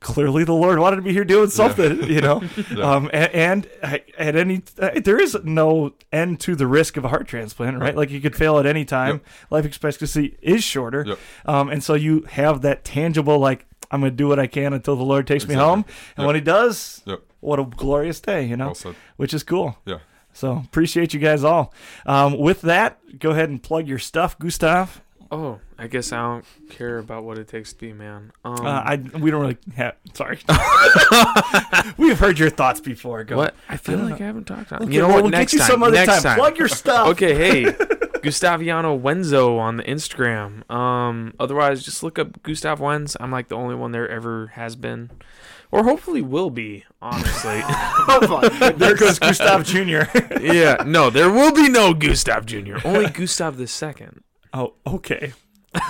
clearly 0.01 0.45
the 0.45 0.55
Lord 0.55 0.79
wanted 0.79 1.05
me 1.05 1.13
here 1.13 1.25
doing 1.25 1.51
something, 1.51 2.05
you 2.11 2.21
know. 2.23 2.43
Yeah. 2.75 2.91
Um 2.95 3.11
and, 3.13 3.35
and 3.35 3.69
at 4.17 4.35
any 4.37 4.63
uh, 4.79 4.93
there 5.05 5.21
is 5.21 5.37
no 5.45 5.93
end 6.13 6.41
to 6.41 6.57
the 6.57 6.67
risk 6.67 6.97
of 6.97 7.05
a 7.05 7.09
heart 7.09 7.27
transplant, 7.29 7.79
right? 7.79 7.95
Like 7.95 8.11
you 8.11 8.21
could 8.21 8.35
fail 8.37 8.59
at 8.59 8.65
any 8.67 8.85
time. 8.85 9.21
Life 9.51 9.67
expectancy 9.67 10.39
is 10.41 10.65
shorter. 10.65 11.05
Yep. 11.07 11.19
Um 11.45 11.69
and 11.69 11.83
so 11.85 11.95
you 11.95 12.23
have 12.31 12.63
that 12.63 12.85
tangible 12.85 13.39
like 13.39 13.67
I'm 13.93 14.01
going 14.01 14.13
to 14.13 14.17
do 14.17 14.29
what 14.29 14.39
I 14.39 14.47
can 14.47 14.73
until 14.73 14.95
the 14.95 15.03
Lord 15.03 15.27
takes 15.27 15.49
me 15.49 15.55
home. 15.57 15.85
And 16.17 16.19
Yep. 16.19 16.27
when 16.27 16.35
he 16.37 16.41
does, 16.41 17.03
Yep. 17.07 17.23
what 17.41 17.59
a 17.59 17.65
glorious 17.65 18.21
day, 18.21 18.45
you 18.47 18.57
know, 18.57 18.73
Well 18.85 18.95
which 19.17 19.35
is 19.35 19.43
cool. 19.43 19.77
Yeah. 19.85 19.99
So 20.41 20.53
appreciate 20.65 21.13
you 21.13 21.21
guys 21.21 21.45
all. 21.45 21.75
Um, 22.07 22.39
with 22.39 22.63
that, 22.63 23.19
go 23.19 23.33
ahead 23.33 23.51
and 23.51 23.63
plug 23.63 23.87
your 23.87 23.99
stuff, 23.99 24.39
Gustav. 24.39 25.03
Oh, 25.31 25.61
I 25.79 25.87
guess 25.87 26.13
I 26.13 26.17
don't 26.23 26.45
care 26.71 26.97
about 26.99 27.25
what 27.25 27.37
it 27.37 27.47
takes 27.47 27.75
to 27.75 27.79
be 27.79 27.91
a 27.91 27.95
man. 27.95 28.33
Um, 28.43 28.65
Uh, 28.67 28.83
I 28.85 28.97
we 28.97 29.31
don't 29.31 29.43
really 29.43 29.59
have. 29.77 29.97
Sorry, 30.15 30.39
we've 31.99 32.19
heard 32.19 32.39
your 32.39 32.49
thoughts 32.49 32.81
before. 32.81 33.23
Go. 33.25 33.37
what? 33.37 33.55
I 33.69 33.77
feel 33.77 34.01
I 34.01 34.05
like 34.13 34.21
I 34.23 34.25
haven't 34.25 34.45
talked 34.47 34.69
about. 34.69 34.81
Okay, 34.83 34.95
you 34.95 35.01
know 35.01 35.09
well, 35.09 35.17
what? 35.17 35.25
We'll 35.25 35.31
next 35.33 35.53
get 35.53 35.59
you 35.59 35.59
time. 35.61 35.69
some 35.71 35.83
other 35.83 35.93
next 36.05 36.23
time. 36.23 36.39
Plug 36.39 36.57
your 36.59 36.69
stuff. 36.69 37.09
Okay, 37.09 37.35
hey, 37.35 37.65
Gustaviano 38.25 38.99
Wenzo 39.01 39.59
on 39.59 39.77
the 39.77 39.83
Instagram. 39.85 40.69
Um, 40.71 41.35
otherwise, 41.39 41.85
just 41.85 42.03
look 42.03 42.19
up 42.19 42.43
Gustav 42.43 42.81
Wenz. 42.81 43.15
I'm 43.21 43.31
like 43.31 43.49
the 43.49 43.57
only 43.57 43.75
one 43.75 43.93
there 43.93 44.09
ever 44.09 44.49
has 44.55 44.75
been, 44.75 45.11
or 45.73 45.85
hopefully 45.85 46.23
will 46.23 46.51
be. 46.51 46.85
Honestly, 47.03 47.61
There 48.77 48.95
goes 48.97 49.19
Gustav 49.21 49.65
Jr. 49.65 50.03
yeah. 50.41 50.83
No, 50.87 51.11
there 51.11 51.31
will 51.31 51.53
be 51.53 51.69
no 51.69 51.95
Gustav 51.95 52.47
Jr. 52.47 52.77
Only 52.85 53.09
Gustav 53.11 53.57
the 53.57 53.67
second. 53.67 54.23
oh, 54.53 54.75
okay. 54.87 55.33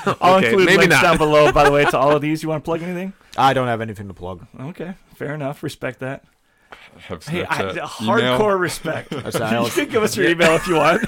I'll 0.05 0.37
Okay, 0.37 0.51
include 0.51 0.67
maybe 0.67 0.79
links 0.79 0.95
not. 0.97 1.03
down 1.03 1.17
below. 1.19 1.51
By 1.53 1.65
the 1.65 1.71
way, 1.73 1.85
to 1.87 1.97
all 1.99 2.15
of 2.15 2.21
these. 2.21 2.43
You 2.43 2.51
want 2.51 2.63
to 2.63 2.69
plug 2.69 2.83
anything? 2.83 3.15
I 3.39 3.55
don't 3.55 3.67
have 3.69 3.81
anything 3.81 4.09
to 4.09 4.15
plug. 4.15 4.47
Okay, 4.61 4.95
fair 5.15 5.33
enough. 5.35 5.63
Respect 5.63 6.01
that. 6.01 6.25
Have 6.99 7.25
Hey, 7.27 7.45
I, 7.45 7.73
hardcore 7.87 8.19
email. 8.19 8.51
respect. 8.57 9.13
I 9.13 9.17
you 9.51 9.57
I'll- 9.57 9.71
can 9.71 9.89
give 9.89 10.03
us 10.03 10.17
your 10.17 10.29
email 10.29 10.53
if 10.53 10.67
you 10.67 10.75
want. 10.75 11.01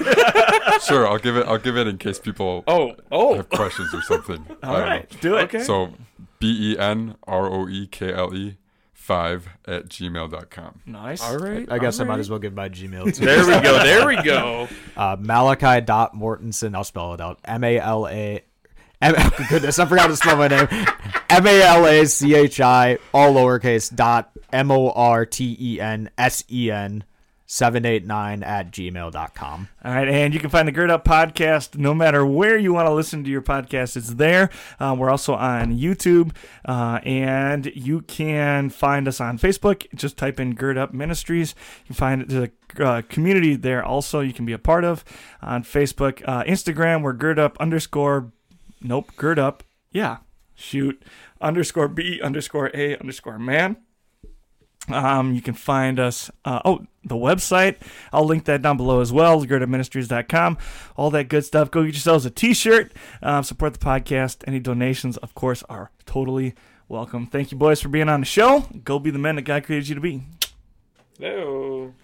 Sure, 0.82 1.06
I'll 1.06 1.18
give 1.18 1.36
it. 1.36 1.46
I'll 1.46 1.58
give 1.58 1.76
it 1.76 1.86
in 1.86 1.98
case 1.98 2.18
people 2.18 2.64
Oh, 2.66 2.94
oh. 3.12 3.34
have 3.34 3.50
questions 3.50 3.92
or 3.92 4.00
something. 4.02 4.44
I 4.62 4.66
All 4.66 4.74
don't 4.78 4.82
right, 4.88 5.20
do 5.20 5.36
it. 5.36 5.42
Okay. 5.42 5.62
So 5.62 5.92
B 6.38 6.72
E 6.72 6.78
N 6.78 7.16
R 7.26 7.46
O 7.52 7.68
E 7.68 7.86
K 7.88 8.12
L 8.12 8.34
E 8.34 8.56
five 8.92 9.48
at 9.66 9.88
gmail.com. 9.88 10.82
Nice. 10.86 11.22
All 11.22 11.38
right. 11.38 11.70
I 11.70 11.78
guess 11.78 11.98
I 12.00 12.04
might 12.04 12.18
as 12.20 12.30
well 12.30 12.38
give 12.38 12.54
my 12.54 12.68
Gmail 12.68 13.14
too. 13.16 13.24
There 13.24 13.46
we 13.46 13.60
go. 13.60 13.82
There 13.84 14.06
we 14.06 14.22
go. 14.22 14.68
Uh, 14.96 15.16
Malachi.Mortensen. 15.18 16.74
I'll 16.74 16.84
spell 16.84 17.14
it 17.14 17.20
out. 17.20 17.38
M 17.44 17.64
A 17.64 17.78
L 17.78 18.06
A. 18.06 18.42
M- 19.00 19.14
Goodness, 19.48 19.78
I 19.78 19.86
forgot 19.86 20.08
to 20.08 20.16
spell 20.16 20.36
my 20.36 20.48
name. 20.48 20.68
M 21.30 21.46
A 21.46 21.62
L 21.62 21.86
A 21.86 22.04
C 22.06 22.34
H 22.34 22.60
I, 22.60 22.98
all 23.14 23.32
lowercase, 23.34 23.94
dot 23.94 24.30
M 24.52 24.70
O 24.70 24.90
R 24.90 25.24
T 25.26 25.56
E 25.58 25.80
N 25.80 26.10
S 26.18 26.44
E 26.50 26.70
N 26.70 27.04
789 27.52 28.42
at 28.42 28.70
gmail.com. 28.70 29.68
All 29.84 29.92
right, 29.92 30.08
and 30.08 30.32
you 30.32 30.40
can 30.40 30.48
find 30.48 30.66
the 30.66 30.72
Gird 30.72 30.90
Up 30.90 31.04
podcast 31.04 31.76
no 31.76 31.92
matter 31.92 32.24
where 32.24 32.56
you 32.56 32.72
want 32.72 32.86
to 32.86 32.94
listen 32.94 33.22
to 33.24 33.30
your 33.30 33.42
podcast. 33.42 33.94
It's 33.94 34.14
there. 34.14 34.48
Uh, 34.80 34.96
we're 34.98 35.10
also 35.10 35.34
on 35.34 35.76
YouTube, 35.76 36.34
uh, 36.64 37.00
and 37.04 37.66
you 37.74 38.00
can 38.00 38.70
find 38.70 39.06
us 39.06 39.20
on 39.20 39.38
Facebook. 39.38 39.86
Just 39.94 40.16
type 40.16 40.40
in 40.40 40.54
Gird 40.54 40.78
Up 40.78 40.94
Ministries. 40.94 41.54
You 41.80 41.88
can 41.88 41.94
find 41.94 42.32
a 42.32 42.50
uh, 42.82 43.02
community 43.10 43.54
there 43.54 43.84
also 43.84 44.20
you 44.20 44.32
can 44.32 44.46
be 44.46 44.54
a 44.54 44.58
part 44.58 44.82
of 44.82 45.04
on 45.42 45.62
Facebook, 45.62 46.22
uh, 46.26 46.44
Instagram. 46.44 47.02
We're 47.02 47.12
Gird 47.12 47.38
Up 47.38 47.58
underscore. 47.60 48.32
Nope, 48.80 49.12
Gird 49.16 49.38
Up. 49.38 49.62
Yeah, 49.90 50.18
shoot 50.54 51.02
underscore 51.38 51.88
B 51.88 52.18
underscore 52.22 52.70
A 52.72 52.96
underscore 52.96 53.38
man. 53.38 53.76
Um, 54.88 55.34
you 55.34 55.42
can 55.42 55.54
find 55.54 56.00
us. 56.00 56.30
Uh, 56.44 56.60
oh, 56.64 56.86
the 57.04 57.14
website. 57.14 57.76
I'll 58.12 58.24
link 58.24 58.44
that 58.44 58.62
down 58.62 58.76
below 58.76 59.00
as 59.00 59.12
well. 59.12 59.44
GirdUpMinistries.com. 59.44 60.58
All 60.96 61.10
that 61.10 61.28
good 61.28 61.44
stuff. 61.44 61.70
Go 61.70 61.84
get 61.84 61.94
yourselves 61.94 62.26
a 62.26 62.30
T-shirt. 62.30 62.92
Um, 63.22 63.44
support 63.44 63.74
the 63.74 63.78
podcast. 63.78 64.42
Any 64.46 64.60
donations, 64.60 65.16
of 65.18 65.34
course, 65.34 65.62
are 65.68 65.90
totally 66.06 66.54
welcome. 66.88 67.26
Thank 67.26 67.52
you, 67.52 67.58
boys, 67.58 67.80
for 67.80 67.88
being 67.88 68.08
on 68.08 68.20
the 68.20 68.26
show. 68.26 68.66
Go 68.84 68.98
be 68.98 69.10
the 69.10 69.18
men 69.18 69.36
that 69.36 69.42
God 69.42 69.64
created 69.64 69.88
you 69.88 69.94
to 69.94 70.00
be. 70.00 70.22
Hello. 71.18 71.94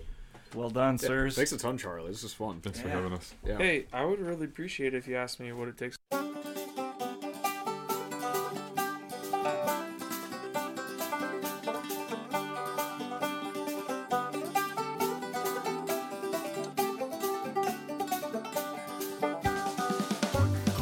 Well 0.55 0.71
done, 0.71 0.99
sirs. 0.99 1.37
Thanks 1.37 1.53
a 1.53 1.59
ton, 1.59 1.77
Charlie. 1.77 2.11
This 2.11 2.25
is 2.25 2.33
fun. 2.33 2.61
Thanks 2.61 2.81
for 2.81 2.89
having 2.89 3.13
us. 3.13 3.35
Yeah. 3.45 3.59
Hey, 3.59 3.87
I 3.93 4.05
would 4.05 4.21
really 4.21 4.47
appreciate 4.47 4.95
it 4.95 4.99
if 4.99 5.07
you 5.07 5.17
asked 5.17 5.41
me 5.41 5.53
what 5.53 5.69
it 5.69 5.77
takes. 5.77 5.97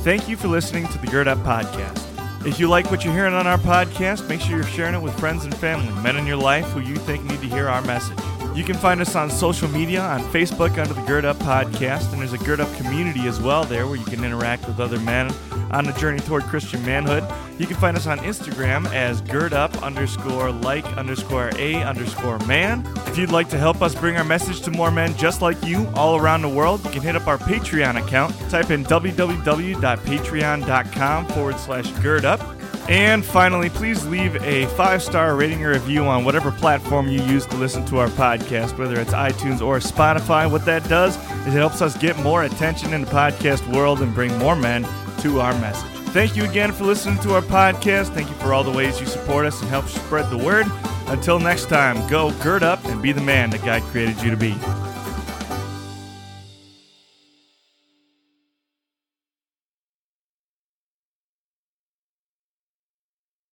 Thank 0.07 0.29
you 0.29 0.37
for 0.37 0.47
listening 0.47 0.87
to 0.87 0.99
the 0.99 1.09
Gird 1.09 1.27
Up 1.27 1.39
Podcast. 1.39 2.47
If 2.47 2.61
you 2.61 2.69
like 2.69 2.93
what 2.93 3.05
you're 3.05 3.13
hearing 3.13 3.35
on 3.35 3.49
our 3.49 3.59
podcast, 3.59 4.29
make 4.29 4.41
sure 4.41 4.55
you're 4.55 4.65
sharing 4.65 4.95
it 4.95 5.03
with 5.03 5.19
friends 5.19 5.45
and 5.45 5.53
family, 5.57 5.93
men 6.01 6.15
in 6.15 6.29
your 6.29 6.37
life 6.37 6.65
who 6.67 6.79
you 6.79 6.95
think 6.95 7.25
need 7.25 7.41
to 7.41 7.49
hear 7.49 7.69
our 7.69 7.83
message. 7.83 8.17
You 8.57 8.65
can 8.65 8.75
find 8.75 9.01
us 9.03 9.15
on 9.15 9.31
social 9.31 9.69
media 9.69 10.01
on 10.01 10.23
Facebook 10.33 10.79
under 10.79 10.95
the 10.95 11.03
Gird 11.03 11.27
Up 11.27 11.37
Podcast, 11.37 12.11
and 12.11 12.23
there's 12.23 12.33
a 12.33 12.39
Gird 12.39 12.59
Up 12.59 12.75
community 12.77 13.29
as 13.29 13.39
well 13.39 13.65
there 13.65 13.87
where 13.87 13.97
you 13.97 14.05
can 14.07 14.25
interact 14.25 14.67
with 14.67 14.81
other 14.81 14.99
men 15.01 15.31
on 15.73 15.85
the 15.85 15.93
journey 15.93 16.21
toward 16.21 16.45
Christian 16.45 16.83
manhood. 16.87 17.23
You 17.59 17.67
can 17.67 17.77
find 17.77 17.99
us 17.99 18.07
on 18.07 18.17
Instagram 18.21 18.91
as 18.95 19.21
Gird 19.21 19.53
Up 19.53 19.83
underscore 19.83 20.51
like 20.51 20.87
underscore 20.97 21.51
a 21.59 21.83
underscore 21.83 22.39
man. 22.47 22.83
If 23.07 23.19
you'd 23.19 23.31
like 23.31 23.51
to 23.51 23.59
help 23.59 23.83
us 23.83 23.95
bring 23.95 24.17
our 24.17 24.25
message 24.25 24.63
to 24.63 24.71
more 24.71 24.91
men 24.91 25.15
just 25.19 25.43
like 25.43 25.63
you 25.63 25.87
all 25.95 26.17
around 26.17 26.41
the 26.41 26.49
world, 26.49 26.83
you 26.83 26.91
can 26.91 27.03
hit 27.03 27.15
up 27.15 27.27
our 27.27 27.37
Patreon 27.37 28.03
account. 28.03 28.35
Type 28.49 28.71
in 28.71 28.87
www.patreon.com 28.87 31.27
forward 31.27 31.59
slash 31.59 31.91
gird 31.99 32.25
up. 32.25 32.56
And 32.89 33.25
finally, 33.25 33.69
please 33.69 34.07
leave 34.07 34.37
a 34.43 34.67
five 34.77 35.03
star 35.03 35.35
rating 35.35 35.65
or 35.65 35.71
review 35.71 36.05
on 36.05 36.25
whatever 36.25 36.53
platform 36.53 37.09
you 37.09 37.21
use 37.23 37.45
to 37.47 37.57
listen 37.57 37.85
to 37.87 37.99
our 37.99 38.09
podcast, 38.09 38.79
whether 38.79 39.01
it's 39.01 39.13
iTunes 39.13 39.61
or 39.61 39.79
Spotify. 39.79 40.49
What 40.49 40.65
that 40.67 40.89
does 40.89 41.17
is 41.47 41.55
it 41.55 41.59
helps 41.59 41.83
us 41.83 41.97
get 41.99 42.17
more 42.21 42.45
attention 42.45 42.93
in 42.93 43.01
the 43.01 43.11
podcast 43.11 43.67
world 43.75 44.03
and 44.03 44.15
bring 44.15 44.37
more 44.39 44.55
men 44.55 44.87
to 45.21 45.41
our 45.41 45.53
message. 45.61 45.91
Thank 46.11 46.37
you 46.37 46.45
again 46.45 46.73
for 46.73 46.85
listening 46.85 47.19
to 47.23 47.35
our 47.35 47.43
podcast. 47.43 48.15
Thank 48.15 48.29
you 48.29 48.35
for 48.37 48.55
all 48.55 48.63
the 48.63 48.71
ways 48.71 49.01
you 49.01 49.07
support 49.07 49.47
us 49.47 49.61
and 49.61 49.69
help 49.69 49.87
spread 49.87 50.31
the 50.31 50.39
word. 50.39 50.67
Until 51.09 51.41
next 51.41 51.69
time, 51.69 52.09
go 52.09 52.31
gird 52.43 52.63
up 52.63 52.85
and 52.87 53.03
be 53.03 53.13
the 53.13 53.21
man 53.21 53.51
that 53.51 53.65
God 53.65 53.83
created 53.83 54.23
you 54.23 54.31
to 54.31 54.37
be. 54.37 54.55